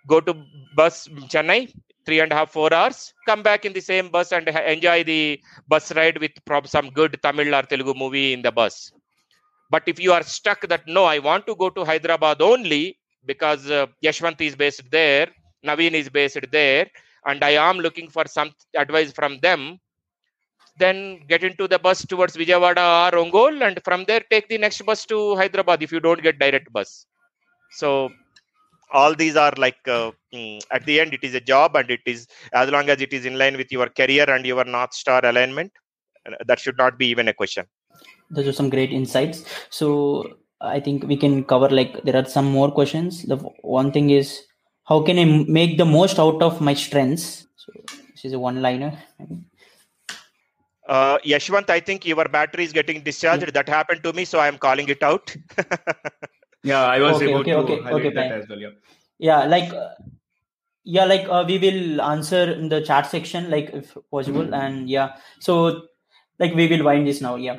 go 0.08 0.22
to 0.22 0.36
bus 0.76 1.08
Chennai, 1.08 1.74
three 2.06 2.20
and 2.20 2.32
a 2.32 2.36
half, 2.36 2.52
four 2.52 2.74
hours, 2.74 3.14
come 3.28 3.42
back 3.44 3.66
in 3.66 3.74
the 3.74 3.82
same 3.82 4.10
bus 4.10 4.32
and 4.32 4.48
enjoy 4.48 5.04
the 5.04 5.40
bus 5.68 5.92
ride 5.96 6.18
with 6.20 6.32
some 6.66 6.90
good 6.92 7.20
Tamil 7.24 7.54
or 7.54 7.64
Telugu 7.64 7.94
movie 7.96 8.34
in 8.34 8.42
the 8.42 8.52
bus. 8.52 8.92
But 9.72 9.84
if 9.88 10.00
you 10.00 10.14
are 10.14 10.24
stuck 10.24 10.62
that 10.68 10.88
no, 10.88 11.06
I 11.06 11.20
want 11.20 11.46
to 11.48 11.56
go 11.56 11.70
to 11.70 11.84
Hyderabad 11.84 12.42
only, 12.42 12.98
because 13.26 13.70
uh, 13.70 13.88
is 14.02 14.56
based 14.56 14.84
there, 14.92 15.28
Naveen 15.66 15.92
is 15.92 16.10
based 16.10 16.40
there, 16.52 16.88
and 17.26 17.44
I 17.44 17.52
am 17.52 17.78
looking 17.78 18.10
for 18.10 18.26
some 18.28 18.52
advice 18.76 19.12
from 19.12 19.40
them, 19.40 19.80
then 20.78 21.22
get 21.28 21.44
into 21.44 21.68
the 21.68 21.80
bus 21.80 22.06
towards 22.06 22.38
Vijayawada 22.38 23.12
or 23.12 23.24
Ongole, 23.24 23.66
and 23.66 23.80
from 23.84 24.06
there 24.06 24.24
take 24.32 24.48
the 24.48 24.58
next 24.58 24.82
bus 24.86 25.06
to 25.08 25.36
Hyderabad 25.36 25.84
if 25.84 25.92
you 25.92 26.00
don't 26.00 26.22
get 26.22 26.40
direct 26.40 26.72
bus. 26.72 27.06
So 27.72 28.10
all 28.92 29.14
these 29.14 29.36
are 29.36 29.54
like 29.58 29.78
uh, 29.88 30.12
mm, 30.34 30.60
at 30.72 30.86
the 30.86 31.00
end 31.00 31.14
it 31.14 31.24
is 31.24 31.36
a 31.36 31.40
job 31.40 31.76
and 31.76 31.90
it 31.92 32.02
is 32.06 32.28
as 32.54 32.70
long 32.70 32.90
as 32.90 33.02
it 33.02 33.14
is 33.14 33.26
in 33.26 33.38
line 33.38 33.56
with 33.56 33.72
your 33.72 33.88
career 33.90 34.28
and 34.30 34.46
your 34.46 34.64
north 34.66 34.94
star 34.94 35.24
alignment 35.24 35.72
uh, 36.28 36.36
that 36.48 36.60
should 36.60 36.78
not 36.78 36.98
be 36.98 37.08
even 37.08 37.28
a 37.28 37.34
question. 37.34 37.66
Those 38.32 38.48
are 38.48 38.54
some 38.54 38.70
great 38.70 38.92
insights. 38.92 39.46
So 39.70 40.38
i 40.62 40.80
think 40.80 41.04
we 41.04 41.18
can 41.18 41.44
cover 41.44 41.70
like 41.70 42.02
there 42.04 42.16
are 42.16 42.26
some 42.26 42.46
more 42.46 42.72
questions 42.72 43.24
the 43.24 43.38
one 43.62 43.92
thing 43.92 44.10
is 44.10 44.44
how 44.86 45.02
can 45.02 45.20
i 45.20 45.26
make 45.60 45.78
the 45.78 45.86
most 45.86 46.20
out 46.20 46.42
of 46.42 46.60
my 46.62 46.74
strengths 46.74 47.48
so 47.56 47.72
this 47.88 48.26
is 48.26 48.34
a 48.34 48.40
one 48.40 48.62
liner 48.62 48.98
uh, 50.90 51.20
Yashwant, 51.20 51.70
I 51.70 51.80
think 51.80 52.06
your 52.06 52.28
battery 52.28 52.64
is 52.64 52.74
getting 52.74 53.02
discharged. 53.04 53.44
Yeah. 53.44 53.52
That 53.52 53.70
happened 53.70 54.04
to 54.04 54.12
me, 54.12 54.26
so 54.26 54.40
I 54.40 54.48
am 54.48 54.58
calling 54.58 54.90
it 54.90 55.04
out. 55.04 55.36
yeah, 56.64 56.84
I 56.84 57.00
was 57.00 57.18
okay, 57.18 57.30
able 57.30 57.40
okay, 57.42 57.52
to 57.52 57.58
okay, 57.60 57.82
highlight 57.82 58.06
okay, 58.06 58.14
that 58.16 58.32
as 58.32 58.50
well. 58.50 58.58
Yeah, 58.58 58.70
yeah 59.20 59.46
like 59.46 59.72
uh, 59.72 59.90
yeah, 60.84 61.06
like 61.06 61.28
uh, 61.30 61.46
we 61.48 61.60
will 61.60 62.02
answer 62.02 62.52
in 62.54 62.70
the 62.70 62.82
chat 62.82 63.06
section, 63.06 63.52
like 63.52 63.70
if 63.72 63.96
possible, 64.10 64.42
mm-hmm. 64.42 64.54
and 64.56 64.90
yeah, 64.90 65.18
so 65.40 65.84
like 66.40 66.56
we 66.56 66.68
will 66.68 66.84
wind 66.84 67.06
this 67.08 67.22
now. 67.22 67.36
Yeah, 67.36 67.58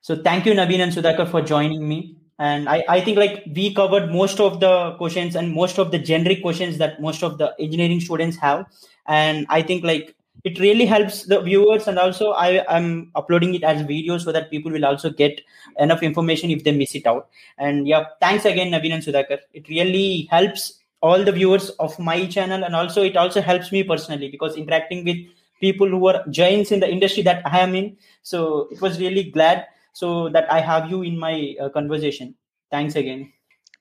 so 0.00 0.16
thank 0.22 0.46
you, 0.46 0.54
Naveen 0.54 0.80
and 0.80 0.92
Sudhakar, 0.92 1.30
for 1.30 1.42
joining 1.42 1.86
me. 1.86 2.16
And 2.40 2.70
I, 2.70 2.82
I 2.88 3.00
think 3.02 3.18
like 3.18 3.44
we 3.54 3.74
covered 3.74 4.10
most 4.10 4.40
of 4.40 4.60
the 4.60 4.94
questions 4.96 5.36
and 5.36 5.52
most 5.52 5.78
of 5.78 5.90
the 5.90 5.98
generic 5.98 6.40
questions 6.40 6.78
that 6.78 6.98
most 6.98 7.22
of 7.22 7.36
the 7.36 7.54
engineering 7.60 8.00
students 8.00 8.38
have. 8.38 8.64
And 9.06 9.46
I 9.50 9.60
think 9.60 9.84
like 9.84 10.16
it 10.42 10.58
really 10.58 10.86
helps 10.86 11.24
the 11.24 11.42
viewers. 11.42 11.86
And 11.86 11.98
also 11.98 12.30
i 12.30 12.64
am 12.74 13.12
uploading 13.14 13.54
it 13.54 13.62
as 13.62 13.82
video 13.82 14.16
so 14.16 14.32
that 14.32 14.50
people 14.50 14.72
will 14.72 14.86
also 14.86 15.10
get 15.10 15.38
enough 15.78 16.02
information 16.02 16.50
if 16.50 16.64
they 16.64 16.72
miss 16.74 16.94
it 16.94 17.06
out. 17.06 17.28
And 17.58 17.86
yeah 17.86 18.06
thanks 18.22 18.46
again 18.46 18.72
naveen 18.72 18.94
and 18.94 19.02
sudhakar. 19.02 19.40
It 19.52 19.68
really 19.68 20.26
helps 20.30 20.80
all 21.02 21.22
the 21.22 21.32
viewers 21.32 21.68
of 21.78 21.98
my 21.98 22.24
channel. 22.24 22.64
And 22.64 22.74
also 22.74 23.02
it 23.02 23.18
also 23.18 23.42
helps 23.42 23.70
me 23.70 23.82
personally 23.82 24.30
because 24.30 24.56
interacting 24.56 25.04
with 25.04 25.18
people 25.60 25.88
who 25.90 26.08
are 26.08 26.24
giants 26.30 26.72
in 26.72 26.80
the 26.80 26.90
industry 26.90 27.22
that 27.24 27.42
i 27.44 27.60
am 27.60 27.74
in. 27.74 27.98
So 28.22 28.66
it 28.70 28.80
was 28.80 28.98
really 28.98 29.24
glad 29.24 29.66
so 29.92 30.28
that 30.28 30.50
i 30.52 30.60
have 30.60 30.90
you 30.90 31.02
in 31.02 31.18
my 31.18 31.54
uh, 31.60 31.68
conversation. 31.68 32.34
Thanks 32.70 32.94
again. 32.94 33.32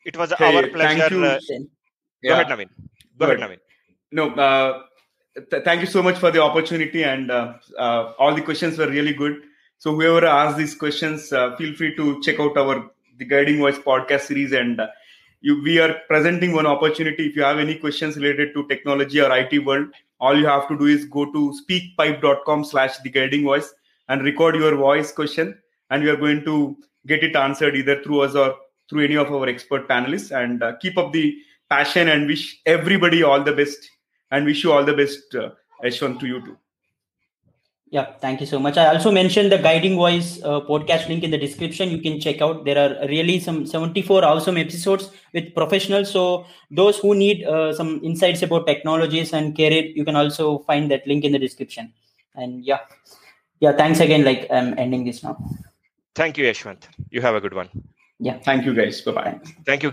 It 0.06 0.18
was 0.18 0.34
hey, 0.38 0.56
our 0.56 0.68
pleasure 0.68 1.23
uh, 1.23 1.40
yeah. 2.22 2.30
go 2.30 2.34
ahead 2.34 2.48
naveen. 2.48 2.69
Go, 3.18 3.26
go 3.26 3.31
ahead. 3.31 3.40
Naveen. 3.40 3.60
No 4.11 4.30
uh, 4.31 4.84
th- 5.49 5.64
thank 5.64 5.81
you 5.81 5.88
so 5.88 6.02
much 6.02 6.18
for 6.18 6.31
the 6.31 6.41
opportunity 6.41 7.03
and 7.03 7.30
uh, 7.31 7.53
uh, 7.77 8.14
all 8.18 8.34
the 8.34 8.41
questions 8.41 8.77
were 8.77 8.88
really 8.88 9.14
good. 9.14 9.41
So 9.77 9.94
whoever 9.94 10.26
asked 10.26 10.57
these 10.57 10.76
questions 10.76 11.31
uh, 11.31 11.56
feel 11.56 11.76
free 11.76 11.95
to 11.95 12.22
check 12.22 12.40
out 12.40 12.57
our 12.57 12.90
the 13.18 13.26
guiding 13.26 13.60
voice 13.60 13.77
podcast 13.77 14.22
series 14.22 14.53
and 14.53 14.80
uh, 14.80 14.88
you, 15.41 15.61
we 15.61 15.80
are 15.80 15.95
presenting 16.07 16.53
one 16.53 16.65
opportunity. 16.65 17.27
If 17.27 17.36
you 17.36 17.44
have 17.44 17.60
any 17.60 17.76
questions 17.76 18.18
related 18.18 18.53
to 18.53 18.68
technology 18.68 19.22
or 19.22 19.31
it 19.31 19.65
world 19.65 19.90
all 20.19 20.38
you 20.38 20.45
have 20.45 20.68
to 20.68 20.77
do 20.77 20.86
is 20.86 21.06
go 21.06 21.31
to 21.31 21.53
speakpipe.com 21.61 22.64
slash 22.64 22.98
the 22.99 23.10
guiding 23.10 23.44
voice 23.44 23.73
and 24.10 24.23
record 24.23 24.56
your 24.56 24.76
voice 24.76 25.11
question 25.11 25.57
and 25.90 26.03
we 26.03 26.10
are 26.10 26.16
going 26.16 26.44
to 26.45 26.78
get 27.07 27.24
it 27.24 27.36
answered 27.36 27.76
either 27.76 28.02
through 28.03 28.22
us 28.22 28.36
or 28.36 28.56
through 28.90 29.03
any 29.06 29.16
of 29.16 29.32
our 29.32 29.48
expert 29.48 29.88
panelists 29.88 30.32
and 30.36 30.64
uh, 30.64 30.76
keep 30.78 30.98
up 30.98 31.11
the 31.14 31.36
passion 31.70 32.10
and 32.10 32.28
wish 32.28 32.60
everybody 32.66 33.24
all 33.24 33.44
the 33.44 33.53
best 33.53 33.90
and 34.32 34.45
wish 34.45 34.64
you 34.64 34.72
all 34.72 34.84
the 34.84 34.94
best, 34.94 35.36
uh, 35.36 35.49
to 35.82 36.28
you 36.28 36.41
too. 36.45 36.57
Yeah, 37.91 38.14
thank 38.22 38.40
you 38.40 38.45
so 38.45 38.60
much. 38.60 38.78
I 38.78 38.86
also 38.94 39.11
mentioned 39.11 39.52
the 39.52 39.57
Guiding 39.57 39.95
Voice 39.95 40.40
uh, 40.44 40.61
podcast 40.61 41.07
link 41.07 41.24
in 41.24 41.32
the 41.32 41.40
description. 41.40 41.90
You 41.90 41.99
can 41.99 42.20
check 42.20 42.40
out. 42.40 42.64
There 42.64 42.78
are 42.78 43.07
really 43.07 43.40
some 43.40 43.66
74 43.66 44.24
awesome 44.24 44.57
episodes 44.57 45.10
with 45.34 45.56
professionals. 45.56 46.11
So 46.11 46.45
those 46.70 46.99
who 46.99 47.16
need 47.16 47.45
uh, 47.45 47.74
some 47.74 47.99
insights 48.03 48.44
about 48.44 48.68
technologies 48.68 49.34
and 49.34 49.56
career, 49.56 49.86
you 49.95 50.06
can 50.06 50.16
also 50.16 50.60
find 50.60 50.91
that 50.91 51.07
link 51.07 51.24
in 51.24 51.32
the 51.32 51.40
description. 51.40 51.91
And 52.36 52.64
yeah, 52.64 52.82
yeah. 53.60 53.72
Thanks 53.72 53.99
again. 54.02 54.24
Like 54.24 54.45
I'm 54.52 54.78
ending 54.78 55.03
this 55.06 55.24
now. 55.24 55.44
Thank 56.15 56.38
you, 56.38 56.45
Yashwant. 56.45 56.88
You 57.10 57.22
have 57.22 57.36
a 57.36 57.41
good 57.41 57.53
one. 57.53 57.69
Yeah. 58.19 58.40
Thank 58.40 58.65
you, 58.65 58.73
guys. 58.76 59.02
Bye 59.02 59.11
bye. 59.11 59.40
Thank 59.65 59.84
you. 59.84 59.88